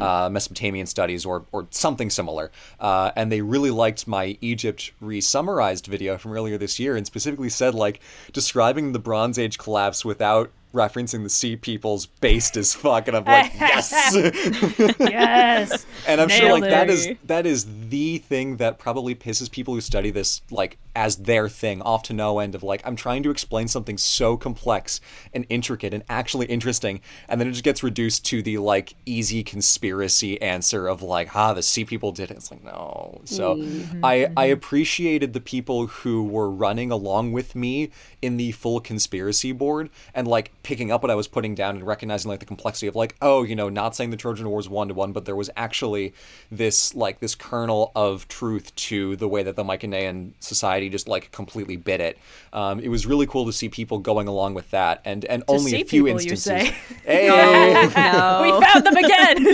uh, 0.00 0.28
mesopotamian 0.30 0.86
studies 0.86 1.24
or 1.26 1.44
or 1.52 1.66
something 1.70 2.10
similar. 2.10 2.50
Uh, 2.80 3.10
and 3.16 3.30
they 3.30 3.40
really 3.40 3.70
liked 3.70 4.06
my 4.06 4.36
egypt 4.40 4.92
re-summarized 5.00 5.86
video 5.86 6.16
from 6.16 6.32
earlier 6.32 6.58
this 6.58 6.78
year 6.78 6.96
and 6.96 7.06
specifically 7.06 7.48
said 7.48 7.74
like 7.74 8.00
describing 8.32 8.92
the 8.92 8.98
bronze 8.98 9.38
age 9.38 9.58
collapse 9.58 10.04
without 10.04 10.50
referencing 10.76 11.22
the 11.22 11.30
sea 11.30 11.56
peoples 11.56 12.06
based 12.06 12.56
as 12.56 12.74
fuck 12.74 13.08
and 13.08 13.16
i'm 13.16 13.24
like 13.24 13.52
yes 13.58 13.92
yes. 15.00 15.86
and 16.06 16.20
I'm 16.20 16.28
sure 16.28 16.52
like 16.52 16.62
that 16.70 16.90
is 16.90 17.08
that 17.24 17.46
is 17.46 17.66
the 17.88 18.18
thing 18.18 18.56
that 18.58 18.78
probably 18.78 19.14
pisses 19.14 19.50
people 19.50 19.74
who 19.74 19.80
study 19.80 20.10
this 20.10 20.42
like 20.50 20.78
as 20.94 21.16
their 21.16 21.48
thing 21.48 21.82
off 21.82 22.02
to 22.04 22.12
no 22.12 22.38
end 22.38 22.54
of 22.54 22.62
like 22.62 22.82
I'm 22.86 22.96
trying 22.96 23.22
to 23.24 23.30
explain 23.30 23.68
something 23.68 23.98
so 23.98 24.36
complex 24.36 25.00
and 25.34 25.46
intricate 25.48 25.92
and 25.92 26.02
actually 26.08 26.46
interesting 26.46 27.00
and 27.28 27.40
then 27.40 27.48
it 27.48 27.52
just 27.52 27.64
gets 27.64 27.82
reduced 27.82 28.24
to 28.26 28.42
the 28.42 28.58
like 28.58 28.94
easy 29.04 29.42
conspiracy 29.42 30.40
answer 30.40 30.86
of 30.86 31.02
like 31.02 31.34
ah 31.34 31.52
the 31.52 31.62
sea 31.62 31.84
people 31.84 32.12
did 32.12 32.30
it. 32.30 32.36
It's 32.36 32.50
like 32.50 32.64
no. 32.64 33.20
So 33.24 33.56
Mm-hmm, 33.56 34.04
I 34.04 34.30
I 34.36 34.46
appreciated 34.46 35.32
the 35.32 35.40
people 35.40 35.86
who 35.86 36.22
were 36.24 36.50
running 36.50 36.90
along 36.90 37.32
with 37.32 37.54
me 37.54 37.90
in 38.22 38.36
the 38.36 38.52
full 38.52 38.80
conspiracy 38.80 39.52
board 39.52 39.90
and 40.14 40.26
like 40.26 40.50
picking 40.66 40.90
up 40.90 41.00
what 41.00 41.12
I 41.12 41.14
was 41.14 41.28
putting 41.28 41.54
down 41.54 41.76
and 41.76 41.86
recognizing 41.86 42.28
like 42.28 42.40
the 42.40 42.46
complexity 42.46 42.88
of 42.88 42.96
like, 42.96 43.14
oh, 43.22 43.44
you 43.44 43.54
know, 43.54 43.68
not 43.68 43.94
saying 43.94 44.10
the 44.10 44.16
Trojan 44.16 44.50
War 44.50 44.58
is 44.58 44.68
one 44.68 44.88
to 44.88 44.94
one, 44.94 45.12
but 45.12 45.24
there 45.24 45.36
was 45.36 45.48
actually 45.56 46.12
this 46.50 46.92
like 46.92 47.20
this 47.20 47.36
kernel 47.36 47.92
of 47.94 48.26
truth 48.26 48.74
to 48.74 49.14
the 49.14 49.28
way 49.28 49.44
that 49.44 49.54
the 49.54 49.62
Mycenaean 49.62 50.34
society 50.40 50.88
just 50.88 51.06
like 51.06 51.30
completely 51.30 51.76
bit 51.76 52.00
it. 52.00 52.18
Um, 52.52 52.80
it 52.80 52.88
was 52.88 53.06
really 53.06 53.28
cool 53.28 53.46
to 53.46 53.52
see 53.52 53.68
people 53.68 54.00
going 54.00 54.26
along 54.26 54.54
with 54.54 54.68
that, 54.72 55.02
and 55.04 55.24
and 55.26 55.44
only 55.46 55.70
see 55.70 55.82
a 55.82 55.84
few 55.84 56.04
people, 56.04 56.20
you 56.20 56.30
instances. 56.30 56.68
say? 56.68 56.76
Hey! 57.06 57.74
we 58.42 58.60
found 58.60 58.84
them 58.84 58.96
again. 58.96 59.46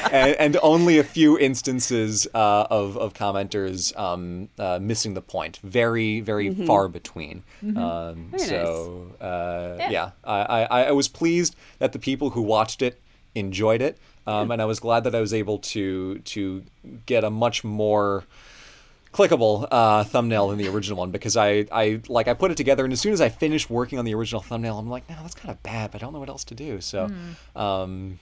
and, 0.12 0.36
and 0.36 0.56
only 0.62 0.98
a 0.98 1.04
few 1.04 1.38
instances 1.38 2.26
uh, 2.34 2.66
of, 2.70 2.96
of 2.96 3.12
commenters 3.12 3.96
um, 3.98 4.48
uh, 4.58 4.78
missing 4.80 5.12
the 5.12 5.20
point. 5.20 5.58
Very, 5.62 6.20
very 6.20 6.54
far 6.66 6.88
between. 6.88 7.42
Um, 7.62 8.28
Very 8.30 8.48
so, 8.48 9.12
uh, 9.20 9.49
yeah, 9.78 9.90
Yeah. 9.90 10.10
I, 10.24 10.64
I, 10.64 10.82
I 10.84 10.92
was 10.92 11.08
pleased 11.08 11.54
that 11.78 11.92
the 11.92 11.98
people 11.98 12.30
who 12.30 12.42
watched 12.42 12.82
it 12.82 13.00
enjoyed 13.34 13.82
it. 13.82 13.98
Um, 14.26 14.50
And 14.50 14.60
I 14.62 14.64
was 14.66 14.80
glad 14.80 15.04
that 15.04 15.14
I 15.14 15.20
was 15.20 15.32
able 15.32 15.58
to 15.58 16.18
to 16.34 16.62
get 17.06 17.24
a 17.24 17.30
much 17.30 17.64
more 17.64 18.24
clickable 19.12 19.66
uh, 19.70 20.04
thumbnail 20.04 20.48
than 20.48 20.58
the 20.58 20.68
original 20.68 20.96
one 20.98 21.10
because 21.10 21.36
I, 21.36 21.66
I 21.72 22.00
like 22.08 22.28
I 22.28 22.34
put 22.34 22.50
it 22.52 22.56
together 22.56 22.84
and 22.84 22.92
as 22.92 23.00
soon 23.00 23.12
as 23.12 23.20
I 23.20 23.28
finished 23.28 23.68
working 23.68 23.98
on 23.98 24.04
the 24.04 24.14
original 24.14 24.40
thumbnail 24.40 24.78
I'm 24.78 24.88
like 24.88 25.08
no 25.10 25.16
that's 25.22 25.34
kind 25.34 25.50
of 25.50 25.60
bad 25.64 25.90
but 25.90 26.00
I 26.00 26.04
don't 26.04 26.12
know 26.12 26.20
what 26.20 26.28
else 26.28 26.44
to 26.44 26.54
do 26.54 26.80
so 26.80 27.10
um, 27.56 28.18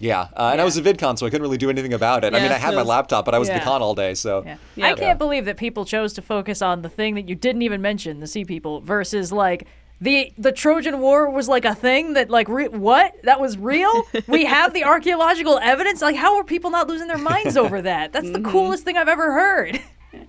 yeah, 0.00 0.28
uh, 0.36 0.50
and 0.52 0.60
I 0.60 0.64
was 0.64 0.78
at 0.78 0.84
VidCon, 0.84 1.18
so 1.18 1.26
I 1.26 1.30
couldn't 1.30 1.42
really 1.42 1.56
do 1.58 1.70
anything 1.70 1.92
about 1.92 2.22
it. 2.22 2.32
I 2.32 2.38
mean, 2.38 2.52
I 2.52 2.54
had 2.54 2.72
it 2.72 2.76
my 2.76 2.82
laptop, 2.82 3.24
but 3.24 3.34
I 3.34 3.40
was 3.40 3.48
at 3.48 3.58
the 3.58 3.64
con 3.64 3.82
all 3.82 3.96
day, 3.96 4.14
so 4.14 4.44
Yeah. 4.44 4.56
Yeah. 4.76 4.86
I 4.86 4.94
can't 4.94 5.18
believe 5.18 5.44
that 5.46 5.56
people 5.56 5.84
chose 5.84 6.12
to 6.12 6.22
focus 6.22 6.62
on 6.62 6.82
the 6.82 6.88
thing 6.88 7.16
that 7.16 7.28
you 7.28 7.34
didn't 7.34 7.62
even 7.62 7.82
mention, 7.82 8.20
the 8.20 8.28
sea 8.28 8.44
people, 8.44 8.80
versus 8.80 9.32
like 9.32 9.66
the 10.00 10.32
the 10.38 10.52
Trojan 10.52 11.00
War 11.00 11.30
was 11.30 11.48
like 11.48 11.64
a 11.64 11.74
thing 11.74 12.14
that 12.14 12.30
like 12.30 12.48
re- 12.48 12.68
what 12.68 13.14
that 13.24 13.40
was 13.40 13.58
real. 13.58 14.04
we 14.26 14.44
have 14.44 14.72
the 14.74 14.84
archaeological 14.84 15.58
evidence. 15.58 16.00
Like, 16.02 16.16
how 16.16 16.36
are 16.36 16.44
people 16.44 16.70
not 16.70 16.88
losing 16.88 17.08
their 17.08 17.18
minds 17.18 17.56
over 17.56 17.82
that? 17.90 18.12
That's 18.12 18.30
the 18.30 18.40
coolest 18.40 18.84
thing 18.84 18.96
I've 18.96 19.08
ever 19.08 19.32
heard. 19.32 19.80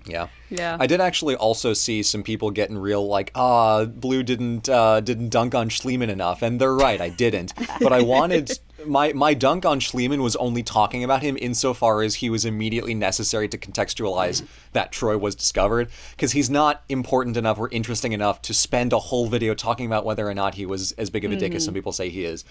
yeah. 0.05 0.27
Yeah. 0.49 0.75
I 0.79 0.87
did 0.87 0.99
actually 1.01 1.35
also 1.35 1.73
see 1.73 2.01
some 2.03 2.23
people 2.23 2.51
getting 2.51 2.77
real 2.77 3.07
like, 3.07 3.31
ah, 3.35 3.85
Blue 3.85 4.23
didn't 4.23 4.67
uh, 4.67 4.99
didn't 5.01 5.29
dunk 5.29 5.53
on 5.55 5.69
Schliemann 5.69 6.09
enough, 6.09 6.41
and 6.41 6.59
they're 6.59 6.75
right, 6.75 6.99
I 6.99 7.09
didn't. 7.09 7.53
But 7.79 7.93
I 7.93 8.01
wanted 8.01 8.51
my 8.85 9.13
my 9.13 9.33
dunk 9.33 9.65
on 9.65 9.79
Schliemann 9.79 10.21
was 10.21 10.35
only 10.37 10.63
talking 10.63 11.03
about 11.03 11.21
him 11.21 11.37
insofar 11.39 12.01
as 12.01 12.15
he 12.15 12.29
was 12.29 12.45
immediately 12.45 12.93
necessary 12.93 13.47
to 13.49 13.57
contextualize 13.57 14.45
that 14.73 14.91
Troy 14.91 15.17
was 15.17 15.35
discovered, 15.35 15.89
because 16.11 16.31
he's 16.33 16.49
not 16.49 16.83
important 16.89 17.37
enough 17.37 17.59
or 17.59 17.69
interesting 17.69 18.11
enough 18.11 18.41
to 18.43 18.53
spend 18.53 18.93
a 18.93 18.99
whole 18.99 19.27
video 19.27 19.53
talking 19.53 19.85
about 19.85 20.05
whether 20.05 20.27
or 20.27 20.33
not 20.33 20.55
he 20.55 20.65
was 20.65 20.91
as 20.93 21.09
big 21.09 21.25
of 21.25 21.31
a 21.31 21.35
dick 21.35 21.53
as 21.53 21.65
some 21.65 21.73
people 21.73 21.91
say 21.91 22.09
he 22.09 22.25
is. 22.25 22.45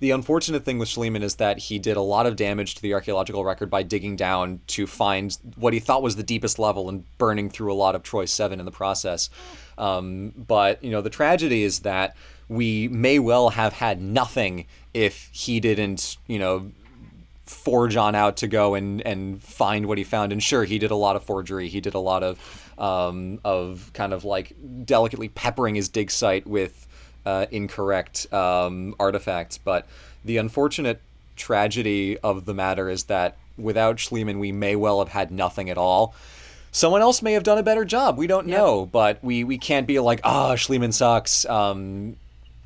The 0.00 0.10
unfortunate 0.10 0.64
thing 0.64 0.78
with 0.78 0.88
Schliemann 0.88 1.22
is 1.22 1.36
that 1.36 1.58
he 1.58 1.78
did 1.78 1.96
a 1.96 2.02
lot 2.02 2.26
of 2.26 2.36
damage 2.36 2.74
to 2.76 2.82
the 2.82 2.94
archaeological 2.94 3.44
record 3.44 3.70
by 3.70 3.82
digging 3.82 4.16
down 4.16 4.60
to 4.68 4.86
find 4.86 5.36
what 5.56 5.72
he 5.72 5.80
thought 5.80 6.02
was 6.02 6.16
the 6.16 6.22
deepest 6.22 6.58
level 6.58 6.88
and 6.88 7.04
burning 7.18 7.50
through 7.50 7.72
a 7.72 7.74
lot 7.74 7.94
of 7.94 8.02
Troy 8.02 8.24
7 8.24 8.58
in 8.58 8.64
the 8.64 8.72
process. 8.72 9.30
Um, 9.76 10.32
but, 10.36 10.82
you 10.82 10.90
know, 10.90 11.00
the 11.00 11.10
tragedy 11.10 11.62
is 11.62 11.80
that 11.80 12.16
we 12.48 12.88
may 12.88 13.18
well 13.18 13.50
have 13.50 13.74
had 13.74 14.00
nothing 14.00 14.66
if 14.98 15.30
he 15.30 15.60
didn't, 15.60 16.16
you 16.26 16.40
know, 16.40 16.72
forge 17.46 17.94
on 17.96 18.16
out 18.16 18.38
to 18.38 18.48
go 18.48 18.74
and, 18.74 19.00
and 19.06 19.40
find 19.40 19.86
what 19.86 19.96
he 19.96 20.02
found. 20.02 20.32
And 20.32 20.42
sure, 20.42 20.64
he 20.64 20.78
did 20.78 20.90
a 20.90 20.96
lot 20.96 21.14
of 21.14 21.22
forgery. 21.22 21.68
He 21.68 21.80
did 21.80 21.94
a 21.94 22.00
lot 22.00 22.24
of 22.24 22.74
um, 22.78 23.40
of 23.44 23.90
kind 23.94 24.12
of 24.12 24.24
like 24.24 24.54
delicately 24.84 25.28
peppering 25.28 25.76
his 25.76 25.88
dig 25.88 26.10
site 26.10 26.46
with 26.46 26.86
uh, 27.24 27.46
incorrect 27.52 28.32
um, 28.32 28.96
artifacts. 28.98 29.56
But 29.56 29.86
the 30.24 30.36
unfortunate 30.36 31.00
tragedy 31.36 32.18
of 32.18 32.44
the 32.44 32.54
matter 32.54 32.88
is 32.88 33.04
that 33.04 33.36
without 33.56 33.96
Schliemann, 33.98 34.40
we 34.40 34.50
may 34.50 34.74
well 34.74 34.98
have 34.98 35.10
had 35.10 35.30
nothing 35.30 35.70
at 35.70 35.78
all. 35.78 36.14
Someone 36.72 37.02
else 37.02 37.22
may 37.22 37.32
have 37.34 37.44
done 37.44 37.58
a 37.58 37.62
better 37.62 37.84
job. 37.84 38.18
We 38.18 38.26
don't 38.26 38.48
know, 38.48 38.84
but 38.84 39.22
we, 39.22 39.44
we 39.44 39.58
can't 39.58 39.86
be 39.86 39.98
like, 40.00 40.20
ah, 40.24 40.54
Schliemann 40.54 40.92
sucks. 40.92 41.46
Um, 41.46 42.16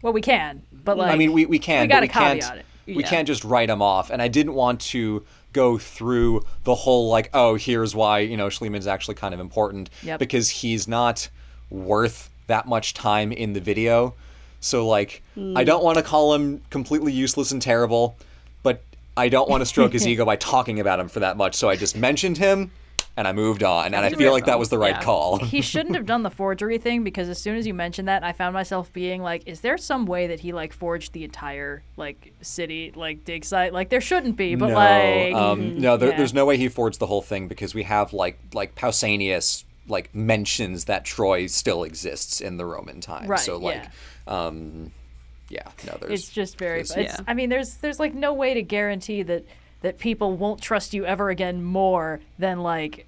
Well, 0.03 0.13
we 0.13 0.21
can, 0.21 0.63
but 0.85 0.99
like 0.99 1.13
I 1.13 1.17
mean, 1.17 1.33
we, 1.33 1.47
we 1.47 1.59
can, 1.59 1.83
we 1.83 1.87
but 1.87 1.95
gotta 1.95 2.05
we 2.05 2.09
can't. 2.09 2.41
caveat 2.43 2.59
it. 2.59 2.97
We 2.97 3.03
can't 3.05 3.27
just 3.29 3.45
write 3.45 3.71
him 3.71 3.81
off. 3.81 4.11
And 4.11 4.21
I 4.21 4.27
didn't 4.29 4.55
want 4.55 4.81
to 4.81 5.25
go 5.53 5.79
through 5.79 6.45
the 6.65 6.75
whole 6.75 7.09
like, 7.09 7.31
oh, 7.33 7.55
here's 7.55 7.95
why 7.95 8.19
you 8.21 8.37
know 8.37 8.49
Schliemann's 8.49 8.87
actually 8.89 9.15
kind 9.15 9.33
of 9.33 9.39
important 9.41 9.89
Yep. 10.03 10.19
because 10.19 10.49
he's 10.51 10.89
not 10.89 11.29
worth 11.71 12.29
that 12.49 12.67
much 12.67 12.95
time 12.95 13.31
in 13.33 13.53
the 13.53 13.61
video. 13.61 14.15
So 14.61 14.87
like, 14.87 15.23
Hmm. 15.35 15.57
I 15.57 15.65
don't 15.65 15.83
want 15.85 15.99
to 15.99 16.03
call 16.05 16.35
him 16.35 16.61
completely 16.71 17.13
useless 17.13 17.53
and 17.53 17.63
terrible, 17.63 18.17
but 18.63 18.83
I 19.17 19.29
don't 19.29 19.49
want 19.49 19.61
to 19.61 19.67
stroke 19.67 19.93
his 19.93 20.07
ego 20.13 20.25
by 20.25 20.37
talking 20.37 20.81
about 20.81 20.99
him 21.01 21.09
for 21.09 21.21
that 21.21 21.37
much. 21.37 21.55
So 21.55 21.69
I 21.69 21.77
just 21.77 21.97
mentioned 21.97 22.39
him. 22.39 22.71
And 23.15 23.29
I 23.29 23.33
moved 23.35 23.63
on, 23.63 23.93
and 23.93 23.97
I 24.07 24.09
feel 24.11 24.33
like 24.33 24.47
that 24.47 24.59
was 24.59 24.71
the 24.71 24.79
right 24.79 24.95
Yeah. 24.95 25.03
call. 25.03 25.39
he 25.39 25.61
shouldn't 25.73 25.97
have 25.97 26.07
done 26.07 26.23
the 26.23 26.31
forgery 26.31 26.79
thing 26.79 27.05
because 27.05 27.29
as 27.29 27.39
soon 27.39 27.57
as 27.57 27.67
you 27.67 27.75
mentioned 27.75 28.09
that, 28.09 28.25
I 28.25 28.33
found 28.33 28.55
myself 28.55 28.91
being 28.91 29.23
like, 29.23 29.43
"Is 29.47 29.61
there 29.61 29.77
some 29.77 30.07
way 30.07 30.29
that 30.29 30.41
he 30.41 30.53
like 30.55 30.73
forged 30.73 31.13
the 31.13 31.23
entire 31.23 31.83
like 31.99 32.33
city 32.41 32.91
like 32.97 33.25
dig 33.25 33.45
site? 33.45 33.75
Like 33.75 33.91
there 33.91 34.01
shouldn't 34.01 34.37
be, 34.37 34.55
but 34.55 34.69
no, 34.69 34.75
like 34.75 35.35
um, 35.35 35.79
no, 35.79 35.99
there, 35.99 36.11
yeah. 36.11 36.17
there's 36.17 36.33
no 36.33 36.47
way 36.47 36.57
he 36.57 36.69
forged 36.69 37.01
the 37.01 37.07
whole 37.07 37.21
thing 37.21 37.49
because 37.49 37.75
we 37.75 37.83
have 37.83 38.15
like 38.15 38.39
like 38.55 38.75
Pausanias 38.77 39.65
like 39.89 40.15
mentions 40.15 40.87
that 40.87 41.05
Troy 41.05 41.47
still 41.49 41.83
exists 41.85 42.41
in 42.41 42.57
the 42.57 42.65
Roman 42.65 43.01
time. 43.03 43.27
Right, 43.29 43.39
So 43.41 43.59
like, 43.59 43.85
um, 44.27 44.91
yeah, 45.51 45.69
no, 45.87 45.99
there's 46.01 46.21
it's 46.21 46.29
just 46.31 46.57
very. 46.57 46.83
there's- 46.83 46.97
It's, 46.97 47.19
Yeah. 47.19 47.25
I 47.29 47.35
mean, 47.35 47.51
there's 47.51 47.75
there's 47.75 48.01
like 48.01 48.15
no 48.15 48.33
way 48.33 48.55
to 48.55 48.63
guarantee 48.63 49.23
that 49.25 49.45
that 49.83 49.99
people 49.99 50.37
won't 50.37 50.61
trust 50.61 50.95
you 50.95 51.05
ever 51.05 51.31
again 51.31 51.63
more 51.63 52.21
than 52.39 52.61
like 52.61 53.07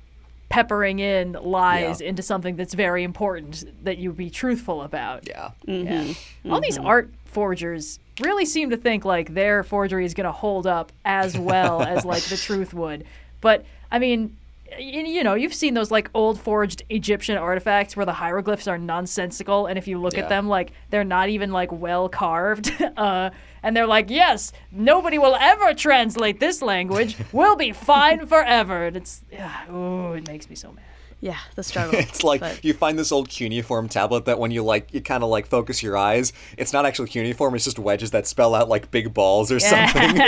peppering 0.48 0.98
in 1.00 1.32
lies 1.32 2.00
Yeah. 2.00 2.08
into 2.08 2.22
something 2.22 2.54
that's 2.56 2.74
very 2.74 3.02
important 3.02 3.64
that 3.84 3.98
you 3.98 4.12
be 4.12 4.30
truthful 4.30 4.82
about. 4.82 5.26
yeah. 5.26 5.50
Yeah. 5.66 6.12
All 6.48 6.60
these 6.60 6.78
art 6.78 7.10
forgers 7.24 7.98
really 8.20 8.44
seem 8.44 8.70
to 8.70 8.76
think 8.76 9.04
like 9.04 9.34
their 9.34 9.62
forgery 9.64 10.04
is 10.04 10.14
going 10.14 10.26
to 10.26 10.32
hold 10.32 10.66
up 10.66 10.92
as 11.04 11.36
well 11.36 11.82
as 11.82 12.04
like 12.12 12.22
the 12.24 12.36
truth 12.36 12.72
would. 12.74 13.04
But 13.40 13.64
I 13.90 13.98
mean, 13.98 14.36
you 14.78 15.22
know, 15.24 15.34
you've 15.34 15.54
seen 15.54 15.74
those 15.74 15.90
like 15.90 16.08
old 16.14 16.38
forged 16.40 16.82
Egyptian 16.88 17.36
artifacts 17.36 17.96
where 17.96 18.06
the 18.06 18.12
hieroglyphs 18.12 18.66
are 18.68 18.78
nonsensical, 18.78 19.66
and 19.66 19.76
if 19.78 19.86
you 19.88 19.98
look 19.98 20.14
Yeah. 20.14 20.22
at 20.24 20.28
them, 20.28 20.48
like 20.48 20.72
they're 20.90 21.04
not 21.04 21.28
even 21.28 21.50
like 21.52 21.72
well 21.72 22.08
carved. 22.08 22.72
uh, 22.96 23.30
and 23.64 23.74
they're 23.76 23.86
like, 23.86 24.10
yes, 24.10 24.52
nobody 24.70 25.18
will 25.18 25.34
ever 25.34 25.74
translate 25.74 26.38
this 26.38 26.62
language. 26.62 27.16
We'll 27.32 27.56
be 27.56 27.72
fine 27.72 28.26
forever. 28.34 28.86
And 28.86 28.96
it's, 28.96 29.22
oh, 29.68 30.12
it 30.12 30.28
makes 30.28 30.48
me 30.48 30.54
so 30.54 30.70
mad. 30.70 30.84
Yeah, 31.20 31.38
the 31.54 31.62
struggle. 31.62 31.98
It's 31.98 32.22
like 32.22 32.40
But- 32.42 32.62
you 32.62 32.74
find 32.74 32.98
this 32.98 33.10
old 33.10 33.30
cuneiform 33.30 33.88
tablet 33.88 34.26
that 34.26 34.38
when 34.38 34.50
you 34.50 34.62
like 34.62 34.92
you 34.92 35.00
kind 35.00 35.24
of 35.24 35.30
like 35.30 35.46
focus 35.46 35.82
your 35.82 35.96
eyes, 35.96 36.34
it's 36.58 36.74
not 36.74 36.84
actually 36.84 37.08
cuneiform; 37.08 37.54
it's 37.54 37.64
just 37.64 37.78
wedges 37.78 38.10
that 38.10 38.26
spell 38.26 38.54
out 38.54 38.68
like 38.68 38.90
big 38.90 39.14
balls 39.14 39.50
or 39.50 39.58
something. 39.58 40.16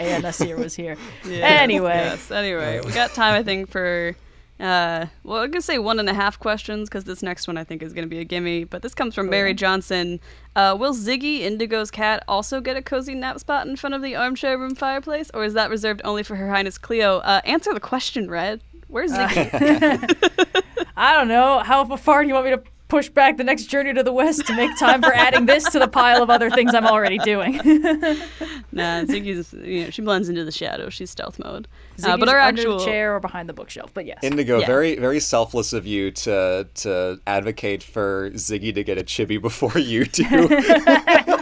Ea-nasir 0.00 0.56
was 0.56 0.74
here. 0.74 0.96
Yes, 1.26 1.60
anyway. 1.60 1.94
Yes. 1.96 2.30
Anyway, 2.30 2.80
we 2.84 2.92
got 2.92 3.12
time, 3.12 3.34
I 3.34 3.42
think, 3.42 3.68
for. 3.70 4.16
Uh, 4.62 5.06
well, 5.24 5.42
I'm 5.42 5.50
gonna 5.50 5.60
say 5.60 5.78
one 5.78 5.98
and 5.98 6.08
a 6.08 6.14
half 6.14 6.38
questions 6.38 6.88
because 6.88 7.02
this 7.02 7.20
next 7.20 7.48
one 7.48 7.58
I 7.58 7.64
think 7.64 7.82
is 7.82 7.92
gonna 7.92 8.06
be 8.06 8.20
a 8.20 8.24
gimme. 8.24 8.62
But 8.62 8.82
this 8.82 8.94
comes 8.94 9.12
from 9.12 9.28
Mary 9.28 9.54
Johnson. 9.54 10.20
Uh, 10.54 10.76
will 10.78 10.94
Ziggy 10.94 11.40
Indigo's 11.40 11.90
cat 11.90 12.22
also 12.28 12.60
get 12.60 12.76
a 12.76 12.82
cozy 12.82 13.16
nap 13.16 13.40
spot 13.40 13.66
in 13.66 13.74
front 13.74 13.94
of 13.94 14.02
the 14.02 14.14
armchair 14.14 14.56
room 14.56 14.76
fireplace, 14.76 15.32
or 15.34 15.44
is 15.44 15.54
that 15.54 15.68
reserved 15.68 16.00
only 16.04 16.22
for 16.22 16.36
Her 16.36 16.48
Highness 16.48 16.78
Cleo? 16.78 17.18
Uh, 17.18 17.40
answer 17.44 17.74
the 17.74 17.80
question, 17.80 18.30
Red. 18.30 18.62
Where's 18.86 19.10
Ziggy? 19.10 20.62
I 20.96 21.14
don't 21.14 21.28
know. 21.28 21.58
How 21.58 21.84
far 21.96 22.22
do 22.22 22.28
you 22.28 22.34
want 22.34 22.46
me 22.46 22.52
to 22.52 22.62
push 22.92 23.08
back 23.08 23.38
the 23.38 23.44
next 23.44 23.64
journey 23.70 23.94
to 23.94 24.02
the 24.02 24.12
west 24.12 24.46
to 24.46 24.54
make 24.54 24.70
time 24.78 25.00
for 25.00 25.14
adding 25.14 25.46
this 25.46 25.64
to 25.64 25.78
the 25.78 25.88
pile 25.88 26.22
of 26.22 26.28
other 26.28 26.50
things 26.50 26.74
I'm 26.74 26.84
already 26.86 27.16
doing? 27.16 27.54
nah, 28.70 29.04
Ziggy's. 29.04 29.54
You 29.54 29.84
know, 29.84 29.90
she 29.90 30.02
blends 30.02 30.28
into 30.28 30.44
the 30.44 30.52
shadow. 30.52 30.90
She's 30.90 31.10
stealth 31.10 31.38
mode. 31.38 31.68
Uh, 32.04 32.18
but 32.18 32.28
our 32.28 32.38
under 32.38 32.60
actual 32.60 32.78
the 32.78 32.84
chair 32.84 33.16
or 33.16 33.20
behind 33.20 33.48
the 33.48 33.54
bookshelf. 33.54 33.92
But 33.94 34.04
yes. 34.04 34.18
Indigo, 34.22 34.60
Yeah. 34.60 34.66
very 34.66 34.96
very 34.96 35.20
selfless 35.20 35.72
of 35.72 35.86
you 35.86 36.10
to 36.10 36.68
to 36.74 37.18
advocate 37.26 37.82
for 37.82 38.30
Ziggy 38.32 38.74
to 38.74 38.84
get 38.84 38.98
a 38.98 39.04
chibi 39.04 39.40
before 39.40 39.78
you 39.78 40.04
do. 40.04 40.24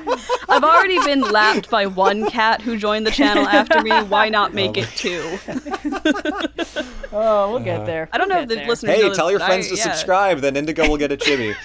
I've 0.62 0.76
already 0.76 0.98
been 1.06 1.22
lapped 1.22 1.70
by 1.70 1.86
one 1.86 2.28
cat 2.28 2.61
who 2.61 2.76
joined 2.76 3.06
the 3.06 3.11
channel 3.11 3.46
after 3.46 3.80
me. 3.82 3.90
Why 3.90 4.28
not 4.28 4.52
make 4.61 4.76
it 4.76 4.88
two? 4.88 5.38
oh, 7.12 7.50
we'll 7.50 7.61
get 7.61 7.86
there. 7.86 8.11
I 8.12 8.18
don't 8.18 8.28
know 8.28 8.34
We'll 8.36 8.42
if 8.42 8.48
the 8.50 8.54
get 8.56 8.61
there. 8.61 8.68
listeners. 8.68 8.96
hey, 8.96 9.08
this, 9.08 9.16
tell 9.16 9.30
your 9.30 9.40
friends 9.40 9.66
I- 9.66 9.70
to 9.70 9.76
yeah. 9.76 9.82
subscribe, 9.82 10.40
then 10.40 10.56
Indigo 10.56 10.86
will 10.88 10.98
get 10.98 11.12
a 11.12 11.16
chibi. 11.16 11.56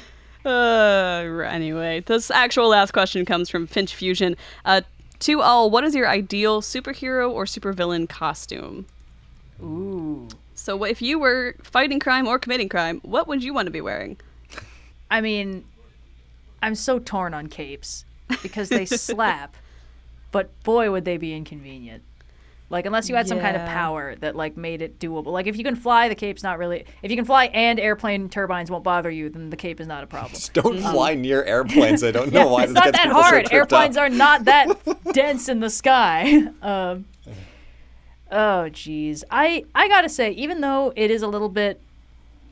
Uh, 0.42 1.46
anyway, 1.46 2.00
this 2.06 2.30
actual 2.30 2.68
last 2.68 2.92
question 2.92 3.26
comes 3.26 3.50
from 3.50 3.66
Finch 3.66 3.94
Fusion. 3.94 4.34
Uh, 4.64 4.80
to 5.18 5.42
all, 5.42 5.68
what 5.68 5.84
is 5.84 5.94
your 5.94 6.08
ideal 6.08 6.62
superhero 6.62 7.30
or 7.30 7.44
supervillain 7.44 8.08
costume? 8.08 8.86
Ooh. 9.62 10.28
So, 10.54 10.82
if 10.84 11.02
you 11.02 11.18
were 11.18 11.56
fighting 11.62 12.00
crime 12.00 12.26
or 12.26 12.38
committing 12.38 12.70
crime, 12.70 13.00
what 13.02 13.28
would 13.28 13.44
you 13.44 13.52
want 13.52 13.66
to 13.66 13.70
be 13.70 13.82
wearing? 13.82 14.16
I 15.10 15.20
mean, 15.20 15.62
I'm 16.62 16.74
so 16.74 16.98
torn 16.98 17.34
on 17.34 17.46
capes 17.48 18.04
because 18.42 18.68
they 18.68 18.84
slap, 18.86 19.56
but 20.30 20.50
boy, 20.62 20.90
would 20.90 21.04
they 21.04 21.16
be 21.16 21.34
inconvenient. 21.34 22.02
Like 22.68 22.86
unless 22.86 23.08
you 23.08 23.16
had 23.16 23.26
some 23.26 23.40
kind 23.40 23.56
of 23.56 23.62
Yeah. 23.62 23.74
power 23.74 24.14
that 24.20 24.36
like 24.36 24.56
made 24.56 24.80
it 24.80 25.00
doable. 25.00 25.26
Like 25.32 25.48
if 25.48 25.56
you 25.56 25.64
can 25.64 25.74
fly, 25.74 26.08
the 26.08 26.14
cape's 26.14 26.44
not 26.44 26.56
really. 26.56 26.84
If 27.02 27.10
you 27.10 27.16
can 27.16 27.24
fly 27.24 27.46
and 27.46 27.80
airplane 27.80 28.28
turbines 28.28 28.70
won't 28.70 28.84
bother 28.84 29.10
you, 29.10 29.28
then 29.28 29.50
the 29.50 29.56
cape 29.56 29.80
is 29.80 29.88
not 29.88 30.04
a 30.04 30.06
problem. 30.06 30.34
Just 30.34 30.52
don't 30.52 30.78
fly 30.78 31.14
near 31.14 31.42
airplanes. 31.42 32.04
I 32.04 32.12
don't 32.12 32.32
know 32.32 32.46
why 32.52 32.62
it's 32.62 32.68
this 32.72 32.74
not 32.76 32.84
gets 32.84 32.98
that 32.98 33.02
people 33.08 33.22
so 33.24 33.28
hard. 33.28 33.34
tripped 33.46 33.52
Airplanes 33.52 33.96
up. 33.96 34.02
are 34.04 34.08
not 34.08 34.44
that 34.44 34.68
dense 35.12 35.48
in 35.48 35.58
the 35.58 35.68
sky. 35.70 36.44
Um, 36.62 37.06
oh, 38.30 38.68
jeez. 38.70 39.24
I 39.30 39.64
I 39.74 39.88
gotta 39.88 40.08
say, 40.08 40.30
even 40.32 40.60
though 40.60 40.92
it 40.94 41.10
is 41.10 41.22
a 41.22 41.28
little 41.28 41.48
bit 41.48 41.80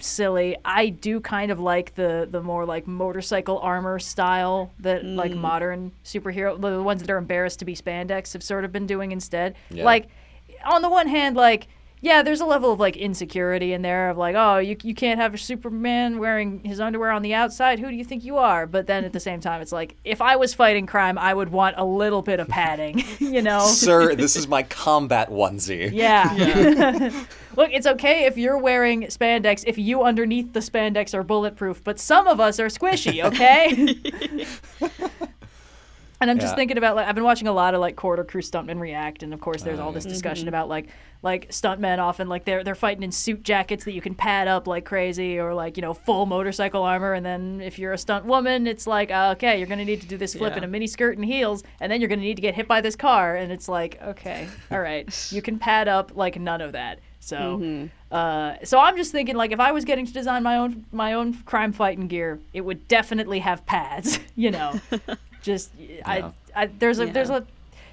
silly, 0.01 0.57
I 0.65 0.89
do 0.89 1.21
kind 1.21 1.51
of 1.51 1.59
like 1.61 1.95
the 1.95 2.27
the 2.31 2.43
more 2.43 2.65
like 2.65 2.87
motorcycle 2.87 3.59
armor 3.61 3.99
style 3.99 4.73
that 4.81 5.05
like 5.05 5.33
Mm. 5.33 5.37
modern 5.39 5.93
superhero, 6.05 6.61
the 6.61 6.83
ones 6.83 7.01
that 7.03 7.11
are 7.11 7.19
embarrassed 7.19 7.59
to 7.61 7.65
be 7.65 7.75
spandex, 7.75 8.33
have 8.33 8.43
sort 8.43 8.65
of 8.65 8.73
been 8.73 8.87
doing 8.87 9.13
instead. 9.13 9.55
Yeah. 9.71 9.85
Like, 9.85 10.09
on 10.65 10.83
the 10.83 10.89
one 10.91 11.09
hand, 11.09 11.37
like. 11.37 11.69
Yeah, 12.01 12.23
there's 12.23 12.41
a 12.41 12.47
level 12.47 12.73
of 12.73 12.81
like 12.81 12.97
insecurity 12.97 13.73
in 13.73 13.83
there 13.83 14.11
of 14.11 14.17
like, 14.17 14.35
oh, 14.37 14.59
you, 14.59 14.77
you 14.83 14.95
can't 14.95 15.21
have 15.21 15.35
a 15.35 15.39
Superman 15.39 16.19
wearing 16.19 16.63
his 16.65 16.81
underwear 16.81 17.11
on 17.11 17.23
the 17.23 17.35
outside. 17.35 17.79
Who 17.79 17.89
do 17.89 17.97
you 17.97 18.05
think 18.05 18.25
you 18.25 18.37
are? 18.37 18.67
But 18.67 18.87
then 18.87 19.05
at 19.05 19.13
the 19.13 19.21
same 19.21 19.41
time, 19.41 19.61
it's 19.61 19.73
like, 19.73 19.97
if 20.05 20.21
I 20.21 20.37
was 20.37 20.55
fighting 20.55 20.87
crime, 20.87 21.19
I 21.19 21.35
would 21.35 21.51
want 21.51 21.77
a 21.79 21.85
little 21.85 22.23
bit 22.23 22.41
of 22.41 22.49
padding, 22.49 23.03
you 23.19 23.43
know? 23.43 23.67
Sir, 23.67 24.15
this 24.15 24.37
is 24.37 24.47
my 24.47 24.63
combat 24.63 25.31
onesie. 25.31 25.91
Yeah. 25.93 27.11
Look, 27.57 27.73
it's 27.73 27.87
okay 27.87 28.27
if 28.27 28.37
you're 28.39 28.59
wearing 28.59 29.03
spandex 29.05 29.65
if 29.67 29.79
you 29.79 30.05
underneath 30.05 30.53
the 30.53 30.61
spandex 30.61 31.15
are 31.15 31.25
bulletproof, 31.25 31.83
but 31.83 31.99
some 31.99 32.29
of 32.29 32.39
us 32.39 32.61
are 32.61 32.69
squishy, 32.69 33.25
okay? 33.25 33.97
And 36.21 36.31
I'm 36.31 36.39
just 36.41 36.53
Yeah. 36.53 36.57
thinking 36.57 36.79
about 36.79 36.97
like 36.97 37.07
I've 37.07 37.15
been 37.15 37.23
watching 37.25 37.47
a 37.47 37.53
lot 37.53 37.75
of 37.75 37.81
like 37.81 37.95
Corridor 37.95 38.25
Crew 38.25 38.43
stuntmen 38.43 38.81
react, 38.81 39.23
and 39.23 39.33
of 39.33 39.41
course 39.41 39.63
there's 39.63 39.79
all 39.79 39.93
this 39.93 40.05
discussion 40.05 40.49
about 40.49 40.69
like 40.69 40.89
like 41.23 41.49
stuntmen 41.51 41.99
often 41.99 42.29
like 42.29 42.45
they're 42.45 42.65
they're 42.65 42.75
fighting 42.75 43.03
in 43.05 43.13
suit 43.13 43.43
jackets 43.45 43.85
that 43.85 43.93
you 43.93 44.01
can 44.01 44.15
pad 44.17 44.49
up 44.49 44.67
like 44.67 44.85
crazy, 44.85 45.39
or 45.39 45.55
like 45.55 45.77
you 45.77 45.81
know 45.81 45.95
full 45.95 46.27
motorcycle 46.27 46.83
armor, 46.83 47.13
and 47.13 47.25
then 47.25 47.61
if 47.61 47.79
you're 47.79 47.93
a 47.93 47.99
stunt 47.99 48.25
woman, 48.25 48.67
it's 48.67 48.87
like 48.87 49.13
uh, 49.13 49.35
okay, 49.37 49.59
you're 49.59 49.69
gonna 49.69 49.85
need 49.85 50.01
to 50.01 50.09
do 50.09 50.17
this 50.17 50.35
flip 50.35 50.53
Yeah. 50.55 50.59
in 50.59 50.65
a 50.65 50.69
mini 50.69 50.89
skirt 50.89 51.17
and 51.17 51.25
heels, 51.25 51.63
and 51.81 51.91
then 51.93 52.01
you're 52.01 52.09
gonna 52.09 52.23
need 52.23 52.37
to 52.37 52.43
get 52.43 52.55
hit 52.57 52.67
by 52.67 52.81
this 52.81 52.97
car, 52.97 53.37
and 53.37 53.53
it's 53.53 53.69
like 53.69 54.01
okay, 54.03 54.49
all 54.73 54.81
right, 54.81 55.29
you 55.33 55.41
can 55.41 55.59
pad 55.61 55.87
up 55.87 56.13
like 56.17 56.39
none 56.41 56.61
of 56.61 56.73
that. 56.73 56.99
So, 57.21 57.89
uh, 58.11 58.55
so 58.65 58.79
I'm 58.79 58.97
just 58.97 59.13
thinking, 59.13 59.37
like, 59.37 59.53
if 59.53 59.61
I 59.61 59.71
was 59.73 59.85
getting 59.85 60.07
to 60.07 60.13
design 60.13 60.43
my 60.43 60.57
own 60.57 60.87
my 60.93 61.13
own 61.13 61.35
crime 61.45 61.73
fighting 61.73 62.09
gear, 62.09 62.41
it 62.55 62.63
would 62.63 62.89
definitely 62.89 63.39
have 63.41 63.65
pads. 63.67 64.19
You 64.37 64.53
know, 64.53 64.81
just 65.49 65.71
Yeah. 65.79 66.03
I, 66.05 66.63
I 66.63 66.67
there's 66.67 67.01
a 67.01 67.07
there's 67.07 67.31
a 67.31 67.45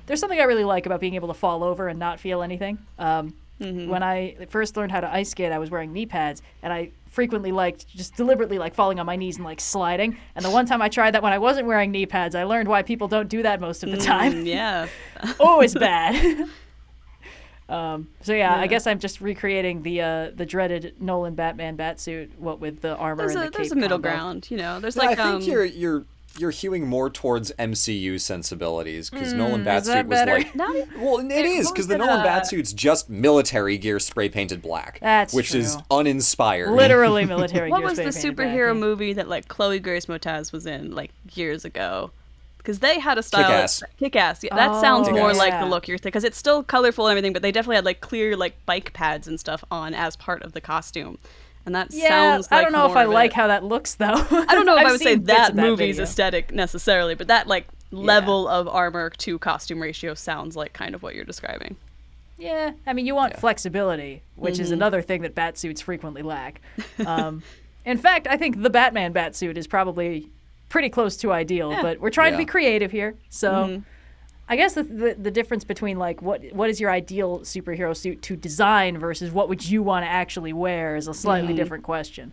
there's 0.05 0.19
something 0.19 0.39
I 0.39 0.43
really 0.43 0.63
like 0.65 0.85
about 0.85 0.99
being 0.99 1.15
able 1.15 1.29
to 1.29 1.33
fall 1.33 1.63
over 1.63 1.87
and 1.87 1.97
not 1.97 2.19
feel 2.19 2.41
anything. 2.43 2.77
Um, 2.99 3.33
When 3.57 4.03
I 4.03 4.35
first 4.49 4.75
learned 4.77 4.91
how 4.91 4.99
to 4.99 5.11
ice 5.11 5.29
skate, 5.29 5.51
I 5.51 5.59
was 5.59 5.71
wearing 5.71 5.93
knee 5.93 6.05
pads, 6.05 6.41
and 6.61 6.71
I 6.73 6.91
frequently 7.09 7.53
liked 7.53 7.87
just 7.87 8.15
deliberately 8.17 8.59
like 8.59 8.75
falling 8.75 8.99
on 8.99 9.05
my 9.05 9.15
knees 9.15 9.37
and 9.37 9.45
like 9.45 9.61
sliding. 9.61 10.17
And 10.35 10.43
the 10.43 10.49
one 10.51 10.65
time 10.65 10.81
I 10.81 10.89
tried 10.89 11.11
that 11.13 11.23
when 11.23 11.31
I 11.31 11.39
wasn't 11.39 11.65
wearing 11.65 11.89
knee 11.91 12.05
pads, 12.05 12.35
I 12.35 12.43
learned 12.43 12.67
why 12.67 12.83
people 12.83 13.07
don't 13.07 13.29
do 13.29 13.41
that 13.43 13.61
most 13.61 13.83
of 13.83 13.89
the 13.91 13.97
time. 13.97 14.33
Mm, 14.33 14.45
yeah. 14.45 14.87
always 15.39 15.73
bad. 15.73 16.49
um, 17.69 18.09
so 18.21 18.33
yeah, 18.33 18.53
I 18.55 18.67
guess 18.67 18.85
I'm 18.85 18.99
just 18.99 19.21
recreating 19.21 19.81
the 19.81 20.01
uh, 20.01 20.31
the 20.35 20.45
dreaded 20.45 20.95
Nolan 20.99 21.35
Batman 21.35 21.77
batsuit, 21.77 22.37
what 22.37 22.59
with 22.59 22.81
the 22.81 22.95
armor 22.97 23.23
There's 23.23 23.35
and 23.35 23.45
a 23.45 23.49
the 23.49 23.57
there's 23.57 23.71
a 23.71 23.75
middle 23.75 23.97
combo. 23.97 24.09
ground, 24.09 24.51
you 24.51 24.57
know. 24.57 24.79
There's 24.81 24.97
No, 24.97 25.03
like 25.03 25.17
I 25.17 25.23
think 25.23 25.43
um, 25.43 25.49
you're 25.49 25.65
you're 25.65 26.03
you're 26.37 26.51
hewing 26.51 26.87
more 26.87 27.09
towards 27.09 27.51
MCU 27.53 28.19
sensibilities 28.19 29.09
because 29.09 29.33
Nolan 29.33 29.61
Hmm, 29.63 29.67
is 29.69 29.87
Batsuit 29.87 30.05
was 30.07 30.19
like 30.27 30.55
Not 30.55 30.75
well, 30.97 31.19
it 31.19 31.45
is 31.45 31.71
because 31.71 31.87
the 31.87 31.97
Nolan 31.97 32.19
uh, 32.19 32.25
Batsuit's 32.25 32.73
just 32.73 33.09
military 33.09 33.77
gear 33.77 33.99
spray 33.99 34.29
painted 34.29 34.61
black, 34.61 34.99
That's 34.99 35.33
which 35.33 35.55
is 35.55 35.77
uninspired. 35.89 36.71
Literally 36.71 37.25
military. 37.35 37.69
what 37.71 37.83
was 37.83 37.97
the 37.97 38.11
spray 38.11 38.31
painted 38.31 38.35
black, 38.35 38.47
superhero 38.49 38.67
yeah. 38.67 38.79
movie 38.79 39.13
that 39.13 39.27
like 39.29 39.47
Chloe 39.47 39.79
Grace 39.79 40.05
Moretz 40.07 40.51
was 40.51 40.65
in 40.65 40.93
like 40.93 41.11
years 41.33 41.65
ago? 41.65 42.11
Because 42.57 42.79
they 42.79 42.99
had 42.99 43.19
a 43.19 43.23
style. 43.23 43.43
Kick-Ass. 43.43 43.83
Kick 43.99 44.15
ass. 44.15 44.43
Yeah, 44.43 44.55
that 44.55 44.81
sounds 44.81 45.07
Oh, 45.07 45.11
more 45.11 45.29
Kick-Ass. 45.29 45.37
like 45.37 45.59
the 45.59 45.67
look 45.67 45.87
you're 45.87 45.99
thinking. 45.99 46.07
Because 46.09 46.23
it's 46.23 46.37
still 46.37 46.63
colorful 46.63 47.05
and 47.05 47.11
everything, 47.11 47.31
but 47.31 47.43
they 47.43 47.51
definitely 47.51 47.75
had 47.75 47.85
like 47.85 48.01
clear 48.01 48.35
like 48.35 48.55
bike 48.65 48.91
pads 48.91 49.27
and 49.27 49.39
stuff 49.39 49.63
on 49.69 49.93
as 49.93 50.15
part 50.15 50.41
of 50.41 50.53
the 50.53 50.61
costume, 50.61 51.19
and 51.65 51.75
that 51.75 51.87
Yeah, 51.91 52.07
sounds. 52.09 52.51
Like 52.51 52.59
I 52.59 52.63
don't 52.63 52.73
know 52.73 52.89
if 52.89 52.95
I 52.95 53.05
like 53.05 53.31
it. 53.31 53.35
how 53.35 53.47
that 53.47 53.63
looks 53.63 53.95
though. 53.95 54.05
I 54.13 54.55
don't 54.55 54.65
know 54.65 54.77
if 54.77 54.85
I've 54.85 54.91
would 54.91 55.01
say 55.01 55.15
that 55.15 55.55
movie's 55.55 55.95
video. 55.97 56.03
aesthetic 56.03 56.51
necessarily, 56.53 57.15
but 57.15 57.27
that 57.27 57.47
like 57.47 57.67
level 57.91 58.47
of 58.47 58.67
armor 58.67 59.09
to 59.09 59.39
costume 59.39 59.81
ratio 59.81 60.13
sounds 60.13 60.55
like 60.55 60.73
kind 60.73 60.95
of 60.95 61.03
what 61.03 61.15
you're 61.15 61.25
describing. 61.25 61.75
Yeah, 62.37 62.73
I 62.85 62.91
mean, 62.93 63.05
you 63.05 63.15
want 63.15 63.33
Yeah. 63.33 63.39
flexibility, 63.39 64.21
which 64.35 64.55
Mm-hmm. 64.55 64.63
is 64.63 64.71
another 64.71 65.01
thing 65.01 65.21
that 65.21 65.33
bat 65.35 65.57
suits 65.57 65.81
frequently 65.81 66.21
lack. 66.21 66.61
Um, 67.05 67.43
in 67.85 67.97
fact, 67.97 68.27
I 68.27 68.35
think 68.35 68.61
the 68.63 68.69
Batman 68.69 69.13
batsuit 69.13 69.57
is 69.57 69.67
probably 69.67 70.29
pretty 70.69 70.89
close 70.89 71.15
to 71.17 71.31
ideal, 71.31 71.71
Yeah. 71.71 71.81
but 71.83 71.99
we're 71.99 72.09
trying 72.09 72.31
to 72.33 72.37
be 72.37 72.45
creative 72.45 72.91
here. 72.91 73.15
So, 73.29 73.51
Mm-hmm. 73.51 73.81
I 74.47 74.55
guess 74.55 74.73
the, 74.73 74.83
the 74.83 75.15
the 75.17 75.31
difference 75.31 75.63
between 75.63 75.97
like 75.97 76.21
what 76.21 76.41
what 76.53 76.69
is 76.69 76.79
your 76.79 76.91
ideal 76.91 77.39
superhero 77.39 77.95
suit 77.95 78.21
to 78.23 78.35
design 78.35 78.97
versus 78.99 79.31
what 79.31 79.49
would 79.49 79.67
you 79.67 79.81
want 79.81 80.05
to 80.05 80.09
actually 80.09 80.53
wear 80.53 80.95
is 80.95 81.07
a 81.07 81.13
slightly 81.13 81.49
Mm-hmm. 81.49 81.57
different 81.57 81.83
question. 81.83 82.31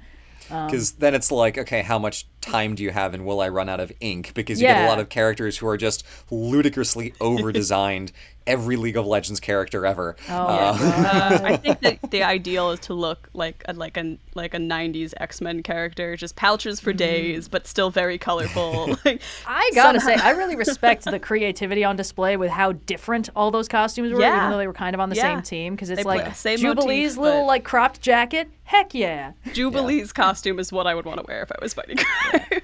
Because 0.49 0.93
then 0.93 1.15
it's 1.15 1.31
like, 1.31 1.57
okay, 1.57 1.81
how 1.83 1.99
much 1.99 2.27
time 2.43 2.75
do 2.75 2.83
you 2.83 2.91
have, 2.91 3.15
and 3.15 3.25
will 3.25 3.41
I 3.41 3.49
run 3.49 3.69
out 3.71 3.81
of 3.81 3.91
ink? 4.01 4.35
Because 4.35 4.61
you 4.61 4.67
get 4.67 4.85
a 4.85 4.89
lot 4.89 4.99
of 4.99 5.09
characters 5.09 5.57
who 5.57 5.67
are 5.69 5.77
just 5.79 6.05
ludicrously 6.31 7.15
over-designed. 7.21 8.13
Every 8.47 8.77
League 8.77 8.97
of 8.97 9.07
Legends 9.07 9.41
character 9.41 9.87
ever. 9.87 10.17
Oh, 10.29 10.33
Uh, 10.35 10.79
Uh, 10.81 11.39
I 11.45 11.57
think 11.57 11.81
that 11.81 12.11
the 12.11 12.23
ideal 12.23 12.71
is 12.71 12.81
to 12.81 12.95
look 12.95 13.29
like 13.35 13.63
a, 13.67 13.73
like 13.75 13.97
a 13.97 14.19
like 14.35 14.55
a 14.55 14.59
'90s 14.59 15.13
X-Men 15.19 15.63
character, 15.63 16.17
just 16.17 16.37
pouches 16.37 16.79
Mm-hmm. 16.81 16.85
for 16.85 16.93
days, 16.93 17.49
but 17.49 17.67
still 17.67 17.91
very 17.91 18.19
colorful. 18.19 18.89
like, 19.05 19.21
I 19.47 19.71
gotta 19.75 20.01
somehow- 20.01 20.17
say, 20.21 20.23
I 20.23 20.31
really 20.31 20.57
respect 20.57 21.05
the 21.05 21.19
creativity 21.19 21.85
on 21.85 21.97
display 21.97 22.37
with 22.37 22.51
how 22.51 22.73
different 22.73 23.29
all 23.37 23.51
those 23.51 23.69
costumes 23.69 24.13
were, 24.13 24.21
Yeah. 24.21 24.37
even 24.39 24.51
though 24.51 24.59
they 24.59 24.67
were 24.67 24.73
kind 24.73 24.95
of 24.95 25.01
on 25.01 25.11
the 25.11 25.17
Yeah. 25.17 25.23
same 25.35 25.43
team. 25.43 25.75
Because 25.75 25.91
it's 25.91 25.99
They 26.01 26.05
like 26.05 26.35
same 26.35 26.59
Jubilee's 26.59 27.17
motif, 27.17 27.23
little 27.23 27.41
but- 27.43 27.47
like 27.47 27.65
cropped 27.65 28.01
jacket. 28.01 28.49
Heck 28.65 28.95
yeah! 28.95 29.33
Jubilee's 29.53 30.13
costume 30.13 30.59
is 30.59 30.73
what 30.73 30.87
I 30.87 30.95
would 30.95 31.05
want 31.05 31.19
to 31.21 31.25
wear 31.29 31.43
if 31.43 31.53
I 31.53 31.57
was 31.61 31.75
fighting 31.75 31.99
crime. 31.99 32.63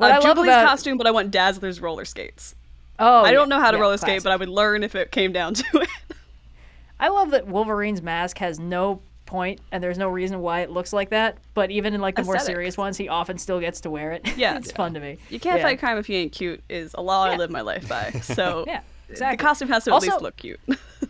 Uh, 0.00 0.04
I 0.04 0.08
love 0.14 0.22
Jubilee's 0.22 0.48
about- 0.48 0.66
costume, 0.66 0.96
but 0.98 1.06
I 1.06 1.10
want 1.10 1.30
Dazzler's 1.30 1.80
roller 1.80 2.04
skates. 2.06 2.54
Oh, 3.02 3.22
I 3.22 3.32
don't 3.32 3.48
yeah, 3.50 3.56
know 3.56 3.62
how 3.62 3.70
to 3.70 3.76
yeah, 3.76 3.82
roller 3.82 3.96
skate, 3.96 4.06
classic. 4.22 4.24
but 4.24 4.32
I 4.32 4.36
would 4.36 4.48
learn 4.48 4.82
if 4.82 4.94
it 4.94 5.10
came 5.10 5.32
down 5.32 5.54
to 5.54 5.64
it. 5.80 5.88
I 7.00 7.08
love 7.08 7.30
that 7.32 7.46
Wolverine's 7.46 8.00
mask 8.00 8.38
has 8.38 8.58
no 8.60 9.02
point 9.26 9.60
and 9.72 9.82
there's 9.82 9.98
no 9.98 10.08
reason 10.08 10.40
why 10.40 10.60
it 10.60 10.70
looks 10.70 10.92
like 10.92 11.10
that. 11.10 11.38
But 11.54 11.70
even 11.70 11.94
in 11.94 12.00
like 12.00 12.16
the 12.16 12.22
more 12.22 12.38
serious 12.38 12.76
ones, 12.76 12.96
he 12.96 13.08
often 13.08 13.38
still 13.38 13.60
gets 13.60 13.80
to 13.82 13.90
wear 13.90 14.12
it. 14.12 14.22
Yeah. 14.36 14.56
it's 14.56 14.68
Yeah. 14.70 14.76
fun 14.76 14.94
to 14.94 15.00
me. 15.00 15.18
You 15.30 15.40
can't 15.40 15.60
fight 15.62 15.78
crime 15.78 15.98
if 15.98 16.08
you 16.08 16.16
ain't 16.16 16.32
cute 16.32 16.62
is 16.68 16.94
a 16.94 17.02
law 17.02 17.24
I 17.24 17.36
live 17.36 17.50
my 17.50 17.62
life 17.62 17.88
by. 17.88 18.10
So 18.22 18.64
Yeah, 18.68 18.82
exactly. 19.08 19.36
the 19.36 19.42
costume 19.42 19.68
has 19.68 19.84
to 19.84 19.90
at 19.90 19.94
Also- 19.94 20.06
least 20.10 20.22
look 20.22 20.36
cute. 20.36 20.60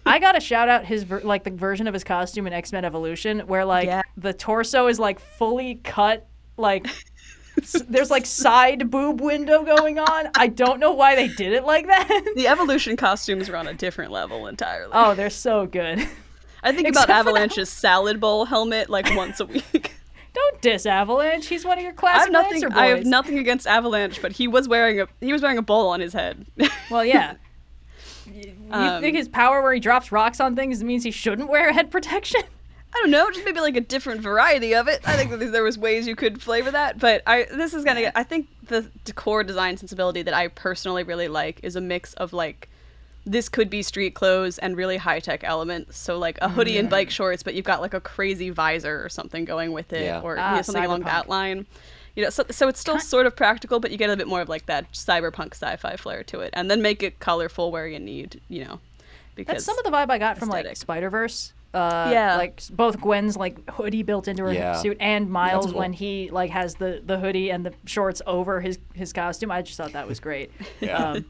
I 0.07 0.19
gotta 0.19 0.41
shout 0.41 0.69
out 0.69 0.85
his 0.85 1.03
ver- 1.03 1.21
like 1.21 1.45
the 1.45 1.51
version 1.51 1.87
of 1.87 1.95
his 1.95 2.05
costume 2.05 2.47
in 2.47 2.53
X 2.53 2.73
Men 2.73 2.85
Evolution 2.85 3.41
where 3.41 3.65
like 3.65 4.05
the 4.17 4.33
torso 4.33 4.87
is 4.87 4.99
like 4.99 5.21
fully 5.21 5.75
cut, 5.85 6.27
like 6.57 6.87
there's 7.89 8.11
like 8.11 8.27
side 8.27 8.91
boob 8.91 9.21
window 9.21 9.63
going 9.65 9.99
on. 9.99 10.29
I 10.35 10.47
don't 10.49 10.81
know 10.81 10.93
why 10.93 11.15
they 11.15 11.29
did 11.29 11.53
it 11.53 11.65
like 11.65 11.87
that. 11.87 12.09
the 12.37 12.49
evolution 12.49 12.97
costumes 12.97 13.49
are 13.49 13.57
on 13.57 13.67
a 13.67 13.75
different 13.75 14.11
level 14.13 14.47
entirely. 14.47 14.91
oh, 14.95 15.15
they're 15.15 15.31
so 15.31 15.67
good. 15.67 16.07
I 16.63 16.73
think 16.73 16.89
except 16.89 17.07
about 17.07 17.19
Avalanche's 17.27 17.69
salad 17.69 18.21
bowl 18.21 18.45
helmet 18.45 18.89
like 18.89 19.15
once 19.17 19.41
a 19.41 19.47
week. 19.47 19.93
Don't 20.35 20.63
diss 20.63 20.87
Avalanche. 20.87 21.47
He's 21.47 21.65
one 21.65 21.77
of 21.77 21.83
your 21.85 21.93
I 21.93 21.97
classic 21.97 22.21
have 22.23 22.33
nothing. 22.33 22.61
Boys. 22.63 22.73
I 22.75 22.87
have 22.87 23.05
nothing 23.05 23.39
against 23.39 23.67
Avalanche, 23.67 24.23
but 24.23 24.33
he 24.33 24.49
was 24.49 24.67
wearing 24.69 25.01
a 25.01 25.07
he 25.21 25.33
was 25.33 25.43
wearing 25.43 25.59
a 25.59 25.63
bowl 25.63 25.89
on 25.89 26.01
his 26.01 26.13
head. 26.13 26.47
Well, 26.91 27.05
yeah. 27.05 27.35
You 28.33 28.55
Um, 28.71 29.01
think 29.03 29.17
his 29.17 29.29
power 29.29 29.63
where 29.63 29.73
he 29.75 29.81
drops 29.81 30.13
rocks 30.13 30.41
on 30.41 30.55
things 30.57 30.83
means 30.85 31.05
he 31.05 31.11
shouldn't 31.11 31.49
wear 31.51 31.73
head 31.73 31.91
protection? 31.91 32.43
I 32.95 32.99
don't 32.99 33.11
know, 33.11 33.31
just 33.31 33.45
maybe 33.45 33.61
like 33.61 33.77
a 33.77 33.81
different 33.81 34.21
variety 34.21 34.75
of 34.75 34.87
it. 34.87 35.01
I 35.07 35.17
think 35.17 35.31
that 35.31 35.39
there 35.53 35.63
was 35.63 35.79
ways 35.79 36.07
you 36.07 36.15
could 36.15 36.43
flavor 36.43 36.71
that, 36.71 36.99
but 36.99 37.23
I 37.27 37.45
this 37.51 37.73
is 37.75 37.85
gonna 37.85 38.01
get. 38.03 38.13
I 38.17 38.23
think 38.23 38.49
the 38.69 38.83
decor 39.05 39.43
design 39.45 39.77
sensibility 39.79 40.23
that 40.23 40.35
I 40.35 40.49
personally 40.49 41.03
really 41.03 41.29
like 41.29 41.61
is 41.63 41.75
a 41.75 41.81
mix 41.81 42.13
of 42.15 42.33
like 42.33 42.69
this 43.25 43.49
could 43.49 43.71
be 43.71 43.83
street 43.83 44.15
clothes 44.15 44.59
and 44.59 44.77
really 44.77 44.97
high 44.99 45.21
tech 45.21 45.43
elements. 45.45 45.97
So 45.97 46.19
like 46.19 46.39
a 46.43 46.49
hoodie 46.49 46.77
and 46.77 46.91
bike 46.91 47.09
shorts, 47.09 47.43
but 47.43 47.55
you've 47.55 47.65
got 47.65 47.81
like 47.81 47.95
a 47.95 48.01
crazy 48.01 48.51
visor 48.51 49.03
or 49.03 49.09
something 49.09 49.45
going 49.45 49.73
with 49.73 49.93
it, 49.93 50.03
Yeah. 50.05 50.21
or 50.21 50.35
you 50.37 50.43
Ah, 50.43 50.57
know, 50.57 50.63
something 50.63 50.85
along 50.85 51.03
that 51.03 51.29
line. 51.29 51.67
You 52.17 52.25
know, 52.25 52.31
so, 52.31 52.45
so 52.51 52.69
it's 52.69 52.79
still 52.81 52.99
sort 52.99 53.25
of 53.25 53.35
practical, 53.35 53.81
but 53.81 53.91
you 53.91 53.97
get 53.97 54.11
a 54.11 54.17
bit 54.19 54.27
more 54.29 54.43
of 54.43 54.49
like 54.51 54.67
that 54.67 54.91
cyberpunk 54.93 55.53
sci-fi 55.55 55.97
flair 55.97 56.23
to 56.25 56.41
it, 56.41 56.51
and 56.53 56.71
then 56.71 56.83
make 56.83 57.03
it 57.03 57.21
colorful 57.21 57.71
where 57.71 57.87
you 57.87 57.99
need, 57.99 58.41
you 58.49 58.65
know, 58.67 58.81
because 59.35 59.55
That's 59.55 59.65
some 59.65 59.79
of 59.79 59.85
the 59.85 59.91
vibe 59.91 60.11
I 60.11 60.19
got 60.19 60.37
from 60.37 60.49
like 60.51 60.65
aesthetic. 60.65 60.77
Spider 60.77 61.09
Verse. 61.09 61.53
Uh, 61.75 62.11
Yeah. 62.13 62.37
like 62.37 62.63
both 62.71 63.01
Gwen's 63.01 63.37
like 63.37 63.69
hoodie 63.71 64.03
built 64.03 64.29
into 64.29 64.43
her 64.45 64.53
Yeah. 64.53 64.75
suit, 64.75 64.97
and 65.01 65.31
Miles 65.31 65.67
cool. 65.67 65.79
when 65.79 65.93
he 65.93 66.29
like 66.31 66.51
has 66.51 66.75
the 66.75 67.01
the 67.05 67.19
hoodie 67.19 67.51
and 67.51 67.65
the 67.65 67.73
shorts 67.87 68.21
over 68.27 68.61
his 68.61 68.79
his 68.95 69.13
costume. 69.13 69.51
I 69.51 69.63
just 69.63 69.77
thought 69.79 69.93
that 69.93 70.07
was 70.07 70.21
great. 70.21 70.51
Yeah. 70.81 70.97
Um, 71.13 71.25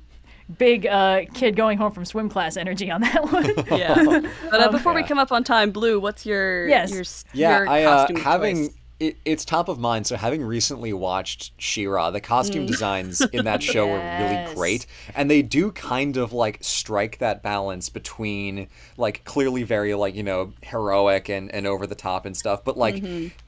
big 0.59 0.86
uh, 0.86 1.20
kid 1.32 1.55
going 1.57 1.78
home 1.78 1.93
from 1.93 2.05
swim 2.05 2.28
class 2.28 2.57
energy 2.57 2.90
on 2.90 3.01
that 3.03 3.22
one. 3.32 3.55
Yeah. 3.78 4.20
But 4.51 4.61
uh, 4.61 4.70
before 4.72 4.93
we 4.93 5.03
come 5.05 5.18
up 5.18 5.30
on 5.32 5.45
time, 5.45 5.70
Blue, 5.70 6.01
what's 6.01 6.26
your 6.26 6.68
Yes. 6.68 6.90
your 6.93 7.05
Yeah, 7.32 7.59
your 7.59 7.68
I 7.68 7.84
uh, 7.84 8.09
having 8.18 8.66
choice? 8.68 8.76
It, 9.01 9.16
it's 9.24 9.45
top 9.45 9.68
of 9.68 9.80
mind. 9.80 10.07
So 10.07 10.14
having 10.16 10.43
recently 10.45 10.93
watched 10.93 11.51
She-Ra, 11.59 12.11
the 12.12 12.20
costume 12.20 12.66
designs 12.66 13.20
in 13.32 13.45
that 13.47 13.61
show 13.62 13.86
were 13.88 13.99
really 13.99 14.55
great, 14.55 14.86
and 15.14 15.28
they 15.28 15.43
do 15.43 15.72
kind 15.72 16.16
of 16.16 16.32
like 16.32 16.59
strike 16.61 17.18
that 17.18 17.43
balance 17.43 17.88
between 17.88 18.68
like 18.97 19.24
clearly 19.24 19.64
very 19.64 19.95
like 19.95 20.14
you 20.14 20.22
know 20.22 20.53
heroic 20.62 21.28
and 21.28 21.53
and 21.53 21.66
over 21.66 21.86
the 21.86 21.97
top 21.97 22.26
and 22.26 22.36
stuff, 22.36 22.62
but 22.64 22.76
like 22.78 23.03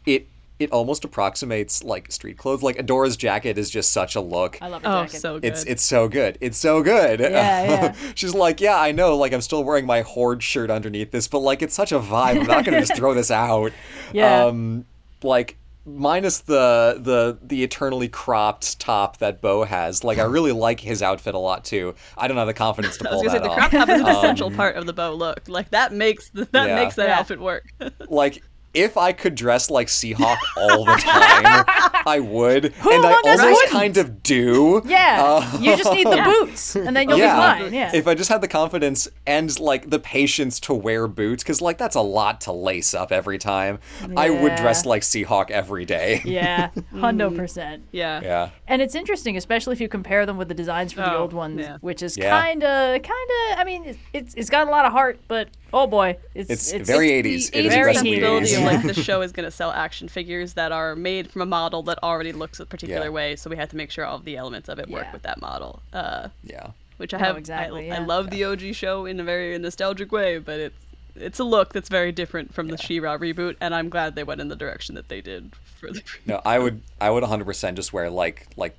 it. 0.07 0.29
It 0.61 0.71
almost 0.71 1.05
approximates 1.05 1.83
like 1.83 2.13
street 2.13 2.39
clothes. 2.39 2.63
Like 2.63 2.79
Adora's 2.79 3.17
jacket 3.17 3.59
is 3.59 3.69
just 3.71 3.91
such 3.91 4.15
a 4.15 4.21
look. 4.21 4.57
I 4.63 4.69
love 4.69 4.83
her 4.85 4.89
Oh, 4.89 5.05
jacket. 5.05 5.19
so 5.21 5.35
good. 5.41 5.45
It's 5.49 5.65
it's 5.65 5.83
so 5.83 6.07
good. 6.07 6.39
It's 6.41 6.57
so 6.57 6.81
good. 6.81 7.19
Yeah, 7.19 7.29
yeah. 7.65 7.95
She's 8.15 8.35
like, 8.37 8.61
yeah, 8.61 8.79
I 8.79 8.93
know. 8.93 9.17
Like 9.17 9.33
I'm 9.33 9.41
still 9.41 9.65
wearing 9.65 9.85
my 9.85 10.03
horde 10.03 10.45
shirt 10.45 10.71
underneath 10.71 11.11
this, 11.11 11.27
but 11.27 11.41
like 11.41 11.61
it's 11.61 11.75
such 11.75 11.91
a 11.91 11.99
vibe. 11.99 12.39
I'm 12.43 12.47
not 12.47 12.65
gonna 12.65 12.79
just 12.79 12.95
throw 12.95 13.15
this 13.21 13.33
out. 13.33 13.73
Yeah. 14.13 14.45
Um, 14.45 14.85
like 15.25 15.57
minus 15.87 16.41
the 16.41 16.97
the 16.99 17.39
the 17.43 17.63
eternally 17.63 18.09
cropped 18.09 18.79
top 18.81 19.19
that 19.19 19.41
Bow 19.43 19.65
has. 19.65 20.03
Like 20.05 20.19
I 20.19 20.23
really 20.25 20.53
like 20.53 20.81
his 20.81 21.03
outfit 21.03 21.35
a 21.35 21.39
lot 21.39 21.65
too. 21.65 21.95
I 22.17 22.27
don't 22.29 22.37
have 22.37 22.47
the 22.47 22.55
confidence 22.55 22.97
to 22.99 23.09
I 23.09 23.13
was 23.13 23.23
pull 23.23 23.29
gonna 23.31 23.39
say 23.39 23.43
that 23.43 23.45
the 23.45 23.51
off. 23.63 23.71
crop 23.71 23.87
top 23.87 23.89
is 23.91 24.01
an 24.01 24.07
um, 24.07 24.17
essential 24.17 24.51
part 24.51 24.77
of 24.77 24.87
the 24.87 24.93
Bow 24.93 25.13
look. 25.13 25.41
Like 25.49 25.71
that 25.71 25.93
makes 25.93 26.31
that 26.31 26.49
Yeah. 26.53 26.75
makes 26.77 26.95
that 26.95 27.09
Yeah. 27.09 27.19
outfit 27.19 27.41
work. 27.41 27.67
Like 28.09 28.43
if 28.75 28.97
I 28.97 29.13
could 29.13 29.35
dress 29.35 29.71
like 29.71 29.87
Seahawk 29.89 30.37
all 30.57 30.85
the 30.85 30.97
time, 30.97 31.65
I 32.07 32.21
would, 32.21 32.67
and 32.67 32.75
I 32.85 32.95
among 32.97 33.13
us 33.27 33.41
almost 33.41 33.41
wouldn't? 33.41 33.71
kind 33.71 33.97
of 33.97 34.23
do. 34.23 34.83
Yeah, 34.85 35.23
Uh, 35.25 35.59
you 35.61 35.77
just 35.77 35.93
need 35.93 36.07
the 36.07 36.23
boots, 36.47 36.77
and 36.77 36.95
then 36.97 37.09
you'll 37.09 37.19
yeah. 37.19 37.55
be 37.59 37.63
fine. 37.65 37.75
Yeah. 37.75 37.91
If 37.95 38.07
I 38.07 38.15
just 38.15 38.29
had 38.29 38.41
the 38.41 38.49
confidence 38.49 39.09
and 39.27 39.59
like 39.61 39.89
the 39.91 39.99
patience 39.99 40.61
to 40.61 40.75
wear 40.75 41.07
boots, 41.07 41.43
because 41.43 41.61
like 41.63 41.79
that's 41.79 41.97
a 41.97 42.01
lot 42.03 42.43
to 42.43 42.53
lace 42.53 42.95
up 42.95 43.13
every 43.13 43.39
time, 43.39 43.79
I 44.17 44.31
would 44.31 44.57
dress 44.57 44.85
like 44.85 45.03
Seahawk 45.03 45.51
every 45.51 45.85
day. 45.85 46.21
yeah, 46.25 46.71
hundo 46.95 47.35
percent. 47.35 47.85
yeah. 47.93 48.21
Yeah. 48.23 48.51
And 48.67 48.81
it's 48.83 48.95
interesting, 48.95 49.37
especially 49.37 49.73
if 49.75 49.81
you 49.81 49.89
compare 49.89 50.27
them 50.27 50.37
with 50.37 50.49
the 50.49 50.55
designs 50.55 50.93
for 50.93 51.01
the 51.03 51.13
Oh, 51.15 51.19
old 51.23 51.33
ones, 51.33 51.61
yeah. 51.61 51.77
which 51.81 52.03
is 52.03 52.17
Yeah. 52.17 52.31
kind 52.31 52.63
of, 52.65 53.03
kind 53.03 53.31
of. 53.53 53.59
I 53.59 53.65
mean, 53.65 53.85
it's, 53.85 53.99
it's 54.13 54.35
it's 54.35 54.51
got 54.51 54.67
a 54.67 54.71
lot 54.71 54.85
of 54.87 54.93
heart, 54.93 55.21
but 55.29 55.49
oh 55.75 55.87
boy, 55.87 56.17
it's 56.35 56.73
It's 56.73 56.87
very 56.89 57.11
It's 57.19 57.49
80s. 57.49 57.51
the 57.53 57.59
It 57.59 57.67
is 57.67 57.75
very 57.75 57.93
80s. 57.93 57.97
sensibility 57.97 58.55
of 58.55 58.63
like 58.63 58.83
the 58.83 58.95
show 59.09 59.21
is 59.21 59.33
going 59.33 59.45
to 59.45 59.51
sell 59.51 59.71
action 59.71 60.09
figures 60.09 60.55
that 60.55 60.73
are 60.73 60.95
made 60.97 61.31
from 61.31 61.43
a 61.43 61.47
model 61.47 61.83
that 61.85 62.03
already 62.03 62.33
looks 62.33 62.61
a 62.61 62.67
particular 62.67 63.05
Yeah. 63.07 63.11
way, 63.11 63.37
so 63.37 63.51
we 63.51 63.57
have 63.57 63.69
to 63.71 63.77
make 63.77 63.91
sure 63.91 64.07
all 64.07 64.17
of 64.17 64.25
the 64.25 64.37
elements 64.37 64.69
of 64.71 64.79
it 64.79 64.89
work 64.89 65.05
Yeah. 65.05 65.13
with 65.13 65.23
that 65.23 65.41
model. 65.43 65.83
Uh, 65.93 66.29
Yeah. 66.45 66.69
which 66.97 67.13
I 67.13 67.17
Oh, 67.19 67.21
have. 67.25 67.37
exactly, 67.37 67.91
I, 67.91 67.97
I 67.97 67.99
yeah. 68.01 68.07
love 68.07 68.31
the 68.31 68.45
OG 68.45 68.73
show 68.73 69.05
in 69.05 69.19
a 69.21 69.25
very 69.25 69.59
nostalgic 69.59 70.11
way, 70.13 70.39
but 70.39 70.59
it's 70.61 70.77
it's 71.17 71.39
a 71.39 71.45
look 71.45 71.73
that's 71.73 71.89
very 71.89 72.11
different 72.11 72.53
from 72.53 72.67
the 72.67 72.77
She-Ra 72.77 73.17
reboot, 73.19 73.55
and 73.61 73.73
I'm 73.73 73.89
glad 73.89 74.17
they 74.17 74.25
went 74.25 74.41
in 74.41 74.49
the 74.49 74.57
direction 74.57 74.97
that 74.97 75.09
they 75.09 75.21
did 75.21 75.53
for 75.79 75.93
the. 75.93 76.03
No, 76.27 76.41
I 76.47 76.59
would 76.59 76.83
I 77.01 77.09
would 77.11 77.23
100% 77.23 77.75
just 77.75 77.93
wear 77.93 78.11
like 78.11 78.49
like 78.57 78.75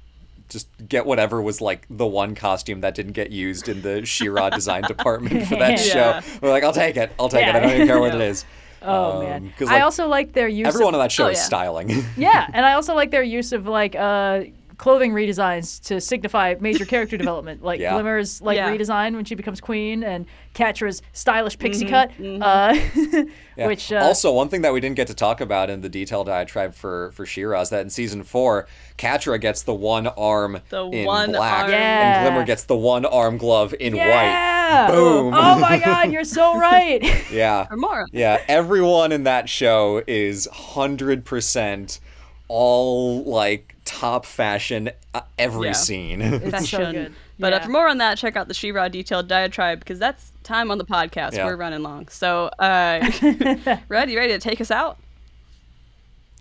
just 0.50 0.68
get 0.88 1.06
whatever 1.06 1.42
was 1.42 1.60
like 1.62 1.86
the 1.90 2.06
one 2.06 2.36
costume 2.36 2.82
that 2.82 2.96
didn't 2.96 3.14
get 3.14 3.32
used 3.32 3.68
in 3.70 3.82
the 3.82 4.06
She-Ra 4.06 4.50
design 4.52 4.84
department 4.88 5.48
for 5.48 5.56
that 5.56 5.84
Yeah. 5.86 6.22
show. 6.22 6.38
We're 6.42 6.50
like, 6.52 6.64
I'll 6.64 6.74
take 6.74 6.98
it. 6.98 7.12
I'll 7.20 7.30
take 7.30 7.48
it. 7.48 7.56
I 7.56 7.60
don't 7.60 7.72
even 7.72 7.88
care 7.88 8.00
what 8.00 8.14
it 8.16 8.22
is. 8.22 8.46
Oh 8.88 9.14
Um, 9.18 9.24
man, 9.24 9.54
'cause, 9.58 9.68
I 9.70 9.80
also 9.82 10.08
like 10.08 10.34
their 10.34 10.48
use. 10.48 10.68
Everyone 10.68 10.94
of, 10.94 11.00
on 11.00 11.06
that 11.06 11.12
show 11.12 11.26
Oh, 11.26 11.30
is 11.30 11.42
styling. 11.42 12.04
yeah, 12.16 12.46
and 12.54 12.64
I 12.64 12.74
also 12.74 12.94
like 12.94 13.10
their 13.10 13.24
use 13.24 13.52
of 13.52 13.66
like 13.66 13.96
uh, 13.96 14.42
clothing 14.78 15.12
redesigns 15.14 15.82
to 15.88 16.00
signify 16.02 16.56
major 16.60 16.86
character 16.86 17.18
development, 17.26 17.64
like 17.64 17.80
Yeah. 17.80 17.94
Glimmer's 17.94 18.42
like 18.42 18.58
Yeah. 18.58 18.70
redesign 18.72 19.16
when 19.16 19.26
she 19.26 19.36
becomes 19.36 19.62
queen, 19.62 20.04
and 20.04 20.26
Catra's 20.54 21.02
stylish 21.14 21.58
pixie 21.60 21.86
Mm-hmm, 21.86 22.42
cut, 22.42 22.48
uh, 22.48 23.26
Yeah. 23.58 23.68
which 23.68 23.92
uh, 23.92 23.98
also 23.98 24.32
one 24.34 24.50
thing 24.50 24.62
that 24.64 24.74
we 24.74 24.80
didn't 24.82 24.96
get 24.96 25.08
to 25.08 25.14
talk 25.14 25.40
about 25.42 25.70
in 25.70 25.82
the 25.82 25.90
detailed 25.90 26.28
diatribe 26.28 26.74
for 26.74 27.12
for 27.14 27.26
She-Ra 27.26 27.62
is 27.62 27.70
that 27.70 27.82
in 27.82 27.90
season 27.90 28.24
four, 28.24 28.68
Catra 28.98 29.40
gets 29.40 29.64
the 29.64 29.74
one 29.74 30.08
arm 30.08 30.60
The 30.70 30.84
in 30.86 31.06
one 31.06 31.32
black, 31.32 31.64
arm. 31.64 31.72
Yeah. 31.72 32.18
and 32.18 32.26
Glimmer 32.34 32.46
gets 32.46 32.64
the 32.66 32.76
one 32.78 33.06
arm 33.06 33.38
glove 33.38 33.74
in 33.80 33.94
white. 33.94 34.06
yeah, 34.06 34.88
Boom. 34.92 35.34
Oh 35.34 35.60
my 35.60 35.80
God, 35.80 36.12
you're 36.12 36.24
so 36.24 36.58
right. 36.60 37.02
Yeah, 37.32 37.68
Or 37.70 37.78
more. 37.78 38.06
yeah. 38.12 38.42
Everyone 38.48 39.12
in 39.12 39.24
that 39.24 39.48
show 39.50 40.02
is 40.08 40.48
hundred 40.52 41.24
percent 41.26 42.00
all 42.48 43.24
like 43.24 43.76
top 43.86 44.26
fashion 44.26 44.90
uh, 45.14 45.22
every 45.38 45.68
Yeah. 45.68 45.74
scene. 45.74 46.22
It's 46.22 46.44
so 46.70 46.78
fashion. 46.78 46.92
good. 46.92 47.14
But 47.40 47.54
uh, 47.54 47.60
for 47.62 47.70
more 47.70 47.88
on 47.88 47.98
that, 47.98 48.18
check 48.18 48.36
out 48.38 48.48
the 48.48 48.54
She-Ra 48.54 48.88
detailed 48.88 49.28
diatribe 49.28 49.80
because 49.80 50.00
that's 50.00 50.32
time 50.44 50.72
on 50.72 50.78
the 50.78 50.86
podcast. 50.86 51.34
Yeah. 51.34 51.46
We're 51.46 51.58
running 51.58 51.82
long. 51.84 52.08
So, 52.08 52.46
uh, 52.60 53.00
Red, 53.90 54.10
you 54.10 54.18
ready 54.18 54.32
to 54.34 54.40
take 54.40 54.62
us 54.62 54.72
out? 54.72 54.98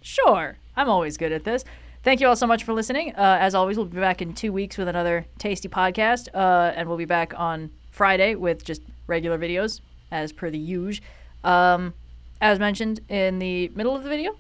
Sure. 0.03 0.57
I'm 0.77 0.89
always 0.89 1.17
good 1.17 1.33
at 1.33 1.45
this. 1.45 1.65
Thank 2.03 2.21
you 2.21 2.29
all 2.29 2.37
so 2.37 2.47
much 2.47 2.65
for 2.65 2.73
listening. 2.75 3.15
Uh, 3.17 3.39
as 3.41 3.55
always, 3.55 3.77
we'll 3.77 3.87
be 3.87 3.99
back 3.99 4.21
in 4.21 4.35
two 4.35 4.53
weeks 4.53 4.77
with 4.77 4.89
another 4.89 5.27
tasty 5.39 5.69
podcast. 5.69 6.29
Uh, 6.35 6.73
and 6.77 6.89
we'll 6.89 6.99
be 6.99 7.07
back 7.07 7.33
on 7.39 7.71
Friday 7.91 8.35
with 8.35 8.65
just 8.65 8.83
regular 9.07 9.39
videos, 9.39 9.81
as 10.11 10.33
per 10.33 10.51
the 10.51 10.59
usual. 10.59 11.05
Um, 11.45 11.95
as 12.41 12.59
mentioned 12.59 13.01
in 13.09 13.39
the 13.39 13.69
middle 13.75 13.97
of 13.97 14.03
the 14.03 14.09
video, 14.11 14.33
the 14.33 14.39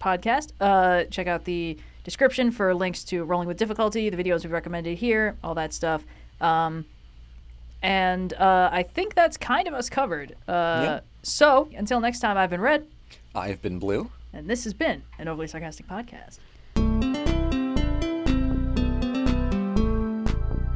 podcast, 0.00 0.52
uh, 0.60 1.04
check 1.04 1.26
out 1.26 1.44
the 1.44 1.78
description 2.04 2.50
for 2.50 2.74
links 2.74 3.04
to 3.04 3.24
Rolling 3.24 3.48
with 3.48 3.56
Difficulty, 3.56 4.10
the 4.10 4.22
videos 4.22 4.42
we've 4.42 4.52
recommended 4.52 4.98
here, 4.98 5.36
all 5.42 5.54
that 5.54 5.72
stuff. 5.72 6.04
Um, 6.40 6.84
and 7.82 8.32
uh, 8.34 8.70
I 8.72 8.82
think 8.82 9.14
that's 9.14 9.36
kind 9.36 9.68
of 9.68 9.74
us 9.74 9.88
covered. 9.88 10.32
Uh, 10.48 10.52
Yeah. 10.84 11.00
So 11.22 11.68
until 11.76 12.00
next 12.00 12.20
time, 12.20 12.36
I've 12.36 12.50
been 12.50 12.60
Red. 12.60 12.86
I've 13.34 13.62
been 13.62 13.78
blue. 13.78 14.10
And 14.32 14.48
this 14.48 14.64
has 14.64 14.74
been 14.74 15.02
an 15.18 15.28
overly 15.28 15.46
sarcastic 15.46 15.86
podcast. 15.86 16.38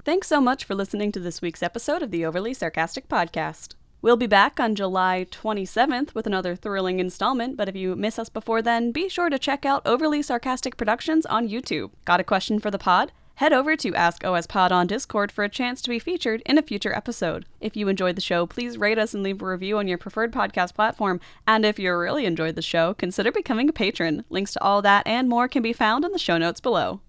Thanks 0.05 0.27
so 0.29 0.41
much 0.41 0.65
for 0.65 0.75
listening 0.75 1.13
to 1.13 1.21
this 1.21 1.43
week's 1.43 1.63
episode 1.63 2.03
of 2.03 2.11
the 2.11 2.25
Overly 2.25 2.55
Sarcastic 2.55 3.09
Podcast. 3.09 3.75
We'll 4.01 4.17
be 4.17 4.29
back 4.29 4.61
on 4.61 4.77
July 4.77 5.27
27th 5.29 6.15
with 6.15 6.25
another 6.25 6.55
thrilling 6.55 7.01
installment, 7.01 7.57
but 7.57 7.69
if 7.69 7.75
you 7.75 7.97
miss 7.97 8.17
us 8.17 8.29
before 8.29 8.63
then, 8.63 8.93
be 8.93 9.09
sure 9.09 9.29
to 9.29 9.41
check 9.41 9.67
out 9.67 9.83
Overly 9.85 10.23
Sarcastic 10.23 10.77
Productions 10.77 11.27
on 11.27 11.49
YouTube. 11.49 11.91
Got 12.05 12.21
a 12.21 12.25
question 12.25 12.61
for 12.61 12.71
the 12.71 12.79
pod? 12.79 13.11
Head 13.35 13.53
over 13.53 13.77
to 13.77 13.95
Ask 13.97 14.25
OS 14.25 14.47
Pod 14.47 14.71
on 14.71 14.87
Discord 14.87 15.33
for 15.33 15.43
a 15.43 15.49
chance 15.49 15.83
to 15.83 15.91
be 15.91 15.99
featured 15.99 16.43
in 16.47 16.59
a 16.59 16.63
future 16.63 16.95
episode. 16.95 17.47
If 17.61 17.77
you 17.77 17.89
enjoyed 17.89 18.17
the 18.17 18.21
show, 18.21 18.47
please 18.47 18.79
rate 18.79 18.99
us 18.99 19.15
and 19.15 19.25
leave 19.25 19.43
a 19.43 19.47
review 19.47 19.79
on 19.79 19.89
your 19.89 19.99
preferred 19.99 20.33
podcast 20.33 20.75
platform. 20.75 21.21
And 21.45 21.65
if 21.65 21.81
you 21.81 21.93
really 21.93 22.25
enjoyed 22.25 22.55
the 22.55 22.63
show, 22.63 22.95
consider 22.95 23.33
becoming 23.33 23.69
a 23.69 23.73
patron. 23.73 24.25
Links 24.31 24.53
to 24.53 24.63
all 24.63 24.81
that 24.83 25.09
and 25.09 25.29
more 25.29 25.49
can 25.49 25.63
be 25.65 25.73
found 25.73 26.05
in 26.05 26.13
the 26.13 26.21
show 26.21 26.39
notes 26.39 26.61
below. 26.61 27.01